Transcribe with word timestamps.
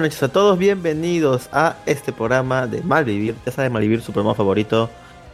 buenas 0.00 0.14
noches 0.14 0.22
a 0.30 0.32
todos, 0.32 0.58
bienvenidos 0.58 1.50
a 1.52 1.76
este 1.84 2.10
programa 2.10 2.66
de 2.66 2.80
Malvivir. 2.82 3.34
Ya 3.44 3.52
saben, 3.52 3.70
Malvivir, 3.70 4.00
su 4.00 4.12
programa 4.12 4.34
favorito 4.34 4.88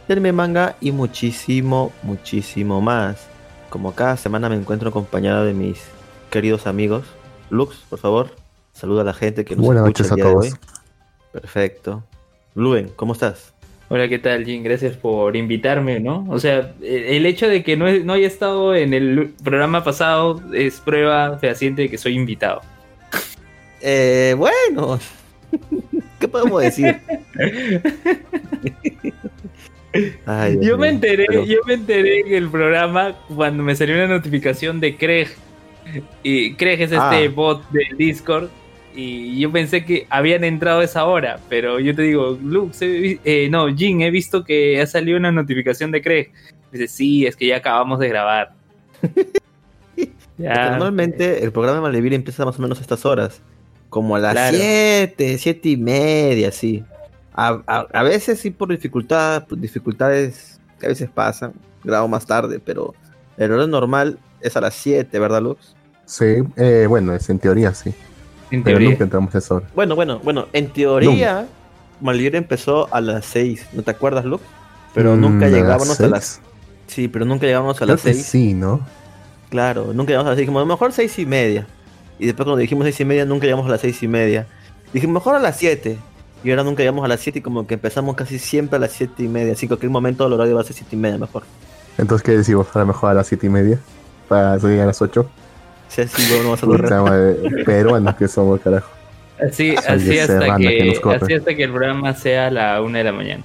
del 0.09 0.19
manga 0.33 0.75
y 0.81 0.91
muchísimo, 0.91 1.93
muchísimo 2.03 2.81
más. 2.81 3.29
Como 3.69 3.95
cada 3.95 4.17
semana 4.17 4.49
me 4.49 4.55
encuentro 4.57 4.89
acompañado 4.89 5.45
de 5.45 5.53
mis 5.53 5.81
queridos 6.31 6.67
amigos. 6.67 7.05
Lux, 7.49 7.77
por 7.89 7.97
favor, 7.99 8.31
saluda 8.73 9.03
a 9.03 9.05
la 9.05 9.13
gente 9.13 9.45
que 9.45 9.55
nos 9.55 9.65
Buenas 9.65 9.85
escucha 9.85 10.03
noches 10.03 10.25
a 10.25 10.29
todos. 10.29 10.59
Perfecto. 11.31 12.03
Luen, 12.53 12.91
¿cómo 12.97 13.13
estás? 13.13 13.53
Hola, 13.87 14.09
¿qué 14.09 14.19
tal, 14.19 14.43
Jim? 14.43 14.63
Gracias 14.63 14.97
por 14.97 15.37
invitarme, 15.37 16.01
¿no? 16.01 16.25
O 16.29 16.39
sea, 16.39 16.73
eh, 16.81 17.15
el 17.15 17.25
hecho 17.25 17.47
de 17.47 17.63
que 17.63 17.77
no, 17.77 17.87
he- 17.87 18.03
no 18.03 18.11
haya 18.11 18.27
estado 18.27 18.75
en 18.75 18.93
el 18.93 19.33
programa 19.41 19.85
pasado 19.85 20.41
es 20.53 20.81
prueba 20.81 21.37
fehaciente 21.37 21.83
de 21.83 21.89
que 21.89 21.97
soy 21.97 22.15
invitado. 22.15 22.59
Eh, 23.81 24.33
bueno, 24.37 24.99
¿qué 26.19 26.27
podemos 26.27 26.61
decir? 26.61 26.97
Ay, 30.25 30.59
Yo 30.61 30.77
me 30.77 30.89
enteré, 30.89 31.25
pero- 31.27 31.45
yo 31.45 31.57
me 31.65 31.73
enteré 31.73 32.19
en 32.21 32.33
el 32.35 32.49
programa 32.49 33.15
cuando 33.35 33.63
me 33.63 33.75
salió 33.75 33.95
una 33.95 34.07
notificación 34.07 34.79
de 34.79 34.95
Craig. 34.95 35.27
Y 36.21 36.53
Craig 36.55 36.81
es 36.81 36.91
Ah. 36.93 37.11
este 37.13 37.29
bot 37.29 37.67
del 37.71 37.97
Discord. 37.97 38.49
Y 38.95 39.39
yo 39.39 39.51
pensé 39.51 39.85
que 39.85 40.05
habían 40.09 40.43
entrado 40.43 40.81
a 40.81 40.83
esa 40.83 41.05
hora. 41.05 41.39
Pero 41.49 41.79
yo 41.79 41.95
te 41.95 42.01
digo, 42.03 42.37
Lux, 42.43 42.79
eh, 42.81 43.47
no, 43.49 43.73
Jin, 43.75 44.01
he 44.01 44.11
visto 44.11 44.43
que 44.43 44.81
ha 44.81 44.87
salido 44.87 45.17
una 45.17 45.31
notificación 45.31 45.91
de 45.91 46.01
Craig. 46.01 46.27
Dice, 46.71 46.87
sí, 46.87 47.25
es 47.25 47.35
que 47.35 47.47
ya 47.47 47.57
acabamos 47.57 47.99
de 47.99 48.09
grabar. 48.09 48.53
Normalmente 50.37 51.43
el 51.43 51.51
programa 51.51 51.77
de 51.77 51.81
Malvivir 51.83 52.13
empieza 52.13 52.45
más 52.45 52.59
o 52.59 52.61
menos 52.61 52.77
a 52.77 52.81
estas 52.81 53.05
horas. 53.05 53.41
Como 53.89 54.15
a 54.15 54.19
las 54.19 54.33
Claro. 54.33 54.57
7, 54.57 55.37
7 55.37 55.69
y 55.69 55.77
media, 55.77 56.49
así. 56.49 56.83
A, 57.33 57.61
a- 57.67 57.87
a 57.93 58.03
veces 58.03 58.39
sí 58.39 58.49
por 58.51 58.69
dificultad, 58.69 59.45
por 59.47 59.59
dificultades 59.59 60.59
que 60.79 60.87
a 60.87 60.89
veces 60.89 61.09
pasan. 61.09 61.53
Grabo 61.83 62.07
más 62.07 62.25
tarde, 62.25 62.59
pero 62.59 62.93
el 63.37 63.51
horario 63.51 63.67
normal 63.67 64.19
es 64.41 64.57
a 64.57 64.61
las 64.61 64.73
7, 64.75 65.19
¿verdad, 65.19 65.41
Lux? 65.41 65.75
Sí, 66.05 66.37
eh, 66.55 66.85
bueno, 66.89 67.13
es 67.13 67.29
en 67.29 67.39
teoría 67.39 67.73
sí. 67.73 67.93
en 68.51 68.63
Pero 68.63 68.77
teoría. 68.77 68.89
nunca 68.91 69.03
entramos 69.05 69.35
a 69.35 69.37
esa 69.37 69.55
hora. 69.55 69.67
Bueno, 69.75 69.95
bueno, 69.95 70.19
bueno. 70.23 70.47
En 70.53 70.71
teoría, 70.73 71.47
Malvivir 72.01 72.35
empezó 72.35 72.93
a 72.93 73.01
las 73.01 73.25
6. 73.25 73.67
¿No 73.73 73.83
te 73.83 73.91
acuerdas, 73.91 74.25
Lux? 74.25 74.43
Pero 74.93 75.15
Mm, 75.15 75.21
nunca 75.21 75.45
¿a 75.45 75.49
las 75.49 75.57
llegábamos 75.59 75.99
a 76.01 76.07
las... 76.07 76.41
Sí, 76.87 77.07
pero 77.07 77.25
nunca 77.25 77.45
llegábamos 77.45 77.75
a 77.77 77.79
Creo 77.79 77.95
las 77.95 78.01
que 78.03 78.13
6. 78.13 78.25
sí, 78.25 78.53
¿no? 78.53 78.79
Claro, 79.49 79.93
nunca 79.93 80.09
llegamos 80.09 80.27
a 80.27 80.29
las 80.31 80.37
6. 80.37 80.47
Dijimos, 80.47 80.65
mejor 80.67 80.91
6 80.93 81.19
y 81.19 81.25
media. 81.25 81.67
Y 82.19 82.25
después 82.25 82.45
cuando 82.45 82.57
dijimos 82.57 82.85
6 82.85 82.99
y 82.99 83.05
media, 83.05 83.25
nunca 83.25 83.45
llegamos 83.45 83.65
a 83.67 83.69
las 83.69 83.81
6 83.81 84.03
y 84.03 84.07
media. 84.07 84.47
Dijimos, 84.93 85.15
mejor 85.15 85.35
a 85.35 85.39
las 85.39 85.57
7. 85.57 85.97
Y 86.43 86.49
ahora 86.51 86.63
nunca 86.63 86.83
llegamos 86.83 87.03
a 87.03 87.07
las 87.07 87.19
7 87.19 87.39
y 87.39 87.41
como 87.41 87.67
que 87.67 87.75
empezamos 87.75 88.15
casi 88.15 88.39
siempre 88.39 88.77
a 88.77 88.79
las 88.79 88.91
7 88.91 89.23
y 89.23 89.27
media. 89.27 89.53
Así 89.53 89.61
que 89.61 89.65
en 89.65 89.69
cualquier 89.69 89.91
momento 89.91 90.25
el 90.25 90.33
horario 90.33 90.55
va 90.55 90.61
a 90.61 90.63
ser 90.63 90.75
7 90.75 90.95
y 90.95 90.99
media 90.99 91.17
mejor. 91.17 91.43
Entonces, 91.97 92.23
¿qué 92.23 92.37
decimos? 92.37 92.67
A 92.75 92.79
lo 92.79 92.85
mejor 92.87 93.11
a 93.11 93.13
las 93.15 93.27
siete 93.27 93.47
y 93.47 93.49
media. 93.49 93.79
Para 94.27 94.59
salir 94.59 94.81
a 94.81 94.85
las 94.85 95.01
8. 95.01 95.29
Si 95.89 96.01
así 96.01 96.21
bueno, 96.29 96.43
vamos 96.45 96.63
a 96.63 96.65
lograr. 96.65 97.11
de 97.11 97.63
peruanos 97.63 98.15
que 98.15 98.27
somos, 98.27 98.59
carajo. 98.59 98.89
Así, 99.39 99.75
así, 99.75 100.19
hasta 100.19 100.57
que 100.57 100.99
así 101.21 101.33
hasta 101.33 101.55
que 101.55 101.63
el 101.63 101.71
programa 101.71 102.13
sea 102.15 102.47
a 102.47 102.51
la 102.51 102.81
una 102.81 102.99
de 102.99 103.03
la 103.03 103.11
mañana. 103.11 103.43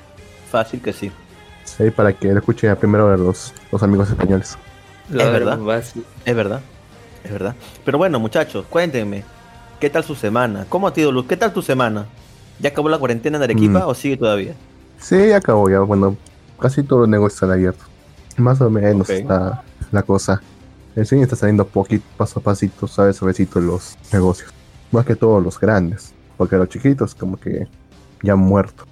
Fácil 0.51 0.81
que 0.81 0.93
sí. 0.93 1.13
Sí, 1.65 1.91
para 1.91 2.13
que 2.13 2.29
lo 2.29 2.39
escuchen 2.39 2.71
a 2.71 2.77
primera 2.77 3.05
hora 3.05 3.17
los, 3.17 3.53
los 3.71 3.83
amigos 3.83 4.11
españoles. 4.11 4.59
La 5.11 5.25
Es 5.25 5.33
verdad. 5.33 5.83
Es 6.25 6.35
verdad. 6.35 6.61
Es 7.25 7.31
verdad. 7.33 7.55
Pero 7.85 7.99
bueno, 7.99 8.19
muchachos, 8.21 8.65
cuéntenme. 8.69 9.25
¿Qué 9.81 9.91
tal 9.91 10.05
su 10.05 10.15
semana? 10.15 10.67
¿Cómo 10.69 10.87
ha 10.89 10.95
sido 10.95 11.11
Luz? 11.13 11.27
¿Qué 11.27 11.37
tal 11.37 11.53
tu 11.53 11.63
semana? 11.63 12.07
¿Ya 12.61 12.69
acabó 12.71 12.89
la 12.89 12.99
cuarentena 12.99 13.37
en 13.39 13.43
Arequipa 13.45 13.81
Mm. 13.81 13.89
o 13.89 13.95
sigue 13.95 14.17
todavía? 14.17 14.55
Sí, 15.01 15.17
ya 15.29 15.37
acabó 15.39 15.69
ya. 15.69 15.81
Bueno, 15.81 16.17
casi 16.61 16.83
todos 16.83 17.01
los 17.01 17.09
negocios 17.09 17.35
están 17.37 17.51
abiertos. 17.53 17.87
Más 18.37 18.61
o 18.61 18.71
menos 18.71 19.11
está 19.11 19.63
la 19.91 20.03
cosa. 20.03 20.41
El 20.95 21.07
cine 21.07 21.23
está 21.23 21.37
saliendo 21.37 21.67
poquito, 21.67 22.05
paso 22.17 22.39
a 22.39 22.43
pasito, 22.43 22.87
suave, 22.87 23.13
suavecito 23.13 23.61
los 23.61 23.97
negocios. 24.13 24.53
Más 24.93 25.05
que 25.07 25.17
todos 25.17 25.43
los 25.43 25.59
grandes. 25.59 26.13
Porque 26.37 26.57
los 26.57 26.69
chiquitos 26.69 27.15
como 27.15 27.37
que 27.39 27.67
ya 28.23 28.35
han 28.35 28.39
muerto. 28.39 28.85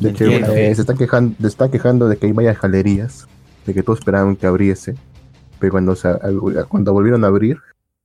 De 0.00 0.10
hecho, 0.10 0.24
eh, 0.26 0.74
se 0.74 0.80
están 0.82 0.96
quejando, 0.96 1.34
se 1.40 1.46
está 1.46 1.70
quejando 1.70 2.08
de 2.08 2.16
que 2.16 2.26
hay 2.26 2.32
varias 2.32 2.60
galerías. 2.60 3.26
De 3.66 3.74
que 3.74 3.82
todos 3.82 3.98
esperaban 4.00 4.36
que 4.36 4.46
abriese. 4.46 4.94
Pero 5.60 5.72
cuando, 5.72 5.94
se, 5.94 6.08
cuando 6.68 6.92
volvieron 6.92 7.22
a 7.24 7.28
abrir, 7.28 7.58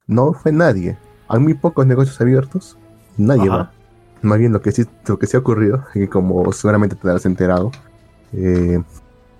no 0.07 0.33
fue 0.33 0.51
nadie. 0.51 0.97
Hay 1.27 1.39
muy 1.39 1.53
pocos 1.55 1.87
negocios 1.87 2.19
abiertos. 2.21 2.77
Nadie 3.17 3.47
Ajá. 3.49 3.57
va. 3.57 3.71
Más 4.21 4.37
bien 4.39 4.51
lo 4.53 4.61
que 4.61 4.71
sí, 4.71 4.85
lo 5.07 5.17
que 5.17 5.25
sí 5.27 5.37
ha 5.37 5.39
ocurrido, 5.39 5.83
y 5.95 6.07
como 6.07 6.51
seguramente 6.53 6.95
te 6.95 7.07
habrás 7.07 7.25
enterado, 7.25 7.71
eh, 8.33 8.81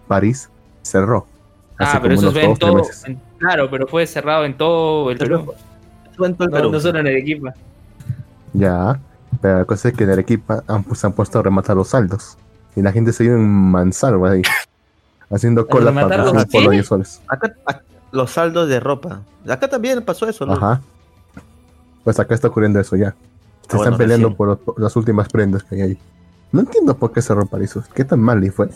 París 0.07 0.49
cerró. 0.81 1.27
Ah, 1.77 1.99
pero 2.01 2.13
eso 2.15 2.31
fue 2.31 2.45
en 2.45 2.57
todo. 2.57 2.81
en- 3.05 3.19
claro, 3.37 3.69
pero 3.69 3.85
fue 3.85 4.07
cerrado 4.07 4.45
en 4.45 4.55
todo 4.55 5.11
el 5.11 5.17
Perú. 5.17 5.53
Fue 6.15 6.27
en 6.27 6.35
todo 6.35 6.45
el 6.47 6.51
No, 6.53 6.57
Perú. 6.57 6.71
no 6.71 6.79
solo 6.79 6.99
en 6.99 7.07
Arequipa. 7.07 7.53
Ya, 8.53 8.97
pero 9.41 9.57
la 9.59 9.65
cosa 9.65 9.89
es 9.89 9.95
que 9.95 10.05
en 10.05 10.11
Arequipa 10.11 10.63
han, 10.67 10.83
pues, 10.83 11.03
han 11.03 11.11
puesto 11.11 11.39
a 11.39 11.43
rematar 11.43 11.75
los 11.75 11.89
saldos. 11.89 12.37
Y 12.77 12.81
la 12.81 12.93
gente 12.93 13.11
se 13.11 13.23
ha 13.23 13.25
ido 13.25 13.35
en 13.35 13.45
mansalva 13.45 14.31
ahí. 14.31 14.41
Haciendo 15.29 15.67
cola 15.67 15.91
para 15.93 16.17
los 16.17 16.31
un 16.31 16.45
polo 16.45 16.69
qué? 16.69 16.75
10 16.75 16.85
soles. 16.85 17.21
Acá, 17.27 17.53
los 18.15 18.31
saldos 18.31 18.67
de 18.69 18.79
ropa. 18.79 19.21
Acá 19.47 19.67
también 19.67 20.01
pasó 20.03 20.27
eso, 20.27 20.45
¿no? 20.45 20.53
Ajá. 20.53 20.81
Pues 22.03 22.19
acá 22.19 22.35
está 22.35 22.47
ocurriendo 22.47 22.79
eso 22.79 22.95
ya. 22.95 23.09
Se 23.11 23.15
Ah, 23.15 23.77
bueno, 23.77 23.83
están 23.83 23.97
peleando 23.97 24.29
recién. 24.29 24.57
por, 24.65 24.79
las 24.81 24.95
últimas 24.95 25.27
prendas 25.29 25.63
que 25.63 25.75
hay 25.75 25.81
ahí. 25.81 25.97
No 26.51 26.61
entiendo 26.61 26.95
por 26.95 27.11
qué 27.11 27.21
cerró 27.21 27.45
París. 27.45 27.77
¿Qué 27.93 28.05
tan 28.05 28.19
mal 28.19 28.39
le 28.39 28.51
fue? 28.51 28.69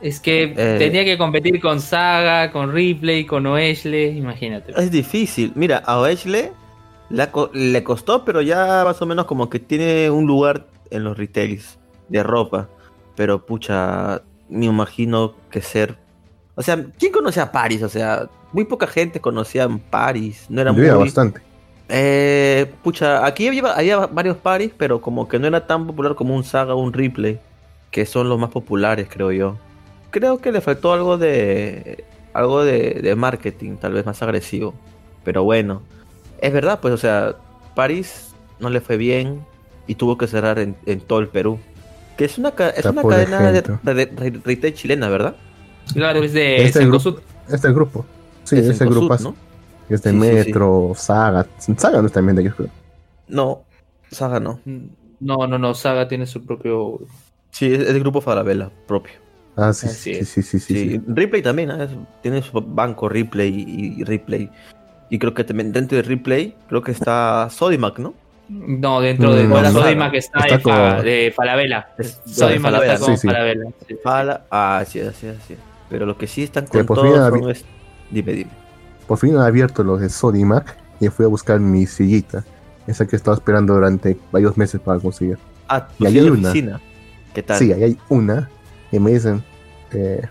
Es 0.00 0.18
que 0.18 0.52
Eh. 0.56 0.76
tenía 0.78 1.04
que 1.04 1.16
competir 1.16 1.60
con 1.60 1.80
Saga, 1.80 2.50
con 2.50 2.72
Ripley, 2.72 3.24
con 3.24 3.46
Oesle, 3.46 4.08
imagínate. 4.10 4.72
Es 4.76 4.90
difícil. 4.90 5.52
Mira, 5.54 5.78
a 5.78 5.98
Oesle 6.00 6.52
le, 7.08 7.22
ha 7.22 7.30
co- 7.30 7.50
le 7.54 7.84
costó, 7.84 8.24
pero 8.24 8.42
ya 8.42 8.82
más 8.84 9.00
o 9.00 9.06
menos 9.06 9.26
como 9.26 9.48
que 9.48 9.60
tiene 9.60 10.10
un 10.10 10.26
lugar 10.26 10.66
en 10.90 11.04
los 11.04 11.16
retails 11.16 11.78
de 12.08 12.22
ropa. 12.24 12.68
Pero 13.14 13.46
pucha, 13.46 14.22
me 14.48 14.66
imagino 14.66 15.34
que 15.50 15.62
ser. 15.62 15.96
O 16.56 16.62
sea, 16.62 16.84
¿quién 16.98 17.12
conocía 17.12 17.44
a 17.44 17.52
Paris? 17.52 17.82
O 17.84 17.88
sea, 17.88 18.28
muy 18.52 18.64
poca 18.64 18.86
gente 18.86 19.20
conocía 19.20 19.64
a 19.64 19.78
Paris. 19.90 20.46
No 20.48 20.60
era 20.60 20.72
muy. 20.72 20.82
bastante. 21.04 21.40
Eh, 21.88 22.72
pucha, 22.82 23.26
aquí 23.26 23.48
había, 23.48 23.72
había 23.72 24.06
varios 24.06 24.36
Paris, 24.36 24.72
pero 24.76 25.00
como 25.00 25.28
que 25.28 25.38
no 25.38 25.46
era 25.46 25.66
tan 25.66 25.86
popular 25.86 26.14
como 26.14 26.34
un 26.34 26.44
Saga 26.44 26.74
o 26.74 26.78
un 26.80 26.92
Ripley, 26.92 27.38
que 27.90 28.06
son 28.06 28.28
los 28.28 28.38
más 28.38 28.50
populares, 28.50 29.08
creo 29.10 29.30
yo. 29.32 29.56
Creo 30.10 30.38
que 30.38 30.52
le 30.52 30.60
faltó 30.60 30.92
algo 30.92 31.18
de 31.18 32.04
algo 32.34 32.64
de, 32.64 33.00
de 33.02 33.14
marketing, 33.14 33.76
tal 33.76 33.92
vez 33.92 34.06
más 34.06 34.22
agresivo. 34.22 34.72
Pero 35.24 35.44
bueno, 35.44 35.82
es 36.40 36.52
verdad, 36.52 36.80
pues, 36.80 36.94
o 36.94 36.96
sea, 36.98 37.36
París 37.74 38.34
no 38.58 38.70
le 38.70 38.80
fue 38.80 38.96
bien 38.96 39.44
y 39.86 39.96
tuvo 39.96 40.16
que 40.16 40.26
cerrar 40.26 40.58
en, 40.58 40.76
en 40.86 41.00
todo 41.00 41.18
el 41.18 41.28
Perú. 41.28 41.58
Que 42.16 42.24
es 42.26 42.38
una, 42.38 42.50
es 42.76 42.84
una 42.86 43.02
de 43.02 43.08
cadena 43.08 43.52
de, 43.52 43.62
de- 43.94 44.06
de 44.06 44.40
retail 44.44 44.74
chilena, 44.74 45.08
¿verdad? 45.08 45.36
Claro, 45.92 46.22
es 46.22 46.32
de 46.32 46.64
Este 46.64 46.80
Cencosud. 46.80 47.18
Este 47.44 47.56
es 47.56 47.64
el 47.64 47.74
grupo. 47.74 48.06
Sí, 48.44 48.56
Es 48.58 48.66
ese 48.66 48.84
grupo 48.86 49.16
¿no? 49.18 49.34
Es 49.88 50.02
de 50.02 50.10
Sí, 50.10 50.20
sí, 50.20 50.26
sí. 50.28 50.34
Metro, 50.34 50.92
Saga. 50.96 51.46
Saga 51.76 52.00
no 52.00 52.06
es 52.06 52.12
también 52.12 52.36
de 52.36 52.42
ellos, 52.42 52.54
creo. 52.56 52.68
No, 53.28 53.62
Saga 54.10 54.40
no. 54.40 54.60
No, 55.20 55.46
no, 55.46 55.58
no, 55.58 55.74
Saga 55.74 56.08
tiene 56.08 56.26
su 56.26 56.44
propio. 56.44 57.00
Sí, 57.50 57.72
es, 57.72 57.80
es 57.80 57.88
el 57.90 58.00
grupo 58.00 58.20
Falabella 58.20 58.70
propio. 58.86 59.12
Ah, 59.56 59.72
sí, 59.74 59.88
sí, 59.88 60.24
sí, 60.24 60.42
sí, 60.42 60.58
sí. 60.58 61.00
Ripley 61.06 61.42
también, 61.42 61.70
¿eh? 61.70 61.88
Tiene 62.22 62.40
su 62.42 62.58
banco 62.60 63.08
Ripley 63.08 63.52
y, 63.54 64.00
y 64.00 64.04
Ripley. 64.04 64.48
Y 65.10 65.18
creo 65.18 65.34
que 65.34 65.44
también 65.44 65.72
dentro 65.72 65.96
de 65.96 66.02
Ripley, 66.02 66.56
creo 66.68 66.80
que 66.82 66.92
está 66.92 67.48
Sodimac, 67.50 67.98
¿no? 67.98 68.14
No, 68.48 69.00
dentro 69.00 69.34
de 69.34 69.44
Mm, 69.44 69.50
no, 69.50 69.62
no. 69.62 69.70
Sodima 69.72 70.10
que 70.10 70.18
está, 70.18 70.46
Está 70.46 71.02
de, 71.02 71.10
de 71.24 71.32
Falabella. 71.32 71.88
Es- 71.98 72.20
Sodima 72.24 72.48
de 72.48 72.54
que 72.54 72.60
Falabella, 72.60 72.92
está 72.94 73.06
con 73.06 73.14
sí, 73.16 73.20
sí. 73.20 73.26
Falabella. 73.28 73.64
sí. 73.86 73.94
Fala, 74.02 74.44
ah, 74.50 74.84
sí, 74.86 75.00
así, 75.00 75.26
así. 75.28 75.56
Pero 75.90 76.06
lo 76.06 76.16
que 76.16 76.26
sí 76.26 76.42
están 76.44 76.66
con 76.66 76.86
por 76.86 76.96
todo 76.96 77.06
fin 77.06 77.14
son 77.16 77.34
había- 77.34 77.52
es- 77.52 77.64
Dime, 78.12 78.32
dime. 78.32 78.50
Por 79.08 79.18
fin 79.18 79.34
han 79.36 79.42
abierto 79.42 79.82
los 79.82 80.00
de 80.00 80.08
Sodimac 80.08 80.76
y 81.00 81.08
fui 81.08 81.24
a 81.24 81.28
buscar 81.28 81.58
mi 81.58 81.86
sillita. 81.86 82.44
Esa 82.86 83.06
que 83.06 83.16
he 83.16 83.18
estado 83.18 83.36
esperando 83.36 83.74
durante 83.74 84.16
varios 84.30 84.56
meses 84.56 84.80
para 84.80 85.00
conseguir. 85.00 85.38
Ah, 85.68 85.88
tu 85.88 86.04
Y 86.04 86.06
ahí 86.06 86.18
hay 86.18 86.24
de 86.24 86.30
una. 86.30 86.48
oficina. 86.50 86.80
¿Qué 87.34 87.42
tal? 87.42 87.58
Sí, 87.58 87.72
ahí 87.72 87.82
hay 87.82 87.98
una. 88.08 88.48
Y 88.92 88.98
me 89.00 89.10
dicen, 89.12 89.42
eh, 89.92 90.22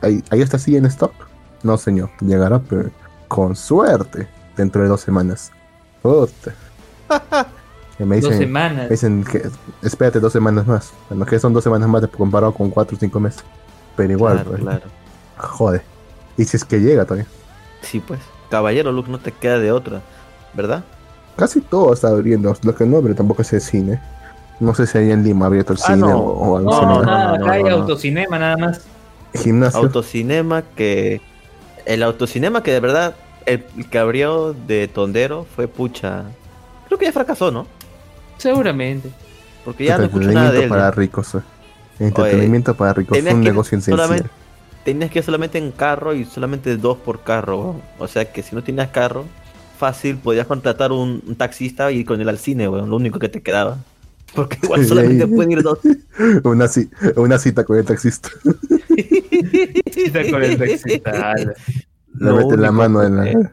¿hay, 0.00 0.24
¿hay 0.30 0.40
esta 0.42 0.58
silla 0.58 0.78
en 0.78 0.86
stock? 0.86 1.12
No, 1.62 1.76
señor. 1.76 2.10
Llegará, 2.20 2.58
pero 2.60 2.90
con 3.28 3.54
suerte, 3.54 4.26
dentro 4.56 4.82
de 4.82 4.88
dos 4.88 5.00
semanas. 5.02 5.52
Puta. 6.02 6.54
Y 8.00 8.04
me 8.04 8.20
Dos 8.20 8.36
semanas. 8.36 8.84
me 8.84 8.90
dicen 8.90 9.24
que 9.24 9.42
espérate 9.82 10.20
dos 10.20 10.32
semanas 10.32 10.64
más. 10.68 10.92
Bueno, 11.08 11.26
que 11.26 11.36
son 11.40 11.52
dos 11.52 11.64
semanas 11.64 11.88
más 11.88 12.00
de- 12.00 12.06
comparado 12.06 12.54
con 12.54 12.70
cuatro 12.70 12.96
o 12.96 13.00
cinco 13.00 13.18
meses. 13.18 13.42
Pero 13.96 14.12
igual, 14.12 14.34
claro, 14.34 14.50
pues, 14.50 14.60
claro. 14.62 14.82
joder. 15.36 15.82
Y 16.38 16.44
si 16.46 16.56
es 16.56 16.64
que 16.64 16.78
llega 16.80 17.04
todavía. 17.04 17.26
Sí, 17.82 18.00
pues. 18.00 18.20
Caballero, 18.50 18.90
Luke, 18.92 19.10
no 19.10 19.18
te 19.18 19.32
queda 19.32 19.58
de 19.58 19.72
otra, 19.72 20.00
¿verdad? 20.54 20.84
casi 21.36 21.60
todo 21.60 21.92
está 21.92 22.08
abriendo. 22.08 22.56
Lo 22.62 22.74
que 22.74 22.84
no 22.86 22.96
abre 22.96 23.14
tampoco 23.14 23.42
es 23.42 23.52
el 23.52 23.60
cine. 23.60 24.00
No 24.58 24.74
sé 24.74 24.86
si 24.88 24.98
hay 24.98 25.12
en 25.12 25.22
Lima 25.22 25.46
abierto 25.46 25.72
el 25.72 25.78
Ah, 25.82 25.86
cine 25.86 25.98
no. 25.98 26.18
o, 26.18 26.32
o 26.32 26.56
algo 26.56 26.70
No, 26.70 26.76
así. 26.76 26.86
no, 26.86 26.94
no, 26.94 27.02
nada, 27.04 27.38
no, 27.38 27.44
acá 27.44 27.52
hay 27.54 27.62
no, 27.62 27.68
no. 27.70 27.76
autocinema 27.76 28.38
nada 28.40 28.56
más. 28.56 28.80
Gimnasio. 29.34 29.78
Autocinema 29.80 30.62
que. 30.74 31.20
El 31.86 32.02
autocinema 32.02 32.62
que 32.64 32.72
de 32.72 32.80
verdad. 32.80 33.14
El, 33.46 33.64
el 33.76 33.88
que 33.88 33.98
abrió 33.98 34.52
de 34.52 34.88
Tondero 34.88 35.46
fue 35.54 35.68
pucha. 35.68 36.24
Creo 36.88 36.98
que 36.98 37.04
ya 37.06 37.12
fracasó, 37.12 37.50
¿no? 37.52 37.66
Seguramente. 38.36 39.10
Porque 39.64 39.84
ya 39.84 39.98
no 39.98 40.04
escucho 40.04 40.30
nada 40.32 40.50
de 40.50 40.64
él. 40.64 40.68
para 40.68 40.90
ricos. 40.90 41.34
eh. 41.36 41.40
Entretenimiento 42.00 42.74
para 42.74 42.92
ricos. 42.94 43.16
tenías 43.16 43.34
Un 43.34 43.42
negocio 43.42 43.80
solamente- 43.80 44.28
Tenías 44.84 45.10
que 45.10 45.18
ir 45.18 45.24
solamente 45.24 45.58
en 45.58 45.70
carro 45.72 46.14
y 46.14 46.24
solamente 46.24 46.76
dos 46.76 46.96
por 46.98 47.22
carro. 47.22 47.60
weón. 47.60 47.82
O 47.98 48.08
sea 48.08 48.30
que 48.32 48.42
si 48.42 48.54
no 48.54 48.62
tenías 48.62 48.88
carro, 48.88 49.24
fácil 49.78 50.16
podías 50.16 50.46
contratar 50.46 50.92
un, 50.92 51.22
un 51.26 51.34
taxista 51.36 51.90
y 51.92 51.98
ir 51.98 52.06
con 52.06 52.20
él 52.20 52.28
al 52.28 52.38
cine, 52.38 52.68
weón. 52.68 52.88
Lo 52.90 52.96
único 52.96 53.18
que 53.18 53.28
te 53.28 53.42
quedaba. 53.42 53.78
Porque 54.34 54.58
igual 54.62 54.84
solamente 54.86 55.24
ahí. 55.24 55.30
pueden 55.30 55.52
ir 55.52 55.62
dos. 55.62 55.78
Una, 56.44 56.66
ci- 56.66 56.90
una 57.16 57.38
cita 57.38 57.64
con 57.64 57.76
el 57.78 57.84
taxista. 57.84 58.28
Está 59.96 60.30
con 60.30 60.42
el 60.42 60.58
taxista. 60.58 61.34
Le 62.20 62.32
mete 62.32 62.56
la 62.56 62.72
mano 62.72 63.02
en 63.02 63.16
la. 63.16 63.52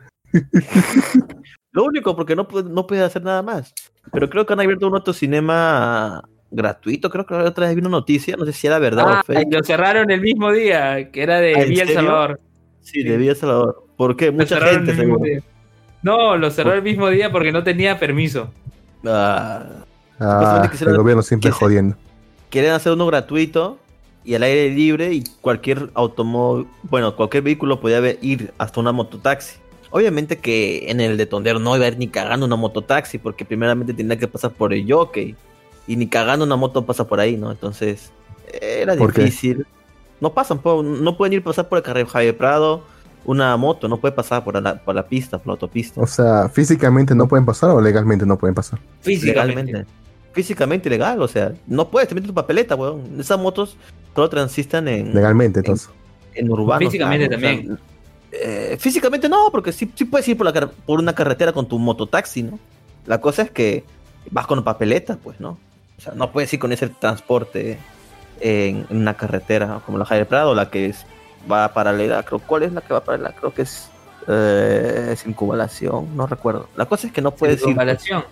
Lo 1.71 1.83
único, 1.83 2.15
porque 2.15 2.35
no, 2.35 2.47
no 2.69 2.87
puedes 2.87 3.03
hacer 3.05 3.23
nada 3.23 3.41
más. 3.41 3.73
Pero 4.11 4.29
creo 4.29 4.45
que 4.45 4.53
han 4.53 4.59
abierto 4.61 4.87
un 4.87 4.95
autocinema 4.95 6.23
gratuito. 6.55 7.09
Creo 7.09 7.25
que 7.25 7.33
la 7.35 7.43
otra 7.43 7.67
vez 7.67 7.75
vi 7.75 7.81
una 7.81 7.89
noticia. 7.89 8.35
No 8.37 8.45
sé 8.45 8.53
si 8.53 8.67
era 8.67 8.79
verdad 8.79 9.05
Ah, 9.07 9.19
o 9.21 9.23
fake. 9.23 9.53
lo 9.53 9.63
cerraron 9.63 10.09
el 10.11 10.21
mismo 10.21 10.51
día, 10.51 11.11
que 11.11 11.21
era 11.23 11.39
de 11.39 11.53
¿Ah, 11.55 11.63
Villa 11.65 11.83
El? 11.83 11.89
Salvador. 11.93 12.39
Sí, 12.81 13.03
de 13.03 13.17
Villa 13.17 13.35
Salvador. 13.35 13.83
¿Por 13.97 14.15
qué? 14.15 14.27
Lo 14.27 14.33
Mucha 14.33 14.59
gente, 14.61 14.91
el 14.91 14.97
seguro. 14.97 15.19
día. 15.23 15.41
No, 16.03 16.37
lo 16.37 16.51
cerró 16.51 16.73
el 16.73 16.81
mismo 16.83 17.09
día 17.09 17.31
porque 17.31 17.51
no 17.51 17.63
tenía 17.63 17.97
permiso. 17.99 18.51
Ah, 19.05 19.63
Ah, 20.19 20.69
el 20.81 20.97
gobierno 20.97 21.21
siempre 21.21 21.51
jodiendo. 21.51 21.97
quieren 22.49 22.71
hacer 22.71 22.93
uno 22.93 23.05
gratuito 23.05 23.77
y 24.23 24.33
al 24.35 24.43
aire 24.43 24.69
libre 24.73 25.13
y 25.13 25.23
cualquier 25.41 25.89
automóvil, 25.93 26.67
bueno, 26.83 27.15
cualquier 27.17 27.43
vehículo 27.43 27.81
podía 27.81 27.99
ir 28.21 28.53
hasta 28.57 28.79
una 28.79 28.93
mototaxi. 28.93 29.57
Obviamente 29.91 30.37
que 30.37 30.89
en 30.89 31.01
el 31.01 31.17
de 31.17 31.25
Tondero 31.25 31.59
no 31.59 31.75
iba 31.75 31.85
a 31.85 31.89
ir 31.89 31.97
ni 31.97 32.07
cagando 32.07 32.45
una 32.45 32.55
mototaxi 32.55 33.17
porque 33.17 33.43
primeramente 33.43 33.93
tenía 33.93 34.17
que 34.17 34.27
pasar 34.27 34.51
por 34.51 34.73
el 34.73 34.89
jockey 34.89 35.35
y 35.87 35.95
ni 35.95 36.07
cagando 36.07 36.45
una 36.45 36.55
moto 36.55 36.85
pasa 36.85 37.07
por 37.07 37.19
ahí, 37.19 37.37
¿no? 37.37 37.51
Entonces 37.51 38.11
era 38.61 38.95
difícil. 38.95 39.65
No 40.21 40.33
pasan, 40.33 40.61
no 40.63 41.17
pueden 41.17 41.33
ir 41.33 41.43
pasar 41.43 41.67
por 41.67 41.77
el 41.77 41.83
carril 41.83 42.07
Javier 42.07 42.37
Prado 42.37 42.83
una 43.25 43.57
moto, 43.57 43.87
no 43.87 43.97
puede 43.97 44.13
pasar 44.13 44.43
por 44.43 44.61
la, 44.61 44.75
por 44.75 44.95
la 44.95 45.07
pista, 45.07 45.37
por 45.37 45.47
la 45.47 45.51
autopista. 45.53 45.99
O 45.99 46.07
sea, 46.07 46.47
físicamente 46.47 47.15
no 47.15 47.27
pueden 47.27 47.45
pasar 47.45 47.71
o 47.71 47.81
legalmente 47.81 48.25
no 48.25 48.37
pueden 48.37 48.53
pasar. 48.53 48.79
Físicamente. 49.01 49.63
legalmente. 49.63 49.91
Físicamente 50.31 50.89
legal, 50.89 51.21
o 51.21 51.27
sea, 51.27 51.53
no 51.65 51.89
puedes, 51.89 52.09
te 52.09 52.15
metes 52.15 52.27
tu 52.27 52.33
papeleta, 52.33 52.75
weón. 52.75 53.19
Esas 53.19 53.39
motos 53.39 53.77
solo 54.13 54.29
transitan 54.29 54.87
en, 54.87 55.13
Legalmente, 55.13 55.59
entonces. 55.59 55.89
en 56.33 56.51
urbanos. 56.51 56.91
Físicamente 56.91 57.27
claro, 57.27 57.37
o 57.37 57.41
sea, 57.41 57.55
también. 57.57 57.79
eh, 58.31 58.77
físicamente 58.79 59.29
no, 59.29 59.49
porque 59.51 59.71
sí, 59.71 59.91
sí 59.95 60.05
puedes 60.05 60.27
ir 60.27 60.37
por, 60.37 60.45
la 60.45 60.67
por 60.67 60.99
una 60.99 61.15
carretera 61.15 61.51
con 61.51 61.67
tu 61.67 61.79
mototaxi, 61.79 62.43
¿no? 62.43 62.59
La 63.05 63.21
cosa 63.21 63.43
es 63.43 63.51
que 63.51 63.85
vas 64.29 64.45
con 64.45 64.63
papeleta, 64.63 65.17
pues, 65.17 65.39
¿no? 65.39 65.57
O 65.97 66.01
sea, 66.01 66.13
no 66.13 66.31
puedes 66.31 66.51
ir 66.53 66.59
con 66.59 66.71
ese 66.71 66.89
transporte 66.89 67.77
en, 68.39 68.85
en 68.89 68.97
una 68.97 69.13
carretera 69.15 69.79
como 69.85 69.97
la 69.97 70.05
Javier 70.05 70.27
Prado, 70.27 70.53
la 70.55 70.69
que 70.69 70.87
es, 70.87 71.05
va 71.51 71.73
paralela, 71.73 72.23
creo, 72.23 72.39
¿cuál 72.39 72.63
es 72.63 72.73
la 72.73 72.81
que 72.81 72.93
va 72.93 73.03
paralela? 73.03 73.33
Creo 73.33 73.53
que 73.53 73.61
es 73.63 73.89
eh, 74.27 75.13
circunvalación, 75.17 76.15
no 76.17 76.27
recuerdo. 76.27 76.67
La 76.75 76.85
cosa 76.85 77.07
es 77.07 77.13
que 77.13 77.21
no 77.21 77.31
puedes 77.31 77.55
ir. 77.57 77.59
Circunvalación. 77.59 78.23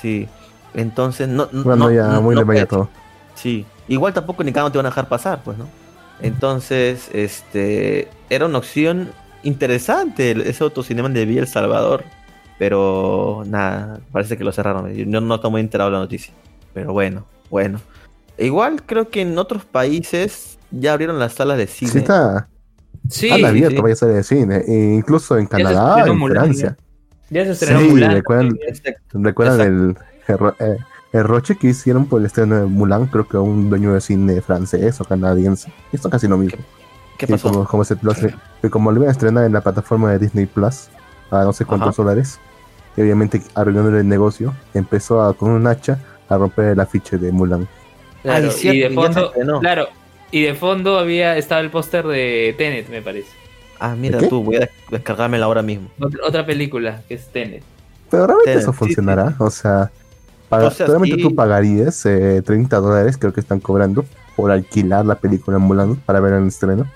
Sí. 0.00 0.28
Entonces, 0.74 1.26
no. 1.28 1.48
no- 1.50 1.64
Bueno, 1.64 1.86
no- 1.86 1.90
ya, 1.92 2.06
no- 2.08 2.22
muy 2.22 2.34
no 2.34 2.44
puedes. 2.44 2.68
todo. 2.68 2.88
Sí. 3.34 3.64
Igual 3.88 4.12
tampoco 4.12 4.44
ni 4.44 4.52
cada 4.52 4.70
te 4.70 4.78
van 4.78 4.86
a 4.86 4.90
dejar 4.90 5.08
pasar, 5.08 5.40
pues, 5.42 5.56
¿no? 5.58 5.66
Entonces, 6.20 7.08
este. 7.12 8.08
Era 8.28 8.46
una 8.46 8.58
opción 8.58 9.10
interesante 9.42 10.32
ese 10.48 10.62
autocinema 10.64 11.08
de 11.08 11.24
Villa 11.24 11.40
El 11.40 11.48
Salvador. 11.48 12.04
Pero 12.58 13.44
nada, 13.46 14.00
parece 14.12 14.36
que 14.36 14.44
lo 14.44 14.50
cerraron. 14.52 14.92
Yo 14.92 15.06
no, 15.06 15.20
no 15.20 15.36
estoy 15.36 15.50
muy 15.50 15.60
enterado 15.60 15.90
de 15.90 15.94
la 15.94 16.00
noticia. 16.02 16.34
Pero 16.78 16.92
bueno, 16.92 17.24
bueno. 17.50 17.80
Igual 18.38 18.82
creo 18.86 19.08
que 19.10 19.22
en 19.22 19.36
otros 19.36 19.64
países 19.64 20.58
ya 20.70 20.92
abrieron 20.92 21.18
las 21.18 21.32
salas 21.32 21.58
de 21.58 21.66
cine. 21.66 21.90
Sí, 21.90 21.98
está. 21.98 22.46
Sí, 23.10 23.30
han 23.30 23.44
abierto 23.44 23.74
sí. 23.78 23.82
varias 23.82 24.02
áreas 24.04 24.16
de 24.18 24.22
cine. 24.22 24.56
e 24.64 24.94
incluso 24.94 25.36
en 25.36 25.46
Canadá, 25.48 26.04
en 26.06 26.16
Mulan, 26.16 26.44
Francia. 26.44 26.76
ya 27.30 27.44
se 27.46 27.50
estrenó 27.50 27.80
Sí, 27.80 27.88
Mulan. 27.88 28.12
recuerdan, 28.12 28.56
Exacto. 28.68 29.18
recuerdan 29.20 29.60
el, 29.60 29.96
eh, 30.60 30.76
el 31.14 31.24
roche 31.24 31.56
que 31.56 31.66
hicieron 31.66 32.06
por 32.06 32.20
el 32.20 32.26
estreno 32.26 32.54
de 32.60 32.66
Mulan, 32.66 33.06
creo 33.06 33.26
que 33.26 33.36
un 33.38 33.70
dueño 33.70 33.92
de 33.94 34.00
cine 34.00 34.40
francés 34.40 35.00
o 35.00 35.04
canadiense. 35.04 35.72
Esto 35.92 36.08
casi 36.08 36.28
lo 36.28 36.38
mismo. 36.38 36.60
¿Qué 37.18 37.26
Sí, 37.26 37.32
pasó? 37.32 37.50
como, 37.50 37.64
como, 37.64 37.82
se, 37.84 37.96
como 38.70 38.92
lo 38.92 38.98
iban 38.98 39.08
a 39.08 39.12
estrenar 39.12 39.44
en 39.46 39.52
la 39.52 39.62
plataforma 39.62 40.12
de 40.12 40.20
Disney 40.20 40.46
Plus 40.46 40.90
a 41.32 41.42
no 41.42 41.52
sé 41.52 41.64
cuántos 41.64 41.88
Ajá. 41.98 42.02
dólares, 42.04 42.38
y 42.96 43.00
obviamente 43.00 43.42
arruinando 43.56 43.98
el 43.98 44.06
negocio, 44.06 44.54
empezó 44.74 45.22
a, 45.22 45.34
con 45.34 45.50
un 45.50 45.66
hacha 45.66 45.98
a 46.28 46.36
romper 46.36 46.66
el 46.66 46.80
afiche 46.80 47.16
de 47.18 47.32
Mulan. 47.32 47.66
Claro, 48.22 48.46
Ah, 48.46 48.48
es 48.48 48.56
cierto, 48.56 48.76
y 48.76 48.80
de 48.80 48.90
fondo, 48.90 49.26
estrenó. 49.26 49.60
claro, 49.60 49.88
y 50.30 50.42
de 50.42 50.54
fondo 50.54 50.98
había 50.98 51.36
estaba 51.36 51.60
el 51.60 51.70
póster 51.70 52.06
de 52.06 52.54
Tenet, 52.58 52.88
me 52.88 53.00
parece. 53.02 53.30
Ah, 53.80 53.94
mira 53.96 54.18
tú, 54.28 54.42
voy 54.42 54.56
a 54.56 54.68
descargármela 54.90 55.46
ahora 55.46 55.62
mismo. 55.62 55.88
Otra, 56.00 56.20
otra 56.26 56.44
película 56.46 57.02
que 57.08 57.14
es 57.14 57.26
Tenet. 57.28 57.62
Pero 58.10 58.26
realmente 58.26 58.54
eso 58.54 58.72
sí, 58.72 58.78
funcionará, 58.78 59.34
o 59.38 59.50
sea, 59.50 59.90
paga- 60.48 60.66
O 60.68 60.70
sea, 60.70 60.86
solamente 60.86 61.16
sí. 61.16 61.22
tú 61.22 61.34
pagarías 61.34 62.04
eh, 62.06 62.42
30 62.44 62.78
dólares, 62.78 63.16
creo 63.18 63.32
que 63.32 63.40
están 63.40 63.60
cobrando, 63.60 64.04
por 64.36 64.50
alquilar 64.50 65.04
la 65.06 65.14
película 65.16 65.56
en 65.58 65.62
Mulan 65.62 65.96
para 65.96 66.20
ver 66.20 66.32
el 66.34 66.46
estreno, 66.48 66.90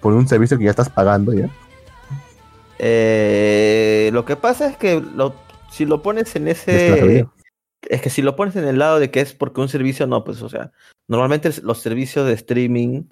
por 0.00 0.12
un 0.12 0.28
servicio 0.28 0.58
que 0.58 0.64
ya 0.64 0.70
estás 0.70 0.88
pagando 0.90 1.32
ya. 1.32 1.48
Eh, 2.78 4.10
lo 4.12 4.24
que 4.24 4.36
pasa 4.36 4.66
es 4.68 4.76
que 4.76 5.00
lo- 5.00 5.34
si 5.70 5.84
lo 5.86 6.02
pones 6.02 6.34
en 6.36 6.48
ese... 6.48 7.26
Es 7.90 8.00
que 8.00 8.08
si 8.08 8.22
lo 8.22 8.36
pones 8.36 8.54
en 8.54 8.68
el 8.68 8.78
lado 8.78 9.00
de 9.00 9.10
que 9.10 9.20
es 9.20 9.34
porque 9.34 9.60
un 9.60 9.68
servicio, 9.68 10.06
no, 10.06 10.22
pues, 10.22 10.40
o 10.42 10.48
sea, 10.48 10.70
normalmente 11.08 11.50
los 11.64 11.80
servicios 11.80 12.24
de 12.24 12.34
streaming, 12.34 13.02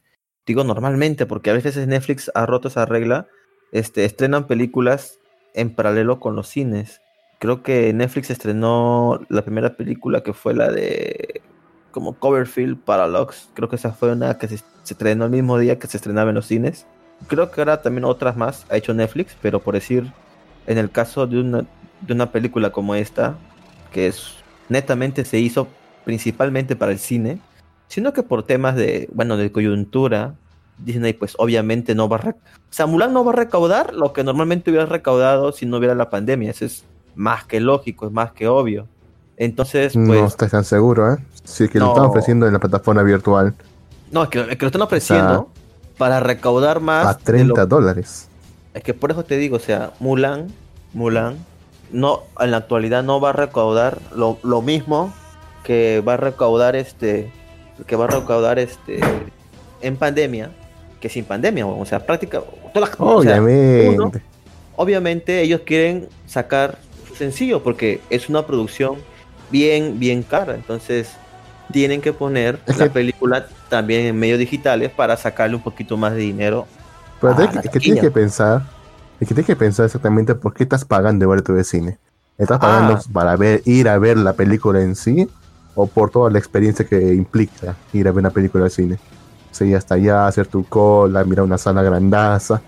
digo 0.46 0.62
normalmente, 0.62 1.26
porque 1.26 1.50
a 1.50 1.52
veces 1.52 1.84
Netflix 1.88 2.30
ha 2.32 2.46
roto 2.46 2.68
esa 2.68 2.86
regla, 2.86 3.26
este, 3.72 4.04
estrenan 4.04 4.46
películas 4.46 5.18
en 5.54 5.74
paralelo 5.74 6.20
con 6.20 6.36
los 6.36 6.46
cines. 6.46 7.00
Creo 7.40 7.64
que 7.64 7.92
Netflix 7.92 8.30
estrenó 8.30 9.20
la 9.28 9.42
primera 9.42 9.76
película 9.76 10.22
que 10.22 10.32
fue 10.32 10.54
la 10.54 10.70
de 10.70 11.42
como 11.90 12.16
Coverfield 12.16 12.78
Paradox. 12.78 13.50
Creo 13.54 13.68
que 13.68 13.76
esa 13.76 13.90
fue 13.90 14.12
una 14.12 14.38
que 14.38 14.46
se, 14.46 14.58
se 14.58 14.94
estrenó 14.94 15.24
el 15.24 15.32
mismo 15.32 15.58
día 15.58 15.80
que 15.80 15.88
se 15.88 15.96
estrenaba 15.96 16.30
en 16.30 16.36
los 16.36 16.46
cines. 16.46 16.86
Creo 17.26 17.50
que 17.50 17.60
ahora 17.60 17.82
también 17.82 18.04
otras 18.04 18.36
más 18.36 18.64
ha 18.70 18.76
hecho 18.76 18.94
Netflix, 18.94 19.36
pero 19.42 19.58
por 19.58 19.74
decir, 19.74 20.12
en 20.68 20.78
el 20.78 20.88
caso 20.92 21.26
de 21.26 21.40
una, 21.40 21.66
de 22.00 22.12
una 22.12 22.30
película 22.30 22.70
como 22.70 22.94
esta, 22.94 23.36
que 23.90 24.06
es 24.06 24.37
netamente 24.68 25.24
se 25.24 25.38
hizo 25.38 25.68
principalmente 26.04 26.76
para 26.76 26.92
el 26.92 26.98
cine, 26.98 27.38
sino 27.88 28.12
que 28.12 28.22
por 28.22 28.42
temas 28.42 28.76
de, 28.76 29.08
bueno, 29.12 29.36
de 29.36 29.50
coyuntura, 29.52 30.34
Disney 30.78 31.12
pues 31.12 31.34
obviamente 31.38 31.94
no 31.94 32.08
va 32.08 32.16
a... 32.16 32.20
rec- 32.20 32.36
O 32.36 32.72
sea, 32.72 32.86
Mulan 32.86 33.12
no 33.12 33.24
va 33.24 33.32
a 33.32 33.36
recaudar 33.36 33.94
lo 33.94 34.12
que 34.12 34.22
normalmente 34.24 34.70
hubiera 34.70 34.86
recaudado 34.86 35.52
si 35.52 35.66
no 35.66 35.78
hubiera 35.78 35.94
la 35.94 36.08
pandemia. 36.10 36.50
Eso 36.50 36.64
es 36.64 36.84
más 37.14 37.44
que 37.44 37.60
lógico, 37.60 38.06
es 38.06 38.12
más 38.12 38.32
que 38.32 38.46
obvio. 38.48 38.86
Entonces, 39.36 39.92
pues... 39.94 40.06
no 40.06 40.26
estás 40.26 40.50
tan 40.50 40.64
seguro, 40.64 41.12
¿eh? 41.14 41.16
Sí, 41.44 41.68
que 41.68 41.78
lo 41.78 41.88
están 41.88 42.04
ofreciendo 42.06 42.46
en 42.46 42.52
la 42.52 42.58
plataforma 42.58 43.02
virtual 43.02 43.54
No, 44.10 44.24
es 44.24 44.28
que, 44.28 44.40
es 44.40 44.46
que 44.56 44.58
lo 44.60 44.66
están 44.66 44.82
ofreciendo 44.82 45.48
para 45.96 46.20
recaudar 46.20 46.80
más. 46.80 47.06
a 47.06 47.14
de 47.14 47.24
30 47.24 47.60
lo- 47.62 47.66
dólares. 47.66 48.28
es 48.74 48.82
que 48.82 48.94
por 48.94 49.10
eso 49.10 49.24
te 49.24 49.36
digo, 49.36 49.56
o 49.56 49.60
sea, 49.60 49.92
Mulan, 50.00 50.48
Mulan, 50.92 51.36
no, 51.90 52.22
en 52.40 52.50
la 52.50 52.58
actualidad 52.58 53.02
no 53.02 53.20
va 53.20 53.30
a 53.30 53.32
recaudar 53.32 53.98
lo, 54.14 54.38
lo 54.42 54.62
mismo 54.62 55.12
que 55.64 56.02
va 56.06 56.14
a 56.14 56.16
recaudar 56.16 56.76
este, 56.76 57.30
que 57.86 57.96
va 57.96 58.04
a 58.04 58.08
recaudar 58.08 58.58
este, 58.58 59.00
en 59.80 59.96
pandemia, 59.96 60.50
que 61.00 61.08
sin 61.08 61.24
pandemia, 61.24 61.66
o 61.66 61.84
sea, 61.86 62.04
práctica, 62.04 62.40
todas 62.72 62.90
las- 62.90 63.00
o 63.00 63.22
sea, 63.22 63.32
Obviamente. 63.38 63.88
uno- 63.88 64.12
obviamente 64.76 65.40
ellos 65.42 65.62
quieren 65.64 66.08
sacar 66.26 66.78
sencillo 67.16 67.62
porque 67.62 68.00
es 68.10 68.28
una 68.28 68.46
producción 68.46 68.96
bien, 69.50 69.98
bien 69.98 70.22
cara. 70.22 70.54
Entonces 70.54 71.10
tienen 71.72 72.00
que 72.00 72.12
poner 72.12 72.58
Es 72.66 72.78
la 72.78 72.84
que- 72.86 72.90
película 72.90 73.46
también 73.68 74.06
en 74.06 74.18
medios 74.18 74.38
digitales 74.38 74.90
para 74.90 75.16
sacarle 75.16 75.56
un 75.56 75.62
poquito 75.62 75.96
más 75.96 76.12
de 76.14 76.20
dinero. 76.20 76.66
Pero 77.20 77.36
la 77.38 77.50
que, 77.50 77.58
es 77.58 77.70
que 77.70 77.80
tienes 77.80 78.00
que 78.02 78.10
pensar, 78.10 78.62
es 79.20 79.26
que 79.28 79.34
tienes 79.34 79.46
que 79.46 79.56
pensar 79.56 79.86
exactamente 79.86 80.34
por 80.34 80.54
qué 80.54 80.62
estás 80.64 80.84
pagando 80.84 81.22
de 81.22 81.26
boleto 81.26 81.52
de 81.52 81.64
cine. 81.64 81.98
¿Estás 82.36 82.58
pagando 82.60 82.94
Ah. 82.94 83.02
para 83.12 83.36
ver, 83.36 83.62
ir 83.64 83.88
a 83.88 83.98
ver 83.98 84.16
la 84.16 84.32
película 84.34 84.80
en 84.80 84.94
sí? 84.94 85.28
¿O 85.74 85.86
por 85.86 86.10
toda 86.10 86.30
la 86.30 86.38
experiencia 86.38 86.84
que 86.86 87.14
implica 87.14 87.74
ir 87.92 88.06
a 88.08 88.12
ver 88.12 88.20
una 88.20 88.30
película 88.30 88.64
de 88.64 88.70
cine? 88.70 88.94
O 89.50 89.54
sea, 89.54 89.66
ir 89.66 89.76
hasta 89.76 89.94
allá, 89.94 90.26
hacer 90.26 90.46
tu 90.46 90.64
cola, 90.64 91.24
mirar 91.24 91.44
una 91.44 91.58
sala 91.58 91.82
grandaza, 91.82 92.60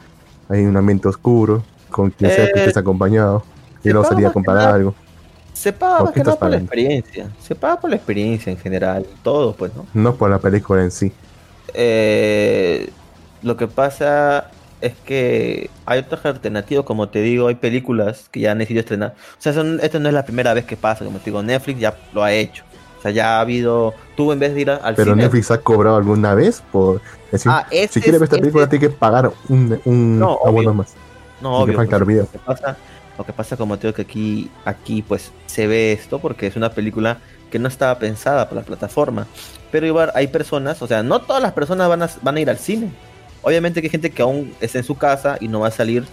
hay 0.49 0.65
un 0.65 0.77
ambiente 0.77 1.07
oscuro, 1.09 1.63
con 1.89 2.11
quien 2.11 2.31
sea 2.31 2.47
que 2.47 2.59
Eh, 2.59 2.65
estés 2.65 2.77
acompañado, 2.77 3.45
y 3.85 3.91
luego 3.91 4.07
salir 4.09 4.27
a 4.27 4.33
comprar 4.33 4.57
nada. 4.57 4.75
algo. 4.75 4.95
Se 5.53 5.73
paga 5.73 5.99
¿Por 5.99 6.05
más 6.07 6.15
que 6.15 6.21
nada 6.25 6.37
por 6.39 6.51
la 6.51 6.57
experiencia. 6.57 7.31
Se 7.41 7.55
paga 7.55 7.81
por 7.81 7.91
la 7.91 7.97
experiencia 7.97 8.51
en 8.51 8.59
general, 8.59 9.07
todo, 9.23 9.55
pues, 9.55 9.73
¿no? 9.75 9.87
No 9.95 10.15
por 10.15 10.31
la 10.31 10.39
película 10.39 10.83
en 10.83 10.91
sí. 10.91 11.13
Eh, 11.75 12.91
lo 13.43 13.57
que 13.57 13.67
pasa 13.69 14.51
es 14.81 14.93
que 15.05 15.71
hay 15.87 15.99
otras 16.01 16.25
alternativas, 16.27 16.85
como 16.85 17.09
te 17.09 17.21
digo, 17.23 17.49
hay 17.49 17.55
películas 17.57 18.29
que 18.31 18.41
ya 18.41 18.53
han 18.53 18.59
decidido 18.59 18.81
estrenar. 18.81 19.15
O 19.39 19.41
sea, 19.43 19.53
son, 19.53 19.79
esto 19.83 20.01
no 20.01 20.09
es 20.09 20.15
la 20.15 20.25
primera 20.25 20.55
vez 20.55 20.65
que 20.65 20.77
pasa, 20.77 21.05
como 21.05 21.19
te 21.19 21.27
digo, 21.27 21.43
Netflix 21.43 21.81
ya 21.81 21.97
lo 22.13 22.23
ha 22.23 22.33
hecho. 22.33 22.65
O 22.99 23.03
sea, 23.03 23.11
ya 23.11 23.37
ha 23.39 23.41
habido, 23.41 23.95
tú 24.17 24.31
en 24.33 24.39
vez 24.39 24.55
de 24.55 24.61
ir 24.61 24.71
al 24.71 24.95
Pero 24.95 25.13
cine... 25.13 25.23
Netflix 25.25 25.51
ha 25.51 25.59
cobrado 25.59 25.97
alguna 25.97 26.35
vez 26.35 26.63
por 26.71 27.01
decir, 27.33 27.51
Ah, 27.51 27.67
este 27.71 27.95
si 27.95 28.01
quieres 28.03 28.21
ver 28.21 28.27
es- 28.29 28.33
esta 28.33 28.41
película 28.41 28.65
este- 28.65 28.79
tiene 28.79 28.93
que 28.93 28.99
pagar 28.99 29.33
un, 29.49 29.81
un 29.85 30.19
No, 30.19 30.39
abono 30.45 30.59
obvio. 30.59 30.75
más. 30.75 30.95
No, 31.41 31.57
obvio. 31.59 31.75
pues. 31.77 31.91
Lo 31.91 32.07
que 32.31 32.39
pasa, 32.45 32.77
lo 33.17 33.25
que 33.25 33.33
pasa, 33.33 33.57
como 33.57 33.79
te 33.79 33.87
digo, 33.87 33.97
que 33.97 34.03
aquí, 34.03 34.51
aquí 34.67 35.01
pues 35.03 35.33
se 35.47 35.67
ve 35.67 35.93
esto 35.93 36.19
porque 36.19 36.47
es 36.47 36.57
una 36.57 36.71
película 36.73 37.19
que 37.51 37.59
no 37.59 37.69
estaba 37.69 37.99
pensada 37.99 38.49
para 38.49 38.61
la 38.61 38.67
plataforma. 38.67 39.27
Pero 39.73 39.87
igual 39.87 40.13
hay 40.15 40.27
personas, 40.29 40.83
o 40.83 40.87
sea, 40.87 41.03
no 41.03 41.21
todas 41.21 41.43
las 41.43 41.53
personas 41.53 41.89
van 41.89 42.03
a, 42.03 42.11
van 42.23 42.37
a 42.37 42.41
ir 42.41 42.51
al 42.51 42.59
cine. 42.59 42.91
Obviamente 43.43 43.81
que 43.81 43.87
hay 43.87 43.91
gente 43.91 44.11
que 44.11 44.23
aún 44.23 44.55
está 44.61 44.79
en 44.79 44.85
su 44.85 44.97
casa 44.97 45.37
y 45.41 45.49
no 45.49 45.61
va 45.61 45.69
a 45.69 45.71
salir 45.71 46.05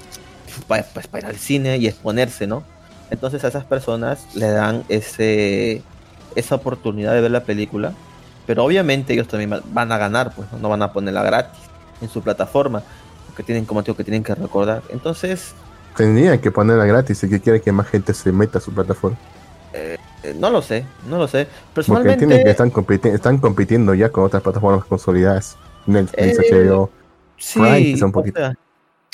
para, 0.68 0.84
pues, 0.84 1.08
para 1.08 1.28
ir 1.28 1.34
al 1.34 1.38
cine 1.38 1.78
y 1.78 1.88
exponerse, 1.88 2.48
¿no? 2.48 2.64
Entonces 3.10 3.44
a 3.44 3.48
esas 3.50 3.64
personas 3.66 4.26
le 4.36 4.48
dan 4.50 4.84
ese 4.90 5.82
esa 6.36 6.56
oportunidad 6.56 7.14
de 7.14 7.22
ver 7.22 7.32
la 7.32 7.44
película. 7.44 7.94
Pero 8.46 8.64
obviamente 8.64 9.14
ellos 9.14 9.28
también 9.28 9.52
va- 9.52 9.62
van 9.74 9.92
a 9.92 9.98
ganar, 9.98 10.34
pues 10.36 10.48
no 10.54 10.60
No 10.60 10.70
van 10.70 10.82
a 10.84 10.94
ponerla 10.94 11.24
gratis 11.24 11.60
en 12.02 12.10
su 12.10 12.22
plataforma. 12.22 12.84
Porque 13.28 13.44
tienen, 13.44 13.66
como 13.66 13.82
digo, 13.82 13.96
que 13.98 14.04
tienen 14.04 14.24
que 14.24 14.34
recordar. 14.36 14.82
Entonces, 14.90 15.54
Tendrían 15.96 16.38
que 16.40 16.52
ponerla 16.52 16.86
gratis 16.86 17.18
si 17.18 17.28
que 17.30 17.40
quiere 17.42 17.60
que 17.62 17.72
más 17.72 17.88
gente 17.88 18.14
se 18.14 18.32
meta 18.32 18.60
a 18.60 18.62
su 18.62 18.72
plataforma. 18.72 19.18
eh, 19.74 19.98
no 20.40 20.50
lo 20.50 20.62
sé, 20.62 20.86
no 21.10 21.18
lo 21.18 21.28
sé. 21.28 21.46
Porque 21.46 21.72
Personalmente, 21.74 22.14
entienden 22.26 22.44
que 22.44 22.52
están, 22.52 22.72
compiti- 22.72 23.14
están 23.14 23.38
compitiendo 23.40 23.94
ya 23.96 24.10
con 24.10 24.24
otras 24.26 24.44
plataformas 24.44 24.86
consolidadas. 24.86 25.56
Netflix, 25.86 26.40
Eh, 26.40 26.64
HBO. 26.64 26.90
Sí, 27.38 27.60
Prime, 27.60 27.94
o 28.04 28.24
sea, 28.34 28.54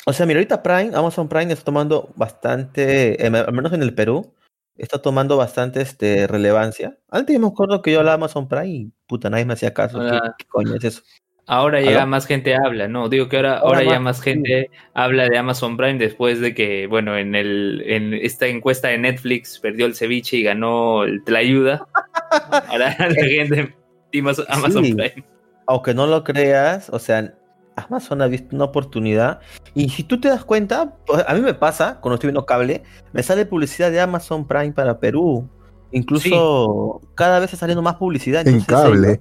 o 0.06 0.12
sea, 0.12 0.26
mira, 0.26 0.38
ahorita 0.38 0.62
Prime, 0.62 0.90
Amazon 0.94 1.28
Prime 1.28 1.52
está 1.52 1.64
tomando 1.64 2.10
bastante, 2.16 3.24
em, 3.24 3.34
al 3.34 3.52
menos 3.52 3.72
en 3.72 3.82
el 3.82 3.94
Perú, 3.94 4.34
está 4.76 5.00
tomando 5.00 5.36
bastante 5.36 5.80
este, 5.80 6.26
relevancia. 6.26 6.98
Antes 7.10 7.34
yo 7.34 7.40
me 7.40 7.46
acuerdo 7.46 7.80
que 7.80 7.92
yo 7.92 8.00
hablaba 8.00 8.16
de 8.16 8.22
Amazon 8.22 8.48
Prime 8.48 8.68
y 8.68 8.92
puta, 9.06 9.30
nadie 9.30 9.44
me 9.44 9.54
hacía 9.54 9.72
caso. 9.72 10.00
¿Qué, 10.00 10.44
coño 10.46 10.74
es 10.74 10.84
eso? 10.84 11.02
Ahora 11.46 11.82
ya 11.82 12.06
más 12.06 12.26
gente 12.26 12.54
habla, 12.54 12.88
no, 12.88 13.10
digo 13.10 13.28
que 13.28 13.36
ahora, 13.36 13.58
Ahora 13.58 13.80
ahora 13.80 13.90
ya 13.92 14.00
más, 14.00 14.22
gente 14.22 14.70
habla 14.94 15.28
de 15.28 15.36
Amazon 15.36 15.76
Prime 15.76 15.98
después 15.98 16.40
de 16.40 16.54
que, 16.54 16.86
bueno, 16.86 17.18
en 17.18 17.34
el 17.34 17.82
en 17.84 18.14
esta 18.14 18.46
encuesta 18.46 18.88
de 18.88 18.96
Netflix 18.96 19.58
perdió 19.58 19.84
el 19.84 19.94
ceviche 19.94 20.38
y 20.38 20.42
ganó 20.42 21.04
el 21.04 21.22
Tlayuda. 21.22 21.86
Ahora 22.68 22.96
la 22.98 23.24
gente 23.24 23.74
Amazon, 24.18 24.46
Amazon 24.48 24.84
Sí. 24.84 24.94
Prime. 24.94 25.24
Aunque 25.66 25.92
no 25.92 26.06
lo 26.06 26.24
creas, 26.24 26.88
o 26.88 26.98
sea, 26.98 27.34
Amazon 27.76 28.22
ha 28.22 28.26
visto 28.26 28.54
una 28.54 28.64
oportunidad. 28.66 29.40
Y 29.74 29.88
si 29.88 30.04
tú 30.04 30.20
te 30.20 30.28
das 30.28 30.44
cuenta, 30.44 30.96
pues, 31.06 31.24
a 31.26 31.34
mí 31.34 31.40
me 31.40 31.54
pasa, 31.54 31.98
cuando 32.00 32.14
estoy 32.14 32.28
viendo 32.28 32.46
cable, 32.46 32.82
me 33.12 33.22
sale 33.22 33.46
publicidad 33.46 33.90
de 33.90 34.00
Amazon 34.00 34.46
Prime 34.46 34.72
para 34.72 34.98
Perú. 35.00 35.48
Incluso 35.90 37.00
cada 37.14 37.38
vez 37.38 37.46
está 37.48 37.58
saliendo 37.60 37.82
más 37.82 37.96
publicidad. 37.96 38.46
En 38.46 38.60
cable. 38.62 39.20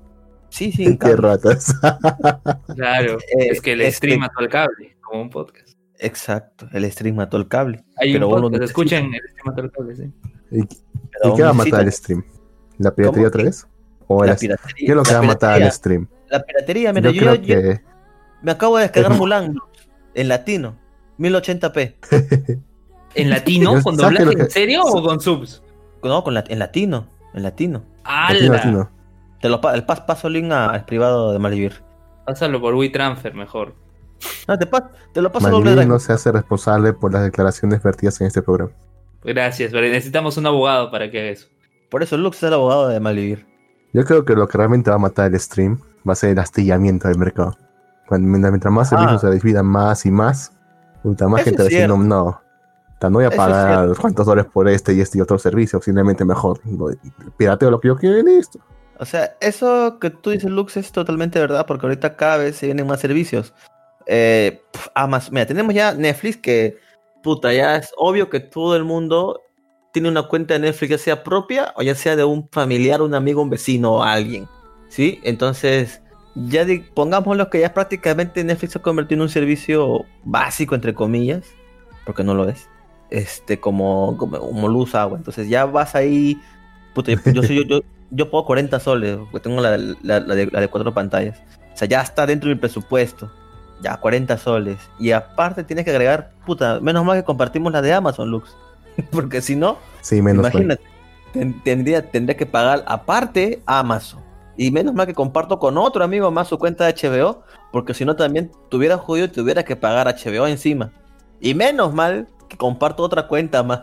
Sí, 0.50 0.72
sí, 0.72 0.84
en 0.86 0.94
Qué 0.98 0.98
cable. 1.16 1.16
ratas. 1.18 1.74
Claro, 2.76 3.18
Eh, 3.38 3.48
es 3.52 3.62
que 3.62 3.76
le 3.76 3.86
este- 3.88 3.98
streama 3.98 4.30
todo 4.30 4.44
el 4.46 4.50
cable, 4.52 4.98
como 5.02 5.22
un 5.22 5.30
podcast. 5.30 5.70
Exacto, 6.00 6.68
el 6.74 6.92
stream 6.92 7.16
mató 7.16 7.38
el 7.38 7.48
cable. 7.48 7.84
Hay 7.98 8.14
pero 8.14 8.28
un 8.28 8.42
podcast, 8.42 8.64
escuchen 8.64 9.14
el 9.14 9.22
streama 9.30 9.56
todo 9.56 9.66
el 9.66 9.72
cable, 9.72 9.96
sí. 9.96 10.12
¿Y, 10.52 10.66
qué 11.36 11.44
va 11.44 11.50
a 11.50 11.54
matar 11.54 11.82
el 11.82 11.92
stream? 11.92 12.24
¿La 12.78 12.94
piratería 12.94 13.24
¿Cómo? 13.24 13.28
otra 13.30 13.44
vez? 13.44 13.68
¿O 14.08 14.24
la 14.26 14.32
el- 14.34 14.38
piratería. 14.38 14.76
¿Qué 14.76 14.86
es 14.92 14.96
lo 14.96 15.04
que 15.04 15.14
va 15.14 15.20
a 15.20 15.24
matar 15.24 15.62
el 15.62 15.72
stream? 15.72 16.08
La 16.30 16.44
piratería, 16.44 16.92
mira, 16.94 17.10
Yo 17.12 17.16
yo, 17.16 17.22
creo 17.22 17.36
yo- 17.36 17.46
que 17.46 17.82
me 18.44 18.52
acabo 18.52 18.78
de 18.78 18.84
descargar 18.84 19.12
Es- 19.14 19.18
Mulan 19.18 19.56
en 20.14 20.28
latino, 20.28 20.76
1080p. 21.18 21.96
¿En 23.16 23.30
latino? 23.30 23.82
¿Con 23.84 23.98
¿sabes 23.98 24.18
qué 24.18 24.24
es 24.24 24.26
doblaje? 24.26 24.36
que- 24.36 24.42
¿En 24.44 24.50
serio 24.52 24.84
o 24.84 25.04
con 25.04 25.20
subs? 25.20 25.62
No, 26.04 26.24
con 26.24 26.34
la- 26.34 26.44
en 26.48 26.60
latino, 26.60 27.08
en 27.34 27.44
latino. 27.44 27.84
¡Hala! 28.04 28.40
latino. 28.58 28.90
Te 29.42 29.50
lo 29.50 29.60
pa- 29.62 29.74
el 29.76 29.86
pas, 29.86 30.02
paso 30.02 30.28
el 30.28 30.34
link 30.34 30.52
a- 30.52 30.68
al 30.70 30.86
privado 30.86 31.32
de 31.34 31.40
Malivir. 31.40 31.82
Pásalo 32.26 32.62
por 32.62 32.76
WeTransfer 32.76 33.34
mejor. 33.34 33.76
No, 34.48 34.58
te, 34.58 34.66
pa- 34.66 34.92
te 35.14 35.22
lo 35.22 35.32
paso 35.32 35.50
doble 35.50 35.86
no 35.86 36.00
se 36.00 36.14
hace 36.14 36.32
responsable 36.32 36.94
por 36.94 37.12
las 37.12 37.24
declaraciones 37.24 37.84
vertidas 37.84 38.22
en 38.22 38.28
este 38.28 38.42
programa. 38.42 38.72
Gracias, 39.24 39.72
pero 39.72 39.82
necesitamos 39.88 40.38
un 40.38 40.46
abogado 40.46 40.90
para 40.92 41.10
que 41.12 41.20
haga 41.20 41.30
eso. 41.30 41.48
Por 41.90 42.04
eso 42.04 42.18
Lux 42.18 42.38
es 42.38 42.44
el 42.44 42.54
abogado 42.54 42.88
de 42.88 43.00
Malivir. 43.00 43.46
Yo 43.94 44.04
creo 44.06 44.26
que 44.26 44.34
lo 44.36 44.48
que 44.48 44.58
realmente 44.58 44.90
va 44.90 44.96
a 44.96 45.00
matar 45.00 45.32
el 45.32 45.40
stream 45.40 45.80
va 46.08 46.14
a 46.14 46.16
ser 46.16 46.32
el 46.32 46.40
astillamiento 46.40 47.08
del 47.08 47.18
mercado. 47.18 47.56
Mientras 48.22 48.74
más 48.74 48.92
Ah. 48.92 48.98
servicios 48.98 49.22
se 49.22 49.32
dividan 49.32 49.66
más 49.66 50.06
y 50.06 50.12
más, 50.12 50.52
puta, 51.02 51.28
más 51.28 51.42
Eso 51.42 51.50
gente 51.50 51.64
diciendo, 51.64 51.98
no, 51.98 52.42
no 53.10 53.18
voy 53.18 53.26
a 53.26 53.32
pagar 53.32 53.90
cuántos 54.00 54.26
dólares 54.26 54.50
por 54.52 54.68
este 54.68 54.94
y 54.94 55.02
este 55.02 55.18
y 55.18 55.22
otro 55.22 55.38
servicio, 55.38 55.82
simplemente 55.82 56.26
mejor. 56.26 56.60
Pirateo 57.38 57.72
lo 57.72 57.80
que 57.80 57.90
yo 57.90 57.98
quiero 57.98 58.18
y 58.18 58.24
listo. 58.24 58.60
O 59.00 59.06
sea, 59.06 59.36
eso 59.42 59.98
que 60.00 60.10
tú 60.10 60.30
dices, 60.30 60.50
Lux, 60.50 60.78
es 60.78 60.92
totalmente 60.92 61.40
verdad, 61.40 61.66
porque 61.66 61.86
ahorita 61.86 62.16
cada 62.16 62.38
vez 62.38 62.56
se 62.56 62.68
vienen 62.68 62.88
más 62.88 63.00
servicios. 63.00 63.54
Eh, 64.06 64.62
Amazon, 64.96 65.34
mira, 65.34 65.46
tenemos 65.46 65.74
ya 65.74 65.94
Netflix 65.94 66.38
que, 66.38 66.78
puta, 67.22 67.54
ya 67.54 67.78
es 67.78 67.92
obvio 67.98 68.30
que 68.30 68.40
todo 68.40 68.76
el 68.76 68.84
mundo 68.84 69.42
tiene 69.92 70.10
una 70.10 70.24
cuenta 70.24 70.54
de 70.54 70.60
Netflix, 70.62 70.90
ya 70.92 70.98
sea 70.98 71.24
propia 71.24 71.74
o 71.76 71.82
ya 71.82 71.96
sea 71.96 72.16
de 72.16 72.24
un 72.24 72.48
familiar, 72.52 73.02
un 73.02 73.14
amigo, 73.14 73.42
un 73.42 73.50
vecino 73.50 73.96
o 73.96 74.04
alguien. 74.04 74.48
¿Sí? 74.90 75.20
Entonces, 75.24 76.02
ya 76.36 76.66
di- 76.66 76.80
pongámoslo 76.94 77.50
que 77.50 77.60
ya 77.62 77.74
prácticamente 77.74 78.44
Netflix 78.44 78.74
se 78.74 78.80
ha 78.80 78.82
convertido 78.82 79.18
en 79.20 79.22
un 79.24 79.30
servicio 79.30 80.06
básico, 80.24 80.76
entre 80.76 80.94
comillas, 80.94 81.44
porque 82.06 82.24
no 82.24 82.34
lo 82.34 82.50
es. 82.50 82.70
Este, 83.10 83.60
como, 83.60 84.18
como, 84.18 84.40
como 84.40 84.68
luz, 84.68 84.96
agua. 84.96 85.18
Entonces 85.18 85.48
ya 85.50 85.66
vas 85.66 85.94
ahí. 85.96 86.42
Puta, 86.96 87.12
yo, 87.12 87.18
yo 87.32 87.44
soy- 87.44 87.68
yo, 87.68 87.82
yo, 88.12 88.32
pago 88.32 88.46
40 88.46 88.80
soles, 88.80 89.18
porque 89.32 89.40
tengo 89.50 89.62
la, 89.62 89.78
la- 89.78 90.20
la 90.20 90.36
de, 90.36 90.48
la 90.52 90.60
de 90.62 90.68
cuatro 90.68 90.94
pantallas. 90.94 91.38
O 91.74 91.78
sea, 91.78 91.88
ya 91.88 92.02
está 92.02 92.26
dentro 92.26 92.50
de 92.50 92.56
mi 92.56 92.62
presupuesto. 92.62 93.32
Ya, 93.82 93.98
40 93.98 94.38
soles. 94.38 94.78
Y 95.00 95.12
aparte 95.12 95.64
tienes 95.64 95.84
que 95.86 95.92
agregar, 95.92 96.32
puta, 96.46 96.80
menos 96.80 97.04
mal 97.06 97.18
que 97.18 97.24
compartimos 97.24 97.72
la 97.74 97.82
de 97.82 97.94
Amazon, 97.94 98.32
Lux. 98.32 98.56
porque 99.12 99.42
si 99.42 99.56
no, 99.56 99.78
Sí, 100.02 100.22
menos 100.22 100.40
imagínate, 100.48 100.84
ten- 101.34 101.62
tendría, 101.64 102.10
tendría 102.10 102.38
que 102.38 102.46
pagar 102.46 102.84
aparte 102.88 103.62
Amazon. 103.66 104.23
Y 104.56 104.70
menos 104.72 104.94
mal 104.94 105.08
que 105.08 105.14
comparto 105.14 105.58
con 105.60 105.78
otro 105.78 106.04
amigo 106.04 106.30
más 106.32 106.48
su 106.48 106.58
cuenta 106.60 106.86
de 106.86 106.94
HBO, 106.94 107.44
porque 107.72 107.94
si 107.94 108.06
no 108.06 108.16
también 108.16 108.52
tuviera 108.70 108.98
jodido 108.98 109.26
y 109.26 109.30
tuviera 109.30 109.64
que 109.64 109.76
pagar 109.76 110.08
HBO 110.08 110.46
encima. 110.48 110.92
Y 111.40 111.54
menos 111.56 111.94
mal 111.94 112.28
que 112.48 112.58
comparto 112.58 113.02
otra 113.04 113.28
cuenta 113.28 113.64
más 113.64 113.82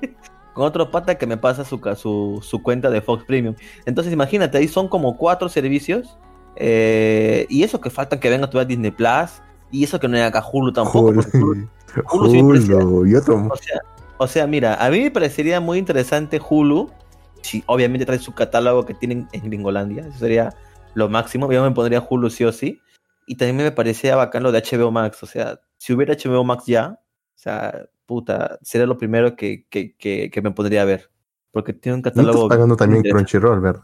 con 0.54 0.64
otro 0.64 0.90
pata 0.90 1.16
que 1.16 1.26
me 1.26 1.36
pasa 1.36 1.64
su, 1.64 1.80
su, 1.96 2.38
su 2.42 2.62
cuenta 2.62 2.90
de 2.90 3.00
Fox 3.00 3.24
Premium. 3.24 3.56
Entonces 3.86 4.12
imagínate, 4.12 4.56
ahí 4.58 4.68
son 4.68 4.88
como 4.88 5.16
cuatro 5.16 5.48
servicios. 5.48 6.16
eh, 6.56 7.46
y 7.48 7.64
eso 7.64 7.80
que 7.80 7.90
faltan 7.90 8.20
que 8.20 8.30
venga 8.30 8.48
todavía 8.48 8.68
Disney 8.76 8.90
Plus. 8.92 9.42
Y 9.72 9.82
eso 9.82 9.98
que 9.98 10.06
no 10.06 10.16
hay 10.16 10.22
acá 10.22 10.44
Hulu 10.52 10.72
tampoco. 10.72 11.08
Hulu, 11.08 11.22
Hulu- 11.22 11.68
Hulu 12.12 12.30
Hulu 12.30 13.06
y 13.06 13.14
otro. 13.16 13.48
o 13.50 13.56
sea, 13.56 13.80
o 14.18 14.26
sea, 14.28 14.46
mira, 14.46 14.74
a 14.76 14.88
mí 14.90 15.00
me 15.00 15.10
parecería 15.10 15.58
muy 15.60 15.78
interesante 15.78 16.40
Hulu, 16.48 16.88
si 17.44 17.62
obviamente 17.66 18.06
trae 18.06 18.18
su 18.18 18.34
catálogo 18.34 18.84
que 18.84 18.94
tienen 18.94 19.28
en 19.32 19.44
Gringolandia, 19.44 20.06
eso 20.06 20.18
sería 20.18 20.54
lo 20.94 21.08
máximo, 21.08 21.50
yo 21.52 21.62
me 21.62 21.70
pondría 21.70 22.04
Hulu 22.08 22.30
sí 22.30 22.44
o 22.44 22.52
sí, 22.52 22.80
y 23.26 23.36
también 23.36 23.56
me 23.56 23.72
parecía 23.72 24.16
bacán 24.16 24.42
lo 24.42 24.52
de 24.52 24.62
HBO 24.62 24.90
Max, 24.90 25.22
o 25.22 25.26
sea, 25.26 25.60
si 25.78 25.92
hubiera 25.92 26.14
HBO 26.14 26.44
Max 26.44 26.64
ya, 26.66 26.98
o 26.98 27.38
sea, 27.38 27.86
puta, 28.06 28.58
sería 28.62 28.86
lo 28.86 28.96
primero 28.96 29.36
que, 29.36 29.66
que, 29.68 29.94
que, 29.96 30.30
que 30.30 30.42
me 30.42 30.50
pondría 30.50 30.82
a 30.82 30.86
ver, 30.86 31.10
porque 31.52 31.72
tiene 31.72 31.96
un 31.96 32.02
No 32.02 32.08
estás 32.08 32.24
catálogo... 32.24 32.48
pagando 32.48 32.76
también. 32.76 33.02
Crunchyroll, 33.02 33.60
¿verdad? 33.60 33.82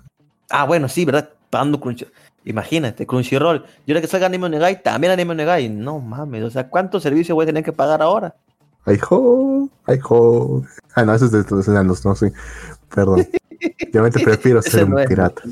Ah, 0.51 0.65
bueno, 0.65 0.89
sí, 0.89 1.05
¿verdad? 1.05 1.31
Pagando 1.51 1.79
Crunchyroll. 1.79 2.13
Imagínate, 2.45 3.07
Crunchyroll. 3.07 3.65
Y 3.87 3.93
ahora 3.93 4.01
que 4.01 4.07
salga 4.07 4.27
Anime 4.27 4.47
Onegai, 4.47 4.83
también 4.83 5.13
Anime 5.13 5.33
Onegai. 5.33 5.69
No 5.69 6.01
mames, 6.01 6.43
o 6.43 6.51
sea, 6.51 6.69
¿cuántos 6.69 7.03
servicios 7.03 7.35
voy 7.35 7.45
a 7.45 7.47
tener 7.47 7.63
que 7.63 7.73
pagar 7.73 8.03
ahora? 8.03 8.35
Ay, 8.87 8.99
ho, 9.09 9.69
ay, 9.85 9.99
ho. 10.09 10.65
Ah, 10.95 11.05
no, 11.05 11.15
eso 11.15 11.27
es 11.27 11.33
de 11.33 11.45
los 11.49 11.69
enanos, 11.69 12.05
no, 12.05 12.15
sí. 12.15 12.27
Perdón. 12.93 13.27
Me 13.93 14.11
prefiero 14.11 14.63
ser 14.63 14.85
un 14.85 14.91
no 14.91 15.05
pirata. 15.05 15.43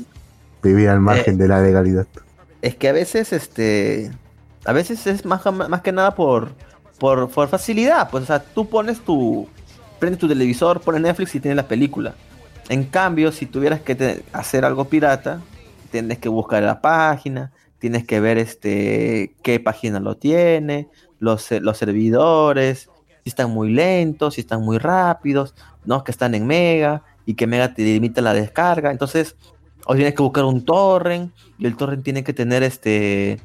Vivir 0.61 0.89
al 0.89 0.99
margen 0.99 1.37
de 1.37 1.47
la 1.47 1.61
legalidad. 1.61 2.05
Es 2.61 2.75
que 2.75 2.89
a 2.89 2.91
veces, 2.91 3.31
este, 3.31 4.11
a 4.65 4.73
veces 4.73 5.07
es 5.07 5.25
más, 5.25 5.41
más 5.53 5.81
que 5.81 5.91
nada 5.91 6.15
por, 6.15 6.51
por, 6.97 7.29
por 7.29 7.47
facilidad. 7.47 8.09
Pues, 8.09 8.23
o 8.23 8.27
sea, 8.27 8.43
tú 8.43 8.67
pones 8.67 8.99
tu, 8.99 9.47
prendes 9.99 10.19
tu 10.19 10.27
televisor, 10.27 10.81
pones 10.81 11.01
Netflix 11.01 11.35
y 11.35 11.39
tienes 11.39 11.55
la 11.55 11.67
película. 11.67 12.15
En 12.67 12.83
cambio, 12.83 13.31
si 13.31 13.45
tuvieras 13.45 13.81
que 13.81 13.95
te- 13.95 14.23
hacer 14.33 14.65
algo 14.65 14.85
pirata, 14.85 15.41
tienes 15.91 16.19
que 16.19 16.29
buscar 16.29 16.61
la 16.61 16.81
página, 16.81 17.51
tienes 17.79 18.05
que 18.05 18.19
ver, 18.19 18.37
este, 18.37 19.33
qué 19.41 19.59
página 19.59 19.99
lo 19.99 20.17
tiene, 20.17 20.87
los, 21.19 21.49
los 21.51 21.77
servidores, 21.77 22.89
si 23.23 23.29
están 23.29 23.49
muy 23.51 23.71
lentos, 23.71 24.35
si 24.35 24.41
están 24.41 24.61
muy 24.61 24.77
rápidos, 24.77 25.55
no, 25.85 26.03
que 26.03 26.11
están 26.11 26.35
en 26.35 26.45
mega. 26.45 27.03
Y 27.29 27.35
que 27.35 27.45
Mega 27.45 27.71
te 27.75 27.83
limita 27.83 28.21
la 28.21 28.33
descarga. 28.33 28.89
Entonces, 28.89 29.35
o 29.85 29.93
tienes 29.93 30.15
que 30.15 30.23
buscar 30.23 30.45
un 30.45 30.65
torrent 30.65 31.31
y 31.59 31.67
el 31.67 31.77
torrent 31.77 32.03
tiene 32.03 32.23
que 32.23 32.33
tener 32.33 32.63
este 32.63 33.39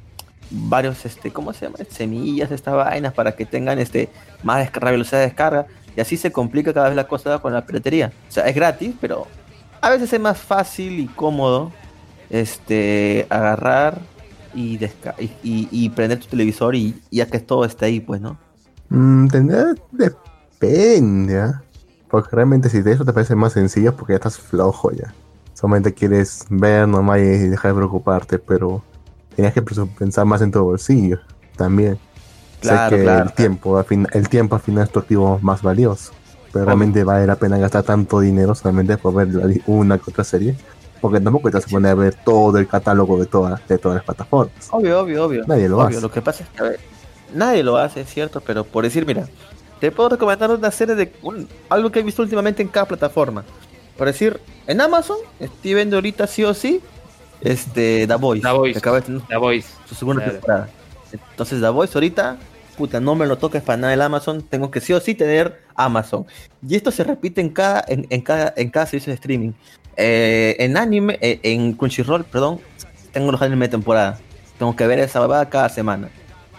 varios 0.51 1.05
este 1.05 1.31
cómo 1.31 1.53
se 1.53 1.67
llama 1.67 1.79
semillas 1.91 2.51
estas 2.51 2.75
vainas 2.75 3.13
para 3.13 3.33
que 3.33 3.45
tengan 3.45 3.79
este 3.79 4.09
más 4.43 4.71
velocidad 4.73 5.19
de 5.19 5.27
descarga 5.27 5.67
y 5.97 6.01
así 6.01 6.17
se 6.17 6.33
complica 6.33 6.73
cada 6.73 6.89
vez 6.89 6.97
la 6.97 7.09
cosa 7.09 7.39
con 7.39 7.53
la 7.53 7.65
piratería 7.65 8.13
o 8.29 8.31
sea 8.31 8.47
es 8.47 8.55
gratis 8.55 8.95
pero 9.01 9.27
a 9.81 9.89
veces 9.89 10.13
es 10.13 10.21
más 10.21 10.39
fácil 10.39 11.01
y 11.01 11.07
cómodo 11.07 11.73
este 12.29 13.27
agarrar 13.31 14.01
y, 14.55 14.79
y, 15.43 15.89
prender 15.91 16.21
tu 16.21 16.27
televisor 16.27 16.75
y 16.77 16.95
ya 17.11 17.27
que 17.27 17.41
todo 17.41 17.65
está 17.65 17.87
ahí 17.87 18.01
pues 18.01 18.21
no 18.21 18.39
Mm, 18.91 19.27
depende, 19.91 21.41
¿ah? 21.41 21.64
Porque 22.15 22.37
realmente 22.37 22.69
si 22.69 22.81
de 22.81 22.93
eso 22.93 23.05
te 23.05 23.13
parece 23.13 23.35
más 23.35 23.55
sencillo 23.55 23.91
es 23.91 23.97
porque 23.97 24.13
ya 24.13 24.19
estás 24.19 24.39
flojo 24.39 24.93
ya. 24.93 25.13
Solamente 25.53 25.93
quieres 25.93 26.47
ver 26.49 26.87
nomás 26.87 27.19
y 27.19 27.25
dejar 27.49 27.73
de 27.73 27.79
preocuparte, 27.79 28.39
pero 28.39 28.85
tenías 29.35 29.53
que 29.53 29.63
pensar 29.63 30.25
más 30.25 30.41
en 30.41 30.53
tu 30.53 30.63
bolsillo 30.63 31.19
también. 31.57 31.99
Claro, 32.61 32.91
sé 32.91 33.03
que 33.03 33.03
claro. 33.03 33.25
el 33.25 33.33
tiempo, 33.33 33.77
al 33.79 33.85
fin, 33.85 34.07
el 34.13 34.29
tiempo 34.29 34.55
al 34.55 34.61
final 34.63 34.85
es 34.85 34.91
tu 34.91 35.01
activo 35.01 35.41
más 35.43 35.61
valioso. 35.61 36.13
Pero 36.53 36.67
realmente 36.67 37.03
vale 37.03 37.27
la 37.27 37.35
pena 37.35 37.59
gastar 37.59 37.83
tanto 37.83 38.21
dinero 38.21 38.55
solamente 38.55 38.97
por 38.97 39.13
ver 39.15 39.61
una 39.67 39.99
que 39.99 40.11
otra 40.13 40.23
serie. 40.23 40.57
Porque 41.01 41.19
tampoco 41.21 41.51
te 41.51 41.57
vas 41.57 41.67
a 41.67 41.69
poner 41.69 41.91
a 41.91 41.95
ver 41.97 42.15
todo 42.25 42.59
el 42.59 42.69
catálogo 42.69 43.19
de, 43.19 43.27
todas 43.27 43.67
de 43.67 43.77
todas 43.77 43.97
las 43.97 44.05
plataformas. 44.05 44.55
obvio 44.71 45.01
obvio 45.01 45.25
obvio 45.25 45.45
Nadie 45.49 45.69
lo 45.69 45.81
Obvio, 45.81 45.99
hace. 45.99 46.01
lo 46.01 46.13
que 46.13 46.23
pasa 46.23 46.45
es 46.45 46.51
que 46.51 46.61
a 46.61 46.63
ver, 46.63 46.81
nadie 47.35 47.65
lo 47.65 47.77
hace, 47.77 48.03
es 48.03 48.09
cierto, 48.09 48.41
pero 48.41 48.63
por 48.63 48.85
decir, 48.85 49.05
mira, 49.05 49.27
te 49.85 49.93
puedo 49.93 50.09
recomendar 50.09 50.51
una 50.51 50.71
serie 50.71 50.95
de 50.95 51.13
un- 51.23 51.47
algo 51.69 51.91
que 51.93 52.01
he 52.01 52.03
visto 52.03 52.23
últimamente 52.23 52.63
en 52.63 52.69
cada 52.69 52.87
plataforma. 52.87 53.45
Por 53.99 54.07
decir, 54.07 54.41
en 54.67 54.81
Amazon 54.81 55.19
estoy 55.39 55.75
viendo 55.75 55.97
ahorita 55.97 56.27
sí 56.27 56.43
o 56.43 56.55
sí 56.55 56.81
este 57.43 58.07
The 58.07 58.15
Voice, 58.15 58.43
The 58.47 58.53
Voice. 58.53 58.79
acaba 58.79 58.97
de 58.97 59.03
tener 59.03 59.21
La 59.29 59.37
Voice. 59.39 59.69
su 59.87 59.95
segunda 59.95 60.23
Claro. 60.23 60.39
temporada. 60.39 60.69
Entonces 61.13 61.61
The 61.61 61.69
Voice 61.69 61.93
ahorita, 61.95 62.39
puta, 62.79 62.99
no 62.99 63.15
me 63.15 63.27
lo 63.27 63.37
toques 63.37 63.63
para 63.63 63.77
nada 63.77 63.93
el 63.93 64.01
Amazon, 64.01 64.41
tengo 64.43 64.71
que 64.71 64.81
sí 64.81 64.95
o 64.95 65.01
sí 65.01 65.15
tener 65.15 65.61
Amazon. 65.75 66.25
Y 66.67 66.77
esto 66.77 66.91
se 66.91 67.05
repite 67.05 67.43
en 67.43 67.51
cada 67.51 67.85
en, 67.87 68.07
en 68.09 68.23
cada 68.23 68.55
en 68.57 68.71
cada 68.71 68.87
servicio 68.87 69.11
de 69.11 69.17
streaming. 69.17 69.53
Eh, 69.99 70.57
en 70.61 70.79
anime, 70.79 71.19
eh, 71.21 71.41
en 71.43 71.75
Crunchyroll, 71.75 72.25
perdón, 72.25 72.59
tengo 73.13 73.31
los 73.31 73.43
animes 73.43 73.69
de 73.69 73.73
temporada. 73.73 74.19
Tengo 74.59 74.75
que 74.75 74.87
ver 74.87 74.99
esa 74.99 75.21
babada 75.21 75.49
cada 75.51 75.69
semana. 75.69 76.09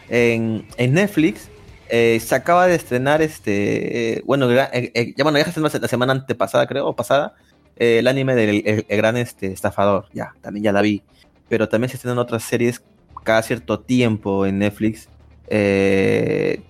En, 0.09 0.67
en 0.77 0.93
Netflix 0.93 1.49
eh, 1.89 2.19
se 2.19 2.35
acaba 2.35 2.67
de 2.67 2.75
estrenar 2.75 3.21
este. 3.21 4.21
bueno, 4.25 4.49
eh, 4.51 4.91
eh, 4.93 5.13
ya 5.15 5.23
bueno, 5.23 5.37
ya 5.37 5.51
se 5.51 5.79
la 5.79 5.87
semana 5.87 6.13
antepasada, 6.13 6.67
creo, 6.67 6.87
o 6.87 6.95
pasada. 6.95 7.33
el 7.77 8.07
anime 8.07 8.35
del 8.35 8.63
el- 8.65 8.85
gran 8.97 9.17
este, 9.17 9.47
estafador. 9.51 10.05
Ya, 10.13 10.33
también 10.41 10.63
ya 10.63 10.71
la 10.71 10.81
vi. 10.81 11.03
Pero 11.49 11.69
también 11.69 11.89
se 11.89 11.97
estrenan 11.97 12.17
otras 12.19 12.43
series 12.43 12.81
cada 13.23 13.41
cierto 13.43 13.79
tiempo 13.79 14.45
en 14.45 14.59
Netflix. 14.59 15.07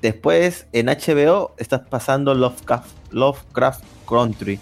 Después 0.02 0.68
en 0.74 0.88
HBO 0.88 1.54
está 1.58 1.84
pasando 1.86 2.34
Lovecraft, 2.34 2.92
Lovecraft 3.12 3.84
Country. 4.08 4.60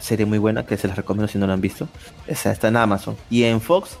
Serie 0.00 0.26
muy 0.26 0.38
buena 0.38 0.66
que 0.66 0.76
se 0.76 0.86
las 0.86 0.96
recomiendo 0.96 1.28
si 1.28 1.38
no 1.38 1.46
la 1.46 1.54
han 1.54 1.60
visto. 1.60 1.88
Esa 2.26 2.52
está 2.52 2.68
en 2.68 2.76
Amazon. 2.76 3.16
Y 3.30 3.44
en 3.44 3.60
Fox, 3.60 3.96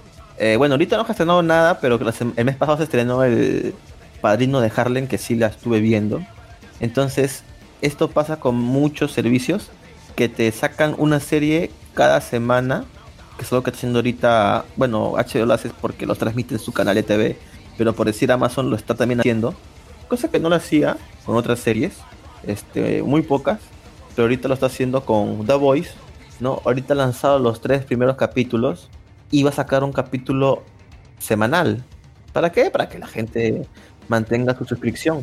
bueno, 0.58 0.74
ahorita 0.74 0.96
no 0.98 1.04
se 1.04 1.12
ha 1.12 1.14
estrenado 1.14 1.42
nada, 1.42 1.80
pero 1.80 1.98
el 2.36 2.44
mes 2.44 2.56
pasado 2.56 2.76
se 2.78 2.84
estrenó 2.84 3.24
el 3.24 3.74
Padrino 4.24 4.62
de 4.62 4.72
Harlem, 4.74 5.06
que 5.06 5.18
sí 5.18 5.34
la 5.34 5.48
estuve 5.48 5.82
viendo. 5.82 6.22
Entonces, 6.80 7.42
esto 7.82 8.08
pasa 8.08 8.40
con 8.40 8.54
muchos 8.54 9.12
servicios 9.12 9.68
que 10.16 10.30
te 10.30 10.50
sacan 10.50 10.94
una 10.96 11.20
serie 11.20 11.70
cada 11.92 12.22
semana, 12.22 12.86
que 13.36 13.44
es 13.44 13.52
lo 13.52 13.62
que 13.62 13.68
está 13.68 13.80
haciendo 13.80 13.98
ahorita, 13.98 14.64
bueno, 14.76 15.12
HBO 15.12 15.44
lo 15.44 15.52
hace 15.52 15.68
porque 15.78 16.06
los 16.06 16.16
transmite 16.16 16.54
en 16.54 16.58
su 16.58 16.72
canal 16.72 16.94
de 16.94 17.02
TV, 17.02 17.36
pero 17.76 17.92
por 17.92 18.06
decir 18.06 18.32
Amazon 18.32 18.70
lo 18.70 18.76
está 18.76 18.94
también 18.94 19.20
haciendo, 19.20 19.54
cosa 20.08 20.30
que 20.30 20.40
no 20.40 20.48
lo 20.48 20.56
hacía 20.56 20.96
con 21.26 21.36
otras 21.36 21.58
series, 21.58 21.92
este, 22.46 23.02
muy 23.02 23.20
pocas, 23.20 23.60
pero 24.16 24.24
ahorita 24.24 24.48
lo 24.48 24.54
está 24.54 24.66
haciendo 24.66 25.04
con 25.04 25.44
The 25.44 25.56
Voice, 25.56 25.90
¿no? 26.40 26.62
Ahorita 26.64 26.94
ha 26.94 26.96
lanzado 26.96 27.38
los 27.38 27.60
tres 27.60 27.84
primeros 27.84 28.16
capítulos 28.16 28.88
y 29.30 29.42
va 29.42 29.50
a 29.50 29.52
sacar 29.52 29.84
un 29.84 29.92
capítulo 29.92 30.62
semanal. 31.18 31.84
¿Para 32.32 32.50
qué? 32.50 32.70
Para 32.70 32.88
que 32.88 32.98
la 32.98 33.06
gente 33.06 33.68
mantenga 34.08 34.56
su 34.56 34.64
suscripción. 34.64 35.22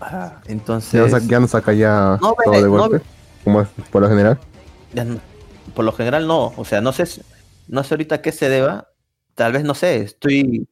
Ah, 0.00 0.40
entonces, 0.46 0.92
Ya, 0.92 1.00
no 1.00 1.08
saca, 1.08 1.26
ya 1.26 1.40
no 1.40 1.48
saca 1.48 1.72
ya 1.72 2.18
No, 2.20 2.34
todo 2.44 2.54
de 2.56 2.62
no 2.62 2.70
golpe, 2.70 3.00
como 3.42 3.60
es 3.62 3.68
por 3.90 4.02
lo 4.02 4.08
general. 4.08 4.38
ya 4.92 5.04
no- 5.04 5.20
por 5.74 5.84
lo 5.84 5.92
general 5.92 6.26
no. 6.26 6.52
O 6.56 6.64
sea, 6.64 6.80
no 6.80 6.92
sé, 6.92 7.04
no 7.68 7.82
sé 7.84 7.94
ahorita 7.94 8.16
a 8.16 8.22
qué 8.22 8.32
se 8.32 8.48
deba. 8.48 8.88
Tal 9.34 9.52
vez 9.52 9.64
no 9.64 9.74
sé. 9.74 9.96
Estoy, 10.02 10.68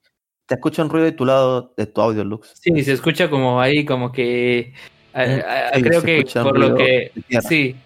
te 0.46 0.54
escucho 0.54 0.82
un 0.82 0.90
ruido 0.90 1.06
de 1.06 1.12
tu 1.12 1.24
lado, 1.24 1.72
de 1.76 1.86
tu 1.86 2.00
audio, 2.00 2.24
Lux. 2.24 2.52
Sí, 2.60 2.82
se 2.84 2.92
escucha 2.92 3.30
como 3.30 3.60
ahí, 3.60 3.84
como 3.84 4.12
que. 4.12 4.74
a- 5.14 5.22
a- 5.22 5.72
sí, 5.74 5.82
creo 5.82 6.02
que 6.02 6.24
por 6.42 6.58
lo 6.58 6.74
que. 6.76 7.12
Sí, 7.48 7.76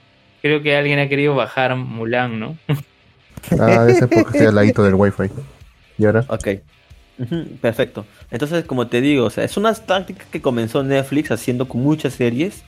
creo 0.42 0.62
que 0.62 0.76
alguien 0.76 0.98
ha 0.98 1.08
querido 1.08 1.34
bajar 1.34 1.76
Mulan, 1.76 2.38
¿no? 2.40 2.56
Ah, 3.58 3.84
debe 3.84 3.94
ser 3.98 4.08
porque 4.08 4.30
estoy 4.32 4.46
al 4.48 4.54
ladito 4.54 4.82
del 4.82 4.94
wifi. 4.94 5.24
¿Y 5.98 6.04
ahora? 6.06 6.24
Ok. 6.28 6.48
Perfecto. 7.60 8.04
Entonces, 8.30 8.64
como 8.64 8.88
te 8.88 9.00
digo, 9.00 9.24
o 9.24 9.30
sea, 9.30 9.44
es 9.44 9.56
una 9.56 9.74
táctica 9.74 10.24
que 10.30 10.42
comenzó 10.42 10.82
Netflix 10.82 11.30
haciendo 11.30 11.66
con 11.66 11.82
muchas 11.82 12.14
series. 12.14 12.62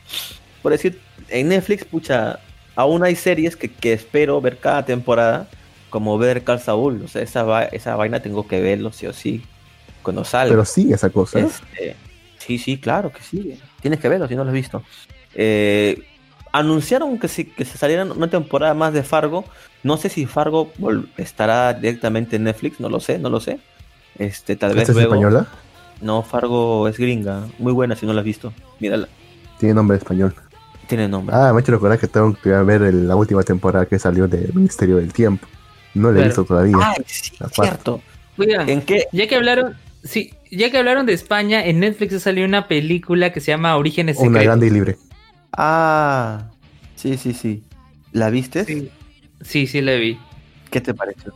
Por 0.62 0.72
decir, 0.72 1.00
en 1.28 1.48
Netflix, 1.48 1.84
pucha, 1.84 2.40
aún 2.74 3.02
hay 3.04 3.14
series 3.14 3.56
que, 3.56 3.70
que 3.70 3.92
espero 3.92 4.40
ver 4.40 4.58
cada 4.58 4.84
temporada, 4.84 5.48
como 5.90 6.16
ver 6.18 6.44
Call 6.44 6.60
Saul. 6.60 7.02
O 7.04 7.08
sea, 7.08 7.22
esa, 7.22 7.42
va- 7.42 7.64
esa 7.64 7.94
vaina 7.96 8.20
tengo 8.20 8.46
que 8.46 8.60
verlo 8.60 8.92
sí 8.92 9.06
o 9.06 9.12
sí, 9.12 9.42
cuando 10.02 10.24
salga. 10.24 10.52
Pero 10.52 10.64
sí, 10.64 10.92
esa 10.92 11.10
cosa. 11.10 11.40
Este, 11.40 11.94
sí, 12.38 12.58
sí, 12.58 12.78
claro 12.78 13.12
que 13.12 13.22
sí. 13.22 13.58
Tienes 13.82 14.00
que 14.00 14.08
verlo 14.08 14.26
si 14.28 14.34
no 14.34 14.44
lo 14.44 14.50
has 14.50 14.54
visto. 14.54 14.82
Eh, 15.34 16.02
anunciaron 16.52 17.18
que, 17.18 17.28
sí, 17.28 17.44
que 17.44 17.64
se 17.64 17.76
saliera 17.78 18.04
una 18.04 18.28
temporada 18.30 18.74
más 18.74 18.92
de 18.94 19.02
Fargo. 19.02 19.44
No 19.82 19.96
sé 19.98 20.08
si 20.08 20.26
Fargo 20.26 20.72
estará 21.18 21.74
directamente 21.74 22.36
en 22.36 22.44
Netflix, 22.44 22.80
no 22.80 22.88
lo 22.88 22.98
sé, 22.98 23.18
no 23.18 23.28
lo 23.30 23.40
sé. 23.40 23.58
Este, 24.16 24.56
tal 24.56 24.70
vez 24.74 24.82
¿Esta 24.82 24.92
es 24.92 24.96
luego. 24.96 25.14
española? 25.14 25.46
No, 26.00 26.22
Fargo 26.22 26.86
es 26.88 26.96
gringa, 26.98 27.46
muy 27.58 27.72
buena 27.72 27.96
si 27.96 28.06
no 28.06 28.12
la 28.12 28.20
has 28.20 28.24
visto. 28.24 28.52
Mírala, 28.80 29.08
Tiene 29.58 29.74
nombre 29.74 29.96
español. 29.96 30.34
tiene 30.86 31.08
nombre. 31.08 31.34
Ah, 31.36 31.52
me 31.52 31.58
ha 31.58 31.60
hecho 31.60 31.72
recordar 31.72 31.98
que 31.98 32.06
tengo 32.08 32.34
que 32.34 32.48
ver 32.50 32.82
el- 32.82 33.06
la 33.08 33.16
última 33.16 33.42
temporada 33.42 33.84
que 33.86 33.98
salió 33.98 34.26
de 34.28 34.48
Ministerio 34.54 34.96
del 34.96 35.12
Tiempo. 35.12 35.46
No 35.94 36.10
la 36.12 36.20
he 36.20 36.24
visto 36.24 36.44
todavía. 36.44 36.76
Ay, 36.80 37.02
sí, 37.06 37.32
cierto. 37.52 38.00
Oigan, 38.38 38.68
¿En 38.68 38.82
qué? 38.82 39.06
ya 39.12 39.26
que 39.26 39.34
hablaron. 39.36 39.74
Sí, 40.04 40.32
ya 40.50 40.70
que 40.70 40.78
hablaron 40.78 41.04
de 41.06 41.12
España, 41.12 41.64
en 41.66 41.80
Netflix 41.80 42.14
ha 42.14 42.20
salido 42.20 42.46
una 42.46 42.68
película 42.68 43.32
que 43.32 43.40
se 43.40 43.50
llama 43.50 43.76
Orígenes 43.76 44.16
Una 44.18 44.26
Secretos. 44.26 44.44
grande 44.44 44.66
y 44.68 44.70
libre. 44.70 44.96
Ah, 45.52 46.50
sí, 46.94 47.16
sí, 47.16 47.32
sí. 47.32 47.64
¿La 48.12 48.30
viste? 48.30 48.64
Sí, 48.64 48.90
sí, 49.42 49.66
sí 49.66 49.80
la 49.80 49.94
vi. 49.94 50.18
¿Qué 50.70 50.80
te 50.80 50.94
pareció? 50.94 51.34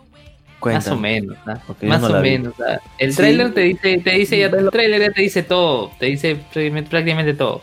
Más 0.65 0.89
o 0.89 0.97
menos, 0.97 1.37
¿ah? 1.47 1.59
Yo 1.81 1.89
más 1.89 2.01
no 2.01 2.09
o 2.19 2.21
menos. 2.21 2.55
¿ah? 2.61 2.79
El 2.99 3.11
Sí. 3.13 3.17
tráiler 3.17 3.53
te 3.55 3.61
dice, 3.63 3.99
te 3.99 4.11
dice 4.11 4.39
ya, 4.39 4.47
el 4.47 4.71
tráiler 4.71 5.01
ya 5.01 5.11
te 5.13 5.23
dice 5.23 5.43
todo, 5.43 5.91
te 5.99 6.07
dice 6.07 6.37
prácticamente- 6.37 6.91
prácticamente 6.91 7.35
todo. 7.35 7.63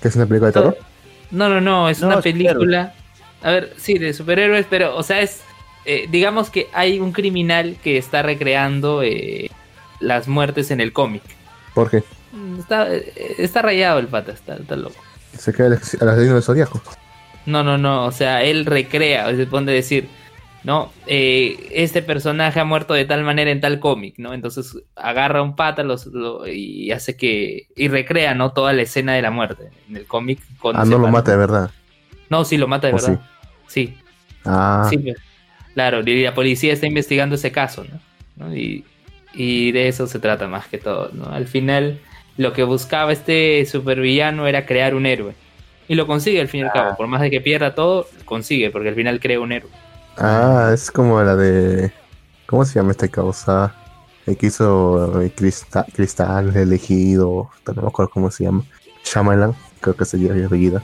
¿Qué 0.00 0.08
es 0.08 0.16
una 0.16 0.26
película 0.26 0.48
de 0.48 0.52
Todo. 0.52 0.72
terror? 0.72 0.86
No, 1.30 1.48
no, 1.48 1.60
no, 1.60 1.88
es 1.90 2.00
No, 2.00 2.06
una 2.08 2.20
película. 2.22 2.94
A 3.42 3.50
ver, 3.50 3.74
sí, 3.76 3.98
de 3.98 4.12
superhéroes, 4.14 4.66
pero, 4.68 4.96
o 4.96 5.02
sea, 5.02 5.20
es. 5.20 5.42
eh, 5.84 6.06
digamos 6.10 6.50
que 6.50 6.68
hay 6.72 7.00
un 7.00 7.12
criminal 7.12 7.76
que 7.82 7.96
está 7.98 8.22
recreando 8.22 9.02
eh, 9.02 9.50
las 10.00 10.28
muertes 10.28 10.70
en 10.70 10.80
el 10.80 10.92
cómic. 10.92 11.22
¿Por 11.74 11.90
qué? 11.90 12.02
Está, 12.58 12.92
eh, 12.94 13.12
está 13.38 13.62
rayado 13.62 13.98
el 13.98 14.06
pata, 14.06 14.32
está, 14.32 14.56
está 14.56 14.76
loco. 14.76 14.96
Se 15.36 15.52
queda 15.52 15.66
el- 15.68 15.72
al 16.00 16.08
asesino 16.08 16.34
del 16.34 16.42
zodiaco. 16.42 16.82
No, 17.46 17.62
no, 17.64 17.78
no, 17.78 18.04
o 18.06 18.12
sea, 18.12 18.42
él 18.42 18.66
recrea, 18.66 19.34
se 19.34 19.46
pone 19.46 19.72
a 19.72 19.74
decir, 19.74 20.08
no, 20.64 20.92
Eh, 21.06 21.68
este 21.72 22.02
personaje 22.02 22.60
ha 22.60 22.64
muerto 22.64 22.92
de 22.94 23.04
tal 23.04 23.22
manera 23.24 23.50
en 23.50 23.60
tal 23.60 23.78
cómic, 23.80 24.14
¿no? 24.18 24.34
Entonces 24.34 24.76
agarra 24.96 25.42
un 25.42 25.56
pata 25.56 25.82
los, 25.82 26.06
lo- 26.06 26.46
y 26.46 26.90
hace 26.90 27.16
que, 27.16 27.66
y 27.76 27.88
recrea, 27.88 28.34
¿no? 28.34 28.52
Toda 28.52 28.72
la 28.72 28.82
escena 28.82 29.14
de 29.14 29.22
la 29.22 29.30
muerte 29.30 29.70
en 29.88 29.96
el 29.96 30.06
cómic. 30.06 30.40
Ah, 30.74 30.84
no 30.84 30.98
lo 30.98 31.08
mata 31.08 31.30
de 31.30 31.36
verdad. 31.38 31.70
No, 32.28 32.44
sí, 32.44 32.56
lo 32.58 32.68
mata 32.68 32.88
de 32.88 32.92
¿O 32.94 32.96
verdad. 32.96 33.20
Sí, 33.68 33.94
Ah, 34.44 34.86
sí, 34.90 34.98
pues. 34.98 35.16
claro, 35.74 36.00
y 36.04 36.22
la 36.22 36.34
policía 36.34 36.72
está 36.72 36.86
investigando 36.86 37.34
ese 37.36 37.52
caso, 37.52 37.84
¿no? 37.84 38.00
¿No? 38.36 38.54
Y, 38.54 38.84
y 39.34 39.72
de 39.72 39.88
eso 39.88 40.06
se 40.06 40.18
trata 40.18 40.46
más 40.48 40.66
que 40.68 40.78
todo, 40.78 41.10
¿no? 41.12 41.26
Al 41.26 41.46
final, 41.46 41.98
lo 42.36 42.52
que 42.52 42.62
buscaba 42.64 43.12
este 43.12 43.64
supervillano 43.66 44.46
era 44.46 44.64
crear 44.66 44.94
un 44.94 45.06
héroe. 45.06 45.34
Y 45.88 45.94
lo 45.94 46.06
consigue 46.06 46.40
al 46.40 46.48
fin 46.48 46.60
y 46.60 46.62
al 46.64 46.72
cabo, 46.72 46.96
por 46.96 47.06
más 47.06 47.20
de 47.22 47.30
que 47.30 47.40
pierda 47.40 47.74
todo, 47.74 48.06
consigue, 48.26 48.70
porque 48.70 48.90
al 48.90 48.94
final 48.94 49.20
crea 49.20 49.40
un 49.40 49.52
héroe. 49.52 49.70
Ah, 50.18 50.70
es 50.74 50.90
como 50.90 51.22
la 51.22 51.36
de. 51.36 51.92
¿Cómo 52.46 52.64
se 52.64 52.74
llama 52.74 52.92
esta 52.92 53.08
causa? 53.08 53.74
El 54.26 54.36
que 54.36 54.46
hizo 54.46 55.20
eh, 55.22 55.32
Cristal, 55.34 55.86
Cristal 55.94 56.54
elegido. 56.56 57.50
No 57.66 57.82
me 57.82 57.88
acuerdo 57.88 58.10
cómo 58.10 58.30
se 58.30 58.44
llama. 58.44 58.64
Shyamalan, 59.04 59.54
creo 59.80 59.96
que 59.96 60.04
se 60.04 60.18
llama 60.18 60.44
apellida. 60.46 60.82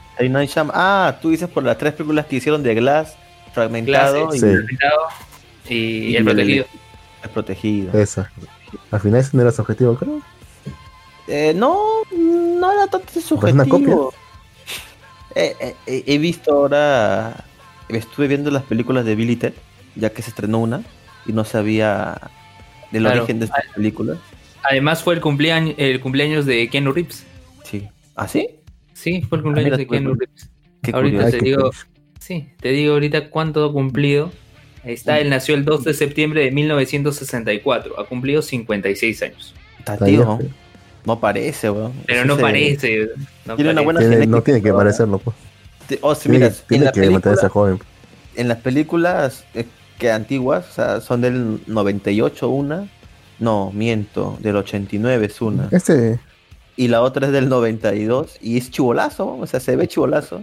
Ah, 0.73 1.17
tú 1.21 1.29
dices 1.29 1.47
por 1.49 1.63
las 1.63 1.77
tres 1.77 1.93
películas 1.93 2.25
que 2.25 2.37
hicieron 2.37 2.63
de 2.63 2.73
Glass, 2.75 3.15
fragmentado 3.53 4.33
y 4.33 4.39
Sí. 4.39 4.45
Fragmentado 4.47 5.01
y, 5.69 5.75
Y 5.75 6.09
el 6.15 6.17
el- 6.17 6.23
protegido. 6.25 6.65
es 7.23 7.29
protegido. 7.29 7.99
Esa. 7.99 8.31
Al 8.91 8.99
final 8.99 9.19
ese 9.19 9.35
no 9.37 9.41
era 9.43 9.51
su 9.51 9.61
objetivo, 9.61 9.95
creo. 9.95 10.21
Eh, 11.27 11.53
no, 11.55 11.77
no 12.15 12.71
era 12.71 12.87
tanto 12.87 13.07
¿Es 13.15 13.31
una 13.31 13.63
subjetivo. 13.65 14.13
Eh, 15.33 15.55
eh, 15.59 15.75
eh, 15.87 16.03
he 16.07 16.17
visto 16.17 16.53
ahora, 16.53 17.43
estuve 17.89 18.27
viendo 18.27 18.51
las 18.51 18.63
películas 18.63 19.05
de 19.05 19.15
Billy 19.15 19.35
Ted, 19.35 19.53
ya 19.95 20.09
que 20.11 20.21
se 20.21 20.29
estrenó 20.29 20.59
una 20.59 20.83
y 21.25 21.33
no 21.33 21.43
sabía 21.45 22.19
del 22.91 23.03
Claro. 23.03 23.19
origen 23.21 23.39
de 23.39 23.45
estas 23.45 23.65
películas. 23.75 24.17
Además 24.63 25.03
fue 25.03 25.15
el 25.15 25.21
cumpleaños, 25.21 25.75
el 25.77 25.99
cumpleaños 25.99 26.45
de 26.45 26.67
Keanu 26.69 26.91
Reeves. 26.91 27.25
Sí. 27.63 27.87
¿Ah, 28.15 28.27
sí? 28.27 28.49
Sí, 28.93 29.21
fue 29.21 29.37
el 29.37 29.43
cumpleaños 29.43 29.71
mira, 29.71 29.77
de 29.77 29.85
pues, 29.85 29.99
Keanu 29.99 30.15
pues. 30.17 30.29
Reeves. 30.29 30.49
Qué 30.81 30.91
Ahorita 30.91 31.17
curioso. 31.17 31.31
te 31.31 31.37
Ay, 31.37 31.41
digo- 31.51 31.69
cringe. 31.69 31.87
Sí, 32.19 32.49
te 32.59 32.69
digo 32.69 32.93
ahorita 32.93 33.29
cuánto 33.29 33.65
ha 33.65 33.71
cumplido. 33.71 34.31
Ahí 34.83 34.93
está, 34.93 35.19
él 35.19 35.29
nació 35.29 35.53
el 35.55 35.65
2 35.65 35.83
de 35.83 35.93
septiembre 35.93 36.41
de 36.43 36.51
1964. 36.51 37.99
Ha 37.99 38.05
cumplido 38.05 38.41
56 38.41 39.21
años. 39.23 39.53
Está 39.79 39.97
tío. 39.97 40.39
ya, 40.39 40.47
No 41.05 41.19
parece, 41.19 41.69
weón. 41.69 41.93
Pero 42.07 42.25
no 42.25 42.37
parece. 42.37 43.09
no 43.45 43.55
Tiene 43.55 43.71
una 43.71 43.81
parece. 43.81 43.83
buena 43.83 43.99
Tiene- 43.99 44.15
genética, 44.15 44.31
no 44.37 44.41
tiene 44.41 44.61
que 44.63 44.73
parecerlo, 44.73 45.19
pues. 45.19 45.35
Te- 45.87 45.99
Oh, 46.01 46.15
sí, 46.15 46.29
Tiene, 46.29 46.45
mira, 46.49 46.55
en, 46.69 46.83
la 46.83 46.91
que 46.91 46.99
película- 47.01 47.11
mantenerse 47.13 47.49
joven. 47.49 47.79
en 48.35 48.47
las 48.47 48.57
películas 48.59 49.45
eh, 49.53 49.65
que 49.99 50.11
antiguas, 50.11 50.65
o 50.69 50.73
sea, 50.73 51.01
son 51.01 51.21
del 51.21 51.61
98 51.67 52.49
una. 52.49 52.89
No, 53.39 53.71
miento, 53.73 54.37
del 54.39 54.55
89 54.57 55.25
es 55.25 55.41
una. 55.41 55.67
Este, 55.71 56.19
Y 56.77 56.87
la 56.87 57.01
otra 57.01 57.27
es 57.27 57.33
del 57.33 57.49
92 57.49 58.37
y 58.41 58.57
es 58.57 58.71
chivolazo, 58.71 59.37
o 59.37 59.45
sea, 59.47 59.59
se 59.59 59.75
ve 59.75 59.87
chivolazo. 59.87 60.41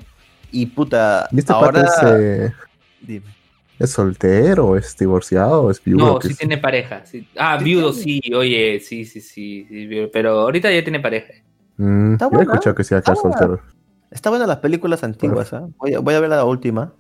Y 0.51 0.67
puta, 0.67 1.29
¿y 1.33 1.39
este 1.39 1.53
ahora... 1.53 1.83
es, 1.83 1.93
eh, 2.05 2.53
Dime. 3.01 3.27
es 3.79 3.91
soltero, 3.91 4.77
es 4.77 4.97
divorciado, 4.99 5.71
es 5.71 5.83
viudo? 5.83 6.05
No, 6.07 6.19
¿Qué 6.19 6.29
sí 6.29 6.33
es? 6.35 6.39
tiene 6.39 6.59
pareja. 6.59 7.05
sí. 7.07 7.27
Ah, 7.39 7.57
Sí 7.59 7.65
viudo, 7.65 7.93
tiene. 7.93 8.21
sí, 8.23 8.35
oye, 8.35 8.81
sí, 8.81 9.05
sí, 9.07 9.21
sí, 9.23 9.67
sí, 9.69 10.09
Pero 10.13 10.41
ahorita 10.41 10.71
ya 10.71 10.83
tiene 10.83 11.01
pareja. 11.01 11.33
Mm, 11.79 12.13
Está 12.15 12.29
yo 12.31 12.39
he 12.39 12.43
escuchado 12.43 12.75
que 12.77 12.85
se 12.85 12.95
iba 12.95 12.99
a 13.01 13.03
quedar 13.03 13.17
está 13.17 13.47
buena. 13.47 13.63
Está 14.13 14.31
buena 14.31 14.47
las 14.47 14.59
películas 14.59 15.03
antiguas, 15.05 15.53
¿ah? 15.53 15.67
voy, 15.79 15.95
a, 15.95 16.01
voy 16.01 16.15
a 16.15 16.21
ver 16.21 16.31
la 16.31 16.45
última. 16.45 16.93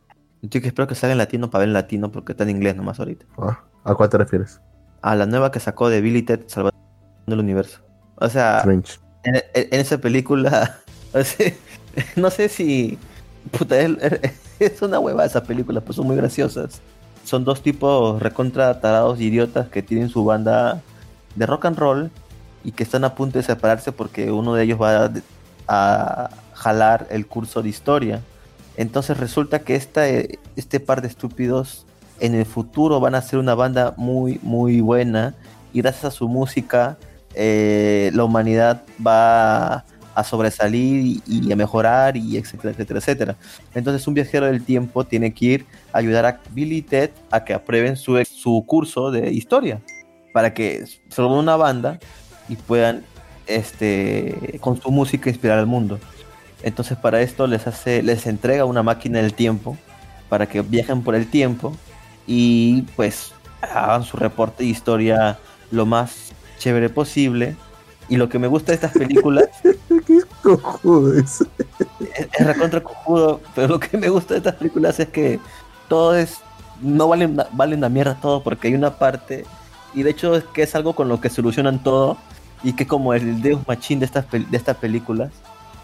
Yo 0.42 0.60
que 0.60 0.66
espero 0.66 0.88
que 0.88 0.94
salga 0.94 1.12
en 1.12 1.18
latino 1.18 1.50
para 1.50 1.60
ver 1.60 1.68
en 1.68 1.74
latino 1.74 2.10
porque 2.10 2.32
está 2.32 2.42
en 2.44 2.50
inglés 2.50 2.74
nomás 2.74 2.98
ahorita. 2.98 3.26
Ah, 3.38 3.60
¿A 3.84 3.94
cuál 3.94 4.08
te 4.08 4.18
refieres? 4.18 4.60
A 5.02 5.14
la 5.14 5.26
nueva 5.26 5.50
que 5.52 5.60
sacó 5.60 5.88
de 5.88 6.00
Billy 6.00 6.22
Ted 6.22 6.40
Salvador 6.46 6.74
del 7.26 7.38
Universo. 7.38 7.80
O 8.16 8.28
sea, 8.28 8.62
en, 9.24 9.36
en- 9.36 9.42
en 9.72 9.80
esa 9.80 9.98
película, 9.98 10.78
o 11.14 11.22
sea, 11.22 11.52
no 12.16 12.30
sé 12.30 12.48
si. 12.48 12.98
Puta, 13.50 13.78
es, 13.80 13.96
es 14.58 14.82
una 14.82 14.98
hueva 15.00 15.24
esas 15.24 15.42
películas, 15.42 15.82
pues 15.84 15.96
son 15.96 16.06
muy 16.06 16.16
graciosas. 16.16 16.80
Son 17.24 17.44
dos 17.44 17.62
tipos 17.62 18.20
recontra 18.20 18.80
tarados 18.80 19.20
idiotas 19.20 19.68
que 19.68 19.82
tienen 19.82 20.08
su 20.08 20.24
banda 20.24 20.80
de 21.36 21.46
rock 21.46 21.66
and 21.66 21.78
roll 21.78 22.10
y 22.64 22.72
que 22.72 22.82
están 22.82 23.04
a 23.04 23.14
punto 23.14 23.38
de 23.38 23.44
separarse 23.44 23.92
porque 23.92 24.30
uno 24.32 24.54
de 24.54 24.64
ellos 24.64 24.80
va 24.80 25.04
a, 25.06 25.10
a 25.68 26.30
jalar 26.62 27.06
el 27.10 27.26
curso 27.26 27.62
de 27.62 27.68
historia. 27.68 28.20
Entonces 28.76 29.16
resulta 29.18 29.60
que 29.60 29.74
esta, 29.74 30.08
eh, 30.08 30.38
este 30.56 30.80
par 30.80 31.02
de 31.02 31.08
estúpidos 31.08 31.84
en 32.20 32.34
el 32.34 32.46
futuro 32.46 33.00
van 33.00 33.14
a 33.14 33.22
ser 33.22 33.38
una 33.38 33.54
banda 33.54 33.94
muy, 33.96 34.38
muy 34.42 34.80
buena 34.80 35.34
y 35.72 35.82
gracias 35.82 36.04
a 36.04 36.10
su 36.10 36.28
música 36.28 36.96
eh, 37.34 38.10
la 38.14 38.24
humanidad 38.24 38.82
va 39.04 39.84
a 40.14 40.24
sobresalir 40.24 41.20
y, 41.26 41.52
a 41.52 41.56
mejorar 41.56 42.16
y 42.16 42.36
etcétera, 42.36 42.70
etcétera, 42.70 43.00
etcétera. 43.00 43.36
Entonces 43.74 44.06
un 44.06 44.14
viajero 44.14 44.46
del 44.46 44.62
tiempo 44.62 45.04
tiene 45.04 45.34
que 45.34 45.44
ir 45.44 45.66
a 45.92 45.98
ayudar 45.98 46.26
a 46.26 46.40
Billy 46.50 46.82
Ted 46.82 47.10
a 47.30 47.44
que 47.44 47.54
aprueben 47.54 47.96
su, 47.96 48.22
su 48.24 48.64
curso 48.66 49.10
de 49.10 49.32
historia 49.32 49.80
para 50.32 50.54
que 50.54 50.84
formen 51.10 51.38
una 51.38 51.56
banda 51.56 51.98
y 52.48 52.56
puedan 52.56 53.04
este, 53.46 54.58
con 54.60 54.80
su 54.80 54.90
música 54.90 55.28
inspirar 55.28 55.58
al 55.58 55.66
mundo. 55.66 55.98
Entonces 56.62 56.96
para 56.96 57.20
esto 57.20 57.46
les 57.46 57.66
hace, 57.66 58.02
les 58.02 58.26
entrega 58.26 58.64
una 58.64 58.82
máquina 58.82 59.20
del 59.20 59.34
tiempo 59.34 59.76
para 60.28 60.46
que 60.46 60.62
viajen 60.62 61.02
por 61.02 61.14
el 61.14 61.28
tiempo 61.28 61.76
y 62.26 62.82
pues 62.96 63.32
hagan 63.60 64.04
su 64.04 64.16
reporte 64.16 64.64
de 64.64 64.70
historia 64.70 65.38
lo 65.70 65.86
más 65.86 66.32
chévere 66.58 66.88
posible. 66.88 67.56
Y 68.08 68.16
lo 68.16 68.28
que 68.28 68.38
me 68.38 68.48
gusta 68.48 68.72
de 68.72 68.76
estas 68.76 68.92
películas 68.92 69.48
¿Qué 70.06 70.20
cojudo 70.42 71.18
es? 71.18 71.40
es, 71.40 72.28
es 72.32 72.46
recontra 72.46 72.82
cojudo, 72.82 73.40
pero 73.54 73.68
lo 73.68 73.80
que 73.80 73.96
me 73.96 74.08
gusta 74.08 74.34
de 74.34 74.38
estas 74.38 74.56
películas 74.56 74.98
es 75.00 75.08
que 75.08 75.40
todo 75.88 76.16
es, 76.16 76.38
no 76.80 77.08
valen, 77.08 77.36
valen 77.52 77.80
la 77.80 77.88
mierda 77.88 78.14
todo 78.20 78.42
porque 78.42 78.68
hay 78.68 78.74
una 78.74 78.98
parte, 78.98 79.44
y 79.94 80.02
de 80.02 80.10
hecho 80.10 80.34
es 80.34 80.44
que 80.44 80.62
es 80.62 80.74
algo 80.74 80.94
con 80.94 81.08
lo 81.08 81.20
que 81.20 81.30
solucionan 81.30 81.82
todo, 81.82 82.16
y 82.62 82.72
que 82.74 82.86
como 82.86 83.14
el 83.14 83.42
Deus 83.42 83.60
Machín 83.66 84.00
de 84.00 84.06
estas, 84.06 84.30
de 84.30 84.56
estas 84.56 84.76
películas, 84.76 85.30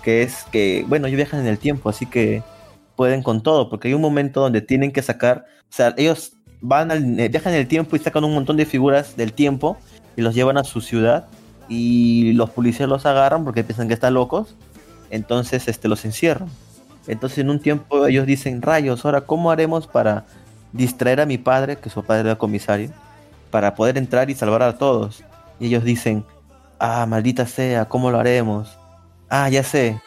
que 0.08 0.22
es 0.22 0.46
que, 0.50 0.86
bueno, 0.88 1.06
ellos 1.06 1.18
viajan 1.18 1.40
en 1.40 1.48
el 1.48 1.58
tiempo, 1.58 1.90
así 1.90 2.06
que 2.06 2.42
pueden 2.96 3.22
con 3.22 3.42
todo, 3.42 3.68
porque 3.68 3.88
hay 3.88 3.94
un 3.94 4.00
momento 4.00 4.40
donde 4.40 4.62
tienen 4.62 4.90
que 4.90 5.02
sacar, 5.02 5.44
ellos 5.98 6.32
van 6.62 6.90
al, 6.90 7.20
eh, 7.20 7.28
viajan 7.28 7.52
en 7.52 7.58
el 7.58 7.68
tiempo 7.68 7.94
y 7.94 7.98
sacan 7.98 8.24
un 8.24 8.32
montón 8.32 8.56
de 8.56 8.64
figuras 8.64 9.18
del 9.18 9.34
tiempo 9.34 9.76
y 10.16 10.22
los 10.22 10.34
llevan 10.34 10.56
a 10.56 10.64
su 10.64 10.80
ciudad 10.80 11.26
y 11.68 12.32
los 12.32 12.48
policías 12.48 12.88
los 12.88 13.04
agarran 13.04 13.44
porque 13.44 13.64
piensan 13.64 13.86
que 13.86 13.92
están 13.92 14.14
locos, 14.14 14.56
entonces 15.10 15.68
este, 15.68 15.88
los 15.88 16.02
encierran. 16.06 16.48
Entonces 17.06 17.40
en 17.40 17.50
un 17.50 17.60
tiempo 17.60 18.06
ellos 18.06 18.24
dicen, 18.24 18.62
rayos, 18.62 19.04
ahora 19.04 19.20
¿cómo 19.20 19.50
haremos 19.50 19.86
para 19.86 20.24
distraer 20.72 21.20
a 21.20 21.26
mi 21.26 21.36
padre, 21.36 21.76
que 21.76 21.90
su 21.90 22.02
padre 22.02 22.30
era 22.30 22.38
comisario, 22.38 22.92
para 23.50 23.74
poder 23.74 23.98
entrar 23.98 24.30
y 24.30 24.34
salvar 24.34 24.62
a 24.62 24.78
todos? 24.78 25.22
Y 25.60 25.66
ellos 25.66 25.84
dicen, 25.84 26.24
ah, 26.78 27.04
maldita 27.04 27.44
sea, 27.44 27.84
¿cómo 27.84 28.10
lo 28.10 28.18
haremos? 28.18 28.77
Ah, 29.30 29.48
ya 29.50 29.62
sé, 29.62 30.00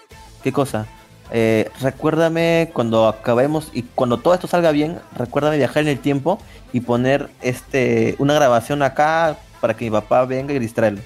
¿qué 0.44 0.52
cosa? 0.52 0.88
Eh, 1.32 1.70
recuérdame 1.80 2.72
cuando 2.74 3.08
acabemos 3.08 3.70
y 3.72 3.84
cuando 3.84 4.18
todo 4.18 4.34
esto 4.34 4.48
salga 4.48 4.72
bien, 4.72 5.00
recuérdame 5.16 5.58
viajar 5.58 5.84
en 5.84 5.90
el 5.90 6.00
tiempo 6.00 6.40
y 6.74 6.82
poner 6.82 7.30
este 7.42 8.16
una 8.20 8.34
grabación 8.34 8.82
acá 8.84 9.38
para 9.62 9.76
que 9.76 9.86
mi 9.86 9.92
papá 9.92 10.26
venga 10.26 10.54
y 10.54 10.60
distraerlo. 10.60 11.02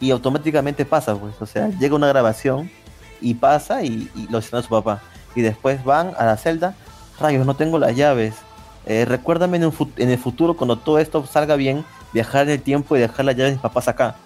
Y 0.00 0.10
automáticamente 0.10 0.84
pasa, 0.84 1.14
pues, 1.14 1.34
o 1.40 1.46
sea, 1.46 1.68
llega 1.78 1.94
una 1.94 2.08
grabación 2.08 2.70
y 3.20 3.34
pasa 3.34 3.82
y, 3.82 4.10
lo 4.30 4.40
distrae 4.40 4.60
a 4.60 4.62
su 4.62 4.70
papá. 4.70 5.02
Y 5.34 5.42
después 5.42 5.84
van 5.84 6.12
a 6.18 6.24
la 6.24 6.36
celda, 6.36 6.74
rayos, 7.20 7.44
no 7.44 7.54
tengo 7.54 7.78
las 7.78 7.94
llaves. 7.94 8.34
Eh, 8.86 9.04
recuérdame 9.04 9.58
en, 9.58 9.72
en 9.98 10.10
el 10.10 10.18
futuro, 10.18 10.56
cuando 10.56 10.76
todo 10.76 10.98
esto 10.98 11.26
salga 11.26 11.56
bien, 11.56 11.84
viajar 12.14 12.46
en 12.46 12.54
el 12.54 12.62
tiempo 12.62 12.96
y 12.96 13.00
dejar 13.00 13.26
las 13.26 13.36
llaves 13.36 13.50
de 13.50 13.56
mis 13.56 13.62
papás 13.62 13.88
acá. 13.88 14.16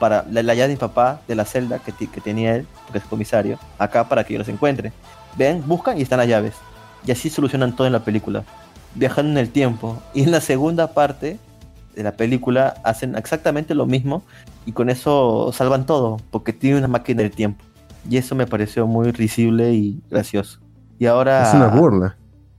Para 0.00 0.24
la, 0.28 0.42
la 0.42 0.54
llave 0.54 0.68
de 0.68 0.74
mi 0.74 0.80
papá 0.80 1.20
de 1.28 1.36
la 1.36 1.44
celda 1.44 1.78
que, 1.78 1.92
que 1.92 2.20
tenía 2.20 2.56
él, 2.56 2.66
porque 2.86 2.98
es 2.98 3.04
comisario, 3.04 3.60
acá 3.78 4.08
para 4.08 4.24
que 4.24 4.32
yo 4.32 4.38
los 4.38 4.48
encuentre. 4.48 4.92
Ven, 5.36 5.62
buscan 5.64 5.96
y 5.98 6.02
están 6.02 6.18
las 6.18 6.26
llaves. 6.26 6.54
Y 7.06 7.12
así 7.12 7.30
solucionan 7.30 7.76
todo 7.76 7.86
en 7.86 7.92
la 7.92 8.02
película. 8.02 8.42
Viajando 8.96 9.30
en 9.30 9.38
el 9.38 9.50
tiempo. 9.50 10.02
Y 10.12 10.22
en 10.22 10.32
la 10.32 10.40
segunda 10.40 10.92
parte 10.94 11.38
de 11.94 12.02
la 12.02 12.12
película 12.12 12.74
hacen 12.82 13.14
exactamente 13.14 13.74
lo 13.74 13.86
mismo 13.86 14.22
y 14.66 14.72
con 14.72 14.90
eso 14.90 15.52
salvan 15.52 15.86
todo, 15.86 16.18
porque 16.30 16.52
tiene 16.52 16.78
una 16.78 16.88
máquina 16.88 17.22
del 17.22 17.30
tiempo. 17.30 17.64
Y 18.08 18.16
eso 18.16 18.34
me 18.34 18.46
pareció 18.46 18.86
muy 18.86 19.12
risible 19.12 19.72
y 19.72 20.00
gracioso. 20.10 20.60
Y 20.98 21.06
ahora... 21.06 21.48
Es 21.48 21.54
una 21.54 21.68
burla. 21.68 22.16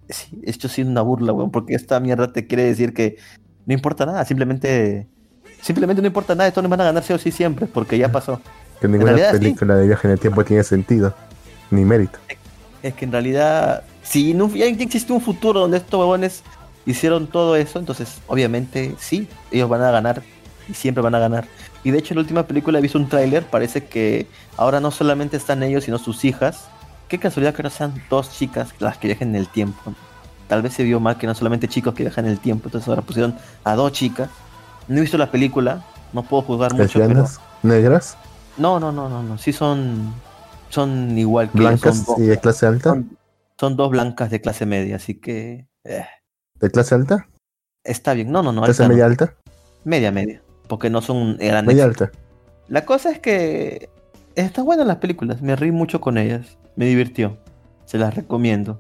Sí, 0.09 0.39
esto 0.43 0.67
sí 0.67 0.81
es 0.81 0.87
una 0.87 1.01
burla, 1.01 1.33
weón, 1.33 1.51
porque 1.51 1.73
esta 1.73 1.99
mierda 1.99 2.31
te 2.31 2.45
quiere 2.45 2.63
decir 2.63 2.93
que 2.93 3.17
no 3.65 3.73
importa 3.73 4.05
nada, 4.05 4.23
simplemente... 4.25 5.07
Simplemente 5.61 6.01
no 6.01 6.07
importa 6.07 6.35
nada, 6.35 6.47
estos 6.47 6.63
no 6.63 6.69
van 6.69 6.81
a 6.81 6.85
ganar 6.85 7.03
sí 7.03 7.13
o 7.13 7.17
sí 7.17 7.31
siempre, 7.31 7.67
porque 7.67 7.97
ya 7.97 8.11
pasó. 8.11 8.41
Que 8.79 8.87
ninguna 8.87 9.11
realidad, 9.11 9.33
sí. 9.33 9.39
película 9.39 9.75
de 9.75 9.87
viaje 9.87 10.07
en 10.07 10.13
el 10.13 10.19
tiempo 10.19 10.43
tiene 10.43 10.63
sentido. 10.63 11.13
Ni 11.69 11.85
mérito. 11.85 12.19
Es 12.81 12.93
que 12.95 13.05
en 13.05 13.11
realidad, 13.11 13.83
si 14.01 14.33
no, 14.33 14.49
ya 14.49 14.65
existe 14.65 15.13
un 15.13 15.21
futuro 15.21 15.59
donde 15.59 15.77
estos 15.77 15.99
huevones 15.99 16.43
hicieron 16.85 17.27
todo 17.27 17.55
eso, 17.55 17.79
entonces 17.79 18.17
obviamente 18.27 18.95
sí, 18.99 19.27
ellos 19.51 19.69
van 19.69 19.83
a 19.83 19.91
ganar 19.91 20.23
y 20.67 20.73
siempre 20.73 21.03
van 21.03 21.15
a 21.15 21.19
ganar. 21.19 21.45
Y 21.83 21.91
de 21.91 21.99
hecho 21.99 22.13
en 22.13 22.17
la 22.17 22.21
última 22.21 22.43
película 22.43 22.79
he 22.79 22.81
visto 22.81 22.97
un 22.97 23.09
tráiler, 23.09 23.43
parece 23.43 23.85
que 23.85 24.27
ahora 24.57 24.79
no 24.79 24.91
solamente 24.91 25.37
están 25.37 25.63
ellos, 25.63 25.83
sino 25.85 25.97
sus 25.97 26.25
hijas. 26.25 26.67
Qué 27.07 27.19
casualidad 27.19 27.53
que 27.53 27.63
no 27.63 27.69
sean 27.69 27.93
dos 28.09 28.31
chicas 28.31 28.69
las 28.79 28.97
que 28.97 29.07
viajan 29.07 29.29
en 29.29 29.35
el 29.35 29.47
tiempo. 29.47 29.93
Tal 30.47 30.61
vez 30.61 30.73
se 30.73 30.83
vio 30.83 30.99
mal 30.99 31.17
que 31.17 31.27
no 31.27 31.35
solamente 31.35 31.67
chicos 31.67 31.93
que 31.93 32.03
viajan 32.03 32.25
en 32.25 32.31
el 32.31 32.39
tiempo, 32.39 32.67
entonces 32.67 32.87
ahora 32.87 33.01
pusieron 33.01 33.35
a 33.63 33.75
dos 33.75 33.91
chicas. 33.91 34.29
No 34.91 34.97
he 34.97 35.01
visto 35.01 35.17
la 35.17 35.31
película, 35.31 35.85
no 36.11 36.23
puedo 36.23 36.43
juzgar 36.43 36.73
mucho, 36.73 36.99
pero... 36.99 37.07
Lesbianas, 37.07 37.39
negras, 37.63 38.17
No, 38.57 38.77
no, 38.77 38.91
no, 38.91 39.07
no, 39.07 39.23
no, 39.23 39.37
sí 39.37 39.53
son... 39.53 40.13
Son 40.69 41.17
igual 41.17 41.49
que... 41.49 41.57
blancas 41.59 41.95
son 41.97 42.05
dos- 42.05 42.19
y 42.19 42.23
de 42.27 42.37
clase 42.37 42.65
alta. 42.65 42.89
son, 42.89 43.17
son 43.57 43.77
dos 43.77 43.89
blancas 43.89 44.29
de 44.29 44.41
clase 44.41 44.65
media, 44.65 44.97
así 44.97 45.15
que 45.15 45.67
eh, 45.85 46.05
¿De 46.59 46.69
clase 46.69 46.95
alta? 46.95 47.27
está 47.85 48.13
bien. 48.13 48.31
No, 48.31 48.43
no, 48.43 48.51
no, 48.51 48.63
¿Clase 48.63 48.83
alta 48.83 48.83
no. 48.83 48.89
media 48.89 49.05
alta? 49.05 49.33
media, 49.85 50.11
media, 50.11 50.41
porque 50.67 50.89
no 50.89 51.01
son 51.01 51.37
grandes. 51.37 51.67
Media 51.75 51.85
alta. 51.85 52.11
La 52.67 52.83
cosa 52.85 53.11
es 53.11 53.19
que 53.19 53.89
están 54.35 54.65
buenas 54.65 54.85
las 54.87 54.97
películas, 54.97 55.41
me 55.41 55.55
reí 55.55 55.71
mucho 55.71 56.01
con 56.01 56.17
ellas, 56.17 56.57
me 56.75 56.85
divirtió, 56.85 57.37
se 57.85 57.97
las 57.97 58.13
recomiendo. 58.13 58.77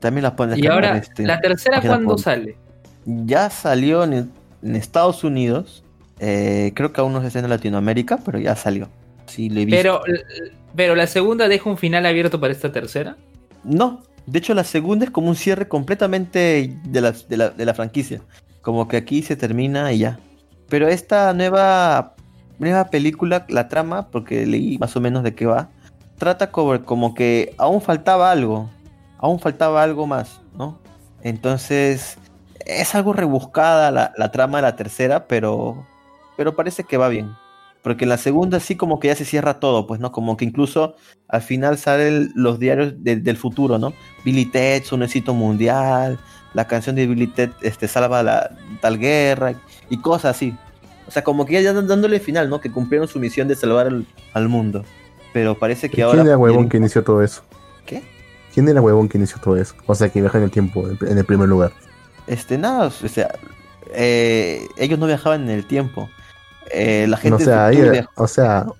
También 0.00 0.24
las 0.24 0.32
pueden 0.32 0.58
Y 0.58 0.66
ahora, 0.66 0.96
este, 0.96 1.24
¿la 1.24 1.40
tercera 1.40 1.80
cuándo 1.80 2.10
por- 2.16 2.20
sale? 2.20 2.56
Ya 3.04 3.48
salió 3.50 4.02
en, 4.04 4.30
en 4.62 4.76
Estados 4.76 5.24
Unidos. 5.24 5.84
eh, 6.18 6.72
creo 6.74 6.92
que 6.92 7.00
aún 7.00 7.12
no 7.12 7.20
se 7.20 7.26
estrena 7.26 7.46
en 7.46 7.50
Latinoamérica, 7.50 8.18
pero 8.24 8.38
ya 8.38 8.54
salió. 8.54 8.88
Sí, 9.26 9.48
lo 9.48 9.60
he 9.60 9.64
visto. 9.64 9.80
Pero, 9.80 10.00
pero 10.76 10.94
la 10.94 11.06
segunda 11.06 11.48
deja 11.48 11.68
un 11.68 11.78
final 11.78 12.06
abierto 12.06 12.40
para 12.40 12.52
esta 12.52 12.70
tercera. 12.70 13.16
No, 13.64 14.02
de 14.26 14.38
hecho 14.38 14.54
la 14.54 14.64
segunda 14.64 15.04
es 15.04 15.10
como 15.10 15.28
un 15.28 15.36
cierre 15.36 15.68
completamente 15.68 16.76
de 16.84 17.00
la, 17.00 17.12
de 17.12 17.36
la, 17.36 17.50
de 17.50 17.64
la 17.64 17.74
franquicia. 17.74 18.20
Como 18.60 18.86
que 18.86 18.96
aquí 18.96 19.22
se 19.22 19.36
termina 19.36 19.92
y 19.92 19.98
ya. 19.98 20.18
Pero 20.68 20.88
esta 20.88 21.32
nueva, 21.34 22.14
nueva 22.58 22.84
película, 22.90 23.44
la 23.48 23.68
trama, 23.68 24.08
porque 24.10 24.46
leí 24.46 24.78
más 24.78 24.94
o 24.96 25.00
menos 25.00 25.22
de 25.24 25.34
qué 25.34 25.46
va, 25.46 25.70
trata 26.18 26.50
como, 26.50 26.84
como 26.84 27.14
que 27.14 27.54
aún 27.58 27.80
faltaba 27.80 28.30
algo. 28.30 28.70
Aún 29.18 29.38
faltaba 29.38 29.82
algo 29.82 30.06
más, 30.06 30.40
¿no? 30.56 30.78
Entonces, 31.22 32.18
es 32.66 32.94
algo 32.94 33.12
rebuscada 33.12 33.90
la, 33.90 34.12
la 34.16 34.30
trama 34.30 34.58
de 34.58 34.62
la 34.62 34.76
tercera, 34.76 35.26
pero, 35.26 35.86
pero 36.36 36.54
parece 36.54 36.84
que 36.84 36.96
va 36.96 37.08
bien. 37.08 37.32
Porque 37.82 38.04
en 38.04 38.10
la 38.10 38.16
segunda 38.16 38.60
sí 38.60 38.76
como 38.76 39.00
que 39.00 39.08
ya 39.08 39.16
se 39.16 39.24
cierra 39.24 39.58
todo, 39.58 39.88
pues, 39.88 39.98
¿no? 40.00 40.12
Como 40.12 40.36
que 40.36 40.44
incluso 40.44 40.94
al 41.26 41.42
final 41.42 41.78
salen 41.78 42.30
los 42.36 42.60
diarios 42.60 42.94
de- 43.02 43.16
del 43.16 43.36
futuro, 43.36 43.76
¿no? 43.78 43.92
Billy 44.24 44.46
Ted, 44.46 44.84
un 44.92 45.02
éxito 45.02 45.34
mundial, 45.34 46.20
la 46.54 46.68
canción 46.68 46.94
de 46.94 47.08
Billy 47.08 47.26
Ted 47.26 47.50
este, 47.60 47.88
salva 47.88 48.22
la 48.22 48.50
tal 48.80 48.98
guerra 48.98 49.54
y 49.90 49.96
cosas 49.96 50.36
así. 50.36 50.54
O 51.08 51.10
sea, 51.10 51.24
como 51.24 51.44
que 51.44 51.60
ya 51.60 51.70
están 51.70 51.88
dándole 51.88 52.20
final, 52.20 52.48
¿no? 52.48 52.60
Que 52.60 52.70
cumplieron 52.70 53.08
su 53.08 53.18
misión 53.18 53.48
de 53.48 53.56
salvar 53.56 53.88
al, 53.88 54.06
al 54.32 54.48
mundo. 54.48 54.84
Pero 55.32 55.58
parece 55.58 55.88
que 55.88 55.96
¿Quién 55.96 56.06
ahora... 56.06 56.22
era 56.22 56.38
huevón 56.38 56.68
que 56.68 56.76
inició 56.76 57.02
todo 57.02 57.20
eso? 57.20 57.42
¿Qué? 57.84 58.04
¿Quién 58.54 58.68
era 58.68 58.80
huevón 58.80 59.08
que 59.08 59.18
inició 59.18 59.38
todo 59.40 59.56
eso? 59.56 59.74
O 59.86 59.94
sea, 59.96 60.08
que 60.08 60.20
viaja 60.20 60.38
en 60.38 60.44
el 60.44 60.50
tiempo 60.52 60.86
en 60.88 61.18
el 61.18 61.24
primer 61.24 61.48
lugar. 61.48 61.72
Este, 62.26 62.58
nada, 62.58 62.86
o 62.86 62.90
sea, 62.90 63.34
eh, 63.94 64.66
ellos 64.76 64.98
no 64.98 65.06
viajaban 65.06 65.42
en 65.44 65.50
el 65.50 65.66
tiempo. 65.66 66.08
Eh, 66.70 67.06
la 67.08 67.16
gente 67.16 67.30
No, 67.44 67.70
o 68.16 68.26
sea, 68.26 68.66
o 68.66 68.76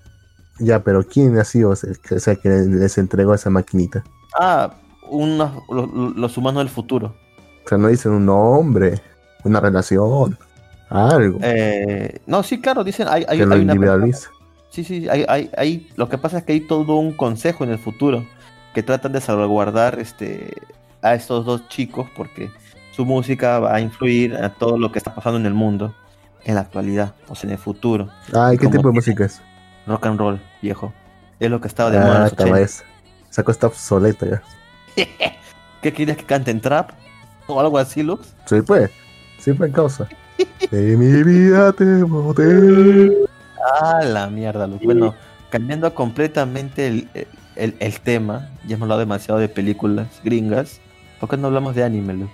ya, 0.59 0.83
pero 0.83 1.03
¿quién 1.03 1.37
ha 1.37 1.43
sido 1.43 1.71
o 1.71 1.75
sea, 1.75 2.35
que 2.35 2.49
les 2.49 2.97
entregó 2.97 3.33
esa 3.33 3.49
maquinita? 3.49 4.03
Ah, 4.39 4.73
unos, 5.09 5.51
los, 5.69 5.89
los 6.15 6.37
humanos 6.37 6.61
del 6.61 6.69
futuro. 6.69 7.15
O 7.65 7.69
sea, 7.69 7.77
no 7.77 7.87
dicen 7.87 8.11
un 8.13 8.25
nombre, 8.25 9.01
una 9.43 9.59
relación, 9.59 10.37
algo 10.89 11.39
Eh, 11.41 12.19
no, 12.25 12.43
sí, 12.43 12.59
claro, 12.61 12.83
dicen, 12.83 13.07
hay, 13.09 13.25
hay, 13.27 13.37
que 13.39 13.45
lo 13.45 13.55
hay 13.55 13.61
una 13.61 13.73
persona- 13.73 13.95
individualiza. 13.95 14.29
Sí, 14.69 14.83
sí, 14.83 15.07
hay, 15.09 15.25
hay, 15.27 15.51
hay- 15.55 15.89
lo 15.95 16.09
que 16.09 16.17
pasa 16.17 16.39
es 16.39 16.43
que 16.45 16.53
hay 16.53 16.61
todo 16.61 16.95
un 16.95 17.13
consejo 17.13 17.63
en 17.63 17.71
el 17.71 17.77
futuro 17.79 18.25
que 18.73 18.81
tratan 18.81 19.11
de 19.11 19.21
salvaguardar 19.21 19.99
este, 19.99 20.51
a 21.01 21.13
estos 21.13 21.45
dos 21.45 21.67
chicos 21.69 22.07
porque 22.15 22.49
su 22.95 23.05
música 23.05 23.59
va 23.59 23.75
a 23.75 23.81
influir 23.81 24.35
a 24.35 24.49
todo 24.49 24.77
lo 24.77 24.91
que 24.91 24.99
está 24.99 25.13
pasando 25.13 25.37
en 25.39 25.45
el 25.45 25.53
mundo 25.53 25.93
en 26.45 26.55
la 26.55 26.61
actualidad, 26.61 27.13
o 27.27 27.35
sea, 27.35 27.47
en 27.47 27.53
el 27.53 27.57
futuro. 27.57 28.09
Ay, 28.33 28.57
¿qué 28.57 28.67
tipo 28.67 28.87
de 28.87 28.93
música 28.93 29.25
es? 29.25 29.41
Rock 29.87 30.05
and 30.05 30.19
roll, 30.19 30.41
viejo. 30.61 30.93
Es 31.39 31.49
lo 31.49 31.59
que 31.61 31.67
estaba 31.67 31.89
de 31.91 31.99
moda 31.99 32.15
Ah, 32.17 32.19
los 32.23 32.31
estaba 32.31 32.49
80. 32.51 32.65
esa. 32.65 32.83
Esa 33.31 33.43
cosa 33.43 33.51
está 33.55 33.67
obsoleta 33.67 34.25
ya. 34.29 34.41
¿Qué 35.81 35.91
quieres 35.91 36.17
que 36.17 36.23
canten 36.25 36.61
trap? 36.61 36.91
¿O 37.47 37.59
algo 37.59 37.77
así, 37.77 38.03
Lux? 38.03 38.33
Sí, 38.45 38.61
pues. 38.61 38.89
Siempre 39.39 39.67
en 39.67 39.73
causa. 39.73 40.07
De 40.71 40.95
mi 40.97 41.23
vida 41.23 41.73
te 41.73 42.03
boté. 42.03 43.25
Ah, 43.81 44.01
la 44.03 44.27
mierda, 44.27 44.67
Lux. 44.67 44.83
Bueno, 44.83 45.13
cambiando 45.49 45.93
completamente 45.93 46.87
el, 46.87 47.09
el- 47.55 47.75
el 47.79 47.99
tema, 48.01 48.49
ya 48.65 48.75
hemos 48.75 48.83
hablado 48.85 48.99
demasiado 48.99 49.39
de 49.39 49.49
películas 49.49 50.07
gringas. 50.23 50.79
¿Por 51.19 51.29
qué 51.29 51.37
no 51.37 51.47
hablamos 51.47 51.75
de 51.75 51.83
anime, 51.83 52.13
Lux? 52.13 52.31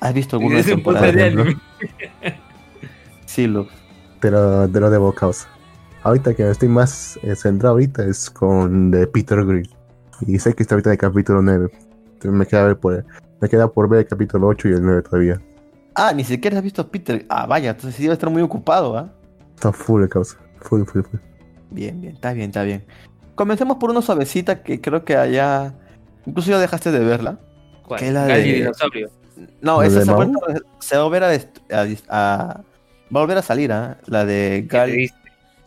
¿Has 0.00 0.14
visto 0.14 0.36
alguna 0.36 0.58
un 0.58 0.64
temporada 0.64 1.12
de 1.12 1.24
anime. 1.24 1.56
Sí, 3.26 3.46
lo, 3.46 3.68
te 4.20 4.30
lo 4.30 4.90
debo 4.90 5.12
causa. 5.14 5.48
Ahorita 6.02 6.34
que 6.34 6.50
estoy 6.50 6.68
más 6.68 7.18
eh, 7.22 7.36
centrado 7.36 7.74
ahorita 7.74 8.04
es 8.04 8.30
con 8.30 8.90
de 8.90 9.06
Peter 9.06 9.44
Grill. 9.44 9.68
Y 10.26 10.38
sé 10.38 10.54
que 10.54 10.62
está 10.62 10.74
ahorita 10.74 10.90
en 10.90 10.92
el 10.92 10.98
capítulo 10.98 11.42
9. 11.42 11.70
Entonces 11.72 12.32
me 12.32 12.46
queda, 12.46 12.64
ver 12.64 12.78
por, 12.78 13.04
me 13.40 13.48
queda 13.48 13.68
por 13.68 13.88
ver 13.88 14.00
el 14.00 14.06
capítulo 14.06 14.48
8 14.48 14.68
y 14.68 14.72
el 14.72 14.82
9 14.82 15.02
todavía. 15.02 15.40
Ah, 15.94 16.12
ni 16.14 16.24
siquiera 16.24 16.58
has 16.58 16.62
visto 16.64 16.88
Peter. 16.90 17.26
Ah, 17.28 17.46
vaya, 17.46 17.70
entonces 17.70 17.94
sí 17.94 18.02
debe 18.02 18.14
estar 18.14 18.30
muy 18.30 18.42
ocupado, 18.42 18.96
¿ah? 18.96 19.12
Está 19.54 19.72
full 19.72 20.02
de 20.02 20.08
causa. 20.08 20.38
Full, 20.60 20.84
full, 20.84 21.02
full. 21.02 21.20
Bien, 21.70 22.00
bien, 22.00 22.14
está 22.14 22.32
bien, 22.32 22.46
está 22.50 22.62
bien. 22.62 22.84
Comencemos 23.34 23.76
por 23.76 23.90
una 23.90 24.02
suavecita 24.02 24.62
que 24.62 24.80
creo 24.80 25.04
que 25.04 25.16
allá. 25.16 25.74
Incluso 26.26 26.50
ya 26.50 26.58
dejaste 26.58 26.90
de 26.90 27.00
verla. 27.00 27.38
¿Cuál? 27.86 28.00
¿Qué 28.00 28.08
es 28.08 28.14
la 28.14 28.26
de- 28.26 28.42
dinosaurio. 28.42 29.10
No, 29.60 29.80
¿La 29.80 29.86
esa 29.88 29.98
de 30.00 30.04
se, 30.04 30.12
va 30.96 31.00
a 31.02 31.04
volver 31.04 31.24
a, 31.24 31.32
dest- 31.34 31.60
a 31.72 31.84
dis- 31.86 32.04
a- 32.08 32.60
Va 33.14 33.20
a 33.20 33.22
volver 33.24 33.38
a 33.38 33.42
salir, 33.42 33.72
¿ah? 33.72 33.98
La 34.06 34.24
de 34.24 34.66
¿Qué 34.70 34.76
Gal? 34.76 34.96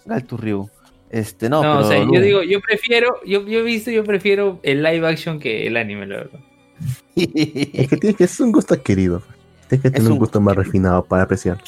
Gal 0.05 0.23
to 0.25 0.37
Ryu. 0.37 0.69
Este, 1.09 1.49
no, 1.49 1.61
No, 1.61 1.73
pero. 1.73 1.85
o 1.85 1.89
sea, 1.89 1.99
yo 2.11 2.21
digo, 2.21 2.41
yo 2.43 2.59
prefiero, 2.61 3.15
yo, 3.25 3.45
yo 3.45 3.59
he 3.59 3.63
visto, 3.63 3.91
yo 3.91 4.03
prefiero 4.03 4.59
el 4.63 4.81
live 4.81 5.07
action 5.07 5.39
que 5.39 5.67
el 5.67 5.77
anime, 5.77 6.07
la 6.07 6.17
verdad. 6.17 6.39
Es 7.15 7.87
que 7.89 7.97
tienes 7.97 8.15
que 8.17 8.23
es 8.23 8.39
un 8.39 8.51
gusto 8.51 8.73
adquirido. 8.73 9.21
Tienes 9.67 9.83
que 9.83 9.91
tener 9.91 10.07
un 10.07 10.13
un 10.13 10.19
gusto 10.19 10.39
más 10.41 10.55
refinado 10.55 11.03
para 11.03 11.23
apreciar. 11.23 11.61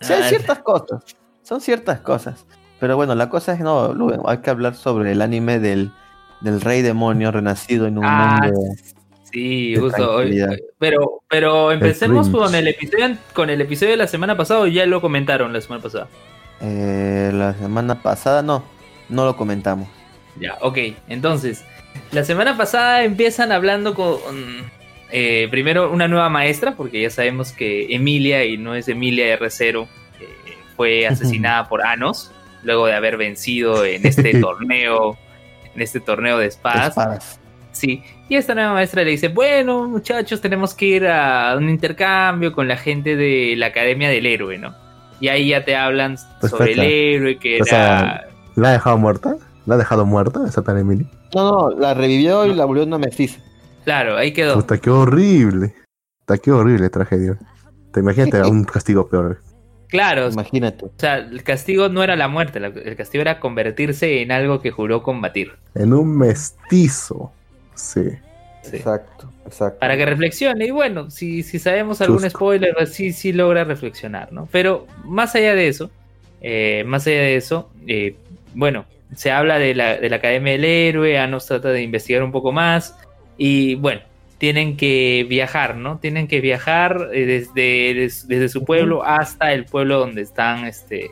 Sí, 0.00 0.12
hay 0.12 0.20
Ah, 0.22 0.28
ciertas 0.28 0.58
cosas. 0.60 1.02
Son 1.42 1.60
ciertas 1.60 2.00
cosas. 2.00 2.46
Pero 2.78 2.96
bueno, 2.96 3.14
la 3.14 3.28
cosa 3.28 3.52
es 3.52 3.60
no, 3.60 3.92
Lu, 3.92 4.12
hay 4.26 4.38
que 4.38 4.50
hablar 4.50 4.74
sobre 4.74 5.12
el 5.12 5.20
anime 5.22 5.58
del, 5.58 5.92
del 6.40 6.60
rey 6.60 6.82
demonio 6.82 7.30
renacido 7.32 7.86
en 7.86 7.98
un 7.98 8.04
Ah, 8.06 8.40
mundo. 8.42 8.60
Sí, 9.32 9.74
justo. 9.76 10.10
hoy- 10.16 10.30
tranquilidad. 10.36 10.56
Pero, 10.78 11.22
pero 11.28 11.72
empecemos 11.72 12.28
con 12.28 12.54
el 12.54 12.68
episodio, 12.68 13.16
con 13.32 13.50
el 13.50 13.60
episodio 13.60 13.92
de 13.92 13.96
la 13.98 14.06
semana 14.08 14.36
pasada, 14.36 14.60
o 14.60 14.66
ya 14.66 14.86
lo 14.86 15.00
comentaron 15.00 15.52
la 15.52 15.60
semana 15.60 15.82
pasada. 15.82 16.08
Eh, 16.60 17.30
la 17.32 17.54
semana 17.54 18.02
pasada 18.02 18.42
no, 18.42 18.62
no 19.08 19.24
lo 19.24 19.36
comentamos. 19.36 19.88
Ya, 20.38 20.56
ok. 20.60 20.78
Entonces, 21.08 21.64
la 22.12 22.24
semana 22.24 22.56
pasada 22.56 23.02
empiezan 23.04 23.52
hablando 23.52 23.94
con 23.94 24.18
eh, 25.10 25.48
primero 25.50 25.90
una 25.90 26.06
nueva 26.08 26.28
maestra, 26.28 26.76
porque 26.76 27.02
ya 27.02 27.10
sabemos 27.10 27.52
que 27.52 27.94
Emilia, 27.94 28.44
y 28.44 28.56
no 28.56 28.74
es 28.74 28.88
Emilia 28.88 29.38
R0, 29.38 29.84
eh, 30.20 30.26
fue 30.76 31.06
asesinada 31.08 31.68
por 31.68 31.82
Anos, 31.84 32.30
luego 32.62 32.86
de 32.86 32.94
haber 32.94 33.16
vencido 33.16 33.84
en 33.84 34.06
este 34.06 34.34
torneo, 34.40 35.16
en 35.74 35.82
este 35.82 36.00
torneo 36.00 36.38
de 36.38 36.46
espadas. 36.46 36.88
Espadas. 36.88 37.39
Sí, 37.72 38.02
y 38.28 38.34
esta 38.36 38.54
nueva 38.54 38.72
maestra 38.72 39.02
le 39.04 39.12
dice, 39.12 39.28
bueno 39.28 39.86
muchachos, 39.88 40.40
tenemos 40.40 40.74
que 40.74 40.86
ir 40.86 41.06
a 41.06 41.54
un 41.56 41.68
intercambio 41.68 42.52
con 42.52 42.66
la 42.68 42.76
gente 42.76 43.16
de 43.16 43.54
la 43.56 43.66
Academia 43.66 44.08
del 44.08 44.26
Héroe, 44.26 44.58
¿no? 44.58 44.74
Y 45.20 45.28
ahí 45.28 45.48
ya 45.48 45.64
te 45.64 45.76
hablan 45.76 46.16
Pues 46.40 46.50
sobre 46.50 46.72
el 46.72 46.80
héroe 46.80 47.38
que 47.38 47.54
O 47.60 47.64
era... 47.64 47.64
sea, 47.64 48.28
¿La 48.56 48.68
ha 48.70 48.72
dejado 48.72 48.98
muerta? 48.98 49.36
¿La 49.66 49.74
ha 49.74 49.78
dejado 49.78 50.04
muerta 50.06 50.40
esa 50.46 50.62
tal 50.62 50.78
Emily? 50.78 51.06
No, 51.34 51.70
no, 51.70 51.78
la 51.78 51.94
revivió 51.94 52.46
y 52.46 52.54
la 52.54 52.64
volvió 52.64 52.84
una 52.84 52.98
mestiza. 52.98 53.40
Claro, 53.84 54.16
ahí 54.16 54.32
quedó. 54.32 54.54
Puta, 54.54 54.78
qué 54.78 54.90
horrible. 54.90 55.74
Puta, 56.20 56.38
qué 56.38 56.50
horrible 56.50 56.90
tragedia. 56.90 57.38
Te 57.92 58.00
imagínate 58.00 58.42
un 58.48 58.64
castigo 58.64 59.08
peor. 59.08 59.40
Claro, 59.88 60.26
o 60.26 60.30
Imagínate. 60.30 60.86
sea, 60.98 61.16
el 61.18 61.42
castigo 61.42 61.88
no 61.88 62.02
era 62.02 62.14
la 62.14 62.28
muerte, 62.28 62.60
el 62.60 62.96
castigo 62.96 63.22
era 63.22 63.40
convertirse 63.40 64.22
en 64.22 64.30
algo 64.30 64.60
que 64.60 64.70
juró 64.70 65.02
combatir. 65.02 65.52
En 65.74 65.92
un 65.92 66.16
mestizo. 66.16 67.32
Sí. 67.80 68.02
Sí. 68.62 68.76
Exacto, 68.76 69.32
exacto. 69.46 69.78
Para 69.80 69.96
que 69.96 70.04
reflexione, 70.04 70.66
y 70.66 70.70
bueno, 70.70 71.10
si, 71.10 71.42
si 71.42 71.58
sabemos 71.58 72.00
algún 72.02 72.28
spoiler, 72.28 72.74
pues 72.74 72.92
sí, 72.92 73.12
sí 73.12 73.32
logra 73.32 73.64
reflexionar, 73.64 74.32
¿no? 74.32 74.48
Pero 74.52 74.86
más 75.04 75.34
allá 75.34 75.54
de 75.54 75.68
eso, 75.68 75.90
eh, 76.42 76.84
más 76.86 77.06
allá 77.06 77.20
de 77.20 77.36
eso, 77.36 77.70
eh, 77.86 78.16
bueno, 78.54 78.84
se 79.16 79.30
habla 79.32 79.58
de 79.58 79.74
la, 79.74 79.96
de 79.96 80.10
la 80.10 80.16
Academia 80.16 80.52
del 80.52 80.64
Héroe, 80.66 81.18
Anos 81.18 81.46
trata 81.46 81.70
de 81.70 81.82
investigar 81.82 82.22
un 82.22 82.32
poco 82.32 82.52
más, 82.52 82.96
y 83.38 83.76
bueno, 83.76 84.02
tienen 84.36 84.76
que 84.76 85.24
viajar, 85.28 85.76
¿no? 85.76 85.98
Tienen 85.98 86.28
que 86.28 86.40
viajar 86.42 87.08
eh, 87.14 87.24
desde, 87.24 87.94
des- 87.94 88.28
desde 88.28 88.50
su 88.50 88.64
pueblo 88.66 89.02
hasta 89.04 89.54
el 89.54 89.64
pueblo 89.64 89.98
donde 89.98 90.20
están 90.20 90.66
este, 90.66 91.08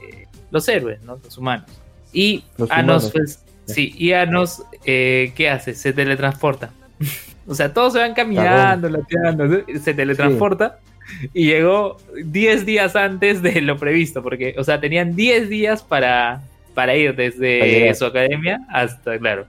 los 0.51 0.69
héroes, 0.69 1.01
¿no? 1.03 1.19
Los 1.25 1.39
humanos. 1.39 1.71
Y 2.13 2.45
Los 2.59 2.71
Anos, 2.71 3.05
humanos. 3.05 3.13
pues, 3.13 3.45
sí, 3.69 3.95
y 3.97 4.13
Anos, 4.13 4.63
eh, 4.85 5.33
¿qué 5.37 5.49
hace? 5.49 5.75
Se 5.75 5.93
teletransporta. 5.93 6.71
o 7.47 7.55
sea, 7.55 7.73
todos 7.73 7.93
se 7.93 7.99
van 8.01 8.15
caminando, 8.15 8.89
lateando, 8.89 9.63
se 9.81 9.95
teletransporta. 9.95 10.79
Y 11.33 11.47
llegó 11.47 11.97
10 12.23 12.67
días 12.67 12.95
antes 12.95 13.41
de 13.41 13.63
lo 13.63 13.79
previsto, 13.79 14.23
porque, 14.23 14.55
o 14.59 14.65
sea, 14.65 14.79
tenían 14.81 15.17
10 15.17 15.49
días 15.49 15.83
para, 15.83 16.43
para 16.75 16.95
ir 16.97 17.15
desde 17.17 17.95
su 17.95 18.05
academia 18.05 18.61
hasta, 18.69 19.19
claro. 19.19 19.47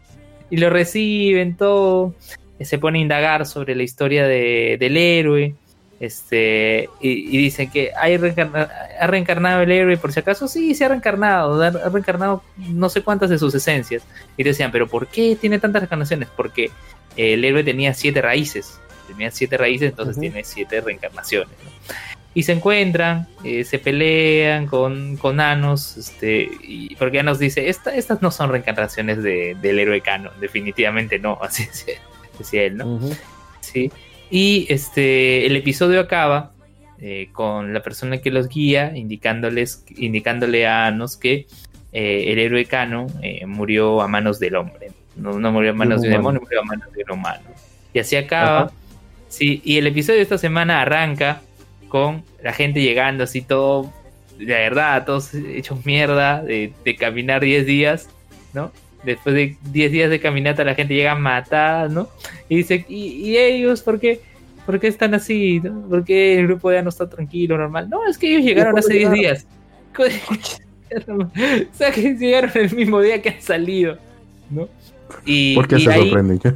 Y 0.50 0.58
lo 0.58 0.70
reciben 0.70 1.58
todo, 1.58 2.16
se 2.62 2.78
pone 2.78 3.00
a 3.00 3.02
indagar 3.02 3.46
sobre 3.46 3.76
la 3.76 3.84
historia 3.84 4.26
de- 4.26 4.78
del 4.80 4.96
héroe, 4.96 5.54
este, 6.00 6.90
y, 7.02 7.10
y 7.36 7.38
dicen 7.38 7.70
que 7.70 7.92
hay 8.00 8.18
reencarna- 8.18 8.70
ha 9.00 9.08
reencarnado 9.08 9.62
el 9.62 9.72
héroe, 9.72 9.98
por 9.98 10.12
si 10.14 10.20
acaso, 10.20 10.48
sí, 10.48 10.74
se 10.76 10.86
ha 10.86 10.90
reencarnado, 10.90 11.62
ha 11.62 11.90
reencarnado 11.90 12.42
no 12.58 12.90
sé 12.90 13.02
cuántas 13.02 13.30
de 13.30 13.38
sus 13.40 13.54
esencias. 13.56 14.04
Y 14.38 14.44
decían, 14.44 14.72
pero 14.72 14.88
¿por 14.88 15.08
qué 15.08 15.38
tiene 15.40 15.60
tantas 15.60 15.82
reencarnaciones? 15.82 16.30
Porque 16.36 16.72
el 17.18 17.44
héroe 17.44 17.64
tenía 17.64 17.94
siete 17.94 18.22
raíces. 18.22 18.80
tenía 19.08 19.32
siete 19.32 19.58
raíces, 19.58 19.90
entonces 19.90 20.20
tiene 20.20 20.44
siete 20.44 20.82
reencarnaciones. 20.82 21.50
¿no? 21.64 21.70
Y 22.36 22.44
se 22.44 22.52
encuentran, 22.54 23.28
eh, 23.44 23.64
se 23.66 23.80
pelean 23.80 24.68
con, 24.68 25.18
con 25.18 25.40
Anos, 25.40 25.98
este, 25.98 26.48
y, 26.62 26.96
porque 26.96 27.20
Anos 27.20 27.40
dice, 27.40 27.68
Esta, 27.70 27.94
estas 27.96 28.22
no 28.22 28.30
son 28.30 28.52
reencarnaciones 28.52 29.22
de- 29.24 29.58
del 29.60 29.80
héroe 29.80 30.00
Canon, 30.02 30.32
definitivamente 30.40 31.18
no, 31.20 31.40
así 31.42 31.66
decía, 31.66 31.96
decía 32.38 32.64
él, 32.64 32.78
¿no? 32.78 33.00
Sí. 33.62 33.92
Y 34.30 34.68
este, 34.70 35.46
el 35.46 35.56
episodio 35.56 36.00
acaba 36.00 36.52
eh, 37.00 37.30
con 37.32 37.74
la 37.74 37.82
persona 37.82 38.20
que 38.20 38.30
los 38.32 38.50
guía 38.50 38.96
indicándoles, 38.96 39.86
indicándole 39.96 40.68
a 40.68 40.88
Anos 40.88 41.18
que 41.18 41.48
eh, 41.92 42.26
el 42.28 42.40
héroe 42.40 42.66
Cano 42.66 43.08
eh, 43.22 43.46
murió 43.46 44.02
a 44.02 44.08
manos 44.08 44.40
del 44.40 44.56
hombre. 44.56 44.92
No, 45.16 45.40
no 45.40 45.52
murió 45.52 45.72
a 45.72 45.74
manos 45.74 46.02
de 46.02 46.10
un 46.10 46.14
demonio, 46.14 46.42
murió 46.42 46.62
a 46.62 46.64
manos 46.66 46.92
de 46.94 47.04
un 47.04 47.12
humano. 47.12 47.50
Y 47.94 48.00
así 48.00 48.16
acaba. 48.16 48.62
Ajá. 48.64 48.72
Sí, 49.30 49.62
y 49.64 49.78
el 49.78 49.88
episodio 49.88 50.18
de 50.18 50.24
esta 50.24 50.38
semana 50.38 50.82
arranca 50.82 51.42
con 51.88 52.24
la 52.44 52.52
gente 52.54 52.82
llegando 52.82 53.24
así 53.24 53.42
todo, 53.42 53.94
de 54.38 54.46
verdad, 54.46 55.06
todos 55.06 55.34
hechos 55.34 55.86
mierda, 55.86 56.42
de, 56.42 56.74
de 56.84 56.96
caminar 56.96 57.42
10 57.42 57.66
días, 57.66 58.10
¿no? 58.54 58.72
Después 59.04 59.34
de 59.34 59.56
10 59.72 59.92
días 59.92 60.10
de 60.10 60.20
caminata 60.20 60.64
la 60.64 60.76
gente 60.76 60.94
llega 60.94 61.16
matada, 61.16 61.88
¿no? 61.88 62.10
Y 62.50 62.58
dice, 62.58 62.86
¿y, 62.90 63.30
y 63.30 63.38
ellos 63.38 63.82
por 63.82 64.00
qué? 64.00 64.22
¿Por 64.66 64.80
qué 64.80 64.88
están 64.88 65.14
así? 65.14 65.60
no? 65.62 65.82
¿Por 65.88 66.04
qué 66.04 66.40
el 66.40 66.48
grupo 66.48 66.72
ya 66.72 66.82
no 66.82 66.90
está 66.90 67.10
tranquilo, 67.10 67.58
normal? 67.58 67.90
No, 67.90 68.06
es 68.06 68.18
que 68.18 68.30
ellos 68.30 68.44
llegaron 68.44 68.74
¿Cuándo 68.74 68.88
hace 68.88 68.98
10 69.00 69.12
llegaron? 69.12 69.20
días. 69.20 69.48
o 71.08 71.76
sea, 71.76 71.92
que 71.92 72.14
llegaron 72.16 72.52
el 72.54 72.76
mismo 72.76 73.02
día 73.02 73.22
que 73.22 73.30
han 73.30 73.42
salido, 73.42 73.98
¿no? 74.50 74.70
Y, 75.26 75.56
¿Por 75.56 75.68
qué 75.68 75.78
y 75.78 75.82
se 75.82 75.92
ahí, 75.92 76.10
sorprende? 76.10 76.40
¿Qué? 76.40 76.54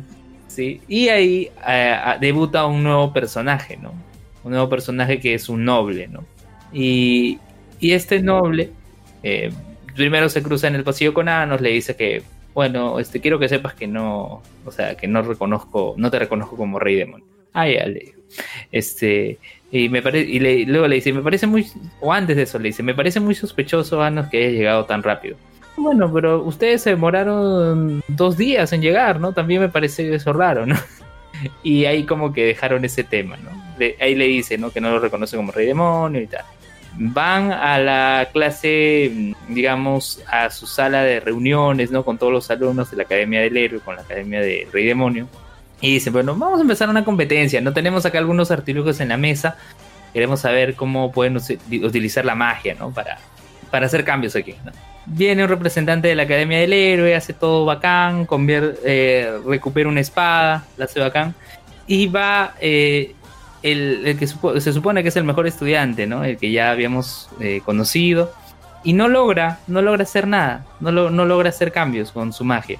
Sí, 0.47 0.81
y 0.87 1.07
ahí 1.09 1.49
eh, 1.67 1.97
debuta 2.21 2.67
un 2.67 2.83
nuevo 2.83 3.11
personaje, 3.11 3.77
¿no? 3.77 3.93
Un 4.43 4.51
nuevo 4.51 4.69
personaje 4.69 5.19
que 5.19 5.33
es 5.33 5.49
un 5.49 5.65
noble, 5.65 6.07
¿no? 6.07 6.23
Y, 6.71 7.39
y 7.79 7.93
este 7.93 8.21
noble 8.21 8.69
eh, 9.23 9.51
primero 9.95 10.29
se 10.29 10.41
cruza 10.43 10.67
en 10.67 10.75
el 10.75 10.83
pasillo 10.83 11.13
con 11.13 11.29
Anos, 11.29 11.61
le 11.61 11.69
dice 11.71 11.95
que, 11.95 12.23
bueno, 12.53 12.99
este, 12.99 13.19
quiero 13.21 13.39
que 13.39 13.49
sepas 13.49 13.73
que 13.73 13.87
no, 13.87 14.41
o 14.65 14.71
sea, 14.71 14.95
que 14.95 15.07
no 15.07 15.21
reconozco, 15.21 15.95
no 15.97 16.09
te 16.11 16.19
reconozco 16.19 16.55
como 16.55 16.79
rey 16.79 16.95
demonio. 16.95 17.25
Ah, 17.53 17.67
ya, 17.67 17.85
le 17.85 17.99
digo. 17.99 18.19
Este, 18.71 19.37
y 19.71 19.89
me 19.89 20.01
parece, 20.01 20.29
y 20.29 20.39
le- 20.39 20.65
luego 20.65 20.87
le 20.87 20.95
dice, 20.95 21.13
me 21.13 21.21
parece 21.21 21.47
muy, 21.47 21.67
o 21.99 22.11
antes 22.13 22.35
de 22.35 22.43
eso 22.43 22.57
le 22.59 22.69
dice, 22.69 22.83
me 22.83 22.95
parece 22.95 23.19
muy 23.19 23.35
sospechoso, 23.35 24.01
Anos, 24.01 24.27
que 24.27 24.37
haya 24.37 24.49
llegado 24.49 24.85
tan 24.85 25.03
rápido. 25.03 25.37
Bueno, 25.75 26.11
pero 26.13 26.43
ustedes 26.43 26.83
se 26.83 26.91
demoraron 26.91 28.03
dos 28.07 28.37
días 28.37 28.71
en 28.73 28.81
llegar, 28.81 29.19
¿no? 29.19 29.33
También 29.33 29.61
me 29.61 29.69
parece 29.69 30.13
eso 30.13 30.33
raro, 30.33 30.65
¿no? 30.65 30.75
Y 31.63 31.85
ahí 31.85 32.03
como 32.03 32.31
que 32.31 32.45
dejaron 32.45 32.85
ese 32.85 33.03
tema, 33.03 33.35
¿no? 33.37 33.49
Ahí 33.99 34.15
le 34.15 34.25
dice, 34.27 34.57
¿no? 34.57 34.69
Que 34.71 34.79
no 34.79 34.91
lo 34.91 34.99
reconoce 34.99 35.35
como 35.35 35.51
rey 35.51 35.65
demonio 35.65 36.21
y 36.21 36.27
tal. 36.27 36.45
Van 36.95 37.51
a 37.51 37.79
la 37.79 38.29
clase, 38.31 39.33
digamos, 39.47 40.21
a 40.31 40.49
su 40.49 40.67
sala 40.67 41.03
de 41.03 41.19
reuniones, 41.19 41.91
¿no? 41.91 42.05
Con 42.05 42.17
todos 42.17 42.31
los 42.31 42.51
alumnos 42.51 42.91
de 42.91 42.97
la 42.97 43.03
Academia 43.03 43.41
del 43.41 43.57
Héroe, 43.57 43.79
con 43.79 43.95
la 43.95 44.03
Academia 44.03 44.41
de 44.41 44.67
Rey 44.71 44.85
Demonio. 44.85 45.27
Y 45.81 45.93
dicen, 45.93 46.13
bueno, 46.13 46.35
vamos 46.35 46.59
a 46.59 46.61
empezar 46.61 46.89
una 46.89 47.03
competencia, 47.03 47.59
¿no? 47.61 47.73
Tenemos 47.73 48.05
acá 48.05 48.19
algunos 48.19 48.51
artilugios 48.51 48.99
en 48.99 49.09
la 49.09 49.17
mesa. 49.17 49.57
Queremos 50.13 50.41
saber 50.41 50.75
cómo 50.75 51.11
pueden 51.11 51.37
utilizar 51.37 52.25
la 52.25 52.35
magia, 52.35 52.75
¿no? 52.75 52.91
Para, 52.91 53.17
para 53.71 53.87
hacer 53.87 54.05
cambios 54.05 54.35
aquí, 54.35 54.55
¿no? 54.63 54.71
Viene 55.05 55.43
un 55.43 55.49
representante 55.49 56.07
de 56.07 56.15
la 56.15 56.23
Academia 56.23 56.59
del 56.59 56.71
Héroe, 56.71 57.15
hace 57.15 57.33
todo 57.33 57.65
bacán, 57.65 58.27
eh, 58.85 59.37
recupera 59.45 59.89
una 59.89 59.99
espada, 59.99 60.65
la 60.77 60.85
hace 60.85 60.99
bacán, 60.99 61.35
y 61.87 62.07
va 62.07 62.53
eh, 62.61 63.13
el, 63.63 64.17
que 64.19 64.27
se 64.61 64.73
supone 64.73 65.01
que 65.01 65.09
es 65.09 65.15
el 65.15 65.23
mejor 65.23 65.47
estudiante, 65.47 66.05
¿no? 66.05 66.23
El 66.23 66.37
que 66.37 66.51
ya 66.51 66.69
habíamos 66.71 67.29
eh, 67.39 67.61
conocido, 67.65 68.31
y 68.83 68.93
no 68.93 69.07
logra, 69.07 69.59
no 69.67 69.81
logra 69.81 70.03
hacer 70.03 70.27
nada, 70.27 70.65
no, 70.81 70.91
lo- 70.91 71.09
no 71.09 71.25
logra 71.25 71.49
hacer 71.49 71.71
cambios 71.71 72.11
con 72.11 72.33
su 72.33 72.43
magia. 72.43 72.79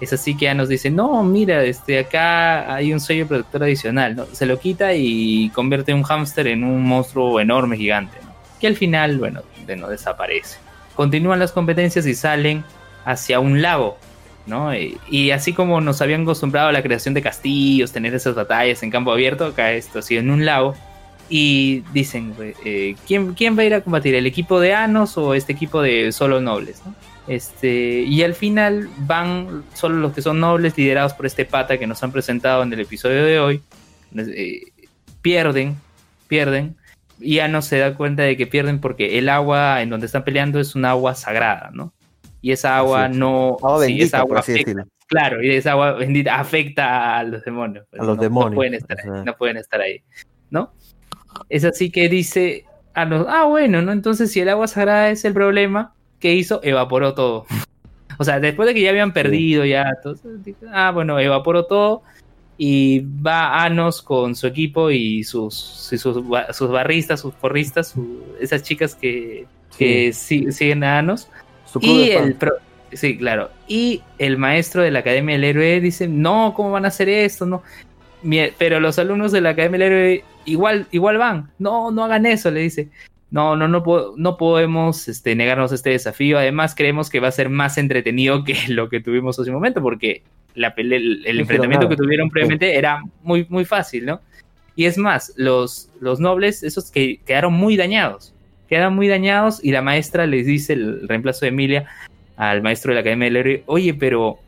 Es 0.00 0.12
así 0.12 0.36
que 0.36 0.46
ya 0.46 0.54
nos 0.54 0.68
dice, 0.68 0.90
no, 0.90 1.22
mira, 1.22 1.62
este, 1.62 1.98
acá 1.98 2.74
hay 2.74 2.92
un 2.92 2.98
sello 3.00 3.28
protector 3.28 3.62
adicional, 3.62 4.16
¿no? 4.16 4.26
Se 4.32 4.44
lo 4.46 4.58
quita 4.58 4.92
y 4.94 5.50
convierte 5.50 5.94
un 5.94 6.02
hámster 6.02 6.48
en 6.48 6.64
un 6.64 6.82
monstruo 6.82 7.38
enorme, 7.40 7.76
gigante. 7.76 8.16
Que 8.60 8.66
al 8.66 8.76
final, 8.76 9.18
bueno, 9.18 9.42
de 9.66 9.76
no 9.76 9.88
desaparece 9.88 10.58
continúan 10.96 11.40
las 11.40 11.50
competencias 11.50 12.06
y 12.06 12.14
salen 12.14 12.62
hacia 13.04 13.40
un 13.40 13.60
lago, 13.62 13.98
¿no? 14.46 14.74
Y, 14.74 14.98
y 15.10 15.30
así 15.30 15.52
como 15.52 15.80
nos 15.80 16.00
habían 16.02 16.22
acostumbrado 16.22 16.68
a 16.68 16.72
la 16.72 16.82
creación 16.82 17.14
de 17.14 17.22
castillos, 17.22 17.92
tener 17.92 18.14
esas 18.14 18.34
batallas 18.34 18.82
en 18.82 18.90
campo 18.90 19.12
abierto, 19.12 19.46
acá 19.46 19.72
esto 19.72 20.00
así 20.00 20.16
en 20.16 20.30
un 20.30 20.44
lago. 20.44 20.74
Y 21.30 21.82
dicen, 21.94 22.34
eh, 22.64 22.96
¿quién, 23.06 23.32
¿quién 23.32 23.56
va 23.56 23.62
a 23.62 23.64
ir 23.64 23.74
a 23.74 23.80
combatir? 23.80 24.14
¿El 24.14 24.26
equipo 24.26 24.60
de 24.60 24.74
Anos 24.74 25.16
o 25.16 25.34
este 25.34 25.54
equipo 25.54 25.80
de 25.80 26.12
solo 26.12 26.40
nobles? 26.40 26.82
¿no? 26.84 26.94
Este, 27.26 28.02
y 28.02 28.22
al 28.22 28.34
final 28.34 28.90
van 28.98 29.64
solo 29.72 29.96
los 29.96 30.12
que 30.12 30.20
son 30.20 30.40
nobles, 30.40 30.76
liderados 30.76 31.14
por 31.14 31.24
este 31.24 31.46
pata 31.46 31.78
que 31.78 31.86
nos 31.86 32.02
han 32.02 32.12
presentado 32.12 32.62
en 32.62 32.72
el 32.72 32.80
episodio 32.80 33.24
de 33.24 33.40
hoy. 33.40 33.62
Eh, 34.16 34.60
pierden, 35.22 35.76
pierden, 36.28 36.76
y 37.18 37.36
ya 37.36 37.48
no 37.48 37.62
se 37.62 37.78
da 37.78 37.94
cuenta 37.94 38.22
de 38.22 38.36
que 38.36 38.46
pierden 38.46 38.80
porque 38.80 39.18
el 39.18 39.28
agua 39.30 39.80
en 39.80 39.90
donde 39.90 40.06
están 40.06 40.24
peleando 40.24 40.60
es 40.60 40.74
un 40.74 40.84
agua 40.84 41.14
sagrada, 41.14 41.70
¿no? 41.72 41.92
Y 42.44 42.52
esa 42.52 42.76
agua 42.76 43.08
no. 43.08 43.56
Agua 43.62 43.78
sí, 43.86 43.92
bendita, 43.92 44.04
esa 44.04 44.18
agua 44.18 44.38
afecta. 44.40 44.86
Claro, 45.06 45.42
y 45.42 45.50
esa 45.50 45.70
agua 45.72 45.92
bendita 45.92 46.38
afecta 46.38 47.16
a 47.18 47.24
los 47.24 47.42
demonios. 47.42 47.86
pues, 47.88 48.02
A 48.02 48.04
los 48.04 48.16
no, 48.18 48.22
demonios, 48.22 48.50
No 48.50 48.56
pueden 48.56 48.74
estar 48.74 48.98
o 48.98 49.02
sea. 49.02 49.14
ahí, 49.14 49.24
no 49.24 49.36
pueden 49.38 49.56
estar 49.56 49.80
ahí, 49.80 50.02
¿no? 50.50 50.70
Es 51.48 51.64
así 51.64 51.90
que 51.90 52.06
dice 52.10 52.66
a 52.92 53.06
los, 53.06 53.24
ah, 53.30 53.44
bueno, 53.44 53.80
¿no? 53.80 53.92
Entonces 53.92 54.30
si 54.30 54.40
el 54.40 54.50
agua 54.50 54.66
sagrada 54.66 55.08
es 55.08 55.24
el 55.24 55.32
problema, 55.32 55.94
¿qué 56.20 56.34
hizo? 56.34 56.60
Evaporó 56.62 57.14
todo. 57.14 57.46
O 58.18 58.24
sea, 58.24 58.38
después 58.40 58.68
de 58.68 58.74
que 58.74 58.82
ya 58.82 58.90
habían 58.90 59.12
perdido, 59.14 59.64
ya, 59.64 59.88
entonces, 59.96 60.54
ah, 60.70 60.90
bueno, 60.92 61.18
evaporó 61.18 61.64
todo 61.64 62.02
y 62.58 63.00
va 63.00 63.64
Anos 63.64 64.02
con 64.02 64.36
su 64.36 64.46
equipo 64.46 64.90
y 64.90 65.24
sus, 65.24 65.88
y 65.92 65.96
sus, 65.98 66.18
sus 66.52 66.70
barristas, 66.70 67.20
sus 67.20 67.34
porristas, 67.34 67.88
su- 67.88 68.22
esas 68.38 68.62
chicas 68.62 68.94
que, 68.94 69.46
que 69.78 70.12
si- 70.12 70.52
siguen 70.52 70.84
a 70.84 70.98
Anos. 70.98 71.28
Su 71.74 71.80
club 71.80 71.92
Y 71.92 72.08
de 72.10 72.16
el 72.16 72.34
pro- 72.36 72.54
sí, 72.92 73.18
claro. 73.18 73.50
Y 73.66 74.00
el 74.18 74.38
maestro 74.38 74.82
de 74.82 74.92
la 74.92 75.00
Academia 75.00 75.34
del 75.34 75.42
Héroe 75.44 75.80
dice, 75.80 76.06
no, 76.06 76.54
¿cómo 76.54 76.70
van 76.70 76.84
a 76.84 76.88
hacer 76.88 77.08
esto? 77.08 77.44
No. 77.46 77.62
Pero 78.58 78.78
los 78.80 78.98
alumnos 78.98 79.32
de 79.32 79.40
la 79.40 79.50
Academia 79.50 79.80
del 79.80 79.92
Héroe 79.92 80.24
igual, 80.44 80.86
igual 80.92 81.18
van. 81.18 81.50
No, 81.58 81.90
no 81.90 82.04
hagan 82.04 82.26
eso, 82.26 82.50
le 82.50 82.60
dice. 82.60 82.88
No, 83.30 83.56
no, 83.56 83.66
no, 83.66 83.82
po- 83.82 84.14
no 84.16 84.36
podemos 84.36 85.08
este, 85.08 85.34
negarnos 85.34 85.72
a 85.72 85.74
este 85.74 85.90
desafío. 85.90 86.38
Además, 86.38 86.76
creemos 86.76 87.10
que 87.10 87.18
va 87.18 87.26
a 87.28 87.32
ser 87.32 87.48
más 87.48 87.76
entretenido 87.76 88.44
que 88.44 88.56
lo 88.68 88.88
que 88.88 89.00
tuvimos 89.00 89.36
hace 89.38 89.50
un 89.50 89.56
momento, 89.56 89.82
porque 89.82 90.22
la 90.54 90.76
pele- 90.76 91.22
el, 91.24 91.40
enfrentamiento 91.40 91.88
que 91.88 91.96
tuvieron 91.96 92.30
previamente 92.30 92.76
era 92.78 93.02
muy, 93.24 93.44
muy 93.48 93.64
fácil, 93.64 94.06
¿no? 94.06 94.20
Y 94.76 94.86
es 94.86 94.98
más, 94.98 95.32
los, 95.36 95.88
los 96.00 96.20
nobles, 96.20 96.62
esos 96.62 96.90
que 96.90 97.20
quedaron 97.24 97.52
muy 97.54 97.76
dañados, 97.76 98.33
quedaron 98.68 98.94
muy 98.94 99.08
dañados 99.08 99.62
y 99.62 99.72
la 99.72 99.82
maestra 99.82 100.26
les 100.26 100.46
dice, 100.46 100.72
el 100.74 101.08
reemplazo 101.08 101.40
de 101.40 101.48
Emilia, 101.48 101.86
al 102.36 102.62
maestro 102.62 102.90
de 102.90 102.96
la 102.96 103.00
Academia 103.00 103.26
del 103.26 103.36
Héroe, 103.36 103.62
oye, 103.66 103.94
pero, 103.94 104.38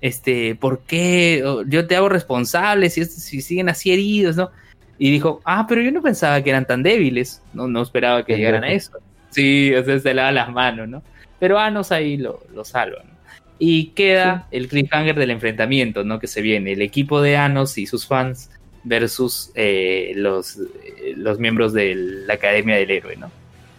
este, 0.00 0.54
¿por 0.54 0.80
qué 0.80 1.44
yo 1.66 1.86
te 1.86 1.96
hago 1.96 2.08
responsable 2.08 2.90
si, 2.90 3.04
si 3.04 3.40
siguen 3.40 3.68
así 3.68 3.92
heridos, 3.92 4.36
no? 4.36 4.50
Y 4.98 5.10
dijo, 5.10 5.40
ah, 5.44 5.66
pero 5.68 5.82
yo 5.82 5.92
no 5.92 6.02
pensaba 6.02 6.42
que 6.42 6.50
eran 6.50 6.66
tan 6.66 6.82
débiles, 6.82 7.42
no, 7.52 7.68
no 7.68 7.82
esperaba 7.82 8.24
que 8.24 8.32
Pendejo. 8.32 8.38
llegaran 8.38 8.64
a 8.64 8.72
eso. 8.72 8.92
Sí, 9.30 9.74
o 9.74 9.84
sea, 9.84 9.98
se 9.98 10.14
lava 10.14 10.32
las 10.32 10.50
manos, 10.50 10.88
¿no? 10.88 11.02
Pero 11.38 11.58
Anos 11.58 11.92
ahí 11.92 12.16
lo, 12.16 12.42
lo 12.54 12.64
salva, 12.64 13.02
¿no? 13.04 13.14
Y 13.58 13.88
queda 13.88 14.48
el 14.50 14.68
cliffhanger 14.68 15.16
del 15.18 15.30
enfrentamiento, 15.30 16.04
¿no? 16.04 16.18
Que 16.18 16.26
se 16.26 16.42
viene, 16.42 16.72
el 16.72 16.82
equipo 16.82 17.20
de 17.20 17.36
Anos 17.36 17.78
y 17.78 17.86
sus 17.86 18.06
fans 18.06 18.50
versus 18.84 19.50
eh, 19.54 20.12
los, 20.14 20.58
eh, 20.58 21.14
los 21.16 21.38
miembros 21.38 21.72
de 21.72 21.94
la 21.94 22.34
Academia 22.34 22.76
del 22.76 22.90
Héroe, 22.90 23.16
¿no? 23.16 23.30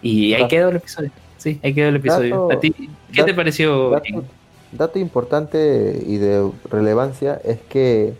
Y 0.07 0.33
ahí 0.33 0.47
quedó 0.47 0.69
el 0.69 0.77
episodio. 0.77 1.11
Sí, 1.37 1.59
ahí 1.63 1.73
quedó 1.73 1.89
el 1.89 1.95
episodio. 1.97 2.47
Dato- 2.47 2.57
¿A 2.57 2.59
ti 2.59 2.73
qué 3.13 3.23
te 3.23 3.33
pareció? 3.33 3.89
Dato, 3.91 4.23
dato 4.71 4.99
importante 4.99 6.03
y 6.05 6.17
de 6.17 6.49
relevancia 6.69 7.39
es 7.43 7.59
que, 7.69 8.13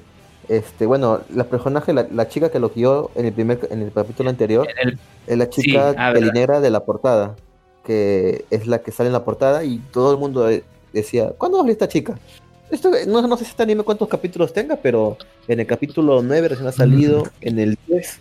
este, 0.49 0.85
bueno, 0.85 1.21
la 1.33 1.45
personaje, 1.45 1.93
la, 1.93 2.07
la 2.11 2.27
chica 2.27 2.49
que 2.51 2.59
lo 2.59 2.69
guió 2.69 3.11
en 3.15 3.25
el 3.25 3.33
primer, 3.33 3.67
en 3.71 3.81
el 3.81 3.91
capítulo 3.91 4.29
anterior, 4.29 4.67
el- 4.81 4.97
es 5.27 5.38
la 5.38 5.49
chica 5.49 5.89
ah, 5.97 6.11
verdad. 6.11 6.13
telinera 6.13 6.59
de 6.61 6.69
la 6.69 6.81
portada, 6.85 7.35
que 7.83 8.45
es 8.49 8.67
la 8.67 8.79
que 8.79 8.91
sale 8.91 9.07
en 9.07 9.13
la 9.13 9.23
portada 9.25 9.63
y 9.63 9.79
todo 9.91 10.11
el 10.11 10.17
mundo 10.19 10.49
eh, 10.49 10.63
decía, 10.93 11.31
¿cuándo 11.38 11.57
va 11.57 11.61
a 11.61 11.63
salir 11.65 11.73
esta 11.73 11.88
chica? 11.88 12.17
Esto, 12.69 12.91
no, 13.07 13.21
no 13.25 13.38
sé 13.38 13.45
si 13.45 13.51
este 13.51 13.63
anime 13.63 13.83
cuántos 13.83 14.07
capítulos 14.09 14.51
tenga, 14.53 14.75
pero 14.75 15.17
en 15.47 15.59
el 15.61 15.65
capítulo 15.65 16.21
9 16.21 16.49
recién 16.49 16.67
ha 16.67 16.71
salido, 16.73 17.23
en 17.41 17.59
el 17.59 17.77
10, 17.88 18.19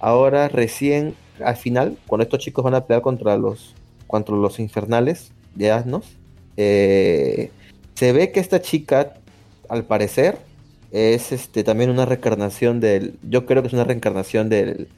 ahora 0.00 0.48
recién 0.48 1.14
al 1.44 1.56
final, 1.56 1.96
cuando 2.06 2.22
estos 2.24 2.40
chicos 2.40 2.64
van 2.64 2.74
a 2.74 2.86
pelear 2.86 3.02
contra 3.02 3.36
los, 3.36 3.74
contra 4.06 4.34
los 4.36 4.58
infernales 4.58 5.32
de 5.54 5.70
Asnos, 5.70 6.16
eh, 6.56 7.50
se 7.94 8.12
ve 8.12 8.32
que 8.32 8.40
esta 8.40 8.60
chica, 8.60 9.14
al 9.68 9.84
parecer, 9.84 10.38
es 10.90 11.32
este 11.32 11.64
también 11.64 11.90
una 11.90 12.04
reencarnación 12.04 12.80
del. 12.80 13.14
Yo 13.28 13.46
creo 13.46 13.62
que 13.62 13.68
es 13.68 13.74
una 13.74 13.84
reencarnación 13.84 14.48
del, 14.48 14.88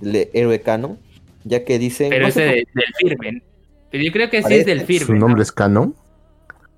del 0.00 0.28
héroe 0.32 0.60
canon. 0.60 0.98
Ya 1.44 1.64
que 1.64 1.78
dicen. 1.78 2.10
Pero 2.10 2.22
no 2.24 2.28
ese 2.28 2.42
de- 2.42 2.68
del 2.74 2.94
firme. 2.98 3.42
Pero 3.90 4.04
yo 4.04 4.12
creo 4.12 4.30
que 4.30 4.42
sí 4.42 4.54
es 4.54 4.66
del 4.66 4.82
firme. 4.82 5.06
¿Su 5.06 5.14
nombre 5.14 5.38
¿no? 5.38 5.42
es 5.42 5.50
Canon? 5.52 5.94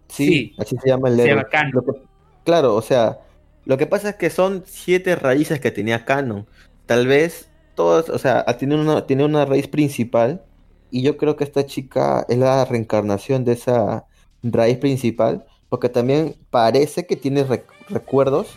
Sí, 0.08 0.26
Sí. 0.26 0.54
así 0.58 0.76
se 0.82 0.88
llama 0.88 1.08
el 1.08 1.16
Se 1.16 1.22
héroe. 1.22 1.34
llama 1.36 1.48
Canon. 1.50 1.72
Lo 1.74 1.82
que- 1.84 2.00
claro, 2.44 2.74
o 2.76 2.80
sea, 2.82 3.18
lo 3.66 3.76
que 3.76 3.86
pasa 3.86 4.10
es 4.10 4.14
que 4.16 4.30
son 4.30 4.62
siete 4.66 5.16
raíces 5.16 5.58
que 5.60 5.70
tenía 5.70 6.04
Canon. 6.04 6.46
Tal 6.86 7.06
vez 7.06 7.48
todas, 7.74 8.08
o 8.08 8.18
sea, 8.18 8.44
tiene 8.58 8.76
una, 8.80 9.06
tiene 9.06 9.24
una 9.24 9.44
raíz 9.44 9.68
principal 9.68 10.42
y 10.90 11.02
yo 11.02 11.16
creo 11.16 11.36
que 11.36 11.44
esta 11.44 11.66
chica 11.66 12.24
es 12.28 12.38
la 12.38 12.64
reencarnación 12.64 13.44
de 13.44 13.52
esa 13.52 14.06
raíz 14.42 14.78
principal, 14.78 15.44
porque 15.68 15.88
también 15.88 16.36
parece 16.50 17.06
que 17.06 17.16
tiene 17.16 17.46
rec- 17.46 17.64
recuerdos 17.88 18.48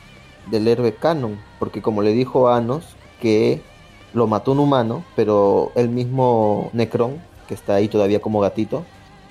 del 0.51 0.67
héroe 0.67 0.93
Canon, 0.95 1.39
porque 1.59 1.81
como 1.81 2.01
le 2.01 2.11
dijo 2.13 2.49
Anos 2.49 2.95
que 3.21 3.61
lo 4.13 4.27
mató 4.27 4.51
un 4.51 4.59
humano, 4.59 5.03
pero 5.15 5.71
el 5.75 5.89
mismo 5.89 6.69
Necron, 6.73 7.21
que 7.47 7.53
está 7.53 7.75
ahí 7.75 7.87
todavía 7.87 8.21
como 8.21 8.39
gatito, 8.41 8.85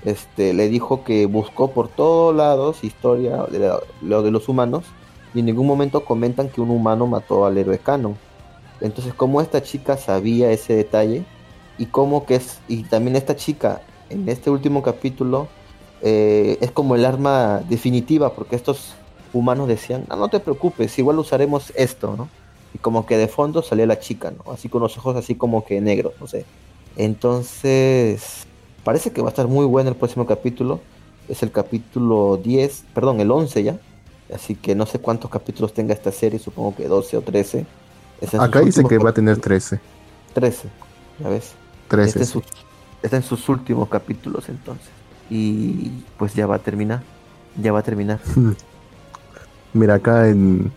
este, 0.05 0.53
le 0.55 0.69
dijo 0.69 1.05
que 1.05 1.27
buscó 1.27 1.73
por 1.73 1.89
todos 1.89 2.35
lados 2.35 2.85
historia 2.85 3.45
de 3.51 3.73
lo 4.03 4.23
de 4.23 4.31
los 4.31 4.49
humanos 4.49 4.85
y 5.33 5.41
en 5.41 5.47
ningún 5.47 5.67
momento 5.67 6.05
comentan 6.05 6.51
que 6.51 6.61
un 6.61 6.71
humano 6.71 7.07
mató 7.07 7.47
al 7.47 7.57
héroe 7.59 7.79
Canon. 7.79 8.19
Entonces, 8.81 9.15
¿cómo 9.15 9.41
esta 9.41 9.63
chica 9.63 9.97
sabía 9.97 10.51
ese 10.51 10.75
detalle? 10.75 11.25
Y 11.79 11.87
cómo 11.87 12.27
que 12.27 12.37
es, 12.37 12.61
y 12.69 12.85
también 12.85 13.17
esta 13.17 13.37
chica 13.37 13.83
en 14.11 14.29
este 14.29 14.51
último 14.51 14.83
capítulo 14.83 15.49
eh, 16.03 16.59
es 16.61 16.71
como 16.71 16.95
el 16.95 17.05
arma 17.05 17.63
definitiva, 17.69 18.35
porque 18.35 18.57
estos 18.57 18.95
humanos 19.33 19.69
decían, 19.69 20.05
"Ah, 20.09 20.17
no 20.17 20.29
te 20.29 20.39
preocupes, 20.41 20.99
igual 20.99 21.19
usaremos 21.19 21.73
esto, 21.77 22.15
¿no? 22.17 22.29
Y 22.75 22.79
como 22.79 23.07
que 23.07 23.17
de 23.17 23.29
fondo 23.29 23.63
salía 23.63 23.87
la 23.87 23.99
chica, 23.99 24.31
¿no? 24.33 24.53
Así 24.53 24.69
con 24.69 24.83
los 24.83 24.97
ojos 24.99 25.17
así 25.17 25.35
como 25.35 25.65
que 25.65 25.81
negros, 25.81 26.15
no 26.21 26.27
sé. 26.27 26.45
Entonces, 26.97 28.47
parece 28.85 29.13
que 29.13 29.23
va 29.23 29.29
a 29.29 29.31
estar 29.31 29.49
muy 29.49 29.65
bueno 29.67 29.91
el 29.91 29.97
próximo 29.97 30.27
capítulo. 30.27 30.81
Es 31.29 31.43
el 31.43 31.51
capítulo 31.51 32.37
10, 32.43 32.85
perdón, 32.95 33.21
el 33.21 33.31
11 33.31 33.63
ya. 33.63 33.79
Así 34.33 34.55
que 34.55 34.75
no 34.75 34.87
sé 34.87 34.99
cuántos 34.99 35.31
capítulos 35.31 35.73
tenga 35.75 35.95
esta 35.95 36.13
serie, 36.13 36.39
supongo 36.39 36.75
que 36.77 36.89
12 36.89 37.17
o 37.17 37.23
13. 37.23 37.67
Es 38.21 38.35
Acá 38.35 38.61
dice 38.61 38.85
que 38.85 38.99
va 38.99 39.11
a 39.11 39.15
tener 39.15 39.39
13. 39.39 39.81
13, 40.35 40.69
ya 41.21 41.29
ves. 41.29 41.53
13. 41.89 42.09
Está 42.09 42.21
en, 42.21 42.27
sí. 42.27 42.33
sus, 42.33 42.43
está 43.03 43.17
en 43.17 43.23
sus 43.23 43.49
últimos 43.49 43.89
capítulos 43.89 44.49
entonces. 44.49 44.89
Y 45.31 45.91
pues 46.19 46.35
ya 46.35 46.47
va 46.47 46.57
a 46.57 46.59
terminar. 46.59 47.03
Ya 47.61 47.73
va 47.73 47.81
a 47.81 47.83
terminar. 47.83 48.21
Mira, 49.73 49.95
acá 49.95 50.29
en 50.29 50.73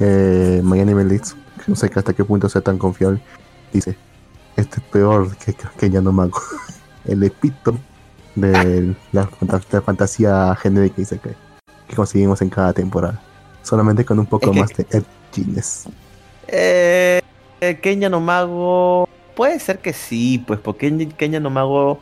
eh, 0.00 0.60
Miami 0.64 1.18
que 1.18 1.64
no 1.68 1.76
sé 1.76 1.90
hasta 1.94 2.12
qué 2.12 2.24
punto 2.24 2.48
sea 2.48 2.60
tan 2.60 2.76
confiable, 2.78 3.22
dice: 3.72 3.96
Este 4.56 4.78
es 4.80 4.82
peor 4.88 5.36
que, 5.36 5.54
que, 5.54 5.64
que 5.78 5.90
Yanomago. 5.90 6.40
El 7.04 7.22
epítome 7.24 7.78
de 8.36 8.94
la, 9.12 9.26
fanta- 9.28 9.60
la 9.72 9.80
fantasía 9.82 10.54
genérica 10.56 10.94
dice 10.98 11.18
que, 11.18 11.34
que 11.88 11.96
conseguimos 11.96 12.40
en 12.42 12.50
cada 12.50 12.72
temporada. 12.72 13.20
Solamente 13.62 14.04
con 14.04 14.18
un 14.18 14.26
poco 14.26 14.46
Es 14.46 14.52
que- 14.52 14.60
más 14.60 14.70
de 14.76 15.04
edginess. 15.32 15.84
Eh, 16.48 17.20
Kenya 17.82 18.08
no 18.08 18.20
Mago. 18.20 19.08
Puede 19.34 19.58
ser 19.60 19.78
que 19.78 19.92
sí, 19.92 20.42
pues 20.46 20.60
porque 20.60 20.88
en 20.88 21.10
Kenya 21.12 21.40
no 21.40 21.50
Mago, 21.50 22.00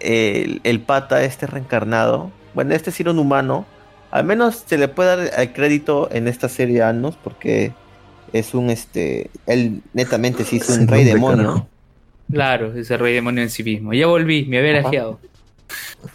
el, 0.00 0.60
el 0.64 0.80
pata 0.80 1.22
este 1.24 1.46
reencarnado, 1.46 2.30
bueno, 2.54 2.74
este 2.74 2.90
sí 2.90 3.02
era 3.02 3.12
un 3.12 3.18
humano, 3.18 3.66
al 4.10 4.24
menos 4.24 4.64
se 4.66 4.78
le 4.78 4.88
puede 4.88 5.08
dar 5.28 5.40
el 5.40 5.52
crédito 5.52 6.08
en 6.10 6.26
esta 6.28 6.48
serie 6.48 6.82
a 6.82 6.88
Anos 6.88 7.18
porque 7.22 7.72
es 8.32 8.54
un 8.54 8.70
este, 8.70 9.30
él 9.46 9.82
netamente 9.92 10.44
sí 10.44 10.56
es 10.56 10.68
un 10.70 10.86
rey 10.88 11.04
demonio. 11.04 11.68
Claro, 12.30 12.72
ese 12.74 12.96
rey 12.96 13.14
demonio 13.14 13.42
en 13.42 13.50
sí 13.50 13.62
mismo. 13.62 13.92
Ya 13.92 14.06
volví, 14.06 14.46
me 14.46 14.58
había 14.58 14.80
lajeado. 14.80 15.20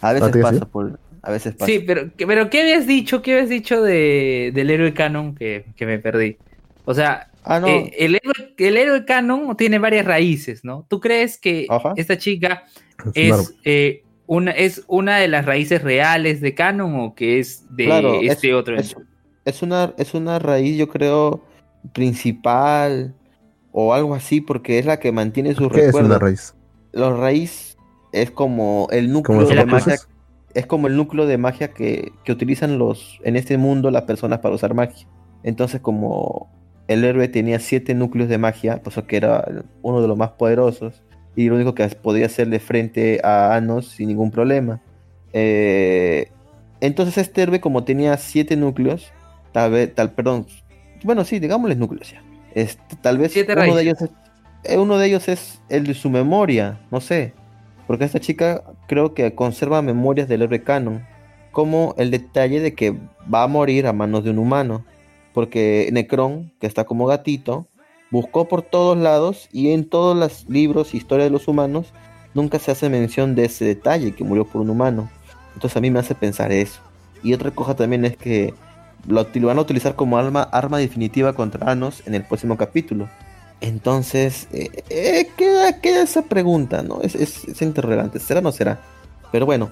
A 0.00 0.12
veces 0.12 0.32
¿Ah, 0.34 0.40
pasa 0.42 0.64
por, 0.66 0.98
a 1.22 1.30
veces 1.30 1.54
pasa. 1.54 1.66
Sí, 1.66 1.78
pero, 1.86 2.14
que- 2.16 2.26
pero 2.26 2.50
¿qué 2.50 2.62
habías 2.62 2.86
dicho? 2.86 3.22
¿Qué 3.22 3.34
habías 3.34 3.48
dicho 3.48 3.80
de, 3.82 4.50
del 4.54 4.70
héroe 4.70 4.92
canon 4.94 5.34
que, 5.34 5.64
que 5.76 5.86
me 5.86 5.98
perdí? 5.98 6.36
O 6.84 6.94
sea, 6.94 7.29
Ah, 7.44 7.58
no. 7.60 7.66
eh, 7.68 7.92
el, 7.98 8.14
héroe, 8.16 8.54
el 8.58 8.76
héroe 8.76 9.04
canon 9.04 9.56
tiene 9.56 9.78
varias 9.78 10.04
raíces, 10.06 10.64
¿no? 10.64 10.86
¿Tú 10.88 11.00
crees 11.00 11.38
que 11.38 11.66
Ajá. 11.68 11.94
esta 11.96 12.18
chica 12.18 12.64
Es 13.14 13.54
eh, 13.64 14.02
una, 14.26 14.50
es 14.52 14.84
una 14.88 15.16
de 15.18 15.28
las 15.28 15.46
raíces 15.46 15.82
reales 15.82 16.40
de 16.40 16.54
canon 16.54 17.00
o 17.00 17.14
que 17.14 17.38
es 17.38 17.64
de 17.74 17.84
Claro, 17.86 18.14
este 18.22 18.48
es, 18.50 18.54
otro? 18.54 18.76
es, 18.76 18.94
es 19.44 19.62
una, 19.62 19.94
es 19.96 20.12
una 20.14 20.38
raíz, 20.38 20.76
yo 20.76 20.88
creo, 20.88 21.42
principal 21.94 23.14
o 23.72 23.94
algo 23.94 24.14
así, 24.14 24.40
porque 24.40 24.78
es 24.78 24.86
la 24.86 24.98
que 24.98 25.12
mantiene 25.12 25.54
sus 25.54 25.70
¿Qué 25.72 25.86
es 25.86 25.94
una 25.94 26.02
recuerdos. 26.02 26.20
raíz? 26.22 26.54
La 26.92 27.10
raíz 27.10 27.76
es 28.12 28.30
como 28.30 28.88
el 28.90 29.06
¿Como 29.22 29.40
núcleo 29.42 29.46
de 29.60 29.66
magia. 29.66 29.96
Es 30.52 30.66
como 30.66 30.88
el 30.88 30.96
núcleo 30.96 31.26
de 31.26 31.38
magia 31.38 31.72
que, 31.72 32.10
que 32.24 32.32
utilizan 32.32 32.76
los 32.78 33.20
en 33.22 33.36
este 33.36 33.56
mundo 33.56 33.90
las 33.92 34.02
personas 34.02 34.40
para 34.40 34.54
usar 34.56 34.74
magia. 34.74 35.06
Entonces, 35.44 35.80
como 35.80 36.50
el 36.90 37.04
héroe 37.04 37.28
tenía 37.28 37.60
siete 37.60 37.94
núcleos 37.94 38.28
de 38.28 38.36
magia, 38.36 38.82
pues 38.82 38.96
que 39.06 39.16
era 39.16 39.46
uno 39.80 40.02
de 40.02 40.08
los 40.08 40.18
más 40.18 40.30
poderosos, 40.30 41.04
y 41.36 41.48
lo 41.48 41.54
único 41.54 41.72
que 41.72 41.86
podía 41.88 42.26
hacerle 42.26 42.58
frente 42.58 43.20
a 43.22 43.54
Anos 43.54 43.86
sin 43.86 44.08
ningún 44.08 44.32
problema. 44.32 44.80
Eh, 45.32 46.32
entonces 46.80 47.16
este 47.16 47.42
héroe, 47.42 47.60
como 47.60 47.84
tenía 47.84 48.16
siete 48.16 48.56
núcleos, 48.56 49.12
tal 49.52 49.70
vez, 49.70 49.94
tal, 49.94 50.10
perdón, 50.10 50.46
bueno, 51.04 51.24
sí, 51.24 51.38
digámosles 51.38 51.78
núcleos 51.78 52.10
ya. 52.10 52.24
Este, 52.56 52.96
tal 53.00 53.18
vez 53.18 53.36
uno 53.36 53.76
de 53.76 53.82
ellos 53.82 54.02
es, 54.02 54.10
eh, 54.64 54.76
uno 54.76 54.98
de 54.98 55.06
ellos 55.06 55.28
es 55.28 55.62
el 55.68 55.86
de 55.86 55.94
su 55.94 56.10
memoria, 56.10 56.80
no 56.90 57.00
sé. 57.00 57.34
Porque 57.86 58.04
esta 58.04 58.18
chica 58.18 58.64
creo 58.88 59.14
que 59.14 59.32
conserva 59.36 59.80
memorias 59.80 60.26
del 60.26 60.42
héroe 60.42 60.64
canon. 60.64 61.06
Como 61.52 61.94
el 61.98 62.10
detalle 62.10 62.58
de 62.58 62.74
que 62.74 62.96
va 63.32 63.44
a 63.44 63.46
morir 63.46 63.86
a 63.86 63.92
manos 63.92 64.24
de 64.24 64.30
un 64.30 64.38
humano. 64.38 64.84
Porque 65.32 65.88
Necron, 65.92 66.52
que 66.60 66.66
está 66.66 66.84
como 66.84 67.06
gatito, 67.06 67.66
buscó 68.10 68.48
por 68.48 68.62
todos 68.62 68.96
lados 68.98 69.48
y 69.52 69.70
en 69.70 69.88
todos 69.88 70.16
los 70.16 70.48
libros, 70.48 70.94
historia 70.94 71.24
de 71.24 71.30
los 71.30 71.48
humanos, 71.48 71.92
nunca 72.34 72.58
se 72.58 72.70
hace 72.70 72.88
mención 72.88 73.34
de 73.34 73.44
ese 73.44 73.64
detalle 73.64 74.12
que 74.14 74.24
murió 74.24 74.44
por 74.44 74.60
un 74.60 74.70
humano. 74.70 75.10
Entonces 75.54 75.76
a 75.76 75.80
mí 75.80 75.90
me 75.90 76.00
hace 76.00 76.14
pensar 76.14 76.52
eso. 76.52 76.80
Y 77.22 77.34
otra 77.34 77.50
cosa 77.50 77.76
también 77.76 78.04
es 78.04 78.16
que 78.16 78.54
lo, 79.06 79.26
van 79.46 79.58
a 79.58 79.62
utilizar 79.62 79.94
como 79.94 80.18
arma, 80.18 80.42
arma 80.42 80.78
definitiva 80.78 81.32
contra 81.32 81.70
Anos 81.70 82.02
en 82.06 82.14
el 82.14 82.24
próximo 82.24 82.56
capítulo. 82.56 83.08
Entonces, 83.60 84.48
eh, 84.52 84.70
eh, 84.88 85.28
queda, 85.36 85.80
queda 85.80 86.02
esa 86.02 86.22
pregunta, 86.22 86.82
¿no? 86.82 87.02
Es, 87.02 87.14
es, 87.14 87.44
es 87.44 87.60
interrogante, 87.60 88.18
¿será 88.18 88.40
o 88.40 88.42
no 88.42 88.52
será? 88.52 88.80
Pero 89.30 89.44
bueno, 89.44 89.70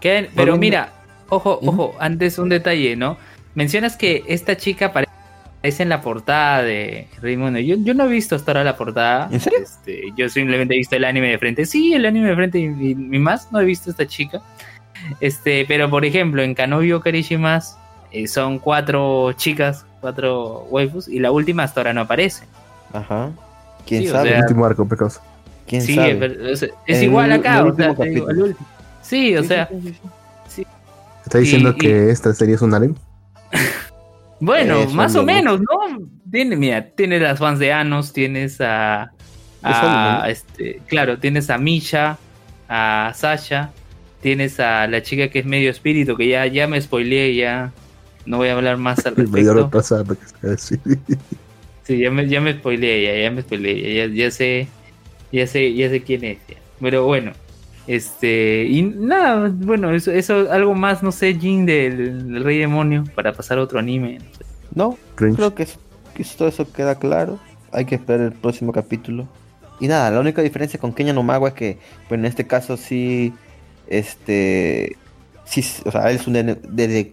¿Qué? 0.00 0.28
Pero 0.34 0.56
mira, 0.56 0.92
ojo, 1.28 1.58
ojo, 1.62 1.94
antes 1.98 2.38
un 2.38 2.48
detalle, 2.48 2.96
¿no? 2.96 3.16
Mencionas 3.56 3.96
que 3.96 4.22
esta 4.28 4.56
chica 4.56 4.86
aparece 4.86 5.82
en 5.82 5.88
la 5.88 6.00
portada 6.02 6.62
de 6.62 7.08
Raimundo. 7.20 7.58
Yo, 7.58 7.74
yo 7.78 7.94
no 7.94 8.04
he 8.04 8.08
visto 8.08 8.36
hasta 8.36 8.52
ahora 8.52 8.62
la 8.64 8.76
portada. 8.76 9.28
¿En 9.32 9.40
serio? 9.40 9.58
Este, 9.62 10.02
yo 10.16 10.28
simplemente 10.28 10.74
he 10.74 10.78
visto 10.78 10.94
el 10.94 11.04
anime 11.04 11.30
de 11.30 11.38
frente. 11.38 11.64
Sí, 11.66 11.94
el 11.94 12.04
anime 12.06 12.28
de 12.28 12.36
frente 12.36 12.58
y, 12.60 12.64
y- 12.66 12.90
y 12.90 13.18
más 13.18 13.50
no 13.50 13.60
he 13.60 13.64
visto 13.64 13.90
a 13.90 13.92
esta 13.92 14.06
chica. 14.06 14.40
Este, 15.20 15.64
pero 15.66 15.90
por 15.90 16.04
ejemplo, 16.04 16.42
en 16.42 16.54
Kanobio 16.54 17.00
Karishimas 17.00 17.76
eh, 18.12 18.28
son 18.28 18.58
cuatro 18.58 19.32
chicas, 19.32 19.84
cuatro 20.00 20.66
waifus, 20.70 21.08
y 21.08 21.18
la 21.18 21.30
última 21.32 21.64
hasta 21.64 21.80
ahora 21.80 21.92
no 21.94 22.02
aparece. 22.02 22.44
ajá. 22.92 23.30
¿Quién 23.86 24.02
Sí, 24.02 24.08
o 24.08 24.12
sabe? 24.12 24.28
sea, 24.28 24.36
El 24.38 24.42
último 24.44 24.66
arco, 24.66 24.86
pecos. 24.88 25.20
¿Quién 25.66 25.80
sí, 25.82 25.94
sabe? 25.94 26.14
pero, 26.16 26.52
o 26.52 26.56
sea, 26.56 26.68
es 26.86 27.02
igual 27.02 27.32
acá. 27.32 27.60
el 27.60 27.68
o 27.68 27.74
sea, 27.76 27.90
último 27.90 27.94
te 28.04 28.08
digo, 28.10 28.26
capítulo. 28.26 28.30
el 28.46 28.50
último. 28.50 28.68
Sí, 29.02 29.36
o 29.36 29.42
Sí, 29.42 29.48
sea, 29.48 29.68
sí, 29.68 29.80
sí, 29.82 29.98
sí. 30.48 30.66
¿Está 31.24 31.38
diciendo 31.38 31.70
Y- 31.70 31.78
que 31.78 32.10
esta 32.10 32.34
serie 32.34 32.56
es 32.56 32.62
un 32.62 32.74
harem? 32.74 32.94
Bueno, 34.38 34.80
Eso 34.80 34.94
más 34.94 35.16
o 35.16 35.22
menos, 35.22 35.60
¿no? 35.60 36.08
Tiene, 36.30 36.56
mira, 36.56 36.90
tienes 36.90 37.22
las 37.22 37.38
fans 37.38 37.58
de 37.58 37.72
Anos, 37.72 38.12
tienes 38.12 38.60
a, 38.60 39.10
este, 40.28 40.80
claro, 40.86 41.18
tienes 41.18 41.48
a 41.48 41.56
Misha, 41.56 42.18
a 42.68 43.12
Sasha, 43.14 43.70
tienes 44.20 44.60
a 44.60 44.86
la 44.88 45.02
chica 45.02 45.28
que 45.28 45.38
es 45.38 45.46
medio 45.46 45.70
espíritu, 45.70 46.16
que 46.16 46.28
ya, 46.28 46.46
ya 46.46 46.66
me 46.66 46.80
spoileé, 46.80 47.34
ya 47.34 47.72
no 48.26 48.36
voy 48.38 48.48
a 48.48 48.52
hablar 48.52 48.76
más 48.76 49.06
al 49.06 49.16
respecto. 49.16 49.70
Sí, 51.84 51.98
ya 51.98 52.10
me, 52.10 52.28
ya 52.28 52.40
me 52.40 52.52
spoileé, 52.52 53.04
ya, 53.04 53.22
ya 53.22 53.30
me 53.30 53.42
spoileé, 53.42 53.94
ya, 53.94 54.06
ya, 54.06 54.12
ya 54.12 54.30
sé, 54.32 54.66
ya 55.30 55.46
sé, 55.46 55.72
ya 55.72 55.88
sé 55.88 56.02
quién 56.02 56.24
es. 56.24 56.38
ya. 56.48 56.56
Pero 56.80 57.04
bueno, 57.04 57.30
este, 57.86 58.64
y 58.68 58.82
nada, 58.82 59.50
bueno, 59.54 59.90
eso, 59.94 60.10
eso 60.10 60.50
algo 60.50 60.74
más, 60.74 61.02
no 61.02 61.12
sé, 61.12 61.34
Jin 61.34 61.66
del, 61.66 62.32
del 62.32 62.44
Rey 62.44 62.58
Demonio, 62.58 63.04
para 63.14 63.32
pasar 63.32 63.58
a 63.58 63.62
otro 63.62 63.78
anime. 63.78 64.18
no 64.18 64.24
sé. 64.24 64.44
No, 64.74 64.98
creo 65.14 65.54
que, 65.54 65.62
es- 65.64 65.78
que 66.14 66.24
todo 66.24 66.48
eso 66.48 66.70
queda 66.72 66.96
claro. 66.98 67.38
Hay 67.72 67.84
que 67.84 67.94
esperar 67.94 68.20
el 68.20 68.32
próximo 68.32 68.72
capítulo. 68.72 69.26
Y 69.80 69.88
nada, 69.88 70.10
la 70.10 70.20
única 70.20 70.42
diferencia 70.42 70.80
con 70.80 70.92
Kenya 70.92 71.12
no 71.12 71.22
Mago 71.22 71.46
es 71.46 71.54
que, 71.54 71.78
pues 72.08 72.18
en 72.18 72.24
este 72.24 72.46
caso 72.46 72.76
sí, 72.76 73.32
este, 73.88 74.96
sí, 75.44 75.64
o 75.84 75.90
sea, 75.90 76.10
él 76.10 76.16
es 76.16 76.26
un, 76.26 76.32
desde, 76.34 76.56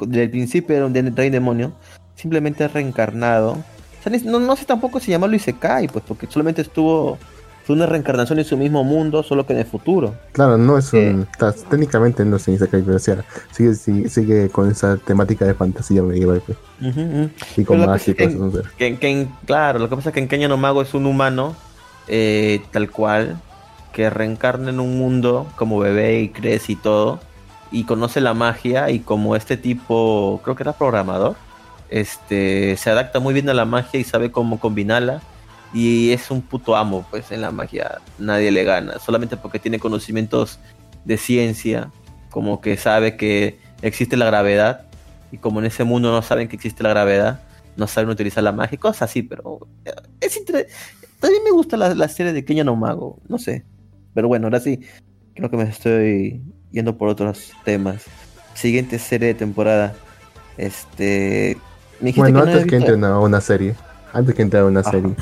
desde 0.08 0.24
el 0.24 0.30
principio 0.30 0.76
era 0.76 0.86
un 0.86 0.94
dene- 0.94 1.14
rey 1.16 1.30
demonio, 1.30 1.74
simplemente 2.16 2.68
reencarnado. 2.68 3.52
O 3.54 4.04
sea, 4.04 4.12
ni- 4.12 4.20
no, 4.30 4.40
no 4.40 4.56
sé 4.56 4.66
tampoco 4.66 5.00
si 5.00 5.12
llamarlo 5.12 5.36
Isekai, 5.36 5.88
pues 5.88 6.04
porque 6.08 6.28
solamente 6.28 6.62
estuvo 6.62 7.18
fue 7.66 7.76
una 7.76 7.86
reencarnación 7.86 8.40
en 8.40 8.46
su 8.46 8.58
mismo 8.58 8.84
mundo, 8.84 9.24
solo 9.24 9.46
que 9.46 9.54
en 9.54 9.60
el 9.60 9.66
futuro. 9.66 10.16
Claro, 10.34 10.58
no 10.58 10.78
es 10.78 10.92
un. 10.94 11.28
ta- 11.38 11.54
Técnicamente 11.54 12.26
no 12.26 12.36
es 12.36 12.48
un 12.48 12.56
Isekai, 12.56 12.82
pero 12.82 13.00
sigue, 13.00 13.74
sigue, 13.76 14.10
sigue 14.10 14.50
con 14.50 14.70
esa 14.70 14.98
temática 14.98 15.46
de 15.46 15.54
fantasía 15.54 16.02
medieval 16.04 16.42
pues, 16.46 16.58
Ujú, 16.82 17.02
ujú. 17.02 17.30
y 17.58 17.64
con 17.64 17.80
magia 17.86 18.12
es 18.18 18.18
que- 18.18 18.38
o 18.38 18.52
sea. 18.52 18.62
Que, 18.78 18.98
que 18.98 19.08
en- 19.10 19.32
claro, 19.46 19.80
lo 19.80 19.90
que 19.90 19.96
pasa 19.96 20.10
es 20.10 20.14
que 20.14 20.20
en 20.20 20.28
Kenya 20.28 20.48
no 20.48 20.58
Mago 20.58 20.82
es 20.82 20.94
un 20.94 21.06
humano, 21.06 21.56
eh, 22.08 22.62
tal 22.72 22.92
cual, 22.92 23.40
que 23.94 24.10
reencarna 24.10 24.70
en 24.72 24.80
un 24.80 24.98
mundo 24.98 25.48
como 25.56 25.80
bebé 25.80 26.20
y 26.22 26.30
crece 26.30 26.74
y 26.74 26.76
todo, 26.76 27.20
y 27.72 27.86
conoce 27.86 28.20
la 28.22 28.34
magia, 28.34 28.90
y 28.90 29.00
como 29.00 29.36
este 29.36 29.56
tipo, 29.56 30.42
creo 30.44 30.56
que 30.56 30.64
era 30.64 30.74
programador, 30.74 31.36
este, 31.90 32.76
se 32.78 32.90
adapta 32.90 33.20
muy 33.20 33.34
bien 33.34 33.50
a 33.50 33.54
la 33.54 33.66
magia 33.66 34.00
y 34.00 34.04
sabe 34.04 34.32
cómo 34.32 34.60
combinarla, 34.60 35.22
y 35.74 36.12
es 36.12 36.30
un 36.32 36.42
puto 36.42 36.76
amo, 36.76 37.06
pues 37.10 37.32
en 37.32 37.42
la 37.42 37.52
magia 37.52 38.00
nadie 38.20 38.52
le 38.52 38.64
gana, 38.64 39.00
solamente 39.00 39.38
porque 39.38 39.60
tiene 39.60 39.80
conocimientos 39.80 40.60
de 41.06 41.18
ciencia, 41.18 41.92
como 42.30 42.62
que 42.62 42.78
sabe 42.78 43.18
que 43.18 43.58
existe 43.82 44.16
la 44.18 44.26
gravedad, 44.26 44.86
y 45.32 45.38
como 45.38 45.60
en 45.60 45.66
ese 45.66 45.84
mundo 45.84 46.12
no 46.12 46.22
saben 46.22 46.48
que 46.48 46.56
existe 46.56 46.84
la 46.84 46.90
gravedad, 46.90 47.42
no 47.76 47.88
saben 47.88 48.10
utilizar 48.10 48.44
la 48.44 48.52
magia 48.52 48.78
cosas 48.78 49.04
así, 49.04 49.24
pero 49.24 49.68
eh, 49.86 49.92
es 50.22 50.38
inter- 50.38 50.68
también 51.20 51.44
me 51.44 51.52
gusta 51.52 51.76
la, 51.78 51.96
la 51.96 52.08
serie 52.08 52.34
de 52.34 52.46
Kenya 52.46 52.64
no 52.64 52.76
Mago, 52.76 53.20
no 53.28 53.38
sé. 53.40 53.64
Pero 54.14 54.28
bueno, 54.28 54.48
ahora 54.48 54.60
sí, 54.60 54.82
creo 55.34 55.50
que 55.50 55.58
me 55.58 55.64
estoy 55.64 56.44
yendo 56.72 56.98
por 56.98 57.08
otros 57.08 57.54
temas. 57.64 58.04
Siguiente 58.54 59.00
serie 59.00 59.30
de 59.30 59.34
temporada. 59.34 59.96
Este. 60.58 61.58
Me 62.02 62.12
Bueno, 62.12 62.26
que 62.26 62.32
no 62.34 62.40
antes 62.42 62.66
que 62.68 62.76
entren 62.76 63.04
a 63.06 63.20
una 63.20 63.40
serie, 63.42 63.74
antes 64.12 64.36
que 64.36 64.42
entren 64.42 64.64
a 64.64 64.66
una 64.66 64.82
Ajá. 64.82 64.92
serie, 64.92 65.16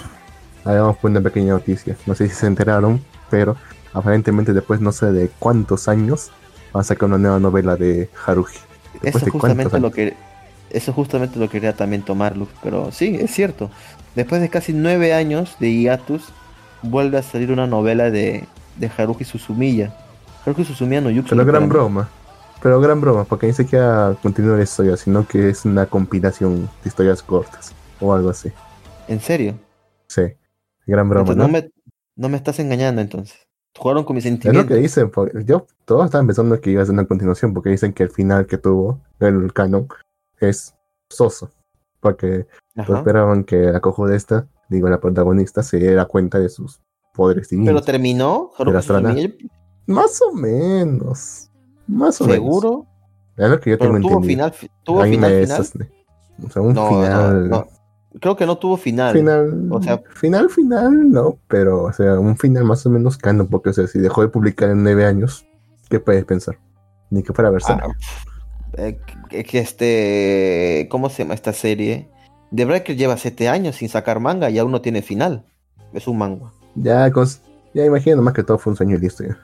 habíamos 0.66 0.97
puesto 0.97 1.20
una 1.20 1.22
pequeña 1.22 1.53
noticia. 1.53 1.95
No 2.05 2.16
sé 2.16 2.28
si 2.30 2.36
se 2.36 2.47
enteraron, 2.47 3.01
pero 3.30 3.55
aparentemente 3.93 4.53
después 4.53 4.80
no 4.82 4.91
sé 4.91 5.12
de 5.12 5.30
cuántos 5.39 5.88
años 5.88 6.32
van 6.74 6.82
a 6.82 6.84
sacar 6.84 7.09
una 7.09 7.18
nueva 7.18 7.39
novela 7.39 7.76
de 7.76 8.09
Haruhi. 8.26 8.53
Eso 9.01 9.26
de 9.26 9.32
justamente 9.32 9.80
lo 9.80 9.91
que. 9.91 10.16
Eso 10.70 10.93
justamente 10.93 11.38
lo 11.38 11.49
quería 11.49 11.74
también 11.76 12.01
tomar, 12.01 12.38
Luz. 12.38 12.49
Pero 12.64 12.91
sí, 12.91 13.18
es 13.20 13.32
cierto. 13.32 13.70
Después 14.16 14.41
de 14.41 14.49
casi 14.49 14.74
nueve 14.74 15.14
años 15.14 15.57
de 15.59 15.74
hiatus, 15.74 16.34
vuelve 16.82 17.18
a 17.18 17.24
salir 17.24 17.51
una 17.51 17.68
novela 17.68 18.09
de, 18.09 18.47
de 18.78 18.91
Haruhi 18.97 19.26
Suzumiya. 19.26 19.93
Haruhi 20.45 20.64
Suzumiya 20.66 21.01
no 21.01 21.09
Yuki. 21.09 21.30
Pero 21.30 21.45
gran 21.45 21.64
espérame. 21.64 21.70
broma. 21.70 22.09
Pero 22.62 22.80
gran 22.80 23.01
broma, 23.01 23.24
porque 23.26 23.47
ni 23.47 23.53
siquiera 23.53 24.16
continúa 24.22 24.57
la 24.57 24.64
historia, 24.64 24.95
sino 24.95 25.28
que 25.28 25.49
es 25.49 25.66
una 25.66 25.88
compilación 25.88 26.70
de 26.84 26.89
historias 26.89 27.24
cortas 27.24 27.74
o 27.99 28.14
algo 28.14 28.30
así. 28.30 28.51
¿En 29.07 29.20
serio? 29.20 29.55
Sí, 30.07 30.22
gran 30.88 31.09
broma, 31.09 31.21
Entonces, 31.32 31.38
¿no? 31.38 31.43
no, 31.47 31.51
me, 31.53 31.69
no 32.15 32.29
me 32.29 32.38
estás 32.38 32.59
engañando 32.59 33.01
entonces. 33.01 33.38
Jugaron 33.77 34.03
con 34.03 34.15
mis 34.15 34.25
Es 34.25 34.32
lo 34.34 34.38
que 34.39 34.43
sentimientos. 34.43 34.77
dicen, 34.77 35.11
porque 35.11 35.43
yo 35.45 35.65
todos 35.86 36.05
estaban 36.05 36.27
pensando 36.27 36.59
que 36.59 36.71
iba 36.71 36.82
a 36.82 36.86
ser 36.86 36.93
una 36.93 37.05
continuación, 37.05 37.53
porque 37.53 37.69
dicen 37.69 37.93
que 37.93 38.03
el 38.03 38.09
final 38.09 38.45
que 38.45 38.57
tuvo 38.57 38.99
el 39.19 39.53
canon 39.53 39.88
es 40.39 40.75
soso. 41.09 41.49
Porque 42.01 42.47
Ajá. 42.75 42.97
esperaban 42.97 43.43
que 43.43 43.57
la 43.57 43.79
cojo 43.79 44.07
de 44.07 44.17
esta, 44.17 44.47
digo, 44.69 44.89
la 44.89 44.99
protagonista, 44.99 45.63
se 45.63 45.77
diera 45.77 46.05
cuenta 46.05 46.39
de 46.39 46.49
sus 46.49 46.82
poderes 47.13 47.47
Pero 47.49 47.61
divinos. 47.61 47.86
terminó, 47.86 48.51
Pero 48.57 48.71
la- 48.71 48.82
Suzumiya, 48.82 49.29
Más 49.88 50.21
o 50.21 50.34
menos. 50.34 51.49
Más 51.88 52.19
o 52.21 52.25
menos. 52.25 52.36
seguro. 52.36 52.86
Es 53.38 53.49
lo 53.49 53.59
que 53.59 53.69
yo 53.71 53.77
Pero 53.77 53.91
tengo 53.93 53.99
tuvo 54.01 54.11
entendido. 54.17 54.27
final, 54.29 54.51
fi- 54.51 54.71
tuvo 54.84 55.01
Ahí 55.01 55.11
final, 55.11 55.32
final. 55.43 55.61
O 56.45 56.49
sea, 56.49 56.61
un 56.61 56.73
No, 56.73 56.89
final. 56.89 57.49
no, 57.49 57.57
no. 57.59 57.67
Creo 58.20 58.36
que 58.36 58.45
no 58.45 58.57
tuvo 58.57 58.76
final. 58.78 59.14
Final, 59.16 59.68
O 59.72 59.82
sea- 59.82 60.01
final, 60.16 60.49
final, 60.49 61.09
no, 61.09 61.38
pero, 61.47 61.84
o 61.84 61.93
sea, 61.93 62.20
un 62.20 62.38
final 62.38 62.66
más 62.66 62.86
o 62.86 62.89
menos 62.89 63.18
canon, 63.18 63.47
porque, 63.47 63.70
o 63.70 63.74
sea, 63.74 63.88
si 63.88 63.99
dejó 63.99 64.22
de 64.22 64.28
publicar 64.28 64.70
en 64.70 64.84
nueve 64.84 65.05
años, 65.05 65.45
¿qué 65.89 65.99
puedes 65.99 66.26
pensar? 66.26 66.57
Ni 67.09 67.24
que 67.24 67.34
fuera 67.34 67.49
Berserk. 67.49 67.82
Ah, 67.84 67.93
eh, 68.78 68.99
este, 69.32 70.88
¿cómo 70.89 71.09
se 71.09 71.24
llama 71.24 71.34
esta 71.36 71.53
serie? 71.53 72.09
The 72.53 72.66
Breaker 72.66 72.95
lleva 72.97 73.18
siete 73.18 73.47
años 73.47 73.78
sin 73.78 73.89
sacar 73.89 74.20
manga 74.20 74.49
y 74.49 74.57
aún 74.59 74.72
no 74.72 74.82
tiene 74.82 75.01
final. 75.01 75.45
Es 75.93 76.07
un 76.07 76.18
manga. 76.18 76.51
Ya, 76.76 77.09
ya 77.74 77.86
imagino 77.86 78.22
más 78.22 78.34
que 78.34 78.43
todo 78.43 78.57
fue 78.57 78.72
un 78.72 78.78
sueño 78.78 78.97
y 78.97 78.99
listo. 78.99 79.24
ya. 79.24 79.38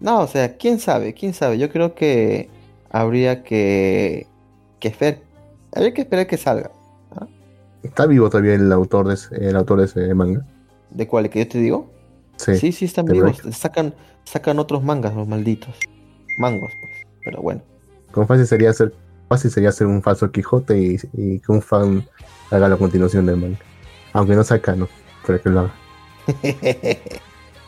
No, 0.00 0.20
o 0.20 0.26
sea, 0.26 0.56
quién 0.56 0.78
sabe, 0.78 1.14
quién 1.14 1.34
sabe. 1.34 1.58
Yo 1.58 1.70
creo 1.70 1.94
que 1.94 2.48
habría 2.90 3.42
que, 3.42 4.26
que 4.80 4.88
esperar, 4.88 5.20
habría 5.74 5.94
que 5.94 6.02
esperar 6.02 6.26
que 6.26 6.36
salga. 6.36 6.70
¿Está 7.82 8.06
vivo 8.06 8.28
todavía 8.30 8.54
el 8.54 8.70
autor 8.72 9.08
de 9.08 9.14
ese, 9.14 9.48
el 9.48 9.56
autor 9.56 9.80
de 9.80 9.84
ese 9.86 10.14
manga? 10.14 10.44
¿De 10.90 11.06
cuál? 11.06 11.28
¿Que 11.30 11.40
yo 11.40 11.48
te 11.48 11.58
digo? 11.58 11.90
Sí. 12.36 12.56
Sí, 12.56 12.72
sí, 12.72 12.84
están 12.84 13.06
vivos. 13.06 13.40
Sacan, 13.52 13.94
sacan 14.24 14.58
otros 14.58 14.82
mangas, 14.82 15.14
los 15.14 15.26
malditos. 15.26 15.74
Mangos, 16.38 16.70
pues. 16.80 16.92
Pero 17.24 17.42
bueno. 17.42 17.62
Con 18.10 18.26
fácil 18.26 18.46
sería 18.46 18.70
hacer, 18.70 18.94
fácil 19.28 19.50
sería 19.50 19.70
hacer 19.70 19.86
un 19.86 20.02
falso 20.02 20.30
Quijote 20.30 20.78
y, 20.78 20.96
y 21.12 21.38
que 21.40 21.52
un 21.52 21.62
fan 21.62 22.06
haga 22.50 22.68
la 22.68 22.76
continuación 22.76 23.26
del 23.26 23.36
manga. 23.36 23.58
Aunque 24.12 24.34
no 24.34 24.44
sea 24.44 24.60
canon, 24.60 24.88
pero 25.26 25.40
que 25.42 25.48
lo 25.50 25.60
haga. 25.60 25.74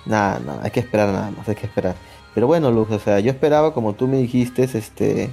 nada, 0.07 0.39
nada, 0.41 0.61
hay 0.63 0.71
que 0.71 0.81
esperar 0.81 1.09
nada 1.13 1.31
más, 1.31 1.49
hay 1.49 1.55
que 1.55 1.67
esperar. 1.67 1.95
Pero 2.35 2.47
bueno, 2.47 2.71
Luz, 2.71 2.91
o 2.91 2.99
sea, 2.99 3.21
yo 3.21 3.31
esperaba, 3.31 3.73
como 3.73 3.95
tú 3.95 4.07
me 4.09 4.19
dijiste, 4.19 4.65
este, 4.65 5.31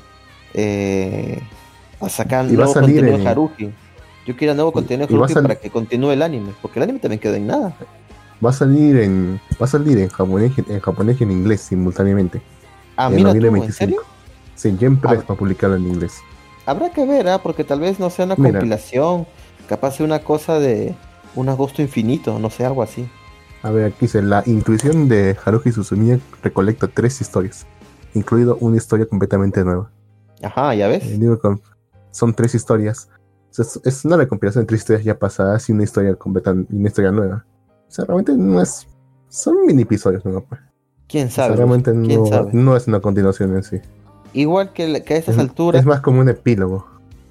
eh, 0.54 1.40
a 2.00 2.10
sacar 2.10 2.46
Y 2.50 2.56
va 2.56 2.66
a 2.66 2.68
salir 2.68 3.04
en- 3.06 3.28
Haruhi. 3.28 3.74
Yo 4.26 4.36
quería 4.36 4.54
nuevo 4.54 4.72
contenido 4.72 5.08
de 5.08 5.34
para 5.42 5.56
que 5.56 5.70
continúe 5.70 6.12
el 6.12 6.22
anime, 6.22 6.54
porque 6.62 6.80
el 6.80 6.84
anime 6.84 7.00
también 7.00 7.20
quedó 7.20 7.34
en 7.36 7.48
nada. 7.48 7.76
Va 8.44 8.50
a 8.50 8.54
salir 8.54 8.98
en, 8.98 9.40
va 9.60 9.66
a 9.66 9.68
salir 9.68 9.98
en 9.98 10.10
japonés, 10.10 10.52
en 10.58 10.80
japonés 10.80 11.20
y 11.20 11.24
en 11.24 11.32
inglés 11.32 11.62
simultáneamente. 11.62 12.42
Ah, 12.98 13.08
en 13.08 13.16
mira 13.16 13.32
tú, 13.32 13.38
¿en 13.38 13.54
25. 13.54 13.72
serio? 13.74 14.02
Sí, 14.56 14.76
Gen 14.80 14.98
Press 14.98 15.20
Ah. 15.22 15.26
va 15.30 15.34
a 15.36 15.38
publicarlo 15.38 15.76
en 15.76 15.88
inglés. 15.88 16.20
Habrá 16.66 16.92
que 16.92 17.06
ver, 17.06 17.28
¿ah? 17.28 17.40
porque 17.42 17.64
tal 17.64 17.80
vez 17.80 18.00
no 18.00 18.10
sea 18.10 18.26
una 18.26 18.36
Mira. 18.36 18.52
compilación, 18.60 19.26
capaz 19.68 19.96
sea 19.96 20.06
una 20.06 20.20
cosa 20.20 20.60
de 20.60 20.96
un 21.36 21.50
agosto 21.50 21.82
infinito, 21.82 22.38
no 22.40 22.50
sé, 22.50 22.66
algo 22.66 22.84
así. 22.84 23.08
A 23.64 23.72
ver, 23.72 23.86
aquí 23.86 23.98
dice, 24.02 24.22
la 24.22 24.44
intuición 24.46 25.08
de 25.08 25.38
Haruhi 25.44 25.72
Suzumiya 25.72 26.20
recolecta 26.44 26.88
tres 26.88 27.22
historias, 27.22 27.66
incluido 28.14 28.58
una 28.60 28.78
historia 28.78 29.06
completamente 29.06 29.64
nueva. 29.64 29.90
Ajá, 30.44 30.74
ya 30.74 30.88
ves. 30.88 31.04
Eh, 31.06 31.20
son 32.12 32.34
tres 32.34 32.56
historias. 32.56 33.10
Es, 33.58 33.80
es 33.84 34.06
una 34.06 34.18
recompilación 34.18 34.64
de 34.64 34.68
tres 34.68 34.82
historias 34.82 35.04
ya 35.06 35.18
pasadas 35.20 35.68
y 35.70 35.74
una 35.74 35.84
historia 35.84 36.16
completa 36.16 36.54
y 36.70 36.76
una 36.76 36.88
historia 36.88 37.12
nueva. 37.12 37.46
O 37.88 37.92
sea, 37.92 38.06
realmente 38.06 38.34
no 38.36 38.62
es... 38.62 38.88
Son 39.30 39.66
mini 39.66 39.84
episodios, 39.84 40.24
¿no? 40.26 40.42
Pues, 40.42 40.60
¿Quién 41.08 41.28
O 41.28 41.32
sea, 41.32 41.46
sabe? 41.46 41.58
realmente? 41.58 41.92
¿Quién 41.92 42.22
no, 42.24 42.26
sabe? 42.26 42.50
no 42.54 42.76
es 42.76 42.88
una 42.88 43.00
continuación 43.02 43.56
en 43.56 43.64
sí. 43.64 43.80
Igual 44.34 44.72
que, 44.74 45.04
que 45.04 45.14
a 45.14 45.18
estas 45.18 45.36
Es, 45.36 45.42
alturas, 45.42 45.82
es 45.82 45.86
más 45.86 46.00
como 46.02 46.22
un 46.22 46.30
epílogo. 46.30 46.86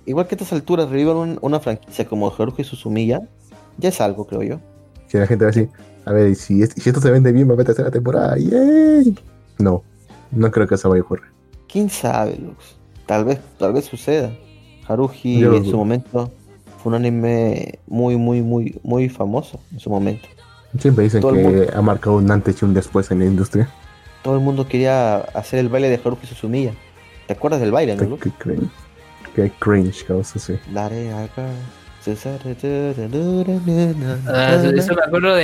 igual 0.06 0.26
que 0.26 0.34
a 0.34 0.36
estas 0.36 0.52
alturas 0.52 0.88
revivan 0.90 1.16
un- 1.16 1.38
una 1.40 1.60
franquicia 1.60 2.06
como 2.06 2.30
Haruhi 2.30 2.64
Suzumiya, 2.64 3.22
ya 3.78 3.88
es 3.88 4.00
algo, 4.02 4.26
creo 4.26 4.42
yo. 4.42 4.60
Que 5.08 5.18
la 5.18 5.26
gente 5.26 5.44
va 5.44 5.50
a 5.50 5.54
decir, 5.54 5.70
a 6.04 6.12
ver, 6.12 6.28
y 6.30 6.34
si, 6.34 6.62
es- 6.62 6.74
si 6.76 6.88
esto 6.90 7.00
se 7.00 7.10
vende 7.10 7.32
bien, 7.32 7.48
va 7.48 7.54
a 7.54 7.56
meter 7.56 7.74
tercera 7.74 7.90
temporada. 7.90 8.36
¡Yay! 8.36 9.18
No, 9.58 9.82
no 10.30 10.50
creo 10.50 10.66
que 10.68 10.74
eso 10.74 10.88
vaya 10.90 11.00
a 11.00 11.04
ocurrir. 11.04 11.24
¿Quién 11.68 11.88
sabe, 11.88 12.36
Lux? 12.36 12.76
Tal 13.06 13.24
vez, 13.24 13.40
tal 13.58 13.72
vez 13.72 13.86
suceda. 13.86 14.30
Haruhi 14.90 15.42
en 15.44 15.64
su 15.64 15.76
momento 15.76 16.30
fue 16.82 16.90
un 16.90 16.96
anime 16.96 17.78
muy, 17.86 18.16
muy, 18.16 18.42
muy, 18.42 18.78
muy 18.82 19.08
famoso 19.08 19.60
en 19.72 19.78
su 19.80 19.90
momento. 19.90 20.26
Siempre 20.78 21.04
dicen 21.04 21.20
Todo 21.20 21.32
el 21.34 21.36
que 21.38 21.42
mundo- 21.44 21.72
ha 21.74 21.82
marcado 21.82 22.16
un 22.16 22.30
antes 22.30 22.60
y 22.60 22.64
un 22.64 22.74
después 22.74 23.10
en 23.10 23.18
la 23.20 23.24
industria. 23.26 23.68
Todo 24.22 24.34
el 24.34 24.40
mundo 24.40 24.66
quería 24.68 25.16
hacer 25.34 25.58
el 25.60 25.68
baile 25.68 25.88
de 25.88 26.00
Haruhi 26.04 26.26
Suzumiya. 26.26 26.72
¿Te 27.26 27.32
acuerdas 27.34 27.60
del 27.60 27.70
baile, 27.72 27.96
no? 27.96 28.18
Qué 28.18 28.30
cringe. 28.38 28.68
Qué 29.34 29.50
cringe, 29.58 30.04
causa, 30.04 30.38
sí. 30.38 30.54
Ah, 34.26 34.54
eso 34.76 34.94
me 34.94 35.02
acuerdo 35.04 35.36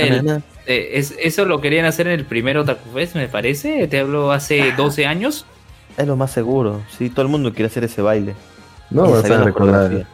es- 0.93 1.13
eso 1.21 1.45
lo 1.45 1.61
querían 1.61 1.85
hacer 1.85 2.07
en 2.07 2.13
el 2.13 2.25
primer 2.25 2.57
Otaku 2.57 2.89
Fest, 2.93 3.15
me 3.15 3.27
parece. 3.27 3.87
Te 3.87 3.99
hablo 3.99 4.31
hace 4.31 4.71
12 4.75 5.05
años. 5.05 5.45
Es 5.97 6.07
lo 6.07 6.15
más 6.15 6.31
seguro. 6.31 6.81
Sí, 6.97 7.09
todo 7.09 7.21
el 7.23 7.27
mundo 7.31 7.53
quiere 7.53 7.67
hacer 7.67 7.83
ese 7.83 8.01
baile. 8.01 8.33
No, 8.89 9.07
Y 9.07 9.11
vas 9.11 9.29
a 9.29 9.43
recordar. 9.43 10.07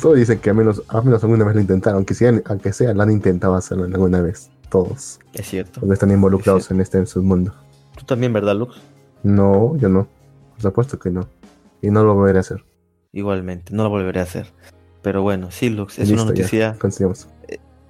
Todos 0.00 0.16
dicen 0.16 0.38
que 0.40 0.50
al 0.50 0.56
menos, 0.56 0.82
al 0.88 1.04
menos 1.04 1.22
alguna 1.22 1.44
vez 1.44 1.54
lo 1.54 1.60
intentaron, 1.60 1.96
aunque 1.96 2.14
sea, 2.14 2.32
aunque 2.46 2.72
sea, 2.72 2.92
lo 2.92 3.02
han 3.02 3.10
intentado 3.10 3.54
hacerlo 3.54 3.84
alguna 3.84 4.20
vez. 4.20 4.50
Todos. 4.68 5.20
Es 5.32 5.48
cierto. 5.48 5.80
Porque 5.80 5.94
están 5.94 6.10
involucrados 6.10 6.70
en 6.70 6.80
este 6.80 7.04
submundo. 7.06 7.54
Tú 7.96 8.04
también, 8.04 8.32
¿verdad, 8.32 8.56
Lux? 8.56 8.76
No, 9.22 9.76
yo 9.76 9.88
no. 9.88 10.08
Por 10.52 10.62
supuesto 10.62 10.98
que 10.98 11.10
no. 11.10 11.28
Y 11.80 11.90
no 11.90 12.04
lo 12.04 12.14
volveré 12.14 12.38
a 12.38 12.40
hacer. 12.40 12.64
Igualmente, 13.12 13.72
no 13.72 13.84
lo 13.84 13.90
volveré 13.90 14.20
a 14.20 14.24
hacer. 14.24 14.52
Pero 15.02 15.22
bueno, 15.22 15.50
sí, 15.50 15.70
Lux, 15.70 15.98
es 15.98 16.08
Listo, 16.08 16.24
una 16.24 16.32
noticia, 16.32 16.76
Continuamos. 16.78 17.28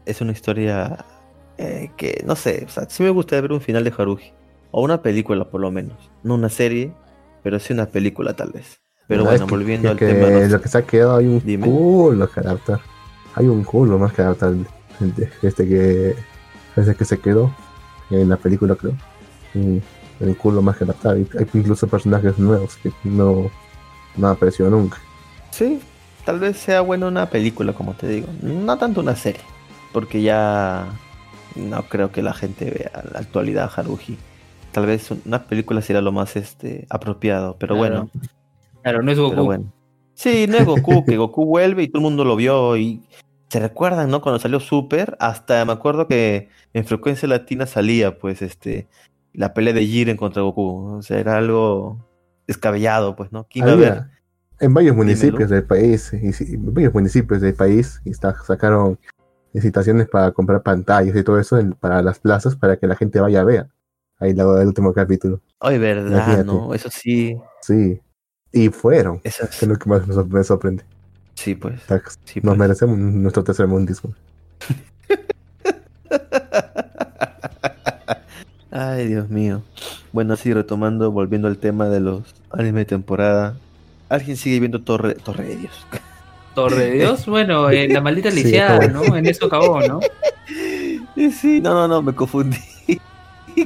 es 0.04 0.20
una 0.20 0.32
historia 0.32 1.04
eh, 1.58 1.90
que, 1.96 2.22
no 2.26 2.36
sé, 2.36 2.64
o 2.66 2.68
sea, 2.68 2.88
sí 2.88 3.02
me 3.02 3.10
gustaría 3.10 3.40
ver 3.40 3.52
un 3.52 3.60
final 3.60 3.82
de 3.84 3.92
Haruhi. 3.96 4.32
O 4.70 4.82
una 4.82 5.00
película, 5.00 5.48
por 5.48 5.60
lo 5.60 5.70
menos. 5.70 5.96
No 6.22 6.34
una 6.34 6.50
serie, 6.50 6.92
pero 7.42 7.58
sí 7.58 7.72
una 7.72 7.86
película, 7.86 8.34
tal 8.34 8.52
vez. 8.52 8.80
Pero 9.08 9.20
No, 9.22 9.24
bueno, 9.30 9.44
es 9.44 9.48
que- 9.48 9.54
volviendo 9.56 9.90
al 9.90 9.96
que 9.96 10.06
tema. 10.06 10.26
de 10.28 10.40
los- 10.42 10.50
Lo 10.52 10.60
que 10.60 10.68
se 10.68 10.78
ha 10.78 10.82
quedado 10.82 11.16
hay 11.16 11.26
un 11.26 11.40
Dime. 11.44 11.66
culo 11.66 12.30
que 12.30 12.40
adaptar. 12.40 12.80
Hay 13.34 13.46
un 13.46 13.62
culo 13.64 13.98
más 13.98 14.12
que 14.12 14.22
adaptar. 14.22 14.54
Este 15.42 15.68
que. 15.68 16.16
Ese 16.76 16.94
que 16.94 17.04
se 17.04 17.18
quedó 17.18 17.54
en 18.10 18.28
la 18.28 18.36
película, 18.36 18.74
creo. 18.74 18.92
Y 19.54 19.58
hay 20.20 20.28
un 20.28 20.34
culo 20.34 20.60
más 20.62 20.76
que 20.76 20.84
adaptar. 20.84 21.16
Y 21.18 21.26
Hay 21.38 21.46
incluso 21.54 21.86
personajes 21.86 22.38
nuevos 22.38 22.76
que 22.76 22.90
no, 23.04 23.50
no 24.16 24.26
han 24.28 24.32
aparecido 24.34 24.68
nunca. 24.70 24.98
Sí, 25.50 25.80
tal 26.24 26.38
vez 26.40 26.56
sea 26.58 26.80
buena 26.82 27.06
una 27.06 27.30
película, 27.30 27.72
como 27.72 27.94
te 27.94 28.08
digo. 28.08 28.28
No 28.42 28.76
tanto 28.78 29.00
una 29.00 29.16
serie. 29.16 29.40
Porque 29.92 30.20
ya 30.20 30.86
no 31.54 31.82
creo 31.88 32.10
que 32.12 32.20
la 32.22 32.34
gente 32.34 32.66
vea 32.70 33.02
la 33.12 33.20
actualidad 33.20 33.70
Haruhi. 33.74 34.18
Tal 34.72 34.84
vez 34.84 35.08
una 35.24 35.44
película 35.44 35.80
sería 35.80 36.02
lo 36.02 36.12
más 36.12 36.36
este 36.36 36.86
apropiado. 36.90 37.56
Pero 37.58 37.76
Claro. 37.76 38.08
bueno, 38.10 38.10
Claro, 38.86 39.02
no 39.02 39.10
es 39.10 39.18
Goku. 39.18 39.30
pero 39.30 39.44
bueno. 39.44 39.72
Sí, 40.14 40.46
no 40.48 40.58
es 40.58 40.64
Goku, 40.64 41.04
que 41.04 41.16
Goku 41.16 41.44
vuelve 41.44 41.82
y 41.82 41.88
todo 41.88 41.98
el 41.98 42.04
mundo 42.04 42.24
lo 42.24 42.36
vio 42.36 42.76
y 42.76 43.02
se 43.48 43.58
recuerdan, 43.58 44.08
¿no? 44.10 44.22
Cuando 44.22 44.38
salió 44.38 44.60
Super, 44.60 45.16
hasta 45.18 45.64
me 45.64 45.72
acuerdo 45.72 46.06
que 46.06 46.50
en 46.72 46.84
frecuencia 46.84 47.26
latina 47.26 47.66
salía, 47.66 48.16
pues, 48.16 48.42
este, 48.42 48.86
la 49.32 49.54
pelea 49.54 49.74
de 49.74 49.84
Jiren 49.84 50.16
contra 50.16 50.42
Goku. 50.42 50.98
O 50.98 51.02
sea, 51.02 51.18
era 51.18 51.36
algo 51.36 51.98
descabellado, 52.46 53.16
pues, 53.16 53.32
¿no? 53.32 53.48
¿Quién 53.50 53.64
iba 53.66 53.72
a 53.72 53.76
ver? 53.76 54.04
En 54.60 54.72
varios 54.72 54.94
Dímelo. 54.94 55.10
municipios 55.10 55.50
del 55.50 55.64
país, 55.64 56.12
y, 56.12 56.54
en 56.54 56.72
varios 56.72 56.94
municipios 56.94 57.40
del 57.40 57.54
país, 57.54 58.00
y 58.04 58.10
está- 58.10 58.36
sacaron 58.44 59.00
licitaciones 59.52 60.08
para 60.08 60.30
comprar 60.30 60.62
pantallas 60.62 61.16
y 61.16 61.24
todo 61.24 61.40
eso 61.40 61.58
en- 61.58 61.72
para 61.72 62.02
las 62.02 62.20
plazas 62.20 62.54
para 62.54 62.76
que 62.76 62.86
la 62.86 62.94
gente 62.94 63.18
vaya 63.18 63.40
a 63.40 63.44
ver. 63.44 63.66
Ahí 64.20 64.32
la 64.32 64.44
el 64.62 64.68
último 64.68 64.92
capítulo. 64.94 65.40
Ay, 65.58 65.76
verdad, 65.78 66.06
Imagínate. 66.12 66.44
¿no? 66.44 66.72
Eso 66.72 66.88
sí, 66.88 67.36
Sí. 67.62 68.00
Y 68.56 68.68
fueron. 68.70 69.20
eso 69.24 69.44
es- 69.44 69.62
lo 69.62 69.76
que 69.76 69.88
más 69.88 70.06
me 70.06 70.14
sor- 70.14 70.28
me 70.28 70.44
sorprende. 70.44 70.84
sí, 71.34 71.54
pues. 71.54 71.80
O 71.82 71.86
sea, 71.86 72.02
Sí, 72.24 72.40
Nos 72.42 72.52
pues. 72.52 72.58
merecemos 72.58 72.98
nuestro 72.98 73.44
tercer 73.44 73.66
mundismo. 73.66 74.14
Ay, 78.70 79.06
Dios 79.08 79.28
mío. 79.30 79.62
Bueno, 80.12 80.34
así 80.34 80.52
retomando, 80.52 81.10
volviendo 81.10 81.48
al 81.48 81.58
tema 81.58 81.88
de 81.88 82.00
los 82.00 82.22
anime 82.50 82.80
de 82.80 82.84
temporada. 82.86 83.56
¿Alguien 84.08 84.36
sigue 84.36 84.60
viendo 84.60 84.82
Torre, 84.82 85.14
Torre 85.14 85.44
de 85.46 85.56
Dios? 85.56 85.86
Torre 86.54 86.76
de 86.86 86.90
Dios, 86.92 87.26
bueno, 87.26 87.70
en 87.76 87.92
la 87.92 88.00
maldita 88.00 88.30
lisiada. 88.30 88.86
¿no? 88.88 89.16
En 89.16 89.26
eso 89.26 89.46
acabó, 89.46 89.80
¿no? 89.86 90.00
Sí, 91.14 91.30
sí, 91.32 91.60
no, 91.60 91.74
no, 91.74 91.88
no, 91.88 92.02
me 92.02 92.14
confundí 92.14 92.58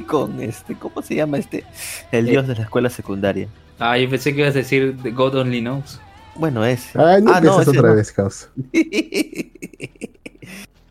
con 0.07 0.39
este, 0.41 0.75
¿cómo 0.75 1.01
se 1.01 1.15
llama 1.15 1.37
este? 1.37 1.65
El 2.13 2.25
dios 2.25 2.47
de 2.47 2.55
la 2.55 2.61
escuela 2.63 2.89
secundaria. 2.89 3.47
Ah, 3.79 3.97
yo 3.97 4.09
pensé 4.09 4.33
que 4.33 4.41
ibas 4.41 4.55
a 4.55 4.59
decir 4.59 4.95
The 5.01 5.11
God 5.11 5.35
Only 5.35 5.61
Knows. 5.61 5.99
Bueno, 6.35 6.63
ese. 6.65 6.99
Ay, 7.01 7.21
no 7.21 7.31
Ah, 7.33 7.41
no, 7.41 7.61
ese 7.61 7.69
otra 7.71 7.89
no. 7.89 7.95
vez, 7.95 8.11
caos. 8.11 8.49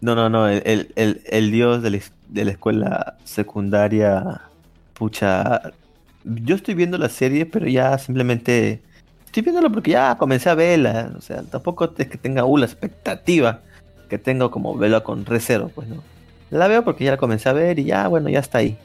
No, 0.02 0.14
no, 0.14 0.30
no, 0.30 0.48
el, 0.48 0.62
el, 0.64 0.92
el- 0.96 1.20
el 1.26 1.50
dios 1.50 1.82
de 1.82 1.90
la, 1.90 1.96
es- 1.98 2.12
de 2.28 2.46
la 2.46 2.52
escuela 2.52 3.18
secundaria, 3.24 4.40
pucha, 4.94 5.60
yo 6.24 6.54
estoy 6.54 6.72
viendo 6.74 6.96
la 6.96 7.10
serie, 7.10 7.44
pero 7.44 7.66
ya 7.68 7.98
simplemente 7.98 8.80
estoy 9.26 9.42
viéndolo 9.42 9.70
porque 9.70 9.90
ya 9.90 10.16
comencé 10.16 10.48
a 10.48 10.54
verla, 10.54 11.12
o 11.18 11.20
sea, 11.20 11.42
tampoco 11.42 11.92
es 11.98 12.08
que 12.08 12.16
tenga 12.16 12.46
uh, 12.46 12.56
la 12.56 12.64
expectativa 12.64 13.60
que 14.08 14.16
tengo 14.16 14.50
como 14.50 14.74
verla 14.74 15.00
con 15.02 15.26
recero, 15.26 15.68
pues 15.74 15.86
no. 15.88 16.02
La 16.50 16.66
veo 16.66 16.82
porque 16.82 17.04
ya 17.04 17.10
la 17.10 17.16
comencé 17.18 17.50
a 17.50 17.52
ver 17.52 17.78
y 17.78 17.84
ya, 17.84 18.08
bueno, 18.08 18.30
ya 18.30 18.38
está 18.40 18.56
ahí. 18.58 18.78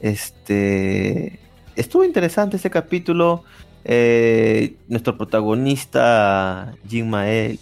Este, 0.00 1.38
estuvo 1.76 2.04
interesante 2.04 2.56
este 2.56 2.70
capítulo. 2.70 3.44
eh, 3.84 4.76
nuestro 4.88 5.16
protagonista, 5.18 6.72
Jin 6.88 7.10
Mael, 7.10 7.58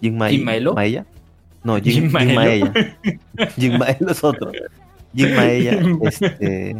Jin 0.00 0.18
Mae- 0.18 0.30
¿Jin 0.32 0.44
Maelo? 0.44 0.74
Maella. 0.74 1.06
No, 1.62 1.76
¿Jin 1.76 1.92
Jin 1.92 2.12
Maelo? 2.12 2.34
Maella. 2.34 2.72
Maelo 3.78 4.10
es 4.10 4.24
otro. 4.24 4.50
Jin 5.14 5.36
Maella, 5.36 5.78
este, 6.02 6.76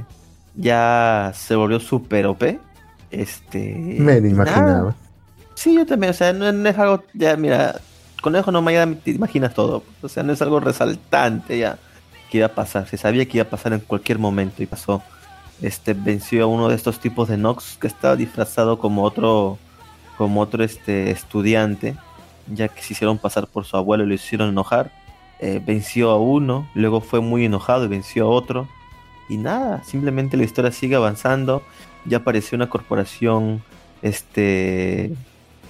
ya 0.56 1.32
se 1.34 1.54
volvió 1.54 1.78
super 1.78 2.26
OP. 2.26 2.58
Este, 3.10 3.74
Me 3.98 4.20
lo 4.20 4.26
imaginaba. 4.26 4.66
nada. 4.66 4.96
Sí, 5.54 5.74
yo 5.76 5.86
también, 5.86 6.10
o 6.10 6.14
sea, 6.14 6.32
no, 6.32 6.50
no 6.50 6.68
es 6.68 6.78
algo, 6.78 7.04
ya 7.14 7.36
mira, 7.36 7.80
Conejo 8.22 8.50
no 8.50 8.68
ya 8.70 8.86
te 9.04 9.10
imaginas 9.12 9.52
todo, 9.54 9.84
o 10.00 10.08
sea, 10.08 10.22
no 10.22 10.32
es 10.32 10.40
algo 10.42 10.58
resaltante 10.60 11.58
ya 11.58 11.78
que 12.30 12.38
iba 12.38 12.46
a 12.46 12.54
pasar, 12.54 12.88
se 12.88 12.96
sabía 12.96 13.26
que 13.26 13.36
iba 13.36 13.44
a 13.46 13.50
pasar 13.50 13.72
en 13.74 13.80
cualquier 13.80 14.18
momento 14.18 14.62
y 14.62 14.66
pasó. 14.66 15.02
Este 15.62 15.94
venció 15.94 16.42
a 16.42 16.46
uno 16.46 16.68
de 16.68 16.74
estos 16.74 16.98
tipos 16.98 17.28
de 17.28 17.36
Nox 17.36 17.78
que 17.80 17.86
estaba 17.86 18.16
disfrazado 18.16 18.78
como 18.78 19.04
otro 19.04 19.58
como 20.18 20.40
otro 20.40 20.62
este 20.62 21.10
estudiante, 21.10 21.96
ya 22.52 22.68
que 22.68 22.82
se 22.82 22.92
hicieron 22.92 23.18
pasar 23.18 23.46
por 23.46 23.64
su 23.64 23.76
abuelo 23.76 24.04
y 24.04 24.08
lo 24.08 24.14
hicieron 24.14 24.50
enojar. 24.50 24.92
Eh, 25.38 25.60
venció 25.64 26.10
a 26.10 26.18
uno, 26.18 26.68
luego 26.74 27.00
fue 27.00 27.20
muy 27.20 27.44
enojado 27.44 27.84
y 27.84 27.88
venció 27.88 28.26
a 28.26 28.28
otro. 28.28 28.68
Y 29.28 29.36
nada, 29.36 29.82
simplemente 29.84 30.36
la 30.36 30.44
historia 30.44 30.72
sigue 30.72 30.96
avanzando. 30.96 31.62
Ya 32.04 32.18
apareció 32.18 32.56
una 32.56 32.68
corporación 32.68 33.62
este 34.02 35.14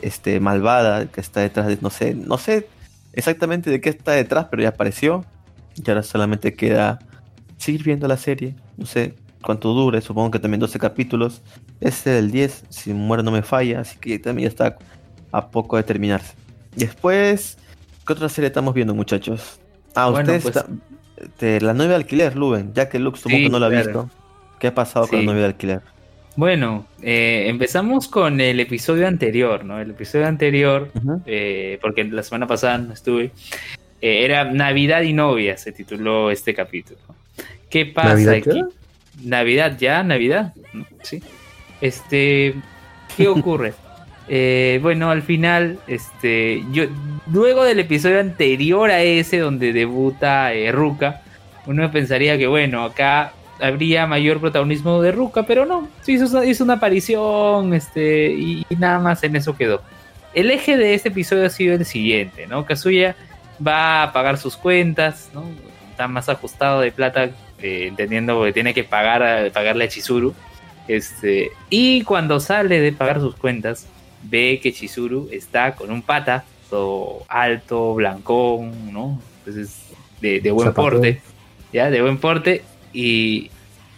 este 0.01 0.41
malvada 0.41 1.07
que 1.07 1.21
está 1.21 1.41
detrás 1.41 1.67
de 1.67 1.79
no 1.81 1.91
sé, 1.91 2.15
no 2.15 2.39
sé 2.39 2.67
exactamente 3.13 3.71
de 3.71 3.81
qué 3.83 3.91
está 3.91 4.13
detrás, 4.13 4.47
pero 4.51 4.63
ya 4.63 4.71
apareció. 4.71 5.25
Y 5.77 5.89
ahora 5.89 6.03
solamente 6.03 6.55
queda 6.55 6.99
seguir 7.59 7.85
viendo 7.85 8.09
la 8.09 8.17
serie. 8.17 8.55
No 8.77 8.87
sé 8.87 9.15
cuánto 9.43 9.73
dure, 9.75 10.01
supongo 10.01 10.31
que 10.31 10.39
también 10.39 10.61
12 10.61 10.79
capítulos. 10.79 11.43
Este 11.81 12.11
del 12.11 12.31
10, 12.31 12.65
si 12.69 12.93
muero 12.95 13.23
no 13.23 13.31
me 13.31 13.43
falla, 13.43 13.81
así 13.81 13.99
que 13.99 14.19
también 14.19 14.45
ya 14.49 14.51
está 14.51 14.79
a 15.33 15.49
poco 15.51 15.77
de 15.77 15.83
terminarse. 15.83 16.35
Después, 16.77 17.59
¿qué 18.07 18.13
otra 18.13 18.29
serie 18.29 18.49
estamos 18.49 18.73
viendo, 18.75 18.95
muchachos? 18.95 19.61
Ah, 19.95 20.09
Bueno, 20.09 20.21
ustedes 20.33 20.43
pues- 20.45 20.57
está- 20.57 20.69
de 21.39 21.61
la 21.61 21.73
novia 21.75 21.91
de 21.91 21.95
alquiler, 21.97 22.35
Luben, 22.37 22.73
ya 22.75 22.89
que 22.89 22.99
Lux 22.99 23.21
supongo 23.21 23.37
Sí, 23.39 23.45
que 23.45 23.51
no 23.51 23.59
la 23.59 23.67
ha 23.67 23.71
claro. 23.71 23.85
visto. 23.87 24.11
¿Qué 24.59 24.67
ha 24.69 24.75
pasado 24.75 25.07
con 25.07 25.19
la 25.21 25.25
novia 25.27 25.41
de 25.43 25.47
alquiler? 25.49 25.81
Bueno, 26.35 26.87
eh, 27.03 27.45
empezamos 27.49 28.09
con 28.09 28.41
el 28.41 28.59
episodio 28.59 29.07
anterior, 29.07 29.65
¿no? 29.65 29.79
El 29.81 29.91
episodio 29.91 30.27
anterior, 30.27 30.91
eh, 31.27 31.79
porque 31.83 32.05
la 32.05 32.23
semana 32.23 32.47
pasada 32.47 32.79
no 32.79 32.93
estuve, 32.95 33.33
eh, 34.01 34.25
era 34.25 34.45
Navidad 34.51 35.03
y 35.03 35.13
novia, 35.13 35.57
se 35.59 35.73
tituló 35.73 36.31
este 36.31 36.55
capítulo. 36.55 36.99
¿Qué 37.69 37.87
pasa 37.87 38.09
¿Navidad 38.15 38.35
aquí? 38.35 38.51
qué? 38.51 38.63
Navidad 39.25 39.77
ya, 39.79 40.03
Navidad, 40.03 40.55
sí. 41.03 41.23
Este, 41.81 42.55
¿qué 43.17 43.29
ocurre? 43.29 43.75
Eh, 44.29 44.79
bueno, 44.83 45.11
al 45.11 45.23
final, 45.23 45.79
este, 45.87 46.63
yo, 46.71 46.85
luego 47.31 47.65
del 47.65 47.81
episodio 47.81 48.21
anterior 48.21 48.91
a 48.91 49.03
ese 49.03 49.39
donde 49.39 49.73
debuta 49.73 50.53
eh, 50.55 50.71
Ruka, 50.73 51.23
uno 51.67 51.91
pensaría 51.91 52.39
que 52.39 52.47
bueno, 52.47 52.85
acá 52.85 53.33
habría 53.61 54.07
mayor 54.07 54.41
protagonismo 54.41 55.03
de 55.03 55.13
Ruka, 55.13 55.45
pero 55.45 55.67
no, 55.67 55.89
sí 56.03 56.13
hizo, 56.15 56.45
hizo 56.45 56.65
una 56.65 56.75
aparición, 56.75 57.75
este, 57.75 58.33
y, 58.33 58.67
y 58.69 58.77
nada 58.77 58.99
más 58.99 59.23
en 59.25 59.37
eso 59.37 59.57
quedó. 59.57 59.83
El 60.35 60.51
eje 60.51 60.77
de 60.77 60.95
este 60.95 61.11
episodio 61.11 61.47
ha 61.47 61.51
sido 61.51 61.75
el 61.75 61.85
siguiente, 61.85 62.47
¿no? 62.47 62.65
Kazuya 62.65 63.15
va 63.65 64.03
a 64.03 64.13
pagar 64.13 64.39
sus 64.39 64.57
cuentas, 64.57 65.31
¿no? 65.35 65.45
Está 65.91 66.09
más 66.09 66.29
ajustado 66.29 66.81
de 66.81 66.91
plata, 66.91 67.31
eh, 67.63 67.87
entendiendo 67.87 68.43
que 68.45 68.53
tiene 68.53 68.75
que 68.75 68.85
pagar 68.85 69.23
a- 69.23 69.51
pagarle 69.51 69.85
a 69.85 69.89
Chizuru. 69.89 70.35
Este, 70.89 71.51
y 71.71 72.03
cuando 72.03 72.41
sale 72.41 72.81
de 72.81 72.93
pagar 72.93 73.21
sus 73.21 73.37
cuentas, 73.37 73.87
ve 74.25 74.61
que 74.63 74.73
Chizuru 74.73 75.29
está 75.33 75.75
con 75.75 75.91
un 75.91 76.03
pata, 76.03 76.45
todo 76.69 77.25
alto, 77.29 77.95
blancón, 77.95 78.93
¿no? 78.93 79.21
Entonces, 79.39 79.77
de, 80.21 80.41
de 80.41 80.51
buen 80.51 80.73
porte, 80.75 81.21
¿ya? 81.73 81.91
De 81.91 82.03
buen 82.03 82.19
porte. 82.19 82.63
Y, 82.93 83.51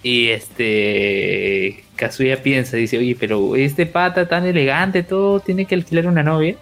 y 0.03 0.29
este, 0.29 1.85
Kazuya 1.97 2.43
piensa, 2.43 2.77
dice, 2.77 2.99
oye, 2.99 3.17
pero 3.19 3.57
este 3.57 3.87
pata 3.87 4.29
tan 4.29 4.47
elegante, 4.47 5.03
todo, 5.03 5.41
tiene 5.41 5.65
que 5.67 5.75
alquilar 5.75 6.07
una 6.07 6.23
novia. 6.23 6.57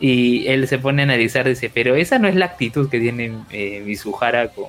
Y 0.00 0.46
él 0.48 0.66
se 0.68 0.78
pone 0.78 1.02
a 1.02 1.04
analizar, 1.04 1.48
dice, 1.48 1.70
pero 1.72 1.94
esa 1.94 2.18
no 2.18 2.28
es 2.28 2.34
la 2.34 2.46
actitud 2.46 2.90
que 2.90 2.98
tiene 3.00 3.32
eh, 3.52 3.82
Mizuhara 3.86 4.48
con, 4.48 4.66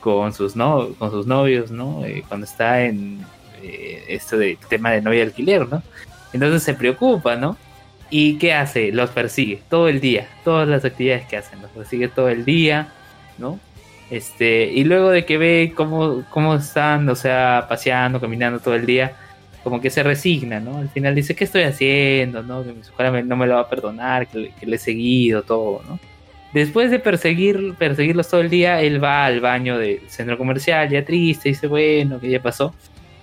con, 0.00 0.32
sus, 0.32 0.56
no, 0.56 0.88
con 0.98 1.10
sus 1.10 1.26
novios, 1.26 1.70
¿no? 1.70 2.04
Eh, 2.04 2.22
cuando 2.28 2.44
está 2.46 2.82
en 2.84 3.24
eh, 3.62 4.04
esto 4.08 4.36
de 4.38 4.58
tema 4.68 4.90
de 4.92 5.02
novia 5.02 5.22
alquiler, 5.24 5.68
¿no? 5.68 5.82
Entonces 6.32 6.62
se 6.62 6.74
preocupa, 6.74 7.36
¿no? 7.36 7.56
¿Y 8.10 8.38
qué 8.38 8.54
hace? 8.54 8.92
Los 8.92 9.10
persigue 9.10 9.60
todo 9.68 9.88
el 9.88 10.00
día, 10.00 10.28
todas 10.44 10.66
las 10.68 10.84
actividades 10.84 11.26
que 11.26 11.36
hacen, 11.36 11.60
los 11.60 11.70
persigue 11.70 12.08
todo 12.08 12.28
el 12.28 12.44
día, 12.44 12.88
¿no? 13.38 13.58
Este, 14.10 14.64
y 14.72 14.84
luego 14.84 15.10
de 15.10 15.26
que 15.26 15.36
ve 15.36 15.72
cómo, 15.76 16.24
cómo 16.30 16.54
están, 16.54 17.06
o 17.10 17.14
sea, 17.14 17.66
paseando, 17.68 18.20
caminando 18.20 18.58
todo 18.60 18.74
el 18.74 18.86
día, 18.86 19.12
como 19.62 19.80
que 19.82 19.90
se 19.90 20.02
resigna, 20.02 20.60
¿no? 20.60 20.78
Al 20.78 20.88
final 20.88 21.14
dice, 21.14 21.34
¿qué 21.34 21.44
estoy 21.44 21.64
haciendo? 21.64 22.42
¿No? 22.42 22.64
Que 22.64 22.72
mi 22.72 23.10
me- 23.10 23.22
no 23.22 23.36
me 23.36 23.46
lo 23.46 23.56
va 23.56 23.60
a 23.62 23.68
perdonar, 23.68 24.26
que 24.26 24.38
le, 24.38 24.50
que 24.52 24.64
le 24.66 24.76
he 24.76 24.78
seguido, 24.78 25.42
todo, 25.42 25.82
¿no? 25.86 25.98
Después 26.52 26.90
de 26.90 26.98
perseguir, 26.98 27.74
perseguirlos 27.78 28.28
todo 28.28 28.40
el 28.40 28.48
día, 28.48 28.80
él 28.80 29.02
va 29.02 29.26
al 29.26 29.40
baño 29.40 29.78
del 29.78 30.00
centro 30.08 30.38
comercial, 30.38 30.88
ya 30.88 31.04
triste, 31.04 31.50
dice, 31.50 31.66
bueno, 31.66 32.18
¿qué 32.20 32.30
ya 32.30 32.42
pasó? 32.42 32.74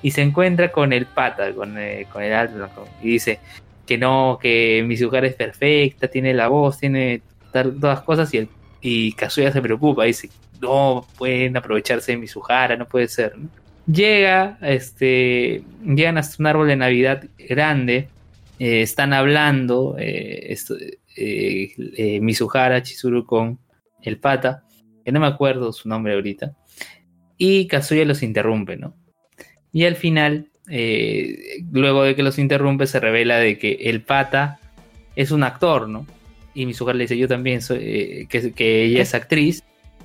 Y 0.03 0.11
se 0.11 0.21
encuentra 0.21 0.71
con 0.71 0.93
el 0.93 1.07
pata, 1.07 1.51
con, 1.53 1.77
eh, 1.79 2.05
con 2.11 2.21
el 2.21 2.33
alto 2.33 2.87
y 3.01 3.09
dice, 3.09 3.39
que 3.87 3.97
no, 3.97 4.37
que 4.39 4.83
Mizuhara 4.85 5.25
es 5.27 5.33
perfecta, 5.33 6.07
tiene 6.07 6.33
la 6.33 6.47
voz, 6.47 6.77
tiene 6.79 7.21
todas 7.51 8.01
cosas 8.01 8.31
y, 8.33 8.37
el, 8.37 8.49
y 8.81 9.13
Kazuya 9.13 9.51
se 9.51 9.61
preocupa, 9.61 10.03
dice, 10.03 10.29
no 10.61 11.07
pueden 11.17 11.57
aprovecharse 11.57 12.11
de 12.11 12.17
Mizuhara, 12.19 12.75
no 12.75 12.85
puede 12.85 13.07
ser. 13.07 13.33
Llega, 13.87 14.57
este, 14.61 15.63
llegan 15.83 16.17
hasta 16.17 16.35
un 16.39 16.47
árbol 16.47 16.67
de 16.67 16.75
Navidad 16.75 17.23
grande, 17.37 18.07
eh, 18.59 18.81
están 18.81 19.13
hablando, 19.13 19.95
eh, 19.97 20.47
esto- 20.49 20.75
eh, 21.15 21.73
eh, 21.97 22.19
Mizuhara, 22.21 22.81
Chizuru 22.83 23.25
con 23.25 23.59
el 24.01 24.17
pata, 24.19 24.63
que 25.03 25.11
no 25.11 25.19
me 25.19 25.27
acuerdo 25.27 25.71
su 25.73 25.87
nombre 25.89 26.13
ahorita, 26.13 26.55
y 27.37 27.67
Kazuya 27.67 28.05
los 28.05 28.23
interrumpe, 28.23 28.77
¿no? 28.77 28.95
Y 29.71 29.85
al 29.85 29.95
final, 29.95 30.49
eh, 30.69 31.63
luego 31.71 32.03
de 32.03 32.15
que 32.15 32.23
los 32.23 32.39
interrumpe, 32.39 32.87
se 32.87 32.99
revela 32.99 33.37
de 33.37 33.57
que 33.57 33.73
el 33.81 34.01
pata 34.01 34.59
es 35.15 35.31
un 35.31 35.43
actor, 35.43 35.89
¿no? 35.89 36.05
Y 36.53 36.65
Mizuhara 36.65 36.97
le 36.97 37.03
dice, 37.03 37.17
yo 37.17 37.27
también 37.27 37.61
soy, 37.61 37.79
eh, 37.81 38.27
que, 38.29 38.53
que 38.53 38.83
ella 38.85 39.01
es 39.01 39.13
actriz. 39.13 39.63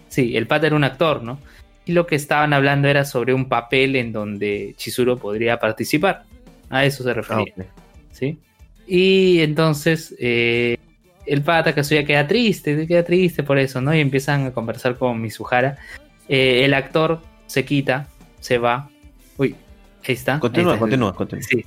Sí, 0.09 0.37
el 0.37 0.49
pata 0.49 0.67
era 0.67 0.75
un 0.77 0.83
actor, 0.85 1.23
¿no? 1.23 1.39
Y 1.87 1.93
lo 1.93 2.07
que 2.07 2.17
estaban 2.17 2.53
hablando 2.53 2.89
era 2.89 3.05
sobre 3.05 3.33
un 3.33 3.49
papel 3.49 3.95
en 3.97 4.13
donde 4.13 4.75
Chizuru 4.77 5.17
podría 5.19 5.59
participar. 5.61 6.25
A 6.69 6.85
eso 6.85 7.05
se 7.05 7.11
Ah, 7.11 7.15
refería. 7.15 7.53
ok. 7.57 7.65
¿sí? 8.11 8.39
Y 8.87 9.39
entonces 9.41 10.15
eh, 10.19 10.77
el 11.33 11.43
pata 11.43 11.75
Kazuya 11.75 12.05
queda 12.05 12.27
triste, 12.27 12.87
queda 12.87 13.05
triste 13.05 13.43
por 13.43 13.59
eso, 13.59 13.81
¿no? 13.81 13.95
Y 13.95 14.01
empiezan 14.01 14.47
a 14.47 14.51
conversar 14.53 14.97
con 14.97 15.21
Mizuhara. 15.21 15.79
Eh, 16.29 16.65
el 16.65 16.75
actor 16.75 17.21
se 17.47 17.65
quita, 17.65 18.09
se 18.41 18.59
va. 18.59 18.89
Uy, 19.37 19.55
ahí 20.07 20.15
está. 20.15 20.35
ahí 20.35 20.41
Continúa, 20.41 20.73
está. 20.75 20.81
continúa, 20.81 21.15
continúa. 21.15 21.43
Sí. 21.43 21.65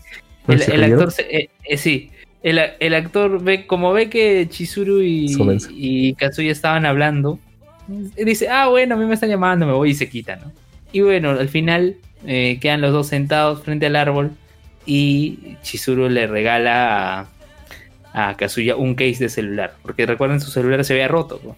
¿No 0.47 0.53
El, 0.53 0.83
actor, 0.83 1.11
se- 1.11 1.35
eh, 1.37 1.49
eh, 1.63 1.77
sí. 1.77 2.11
El, 2.43 2.59
el 2.79 2.93
actor 2.93 3.41
ve, 3.41 3.65
como 3.65 3.93
ve 3.93 4.09
que 4.09 4.47
Chizuru 4.49 5.01
y, 5.01 5.33
y 5.71 6.13
Kazuya 6.15 6.51
estaban 6.51 6.85
hablando, 6.85 7.39
dice, 8.17 8.49
ah, 8.49 8.67
bueno, 8.67 8.95
a 8.95 8.97
mí 8.97 9.05
me 9.05 9.13
están 9.13 9.29
llamando, 9.29 9.65
me 9.65 9.71
voy 9.71 9.91
y 9.91 9.93
se 9.95 10.09
quita, 10.09 10.35
¿no? 10.35 10.51
Y 10.91 10.99
bueno, 11.01 11.29
al 11.31 11.47
final 11.49 11.95
eh, 12.27 12.57
quedan 12.61 12.81
los 12.81 12.91
dos 12.91 13.07
sentados 13.07 13.63
frente 13.63 13.85
al 13.85 13.95
árbol 13.95 14.31
y 14.85 15.55
Chizuru 15.61 16.09
le 16.09 16.27
regala 16.27 17.21
a, 17.21 17.27
a 18.13 18.35
Kazuya 18.37 18.75
un 18.75 18.95
case 18.95 19.17
de 19.19 19.29
celular, 19.29 19.73
porque 19.81 20.05
recuerden 20.05 20.39
su 20.39 20.51
celular 20.51 20.83
se 20.85 20.93
había 20.93 21.07
roto, 21.07 21.39
¿no? 21.43 21.55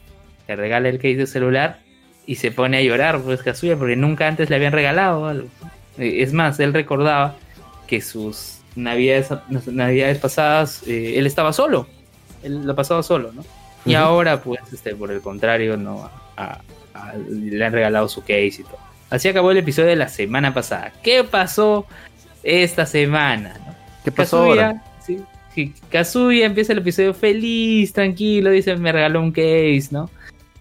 le 0.47 0.55
regala 0.55 0.89
el 0.89 0.97
case 0.97 1.15
de 1.15 1.27
celular 1.27 1.79
y 2.27 2.35
se 2.35 2.51
pone 2.51 2.77
a 2.77 2.81
llorar, 2.81 3.19
pues 3.19 3.41
Kazuya, 3.43 3.75
porque 3.77 3.95
nunca 3.95 4.27
antes 4.27 4.49
le 4.49 4.55
habían 4.55 4.73
regalado 4.73 5.25
algo. 5.27 5.47
Eh, 5.97 6.21
Es 6.21 6.33
más, 6.33 6.59
él 6.59 6.73
recordaba 6.73 7.35
que 7.87 7.99
sus 8.01 8.59
navidades, 8.75 9.29
navidades 9.67 10.17
pasadas 10.19 10.83
eh, 10.87 11.17
él 11.17 11.25
estaba 11.27 11.51
solo, 11.53 11.87
él 12.43 12.63
lo 12.65 12.75
pasaba 12.75 13.03
solo, 13.03 13.31
¿no? 13.31 13.43
Y 13.85 13.93
ahora, 13.95 14.41
pues, 14.41 14.59
este, 14.73 14.95
por 14.95 15.11
el 15.11 15.21
contrario, 15.21 15.77
no 15.77 16.09
a- 16.37 16.61
a- 16.93 17.13
le 17.29 17.63
han 17.63 17.71
regalado 17.73 18.07
su 18.09 18.21
case 18.21 18.57
y 18.59 18.63
todo. 18.63 18.79
Así 19.11 19.27
acabó 19.29 19.51
el 19.51 19.57
episodio 19.57 19.89
de 19.89 19.95
la 19.95 20.07
semana 20.07 20.53
pasada. 20.53 20.91
¿Qué 21.03 21.23
pasó 21.23 21.85
esta 22.43 22.85
semana? 22.87 23.55
¿Qué 24.03 24.11
pasó 24.11 24.37
ahora? 24.39 24.73
Kazuya, 24.73 24.83
sí, 25.55 25.73
Kazuya 25.89 26.45
empieza 26.45 26.73
el 26.73 26.79
episodio 26.79 27.13
feliz, 27.15 27.91
tranquilo, 27.93 28.51
dice, 28.51 28.75
me 28.75 28.91
regaló 28.91 29.21
un 29.21 29.31
case, 29.31 29.87
¿no? 29.91 30.09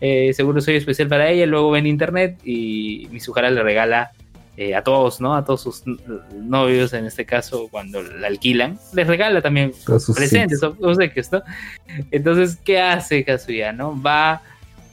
Eh, 0.00 0.32
seguro 0.34 0.60
soy 0.60 0.76
especial 0.76 1.08
para 1.08 1.28
ella, 1.30 1.44
luego 1.46 1.70
ven 1.72 1.86
internet 1.86 2.38
y 2.44 3.08
Mizuhara 3.10 3.50
le 3.50 3.62
regala 3.62 4.12
eh, 4.56 4.74
a 4.74 4.82
todos, 4.82 5.20
¿no? 5.20 5.34
A 5.34 5.44
todos 5.44 5.62
sus 5.62 5.82
novios, 6.34 6.92
en 6.92 7.06
este 7.06 7.24
caso, 7.24 7.68
cuando 7.70 8.02
la 8.02 8.28
alquilan, 8.28 8.78
les 8.94 9.06
regala 9.06 9.42
también 9.42 9.72
presentes, 10.16 10.62
o- 10.62 10.76
obsequios, 10.80 11.32
¿no? 11.32 11.42
Entonces, 12.10 12.56
¿qué 12.64 12.80
hace 12.80 13.24
Kazuya, 13.24 13.72
no? 13.72 14.00
Va, 14.00 14.42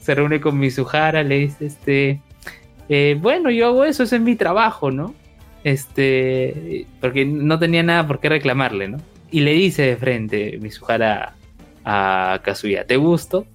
se 0.01 0.15
reúne 0.15 0.41
con 0.41 0.57
Mizuhara, 0.57 1.21
le 1.23 1.37
dice, 1.39 1.65
este, 1.67 2.21
eh, 2.89 3.15
bueno, 3.19 3.51
yo 3.51 3.67
hago 3.67 3.83
eso, 3.85 4.01
ese 4.03 4.15
es 4.15 4.21
mi 4.21 4.35
trabajo, 4.35 4.89
¿no? 4.91 5.13
Este, 5.63 6.85
porque 6.99 7.25
no 7.25 7.59
tenía 7.59 7.83
nada 7.83 8.07
por 8.07 8.19
qué 8.19 8.29
reclamarle, 8.29 8.87
¿no? 8.87 8.97
Y 9.31 9.39
le 9.41 9.53
dice 9.53 9.83
de 9.83 9.97
frente 9.97 10.57
Mizuhara 10.61 11.35
a 11.85 12.39
Kazuya, 12.43 12.85
¿te 12.85 12.97
gusto? 12.97 13.45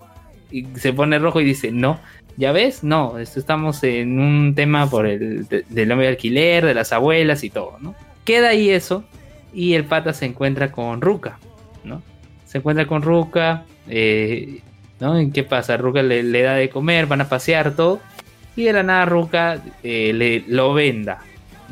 Y 0.51 0.65
se 0.77 0.93
pone 0.93 1.19
rojo 1.19 1.41
y 1.41 1.45
dice, 1.45 1.71
no. 1.71 2.01
¿Ya 2.39 2.53
ves? 2.53 2.85
No, 2.85 3.19
esto 3.19 3.41
estamos 3.41 3.83
en 3.83 4.19
un 4.21 4.55
tema 4.55 4.89
por 4.91 5.07
el 5.07 5.47
de- 5.49 5.65
del 5.71 5.91
hombre 5.93 6.07
de 6.07 6.13
alquiler, 6.13 6.67
de 6.67 6.75
las 6.75 6.93
abuelas 6.93 7.43
y 7.45 7.51
todo, 7.51 7.79
¿no? 7.81 7.95
Queda 8.25 8.51
ahí 8.51 8.69
eso 8.71 9.05
y 9.55 9.73
el 9.75 9.85
pata 9.85 10.13
se 10.13 10.27
encuentra 10.27 10.71
con 10.71 11.01
Ruka, 11.01 11.39
¿no? 11.85 12.03
Se 12.45 12.59
encuentra 12.59 12.87
con 12.87 13.01
Ruka, 13.03 13.65
eh, 13.89 14.61
¿no? 15.01 15.19
¿Y 15.21 15.31
qué 15.31 15.45
pasa? 15.45 15.79
Ruka 15.79 16.03
le, 16.03 16.23
le 16.23 16.43
da 16.43 16.55
de 16.57 16.69
comer, 16.69 17.07
van 17.07 17.23
a 17.23 17.29
pasear 17.29 17.75
todo 17.75 18.01
y 18.55 18.65
de 18.65 18.73
la 18.75 18.83
nada 18.83 19.07
Ruka 19.07 19.63
eh, 19.83 20.13
le, 20.15 20.41
lo 20.47 20.75
venda, 20.75 21.21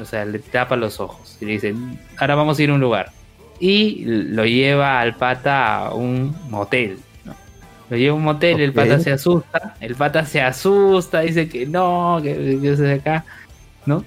o 0.00 0.04
sea, 0.06 0.24
le 0.24 0.38
tapa 0.38 0.76
los 0.76 0.98
ojos 0.98 1.36
y 1.42 1.44
le 1.44 1.52
dice, 1.52 1.74
ahora 2.16 2.36
vamos 2.36 2.58
a 2.58 2.62
ir 2.62 2.70
a 2.70 2.74
un 2.74 2.80
lugar. 2.80 3.10
Y 3.60 4.04
lo 4.06 4.44
lleva 4.44 5.00
al 5.00 5.16
pata 5.16 5.76
a 5.86 5.94
un 5.94 6.34
motel, 6.50 6.98
¿no? 7.24 7.34
Lo 7.88 7.96
lleva 7.96 8.12
a 8.12 8.16
un 8.16 8.24
motel, 8.24 8.60
el 8.60 8.72
pata 8.72 8.98
se 8.98 9.12
asusta, 9.12 9.76
el 9.80 9.94
pata 9.94 10.26
se 10.26 10.40
asusta, 10.40 11.20
dice 11.20 11.48
que 11.48 11.64
no, 11.66 12.20
que, 12.22 12.58
que 12.60 12.76
se 12.76 12.92
acá, 12.92 13.24
¿no? 13.86 14.04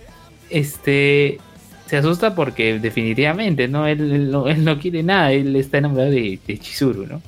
Este, 0.50 1.39
se 1.88 1.98
asusta 1.98 2.36
porque 2.36 2.80
definitivamente, 2.80 3.68
¿no? 3.68 3.88
Él, 3.88 4.12
él 4.12 4.32
no, 4.32 4.48
él 4.48 4.64
no 4.64 4.80
quiere 4.80 5.04
nada, 5.04 5.32
él 5.32 5.56
está 5.56 5.78
enamorado 5.78 6.12
de, 6.12 6.39
de 6.45 6.58
Chizuru, 6.58 7.06
¿no? 7.08 7.22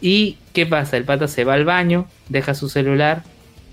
Y, 0.00 0.36
¿qué 0.52 0.66
pasa? 0.66 0.96
El 0.96 1.04
pata 1.04 1.26
se 1.28 1.44
va 1.44 1.54
al 1.54 1.64
baño, 1.64 2.06
deja 2.28 2.54
su 2.54 2.68
celular, 2.68 3.22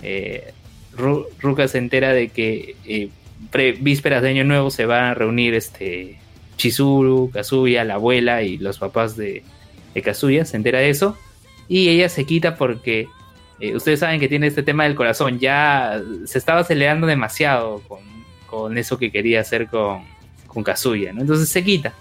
eh, 0.02 0.54
Ru- 0.98 1.26
Ruka 1.40 1.68
se 1.68 1.78
entera 1.78 2.14
de 2.14 2.30
que 2.30 2.76
eh, 2.86 3.10
pre- 3.52 3.74
vísperas 3.74 4.22
de 4.24 4.30
Año 4.30 4.44
Nuevo 4.44 4.70
se 4.72 4.86
van 4.86 5.04
a 5.04 5.14
reunir 5.14 5.54
este 5.56 6.20
Chizuru, 6.58 7.30
Kazuya, 7.32 7.84
la 7.84 7.96
abuela 7.96 8.44
y 8.44 8.58
los 8.58 8.78
papás 8.80 9.16
de, 9.16 9.44
de 9.94 10.02
Kazuya, 10.02 10.46
se 10.46 10.58
entera 10.58 10.80
de 10.80 10.90
eso, 10.90 11.18
y 11.68 11.90
ella 11.90 12.10
se 12.10 12.26
quita 12.26 12.56
porque 12.58 13.08
eh, 13.60 13.76
ustedes 13.76 14.00
saben 14.00 14.20
que 14.20 14.28
tiene 14.28 14.48
este 14.48 14.64
tema 14.64 14.84
del 14.84 14.96
corazón, 14.96 15.40
ya 15.40 16.02
se 16.26 16.38
estaba 16.38 16.62
acelerando 16.62 17.08
demasiado 17.08 17.82
con, 17.88 18.00
con 18.48 18.78
eso 18.78 18.98
que 18.98 19.12
quería 19.12 19.42
hacer 19.42 19.68
con, 19.68 20.04
con 20.48 20.64
Kazuya, 20.64 21.14
¿no? 21.14 21.22
Entonces 21.22 21.50
se 21.50 21.64
quita. 21.64 21.94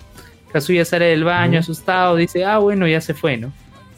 Kazuya 0.53 0.85
sale 0.85 1.07
del 1.07 1.25
baño 1.25 1.59
asustado, 1.59 2.15
dice, 2.17 2.45
ah, 2.45 2.59
bueno, 2.59 2.87
ya 2.87 3.01
se 3.01 3.15
fue, 3.15 3.37
¿no? 3.37 3.53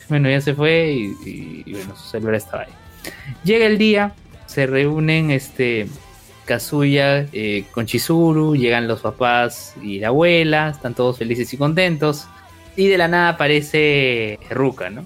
Bueno, 0.09 0.31
ya 0.31 0.41
se 0.41 0.55
fue 0.55 0.93
y, 0.93 1.29
y- 1.29 1.63
y 1.67 1.73
bueno, 1.73 1.97
su 1.97 2.09
celular 2.11 2.37
estaba 2.37 2.63
ahí. 2.63 2.73
Llega 3.45 3.67
el 3.67 3.77
día, 3.77 4.13
se 4.47 4.67
reúnen 4.67 5.31
este 5.33 5.89
Kazuya 6.47 7.27
eh, 7.33 7.65
con 7.73 7.85
Chizuru, 7.85 8.57
llegan 8.57 8.89
los 8.89 9.01
papás 9.01 9.75
y 9.83 9.99
la 9.99 10.09
abuela, 10.09 10.71
están 10.71 10.95
todos 10.95 11.19
felices 11.19 11.53
y 11.53 11.57
contentos. 11.59 12.27
Y 12.77 12.89
de 12.89 12.99
la 12.99 13.09
nada 13.09 13.31
aparece 13.31 14.39
Ruka, 14.51 14.89
¿no? 14.89 15.05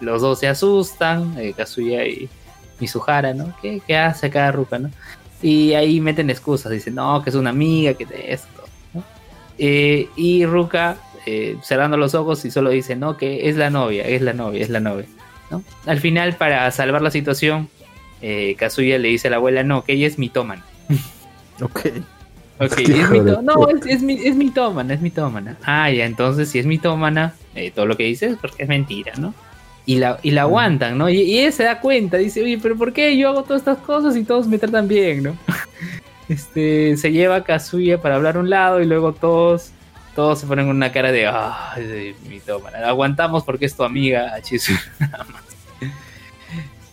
Los 0.00 0.22
dos 0.22 0.40
se 0.40 0.48
asustan, 0.48 1.38
eh, 1.38 1.54
Kazuya 1.56 2.06
y 2.06 2.28
Mizuhara, 2.80 3.34
¿no? 3.34 3.54
¿Qué, 3.62 3.80
qué 3.86 3.96
hace 3.96 4.26
acá 4.26 4.50
Ruka, 4.50 4.78
no? 4.78 4.90
Y 5.42 5.74
ahí 5.74 6.00
meten 6.00 6.28
excusas, 6.28 6.72
dicen, 6.72 6.96
no, 6.96 7.22
que 7.22 7.30
es 7.30 7.36
una 7.36 7.50
amiga, 7.50 7.94
que 7.94 8.06
esto, 8.28 8.64
¿no? 8.92 9.04
Eh, 9.58 10.08
y 10.16 10.44
Ruka 10.44 10.96
eh, 11.26 11.56
cerrando 11.62 11.96
los 11.96 12.14
ojos 12.14 12.44
y 12.44 12.50
solo 12.50 12.70
dice, 12.70 12.96
no, 12.96 13.16
que 13.16 13.48
es 13.48 13.56
la 13.56 13.70
novia, 13.70 14.04
es 14.04 14.22
la 14.22 14.32
novia, 14.32 14.62
es 14.62 14.70
la 14.70 14.80
novia, 14.80 15.06
¿no? 15.50 15.62
Al 15.86 16.00
final, 16.00 16.36
para 16.36 16.70
salvar 16.70 17.02
la 17.02 17.10
situación, 17.10 17.68
Kazuya 18.58 18.98
le 18.98 19.08
dice 19.08 19.28
a 19.28 19.30
la 19.30 19.36
abuela, 19.38 19.62
no, 19.62 19.84
que 19.84 19.94
ella 19.94 20.06
es 20.06 20.18
mitómana. 20.18 20.62
Ok. 21.62 21.80
Ok, 22.58 22.78
es 22.78 23.10
no, 23.42 23.68
es, 23.70 23.86
es, 23.86 24.02
mi- 24.02 24.20
es 24.22 24.34
mitómana, 24.34 24.92
es 24.94 25.00
mitómana. 25.00 25.56
Ah, 25.64 25.90
ya, 25.90 26.04
entonces 26.04 26.48
si 26.50 26.58
es 26.58 26.66
mitómana, 26.66 27.34
eh, 27.54 27.70
todo 27.70 27.86
lo 27.86 27.96
que 27.96 28.04
dice 28.04 28.26
es 28.26 28.36
porque 28.36 28.62
es 28.64 28.68
mentira, 28.68 29.12
¿no? 29.18 29.32
Y 29.86 29.96
la, 29.96 30.18
y 30.22 30.30
la 30.32 30.42
aguantan, 30.42 30.98
¿no? 30.98 31.08
Y, 31.08 31.20
y 31.22 31.38
ella 31.38 31.52
se 31.52 31.64
da 31.64 31.80
cuenta, 31.80 32.18
dice, 32.18 32.42
oye, 32.42 32.58
pero 32.62 32.76
¿por 32.76 32.92
qué 32.92 33.16
yo 33.16 33.30
hago 33.30 33.44
todas 33.44 33.62
estas 33.62 33.78
cosas 33.78 34.14
y 34.14 34.24
todos 34.24 34.46
me 34.46 34.58
tratan 34.58 34.88
bien, 34.88 35.22
¿no? 35.22 35.36
Este, 36.28 36.96
se 36.96 37.10
lleva 37.10 37.36
a 37.36 37.44
Kazuya 37.44 38.00
para 38.00 38.14
hablar 38.14 38.36
a 38.36 38.40
un 38.40 38.50
lado 38.50 38.80
y 38.80 38.86
luego 38.86 39.12
todos, 39.12 39.72
todos 40.14 40.38
se 40.38 40.46
ponen 40.46 40.68
una 40.68 40.92
cara 40.92 41.10
de, 41.10 41.26
ah, 41.26 41.72
de 41.76 42.14
mitómana. 42.28 42.78
La 42.78 42.88
aguantamos 42.90 43.42
porque 43.42 43.64
es 43.64 43.74
tu 43.74 43.82
amiga, 43.82 44.34
más. 45.00 45.90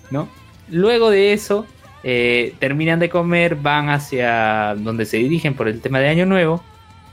¿No? 0.10 0.28
Luego 0.70 1.12
de 1.12 1.34
eso, 1.34 1.68
eh, 2.04 2.54
terminan 2.60 3.00
de 3.00 3.10
comer, 3.10 3.56
van 3.56 3.90
hacia 3.90 4.76
donde 4.78 5.06
se 5.06 5.18
dirigen 5.18 5.54
por 5.54 5.68
el 5.68 5.82
tema 5.82 6.00
de 6.00 6.10
Año 6.10 6.26
Nuevo. 6.26 6.64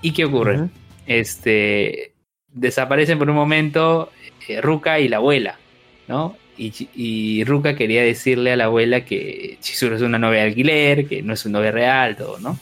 ¿Y 0.03 0.13
qué 0.13 0.25
ocurre? 0.25 0.69
Este 1.07 2.13
desaparecen 2.53 3.19
por 3.19 3.29
un 3.29 3.37
momento 3.37 4.11
eh, 4.49 4.61
Ruka 4.61 5.01
y 5.01 5.09
la 5.09 5.17
abuela, 5.17 5.59
¿no? 6.07 6.37
Y, 6.57 6.73
y 6.95 7.43
Ruka 7.45 7.75
quería 7.75 8.03
decirle 8.03 8.53
a 8.53 8.57
la 8.57 8.65
abuela 8.67 9.05
que 9.05 9.59
Chizuru 9.61 9.97
es 9.97 10.03
una 10.03 10.19
novia 10.19 10.43
de 10.43 10.49
alquiler, 10.49 11.09
que 11.09 11.23
no 11.23 11.33
es 11.33 11.41
su 11.41 11.51
novia 11.51 11.73
real, 11.73 12.17
todo, 12.17 12.39
¿no? 12.39 12.59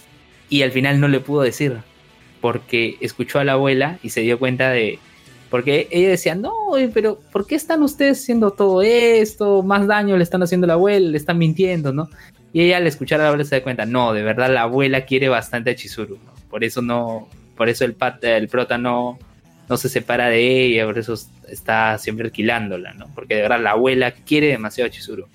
Y 0.49 0.63
al 0.63 0.73
final 0.73 0.99
no 0.99 1.09
le 1.09 1.21
pudo 1.21 1.43
decir, 1.43 1.77
porque 2.41 2.97
escuchó 3.01 3.39
a 3.39 3.45
la 3.45 3.53
abuela 3.53 3.99
y 4.03 4.11
se 4.11 4.23
dio 4.23 4.39
cuenta 4.39 4.71
de 4.71 4.99
Porque 5.53 5.87
ella 5.91 6.09
decía, 6.09 6.35
no, 6.35 6.51
pero 6.95 7.21
¿por 7.31 7.47
qué 7.47 7.57
están 7.57 7.83
ustedes 7.83 8.23
haciendo 8.23 8.53
todo 8.53 8.81
esto? 8.81 9.63
Más 9.63 9.87
daño 9.87 10.17
le 10.17 10.23
están 10.23 10.43
haciendo 10.43 10.65
a 10.65 10.69
la 10.69 10.73
abuela, 10.73 11.11
le 11.11 11.19
están 11.19 11.37
mintiendo, 11.37 11.93
¿no? 11.93 12.09
Y 12.55 12.63
ella 12.63 12.79
al 12.79 12.87
escuchar 12.87 13.21
a 13.21 13.25
la 13.25 13.29
abuela 13.29 13.45
se 13.45 13.57
da 13.57 13.63
cuenta, 13.63 13.85
no, 13.85 14.15
de 14.15 14.23
verdad 14.23 14.51
la 14.51 14.63
abuela 14.63 15.05
quiere 15.05 15.29
bastante 15.29 15.69
a 15.69 15.77
Chizuru, 15.77 16.15
¿no? 16.25 16.33
Por 16.49 16.65
eso 16.65 16.81
no, 16.81 17.29
por 17.55 17.69
eso 17.69 17.85
el, 17.85 17.93
pata, 17.93 18.35
el 18.35 18.49
prota 18.49 18.79
no, 18.79 19.19
no 19.69 19.77
se 19.77 19.91
separa 19.91 20.29
de 20.29 20.65
ella, 20.65 20.87
por 20.87 20.97
eso 20.97 21.17
está 21.47 21.99
siempre 21.99 22.25
alquilándola, 22.25 22.95
¿no? 22.95 23.09
Porque 23.15 23.35
de 23.35 23.43
verdad 23.43 23.61
la 23.61 23.73
abuela 23.73 24.13
quiere 24.13 24.47
demasiado 24.47 24.89
a 24.89 24.91
Chizuru. 24.91 25.27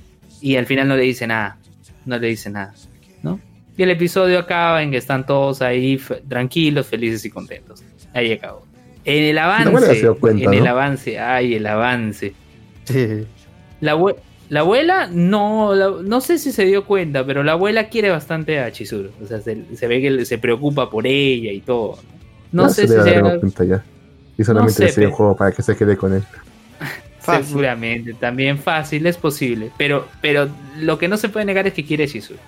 Y 0.42 0.56
al 0.56 0.66
final 0.66 0.88
no 0.88 0.98
le 0.98 1.04
dice 1.04 1.28
nada, 1.28 1.60
no 2.06 2.18
le 2.18 2.26
dice 2.26 2.50
nada, 2.50 2.74
¿no? 3.22 3.40
Y 3.78 3.84
el 3.84 3.92
episodio 3.92 4.40
acaba 4.40 4.82
en 4.82 4.90
que 4.90 4.98
están 4.98 5.28
todos 5.28 5.62
ahí 5.62 6.02
tranquilos, 6.28 6.88
felices 6.88 7.24
y 7.24 7.30
contentos. 7.30 7.84
Ahí 8.16 8.32
acabó. 8.32 8.67
En 9.08 9.24
el 9.24 9.38
avance, 9.38 10.06
en 10.22 10.54
el 10.54 10.68
avance, 10.68 11.18
ay, 11.18 11.56
el 11.56 11.66
avance. 11.66 12.34
La, 13.80 13.98
la 14.50 14.60
abuela 14.60 15.10
no, 15.10 16.02
no 16.02 16.20
sé 16.20 16.38
si 16.38 16.52
se 16.52 16.66
dio 16.66 16.84
cuenta, 16.84 17.26
pero 17.26 17.42
la 17.42 17.54
abuela 17.54 17.88
quiere 17.88 18.10
bastante 18.10 18.60
a 18.60 18.70
Chizuru. 18.70 19.12
O 19.24 19.26
sea, 19.26 19.40
se, 19.40 19.88
ve 19.88 20.02
que 20.02 20.26
se 20.26 20.38
preocupa 20.38 20.90
por 20.90 21.08
ella 21.08 21.54
y 21.54 21.62
todo. 21.62 22.00
No, 22.52 22.70
sé 22.70 22.86
si 22.86 22.96
se 22.96 23.12
dio 23.12 23.40
cuenta 23.40 23.64
ya. 23.64 23.84
Y 24.38 24.44
solamente 24.44 24.84
no 24.84 24.90
sé, 24.90 25.00
le 25.00 25.08
juego 25.08 25.38
para 25.38 25.54
que 25.54 25.62
se 25.62 25.78
quede 25.78 25.96
con 25.96 26.14
él. 26.14 26.24
Seguramente, 27.22 28.14
también 28.14 28.58
fácil, 28.58 29.06
es 29.06 29.16
posible. 29.16 29.72
Pero, 29.78 30.06
pero 30.22 30.50
lo 30.80 30.98
que 30.98 31.08
no 31.08 31.16
se 31.16 31.30
puede 31.30 31.46
negar 31.46 31.66
es 31.66 31.74
que 31.74 31.86
quiere 31.86 32.10
Chizuru. 32.10 32.40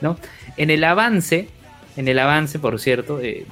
¿no? 0.00 0.18
En 0.56 0.70
el 0.70 0.82
avance, 0.82 1.48
en 1.96 2.08
el 2.08 2.18
avance, 2.18 2.58
por 2.58 2.80
cierto, 2.80 3.20
eh, 3.20 3.46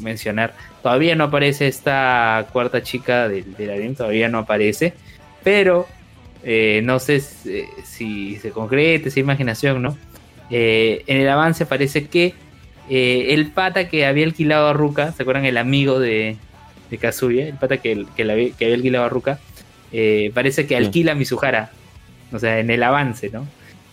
mencionar, 0.00 0.54
todavía 0.82 1.14
no 1.14 1.24
aparece 1.24 1.68
esta 1.68 2.46
cuarta 2.52 2.82
chica 2.82 3.28
del, 3.28 3.44
la 3.58 3.74
anime, 3.74 3.94
todavía 3.94 4.28
no 4.28 4.38
aparece. 4.38 4.94
Pero 5.42 5.86
eh, 6.42 6.80
no 6.84 6.98
sé 6.98 7.20
si, 7.20 8.36
se 8.36 8.50
concrete 8.50 9.08
esa 9.08 9.20
imaginación, 9.20 9.82
¿no? 9.82 9.96
Eh, 10.50 11.04
en 11.06 11.18
el 11.18 11.28
avance 11.28 11.66
parece 11.66 12.06
que 12.06 12.34
el 12.90 13.50
pata 13.50 13.88
que 13.88 14.06
había 14.06 14.24
alquilado 14.24 14.68
a 14.68 14.72
Ruka, 14.72 15.12
¿se 15.12 15.22
acuerdan? 15.22 15.44
El 15.44 15.58
amigo 15.58 16.00
de, 16.00 16.38
de 16.90 16.98
Kazuya, 16.98 17.46
el 17.46 17.54
pata 17.54 17.78
que, 17.78 18.06
que, 18.16 18.22
había, 18.22 18.74
alquilado 18.74 19.04
a 19.04 19.08
Ruka, 19.08 19.38
eh, 19.92 20.30
parece 20.34 20.66
que 20.66 20.76
alquila 20.76 21.12
a 21.12 21.14
Mizuhara, 21.14 21.70
o 22.32 22.38
sea, 22.38 22.58
en 22.58 22.70
el 22.70 22.82
avance, 22.82 23.30
¿no? 23.30 23.46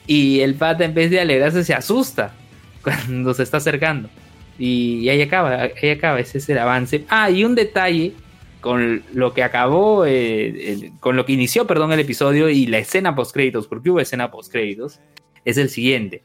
Y 0.07 0.41
el 0.41 0.55
pata 0.55 0.85
en 0.85 0.93
vez 0.93 1.09
de 1.09 1.19
alegrarse 1.19 1.63
se 1.63 1.73
asusta 1.73 2.33
cuando 2.83 3.33
se 3.33 3.43
está 3.43 3.57
acercando. 3.57 4.09
Y, 4.57 5.09
ahí 5.09 5.21
acaba, 5.21 5.69
ahí 5.81 5.89
acaba, 5.89 6.19
ese 6.19 6.37
es 6.37 6.49
el 6.49 6.57
avance. 6.57 7.05
Ah, 7.09 7.29
y 7.29 7.43
un 7.43 7.55
detalle 7.55 8.13
con 8.61 9.03
lo 9.13 9.33
que 9.33 9.43
acabó, 9.43 10.05
eh, 10.05 10.91
con 10.99 11.15
lo 11.15 11.25
que 11.25 11.33
inició, 11.33 11.67
perdón, 11.67 11.91
el 11.91 11.99
episodio 11.99 12.49
y 12.49 12.65
la 12.65 12.79
escena 12.79 13.15
post 13.15 13.33
créditos, 13.33 13.67
porque 13.67 13.91
hubo 13.91 13.99
escena 13.99 14.31
post 14.31 14.51
créditos, 14.51 14.99
es 15.43 15.57
el 15.57 15.69
siguiente. 15.69 16.23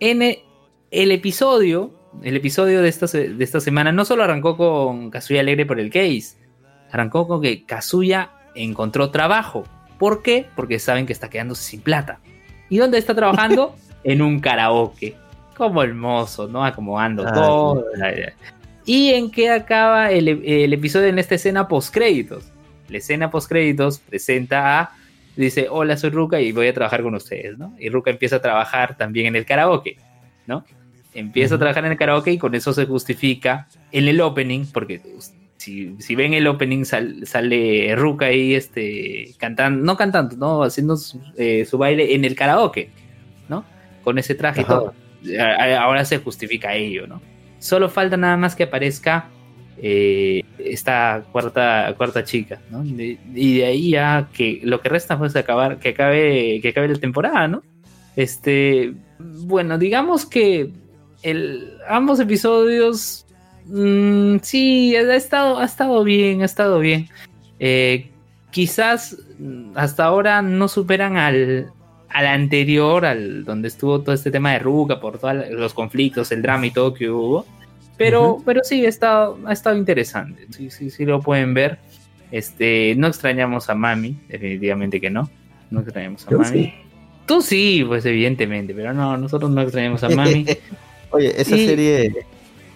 En 0.00 0.22
el 0.22 1.12
episodio 1.12 2.02
el 2.22 2.36
episodio 2.36 2.82
de 2.82 2.88
esta, 2.88 3.06
de 3.06 3.42
esta 3.42 3.60
semana 3.60 3.92
no 3.92 4.04
solo 4.04 4.22
arrancó 4.22 4.56
con 4.56 5.10
Kazuya 5.10 5.40
alegre 5.40 5.66
por 5.66 5.80
el 5.80 5.90
case, 5.90 6.36
arrancó 6.90 7.26
con 7.26 7.40
que 7.40 7.64
Kazuya 7.64 8.30
encontró 8.54 9.10
trabajo. 9.10 9.64
¿Por 9.98 10.22
qué? 10.22 10.46
Porque 10.54 10.78
saben 10.78 11.06
que 11.06 11.12
está 11.12 11.30
quedándose 11.30 11.62
sin 11.62 11.80
plata. 11.80 12.20
¿Y 12.68 12.78
dónde 12.78 12.98
está 12.98 13.14
trabajando? 13.14 13.74
en 14.04 14.20
un 14.20 14.40
karaoke. 14.40 15.14
Como 15.62 15.82
hermoso, 15.82 16.48
¿no? 16.48 16.64
Acomodando 16.64 17.24
todo. 17.32 17.84
¿Y 18.84 19.10
en 19.10 19.30
qué 19.30 19.50
acaba 19.50 20.10
el, 20.10 20.28
episodio 20.72 21.06
en 21.06 21.18
esta 21.18 21.36
escena 21.36 21.68
post 21.68 21.94
créditos? 21.94 22.50
La 22.88 22.98
escena 22.98 23.30
post 23.30 23.48
créditos 23.48 23.98
presenta 24.00 24.80
a 24.80 24.90
dice, 25.36 25.68
hola, 25.70 25.96
soy 25.96 26.10
Ruka 26.10 26.40
y 26.40 26.52
voy 26.52 26.66
a 26.66 26.74
trabajar 26.74 27.02
con 27.02 27.14
ustedes, 27.14 27.56
¿no? 27.58 27.74
Y 27.78 27.88
Ruka 27.88 28.10
empieza 28.10 28.36
a 28.36 28.42
trabajar 28.42 28.96
también 28.96 29.26
en 29.26 29.36
el 29.36 29.46
karaoke, 29.46 29.96
¿no? 30.46 30.64
empieza 31.14 31.56
a 31.56 31.58
trabajar 31.58 31.84
en 31.84 31.92
el 31.92 31.98
karaoke 31.98 32.32
y 32.32 32.38
con 32.38 32.54
eso 32.54 32.72
se 32.72 32.86
justifica 32.86 33.68
en 33.90 34.08
el 34.08 34.20
opening, 34.20 34.64
porque 34.72 35.00
si, 35.58 36.14
ven 36.14 36.34
el 36.34 36.46
opening 36.46 36.84
sale 36.84 37.94
Ruka 37.94 38.26
ahí 38.26 38.54
este, 38.54 39.34
cantando, 39.38 39.84
no 39.84 39.96
cantando, 39.96 40.36
no 40.36 40.62
haciendo 40.62 40.96
eh, 41.36 41.64
su, 41.64 41.78
baile 41.78 42.14
en 42.14 42.24
el 42.24 42.34
karaoke, 42.34 42.90
¿no? 43.48 43.64
Con 44.02 44.18
ese 44.18 44.34
traje 44.34 44.62
y 44.62 44.64
todo. 44.64 44.94
Ahora 45.38 46.04
se 46.04 46.18
justifica 46.18 46.74
ello, 46.74 47.06
¿no? 47.06 47.20
Solo 47.58 47.88
falta 47.88 48.16
nada 48.16 48.36
más 48.36 48.56
que 48.56 48.64
aparezca 48.64 49.28
eh, 49.78 50.44
esta 50.58 51.24
cuarta, 51.32 51.94
cuarta 51.96 52.24
chica, 52.24 52.60
¿no? 52.70 52.84
y 52.84 53.58
de 53.58 53.64
ahí 53.64 53.90
ya 53.90 54.28
que 54.32 54.60
lo 54.62 54.80
que 54.80 54.88
resta 54.88 55.18
pues 55.18 55.34
acabar, 55.34 55.78
que 55.78 55.90
acabe, 55.90 56.60
que 56.60 56.68
acabe 56.68 56.88
la 56.88 56.98
temporada, 56.98 57.48
¿no? 57.48 57.62
Este, 58.14 58.94
bueno, 59.18 59.78
digamos 59.78 60.26
que 60.26 60.70
el, 61.22 61.78
ambos 61.88 62.20
episodios, 62.20 63.26
mm, 63.66 64.36
sí, 64.42 64.94
ha 64.94 65.14
estado, 65.14 65.58
ha 65.58 65.64
estado 65.64 66.04
bien, 66.04 66.42
ha 66.42 66.46
estado 66.46 66.78
bien. 66.78 67.08
Eh, 67.58 68.10
quizás 68.50 69.16
hasta 69.74 70.04
ahora 70.04 70.42
no 70.42 70.68
superan 70.68 71.16
al, 71.16 71.72
al 72.12 72.26
anterior, 72.26 73.04
al 73.04 73.44
donde 73.44 73.68
estuvo 73.68 74.00
todo 74.00 74.14
este 74.14 74.30
tema 74.30 74.52
de 74.52 74.58
Ruka, 74.58 75.00
por 75.00 75.18
todos 75.18 75.48
los 75.50 75.74
conflictos, 75.74 76.30
el 76.32 76.42
drama 76.42 76.66
y 76.66 76.70
todo 76.70 76.94
que 76.94 77.10
hubo. 77.10 77.46
Pero, 77.96 78.38
pero 78.44 78.60
sí, 78.64 78.84
ha 78.84 78.88
estado, 78.88 79.38
ha 79.44 79.52
estado 79.52 79.76
interesante. 79.76 80.46
Sí, 80.50 80.70
sí, 80.70 80.90
sí 80.90 81.04
lo 81.04 81.20
pueden 81.20 81.54
ver. 81.54 81.78
Este, 82.30 82.94
no 82.96 83.06
extrañamos 83.06 83.68
a 83.68 83.74
Mami, 83.74 84.16
definitivamente 84.28 85.00
que 85.00 85.10
no. 85.10 85.30
No 85.70 85.80
extrañamos 85.80 86.26
a 86.26 86.30
Mami. 86.30 86.74
Tú 87.26 87.40
sí, 87.40 87.84
pues 87.86 88.04
evidentemente, 88.04 88.74
pero 88.74 88.92
no, 88.92 89.16
nosotros 89.16 89.50
no 89.50 89.62
extrañamos 89.62 90.02
a 90.02 90.08
Mami. 90.10 90.46
Oye, 91.10 91.40
esa 91.40 91.56
serie 91.56 92.26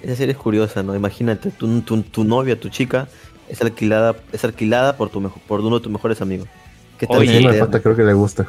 esa 0.02 0.14
serie 0.14 0.32
es 0.32 0.38
curiosa, 0.38 0.82
¿no? 0.82 0.94
Imagínate, 0.94 1.50
tu, 1.50 1.80
tu, 1.80 2.02
tu, 2.02 2.24
novia, 2.24 2.58
tu 2.58 2.68
chica, 2.68 3.08
es 3.48 3.60
alquilada, 3.60 4.14
es 4.32 4.44
alquilada 4.44 4.96
por 4.96 5.08
tu 5.08 5.28
por 5.48 5.60
uno 5.60 5.78
de 5.78 5.82
tus 5.82 5.92
mejores 5.92 6.20
amigos. 6.20 6.48
¿Qué 6.98 7.06
tal 7.06 7.18
Oye, 7.18 7.58
pata 7.58 7.80
creo 7.80 7.96
que 7.96 8.04
le 8.04 8.12
gusta. 8.12 8.46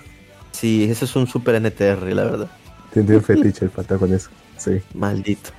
Sí, 0.58 0.86
ese 0.89 1.05
es 1.05 1.16
un 1.16 1.28
super 1.28 1.62
NTR, 1.62 2.14
la 2.14 2.24
verdad. 2.24 2.47
Tiene 2.91 3.18
un 3.18 3.24
fetiche 3.24 3.66
el 3.66 3.70
pata 3.70 3.97
con 3.99 4.12
eso. 4.12 4.30
Sí. 4.58 4.82
Maldito. 4.95 5.51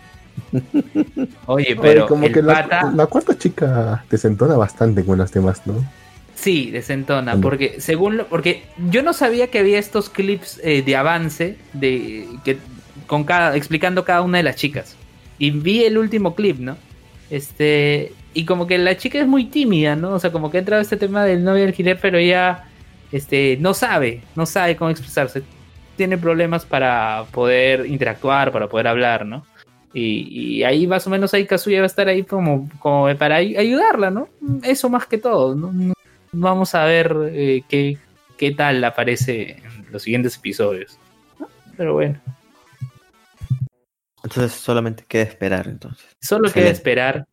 Oye, 1.47 1.77
pero 1.81 2.09
como 2.09 2.27
que 2.33 2.43
la, 2.43 3.07
cuarta 3.09 3.39
chica 3.39 4.05
desentona 4.11 4.57
bastante 4.57 5.05
con 5.05 5.19
los 5.19 5.31
temas, 5.31 5.65
¿no? 5.67 5.75
Sí, 6.35 6.73
desentona, 6.73 7.37
porque 7.37 7.81
según 7.81 8.17
lo, 8.17 8.27
porque 8.27 8.65
yo 8.91 9.03
no 9.03 9.13
sabía 9.13 9.49
que 9.49 9.61
había 9.61 9.79
estos 9.79 10.09
clips 10.09 10.61
eh, 10.65 10.83
de 10.83 10.97
avance 10.97 11.59
de 11.73 12.29
que 12.45 12.59
con 13.07 13.23
cada, 13.23 13.57
explicando 13.57 14.05
cada 14.05 14.23
una 14.23 14.39
de 14.39 14.45
las 14.45 14.57
chicas. 14.57 14.97
Y 15.39 15.53
vi 15.53 15.85
el 15.85 15.97
último 15.97 16.35
clip, 16.35 16.59
¿no? 16.59 16.77
Este, 17.31 18.13
y 18.35 18.45
como 18.45 18.67
que 18.67 18.79
la 18.79 18.97
chica 18.97 19.21
es 19.21 19.29
muy 19.29 19.45
tímida, 19.45 19.95
¿no? 19.95 20.13
O 20.13 20.19
sea, 20.19 20.33
como 20.33 20.51
que 20.51 20.59
ha 20.59 20.61
entrado 20.61 20.83
este 20.83 20.97
tema 20.97 21.25
del 21.25 21.45
novio 21.45 21.65
alquiler, 21.65 21.99
pero 22.01 22.19
ya 22.19 22.68
este, 23.13 23.57
no 23.61 23.75
sabe, 23.75 24.23
no 24.37 24.47
sabe 24.47 24.77
cómo 24.77 24.91
expresarse. 24.91 25.43
Tiene 25.97 26.19
problemas 26.19 26.65
para 26.65 27.25
poder 27.33 27.87
interactuar, 27.87 28.53
para 28.53 28.69
poder 28.69 28.87
hablar, 28.87 29.27
¿no? 29.27 29.45
Y, 29.95 30.63
ahí 30.63 30.87
más 30.87 31.07
o 31.07 31.11
menos 31.11 31.35
ahí 31.35 31.47
Kazuya 31.47 31.79
va 31.79 31.85
a 31.85 31.87
estar 31.87 32.09
ahí 32.09 32.23
como, 32.23 32.69
como 32.79 33.13
para 33.17 33.37
ayudarla, 33.37 34.11
¿no? 34.11 34.29
Eso 34.63 34.89
más 34.89 35.07
que 35.07 35.19
todo, 35.19 35.55
¿no? 35.55 35.95
Vamos 36.31 36.75
a 36.75 36.85
ver 36.85 37.17
eh, 37.33 37.63
qué, 37.69 37.99
qué 38.37 38.53
tal 38.53 38.85
aparece 38.85 39.57
en 39.59 39.91
los 39.91 40.03
siguientes 40.03 40.37
episodios. 40.37 40.99
Pero 41.77 41.95
bueno. 41.95 42.21
Entonces 44.23 44.53
solamente 44.53 45.05
queda 45.09 45.23
esperar 45.23 45.69
entonces. 45.69 46.07
Solo 46.21 46.51
queda 46.53 46.69
esperar. 46.69 47.27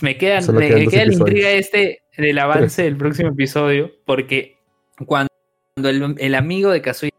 Me 0.00 0.16
queda, 0.16 0.40
me, 0.52 0.68
queda 0.86 1.06
la 1.06 1.12
intriga 1.12 1.50
este 1.50 2.02
del 2.16 2.38
avance 2.38 2.82
del 2.84 2.96
próximo 2.96 3.30
episodio, 3.30 3.90
porque 4.06 4.57
cuando 5.06 5.30
el, 5.76 6.34
amigo 6.34 6.70
de 6.70 6.82
Kazuya 6.82 7.12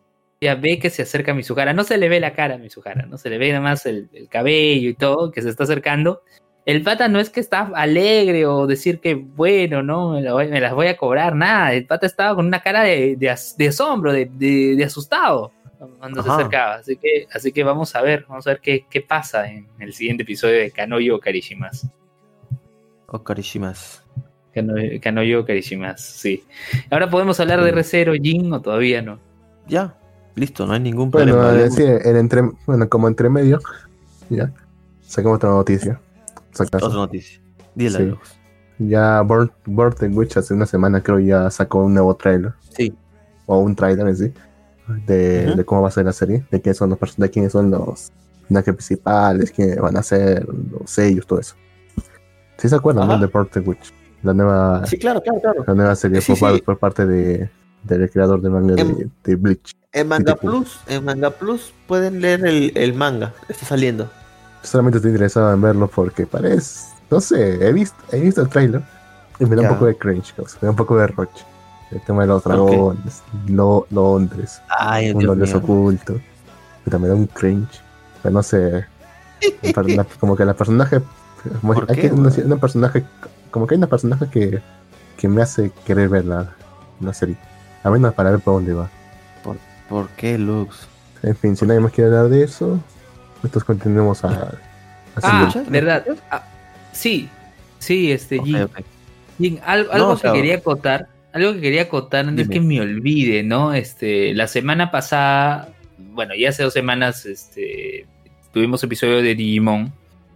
ve 0.59 0.79
que 0.79 0.89
se 0.89 1.03
acerca 1.03 1.31
a 1.31 1.35
Mizuhara, 1.35 1.73
no 1.73 1.83
se 1.83 1.97
le 1.97 2.09
ve 2.09 2.19
la 2.19 2.33
cara 2.33 2.55
a 2.55 2.57
Mizuhara, 2.57 3.05
no 3.05 3.17
se 3.17 3.29
le 3.29 3.37
ve 3.37 3.49
nada 3.49 3.61
más 3.61 3.85
el, 3.85 4.09
cabello 4.29 4.89
y 4.89 4.93
todo, 4.93 5.31
que 5.31 5.41
se 5.41 5.49
está 5.49 5.63
acercando. 5.63 6.21
El 6.65 6.83
pata 6.83 7.07
no 7.07 7.19
es 7.19 7.29
que 7.29 7.39
está 7.39 7.71
alegre 7.73 8.45
o 8.45 8.67
decir 8.67 8.99
que 8.99 9.15
bueno, 9.15 9.81
no, 9.81 10.11
me, 10.11 10.21
las 10.59 10.73
voy 10.73 10.87
a 10.87 10.97
cobrar, 10.97 11.35
nada. 11.35 11.73
El 11.73 11.85
pata 11.85 12.05
estaba 12.05 12.35
con 12.35 12.45
una 12.45 12.61
cara 12.61 12.83
de, 12.83 13.29
asombro, 13.29 14.13
de 14.13 14.83
asustado 14.85 15.51
cuando 15.99 16.23
se 16.23 16.29
acercaba. 16.29 16.75
Así 16.75 16.97
que, 16.97 17.27
así 17.31 17.51
que 17.51 17.63
vamos 17.63 17.95
a 17.95 18.01
ver, 18.01 18.25
vamos 18.27 18.45
a 18.47 18.51
ver 18.51 18.59
qué, 18.59 18.85
qué 18.89 19.01
pasa 19.01 19.49
en 19.49 19.67
el 19.79 19.93
siguiente 19.93 20.23
episodio 20.23 20.59
de 20.59 20.71
Kanoyo 20.71 21.19
Karishimas. 21.19 21.87
O 23.07 23.23
Karishimas. 23.23 24.03
Kanoyo, 24.53 25.45
Karishimas, 25.45 26.01
sí. 26.01 26.43
Ahora 26.89 27.09
podemos 27.09 27.39
hablar 27.39 27.63
de 27.63 27.71
Recero 27.71 28.13
Jin 28.13 28.51
o 28.53 28.61
todavía 28.61 29.01
no. 29.01 29.19
Ya, 29.67 29.95
listo, 30.35 30.65
no 30.65 30.73
hay 30.73 30.79
ningún 30.79 31.11
problema. 31.11 31.51
Bueno, 31.51 31.71
sí, 31.71 31.83
entre, 31.85 32.41
bueno 32.65 32.89
como 32.89 33.07
entre 33.07 33.29
medio, 33.29 33.59
ya, 34.29 34.51
sacamos 35.01 35.37
otra 35.37 35.49
noticia. 35.49 35.99
Otra 36.57 36.89
noticia. 36.89 37.39
Dile 37.75 38.15
Ya 38.79 39.21
Burn, 39.21 39.51
Burn 39.65 40.17
Witch 40.17 40.37
hace 40.37 40.53
una 40.53 40.65
semana 40.65 41.01
creo 41.01 41.19
ya 41.19 41.49
sacó 41.49 41.83
un 41.83 41.93
nuevo 41.93 42.15
trailer. 42.15 42.53
Sí. 42.75 42.93
O 43.45 43.59
un 43.59 43.75
trailer 43.75 44.07
en 44.07 44.17
sí. 44.17 44.33
De, 45.05 45.63
cómo 45.65 45.83
va 45.83 45.89
a 45.89 45.91
ser 45.91 46.05
la 46.05 46.13
serie. 46.13 46.43
De 46.49 46.59
quiénes 46.59 46.77
son 46.77 46.89
los 46.89 46.99
person- 46.99 47.17
de 47.17 47.29
quiénes 47.29 47.51
son 47.51 47.69
los 47.69 48.11
personajes 48.41 48.73
principales, 48.73 49.51
quiénes 49.51 49.79
van 49.79 49.97
a 49.97 50.03
ser, 50.03 50.47
los 50.47 50.89
sellos, 50.89 51.27
todo 51.27 51.39
eso. 51.39 51.55
¿Sí 52.57 52.67
se 52.67 52.75
acuerdan, 52.75 53.07
no? 53.07 53.19
De 53.19 53.27
Burn 53.27 53.49
Witch. 53.65 53.93
La 54.23 54.33
nueva, 54.33 54.85
Sí, 54.85 54.97
claro, 54.97 55.21
claro, 55.21 55.39
claro. 55.41 55.63
la 55.67 55.73
nueva 55.73 55.95
serie 55.95 56.21
Sí, 56.21 56.33
por, 56.35 56.55
sí. 56.55 56.61
por 56.61 56.77
parte 56.77 57.05
de, 57.05 57.49
del 57.83 58.09
creador 58.09 58.41
del 58.41 58.51
manga 58.51 58.75
de, 58.75 59.07
de 59.23 59.35
Bleach. 59.35 59.75
En 59.91 60.07
Manga. 60.07 60.35
Plus, 60.35 60.79
en 60.87 61.03
Manga 61.05 61.31
Plus 61.31 61.73
pueden 61.87 62.21
leer 62.21 62.45
el, 62.45 62.71
el 62.75 62.93
manga. 62.93 63.33
Está 63.47 63.65
saliendo. 63.65 64.09
Solamente 64.61 64.97
estoy 64.97 65.11
interesado 65.11 65.51
en 65.53 65.61
verlo 65.61 65.87
porque 65.87 66.27
parece. 66.27 66.87
No 67.09 67.19
sé, 67.21 67.65
he 67.65 67.71
visto, 67.73 67.97
he 68.11 68.19
visto 68.19 68.41
el 68.41 68.49
trailer 68.49 68.83
y 69.39 69.45
me 69.45 69.55
da 69.55 69.63
Ya. 69.63 69.69
un 69.69 69.75
poco 69.75 69.85
de 69.87 69.97
cringe, 69.97 70.33
me 70.37 70.65
da 70.67 70.69
un 70.69 70.75
poco 70.75 70.97
de 70.97 71.07
roche. 71.07 71.43
El 71.91 72.01
tema 72.01 72.21
de 72.21 72.27
los 72.27 72.43
dragones, 72.43 73.23
lo, 73.47 73.87
Londres, 73.89 74.61
Ay, 74.67 75.09
un 75.11 75.25
Londres 75.25 75.49
mío. 75.55 75.63
oculto. 75.63 76.19
Pero 76.85 76.99
me 76.99 77.07
da 77.07 77.15
un 77.15 77.25
cringe. 77.25 77.81
Pero 78.21 78.33
no 78.33 78.43
sé. 78.43 78.85
como 80.19 80.35
que 80.35 80.45
la 80.45 80.53
personaje. 80.53 81.01
Como 81.61 81.73
¿Por 81.73 81.89
hay 81.89 81.95
qué, 81.95 82.01
que 82.09 82.13
weón? 82.13 82.31
una 82.45 82.57
personaje. 82.57 83.03
Como 83.51 83.67
que 83.67 83.75
hay 83.75 83.77
una 83.77 83.87
personaje 83.87 84.27
que, 84.31 84.59
que 85.17 85.27
me 85.27 85.41
hace 85.41 85.71
querer 85.85 86.09
ver 86.09 86.25
la, 86.25 86.55
la 87.01 87.13
serie. 87.13 87.35
A 87.83 87.89
menos 87.89 88.13
para 88.13 88.31
ver 88.31 88.39
por 88.39 88.55
dónde 88.55 88.73
va. 88.73 88.89
¿Por 89.89 90.07
qué, 90.09 90.37
Lux? 90.37 90.87
En 91.23 91.35
fin, 91.35 91.55
si 91.55 91.65
nadie 91.65 91.79
más 91.79 91.91
quiere 91.91 92.09
hablar 92.09 92.29
de 92.29 92.43
eso, 92.43 92.79
nosotros 93.41 93.63
continuemos 93.63 94.23
a. 94.23 94.29
a 94.29 94.51
Ah, 95.21 95.49
seguir. 95.51 95.69
verdad. 95.71 96.05
Ah, 96.29 96.43
sí, 96.93 97.27
sí, 97.79 98.11
este, 98.11 98.37
Ok, 98.39 98.45
Jin. 98.45 98.61
ok. 98.63 98.79
Jin, 99.39 99.59
al- 99.65 99.87
No, 99.87 99.91
algo 99.93 100.09
o 100.11 100.17
sea, 100.17 100.31
que 100.31 100.37
quería 100.37 100.55
acotar, 100.57 101.07
algo 101.33 101.53
que 101.53 101.61
quería 101.61 101.81
acotar 101.83 102.25
antes 102.27 102.47
Dime. 102.47 102.53
que 102.53 102.61
me 102.61 102.79
olvide, 102.79 103.41
¿no? 103.43 103.73
Este, 103.73 104.33
la 104.35 104.47
semana 104.47 104.91
pasada, 104.91 105.69
bueno, 105.97 106.35
ya 106.35 106.49
hace 106.49 106.61
dos 106.63 106.73
semanas, 106.73 107.25
este, 107.25 108.05
tuvimos 108.53 108.83
episodio 108.83 109.21
de 109.23 109.33
Digimon 109.35 109.91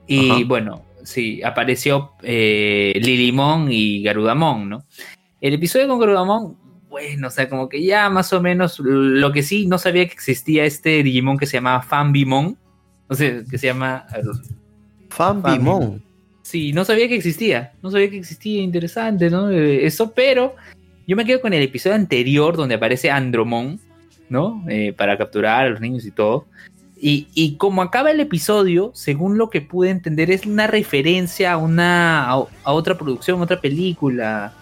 y 0.07 0.31
Ajá. 0.31 0.41
bueno, 0.47 0.81
sí, 1.03 1.41
apareció 1.43 2.11
eh, 2.21 2.93
Lilimon 2.95 3.71
y 3.71 4.03
Garudamon, 4.03 4.69
¿no? 4.69 4.85
El 5.41 5.53
episodio 5.53 5.87
con 5.87 5.99
Garudamon, 5.99 6.57
bueno, 6.89 7.27
o 7.27 7.31
sea, 7.31 7.49
como 7.49 7.69
que 7.69 7.83
ya 7.83 8.09
más 8.09 8.31
o 8.33 8.41
menos, 8.41 8.79
lo 8.79 9.31
que 9.31 9.43
sí, 9.43 9.65
no 9.67 9.77
sabía 9.77 10.05
que 10.05 10.13
existía 10.13 10.65
este 10.65 11.03
Digimon 11.03 11.37
que 11.37 11.45
se 11.45 11.57
llamaba 11.57 11.81
Fanbimon, 11.81 12.57
o 13.07 13.15
sea, 13.15 13.43
que 13.49 13.57
se 13.57 13.67
llama... 13.67 14.05
Fan 15.09 15.41
Fan 15.41 15.43
Bimon. 15.43 16.03
Sí, 16.41 16.73
no 16.73 16.83
sabía 16.85 17.07
que 17.07 17.15
existía. 17.15 17.73
No 17.81 17.91
sabía 17.91 18.09
que 18.09 18.17
existía. 18.17 18.61
Interesante, 18.61 19.29
¿no? 19.29 19.49
Eh, 19.49 19.85
Eso, 19.85 20.11
pero 20.13 20.55
yo 21.07 21.15
me 21.15 21.25
quedo 21.25 21.41
con 21.41 21.53
el 21.53 21.63
episodio 21.63 21.95
anterior 21.95 22.57
donde 22.57 22.75
aparece 22.75 23.11
Andromon, 23.11 23.79
¿no? 24.29 24.63
Eh, 24.67 24.93
para 24.93 25.17
capturar 25.17 25.65
a 25.65 25.69
los 25.69 25.81
niños 25.81 26.05
y 26.05 26.11
todo. 26.11 26.47
Y, 27.05 27.27
y 27.33 27.55
como 27.57 27.81
acaba 27.81 28.11
el 28.11 28.21
episodio, 28.21 28.91
según 28.93 29.37
lo 29.37 29.49
que 29.49 29.59
pude 29.59 29.89
entender, 29.89 30.31
es 30.31 30.45
una 30.45 30.67
referencia 30.67 31.51
a 31.51 31.57
una 31.57 32.31
a, 32.31 32.43
a 32.63 32.71
otra 32.71 32.97
producción, 32.97 33.41
otra 33.41 33.59
película 33.59 34.53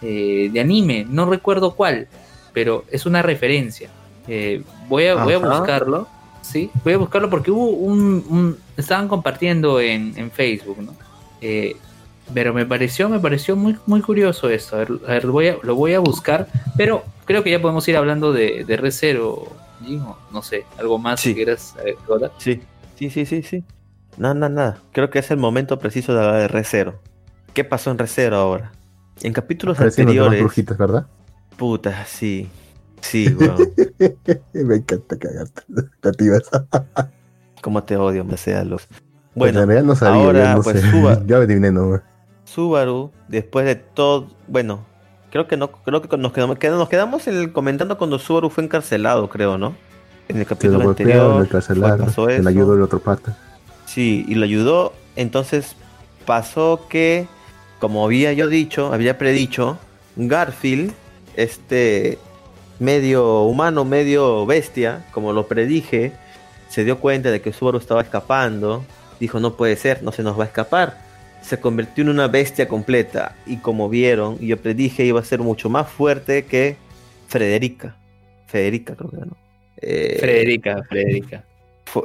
eh, 0.00 0.48
de 0.50 0.60
anime. 0.60 1.06
No 1.06 1.26
recuerdo 1.26 1.74
cuál, 1.74 2.08
pero 2.54 2.84
es 2.90 3.04
una 3.04 3.20
referencia. 3.20 3.90
Eh, 4.26 4.62
voy, 4.88 5.08
a, 5.08 5.22
voy 5.22 5.34
a 5.34 5.38
buscarlo. 5.58 6.08
Sí, 6.40 6.70
voy 6.84 6.94
a 6.94 6.98
buscarlo 6.98 7.28
porque 7.28 7.50
hubo 7.50 7.68
un, 7.68 8.24
un- 8.30 8.56
estaban 8.78 9.06
compartiendo 9.06 9.78
en, 9.78 10.14
en 10.16 10.30
Facebook, 10.30 10.78
¿no? 10.80 10.94
Eh, 11.42 11.76
pero 12.32 12.54
me 12.54 12.64
pareció, 12.64 13.10
me 13.10 13.20
pareció 13.20 13.56
muy, 13.56 13.76
muy 13.84 14.00
curioso 14.00 14.48
esto. 14.48 14.76
A 14.76 14.78
ver, 14.78 14.88
a 15.06 15.10
ver, 15.12 15.26
voy 15.26 15.48
a- 15.48 15.56
lo 15.62 15.74
voy 15.74 15.92
a 15.92 16.00
buscar. 16.00 16.46
Pero 16.78 17.04
creo 17.26 17.42
que 17.44 17.50
ya 17.50 17.60
podemos 17.60 17.86
ir 17.88 17.96
hablando 17.98 18.32
de, 18.32 18.64
de 18.64 18.76
Recero, 18.78 19.48
Jin, 19.82 20.00
o 20.02 20.16
no 20.32 20.42
sé, 20.42 20.64
algo 20.78 20.98
más 20.98 21.20
Sí. 21.20 21.30
que 21.30 21.36
quieras 21.36 21.74
acotar? 22.02 22.32
Sí, 22.38 22.62
sí, 22.96 23.10
sí, 23.10 23.26
sí, 23.26 23.42
sí. 23.42 23.64
Nada, 24.18 24.34
nada, 24.34 24.48
nada. 24.48 24.78
Creo 24.92 25.10
que 25.10 25.18
es 25.20 25.30
el 25.30 25.36
momento 25.38 25.78
preciso 25.78 26.12
de 26.14 26.20
hablar 26.20 26.40
de 26.40 26.48
Recero. 26.48 27.00
¿Qué 27.54 27.64
pasó 27.64 27.90
en 27.90 27.98
Recero 27.98 28.36
ahora? 28.36 28.72
En 29.22 29.32
capítulos 29.32 29.80
anteriores. 29.80 30.40
brujitas, 30.40 30.76
¿verdad? 30.78 31.06
Puta, 31.56 32.04
sí. 32.06 32.48
Sí, 33.00 33.28
weón. 33.38 33.72
Me 34.52 34.76
encanta 34.76 35.16
cagarte. 35.18 35.62
Cómo 37.62 37.82
te 37.84 37.96
odio, 37.96 38.24
me 38.24 38.36
sea 38.36 38.64
los. 38.64 38.86
Bueno, 39.34 39.60
en 39.60 39.68
realidad 39.68 39.86
no 39.86 39.94
sabía, 39.94 40.22
ahora, 40.24 40.50
yo 40.50 40.56
no 40.56 40.62
pues, 40.62 40.80
sé. 40.80 40.90
suba. 40.90 41.22
ya 41.26 41.38
me 41.38 41.44
adiviné, 41.44 41.70
no. 41.70 42.00
Subaru, 42.44 43.12
después 43.28 43.64
de 43.66 43.76
todo. 43.76 44.28
Bueno, 44.48 44.84
creo 45.30 45.46
que 45.48 45.56
no. 45.56 45.70
Creo 45.70 46.02
que 46.02 46.16
nos 46.16 46.32
quedamos, 46.32 46.58
quedamos- 46.58 46.78
nos 46.80 46.88
quedamos 46.88 47.26
en 47.26 47.36
el- 47.36 47.52
comentando 47.52 47.96
cuando 47.98 48.18
Subaru 48.18 48.50
fue 48.50 48.64
encarcelado, 48.64 49.28
creo, 49.28 49.56
¿no? 49.58 49.74
En 50.28 50.36
el 50.38 50.46
capítulo 50.46 50.78
anterior. 50.90 51.48
pasó 52.06 52.28
eso. 52.28 52.42
le 52.42 52.48
ayudó 52.50 52.74
el 52.74 52.82
otro 52.82 53.00
pata. 53.00 53.36
Sí, 53.86 54.24
y 54.28 54.34
lo 54.36 54.44
ayudó. 54.44 54.92
Entonces 55.16 55.74
pasó 56.26 56.86
que, 56.88 57.26
como 57.80 58.04
había 58.04 58.32
yo 58.32 58.46
dicho, 58.48 58.92
había 58.92 59.18
predicho, 59.18 59.78
Garfield, 60.16 60.92
este 61.36 62.18
medio 62.78 63.42
humano, 63.42 63.84
medio 63.84 64.46
bestia, 64.46 65.04
como 65.12 65.32
lo 65.32 65.46
predije, 65.46 66.12
se 66.68 66.84
dio 66.84 66.98
cuenta 66.98 67.30
de 67.30 67.40
que 67.40 67.52
Subaru 67.52 67.78
estaba 67.78 68.00
escapando. 68.02 68.84
Dijo, 69.18 69.40
no 69.40 69.54
puede 69.54 69.76
ser, 69.76 70.02
no 70.02 70.12
se 70.12 70.22
nos 70.22 70.38
va 70.38 70.44
a 70.44 70.46
escapar. 70.46 70.96
Se 71.42 71.58
convirtió 71.60 72.02
en 72.02 72.10
una 72.10 72.28
bestia 72.28 72.68
completa. 72.68 73.34
Y 73.46 73.56
como 73.58 73.88
vieron, 73.88 74.38
yo 74.38 74.56
predije, 74.56 75.04
iba 75.04 75.20
a 75.20 75.24
ser 75.24 75.40
mucho 75.40 75.68
más 75.68 75.88
fuerte 75.88 76.44
que 76.44 76.76
Frederica. 77.28 77.96
Federica, 78.46 78.94
creo 78.96 79.10
que 79.10 79.16
era, 79.16 79.26
¿no? 79.26 79.36
Eh, 79.82 80.16
Frederica, 80.20 80.82
Frederica. 80.88 81.44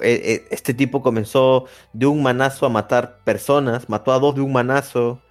eh, 0.01 0.21
eh, 0.23 0.45
este 0.49 0.73
tipo 0.73 1.01
comenzó 1.01 1.65
de 1.93 2.05
un 2.05 2.23
manazo 2.23 2.65
a 2.65 2.69
matar 2.69 3.19
personas, 3.23 3.89
mató 3.89 4.11
a 4.13 4.19
dos 4.19 4.36
de 4.36 4.41
un 4.41 4.53
manazo, 4.53 5.21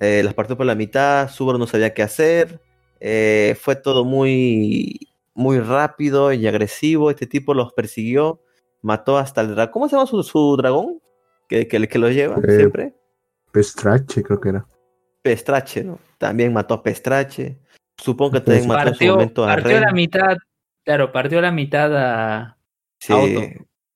eh, 0.00 0.22
las 0.24 0.34
partió 0.34 0.56
por 0.56 0.66
la 0.66 0.74
mitad, 0.74 1.30
Subaru 1.30 1.58
no 1.58 1.66
sabía 1.66 1.94
qué 1.94 2.02
hacer, 2.02 2.60
eh, 3.00 3.56
fue 3.60 3.76
todo 3.76 4.04
muy, 4.04 5.08
muy 5.34 5.58
rápido 5.60 6.32
y 6.32 6.46
agresivo, 6.46 7.10
este 7.10 7.26
tipo 7.26 7.54
los 7.54 7.72
persiguió, 7.72 8.40
mató 8.82 9.16
hasta 9.16 9.40
el 9.40 9.54
dragón, 9.54 9.72
¿cómo 9.72 9.88
se 9.88 9.96
llama 9.96 10.06
su, 10.06 10.22
su 10.22 10.56
dragón? 10.56 11.00
Que, 11.48 11.66
que, 11.68 11.88
que 11.88 11.98
lo 11.98 12.10
lleva 12.10 12.36
Eh, 12.46 12.56
siempre. 12.56 12.94
Pestrache, 13.56 14.22
creo 14.22 14.38
que 14.38 14.50
era. 14.50 14.66
Pestrache, 15.22 15.82
¿no? 15.82 15.98
También 16.18 16.52
mató 16.52 16.74
a 16.74 16.82
Pestrache. 16.82 17.58
Supongo 17.96 18.32
que 18.32 18.40
también 18.42 18.68
mató 18.68 18.88
en 18.88 18.94
su 18.94 18.98
Partió, 18.98 19.12
momento 19.14 19.44
a 19.44 19.46
partió 19.46 19.70
Ren. 19.70 19.80
la 19.80 19.92
mitad, 19.92 20.36
claro, 20.84 21.10
partió 21.10 21.40
la 21.40 21.50
mitad 21.50 21.90
a... 21.96 22.58
Sí, 23.00 23.14
a 23.14 23.16
Otto. 23.16 23.40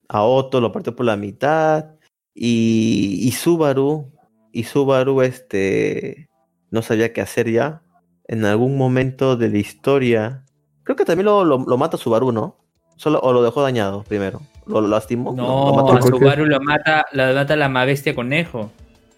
a 0.09 0.23
Otto 0.23 0.61
lo 0.61 0.71
partió 0.71 0.95
por 0.95 1.05
la 1.05 1.15
mitad. 1.15 1.91
Y, 2.33 3.19
y 3.21 3.31
Subaru, 3.33 4.11
y 4.51 4.63
Subaru 4.63 5.21
este, 5.21 6.27
no 6.71 6.81
sabía 6.81 7.13
qué 7.13 7.21
hacer 7.21 7.51
ya. 7.51 7.83
En 8.27 8.43
algún 8.45 8.77
momento 8.77 9.35
de 9.37 9.49
la 9.49 9.59
historia, 9.59 10.43
creo 10.83 10.95
que 10.95 11.05
también 11.05 11.25
lo, 11.25 11.43
lo, 11.45 11.59
lo 11.59 11.77
mata 11.77 11.97
Subaru, 11.97 12.31
¿no? 12.31 12.57
Solo, 12.95 13.19
o 13.19 13.31
lo 13.31 13.43
dejó 13.43 13.61
dañado 13.61 14.03
primero. 14.03 14.41
¿Lo, 14.65 14.81
lo 14.81 14.87
lastimó? 14.87 15.31
lo 15.31 15.37
No, 15.37 15.73
mató. 15.75 15.93
a. 15.97 16.01
Subaru 16.01 16.45
lo 16.45 16.59
mata, 16.61 17.05
lo 17.11 17.33
mata 17.35 17.55
la 17.55 17.85
bestia 17.85 18.15
conejo. 18.15 18.71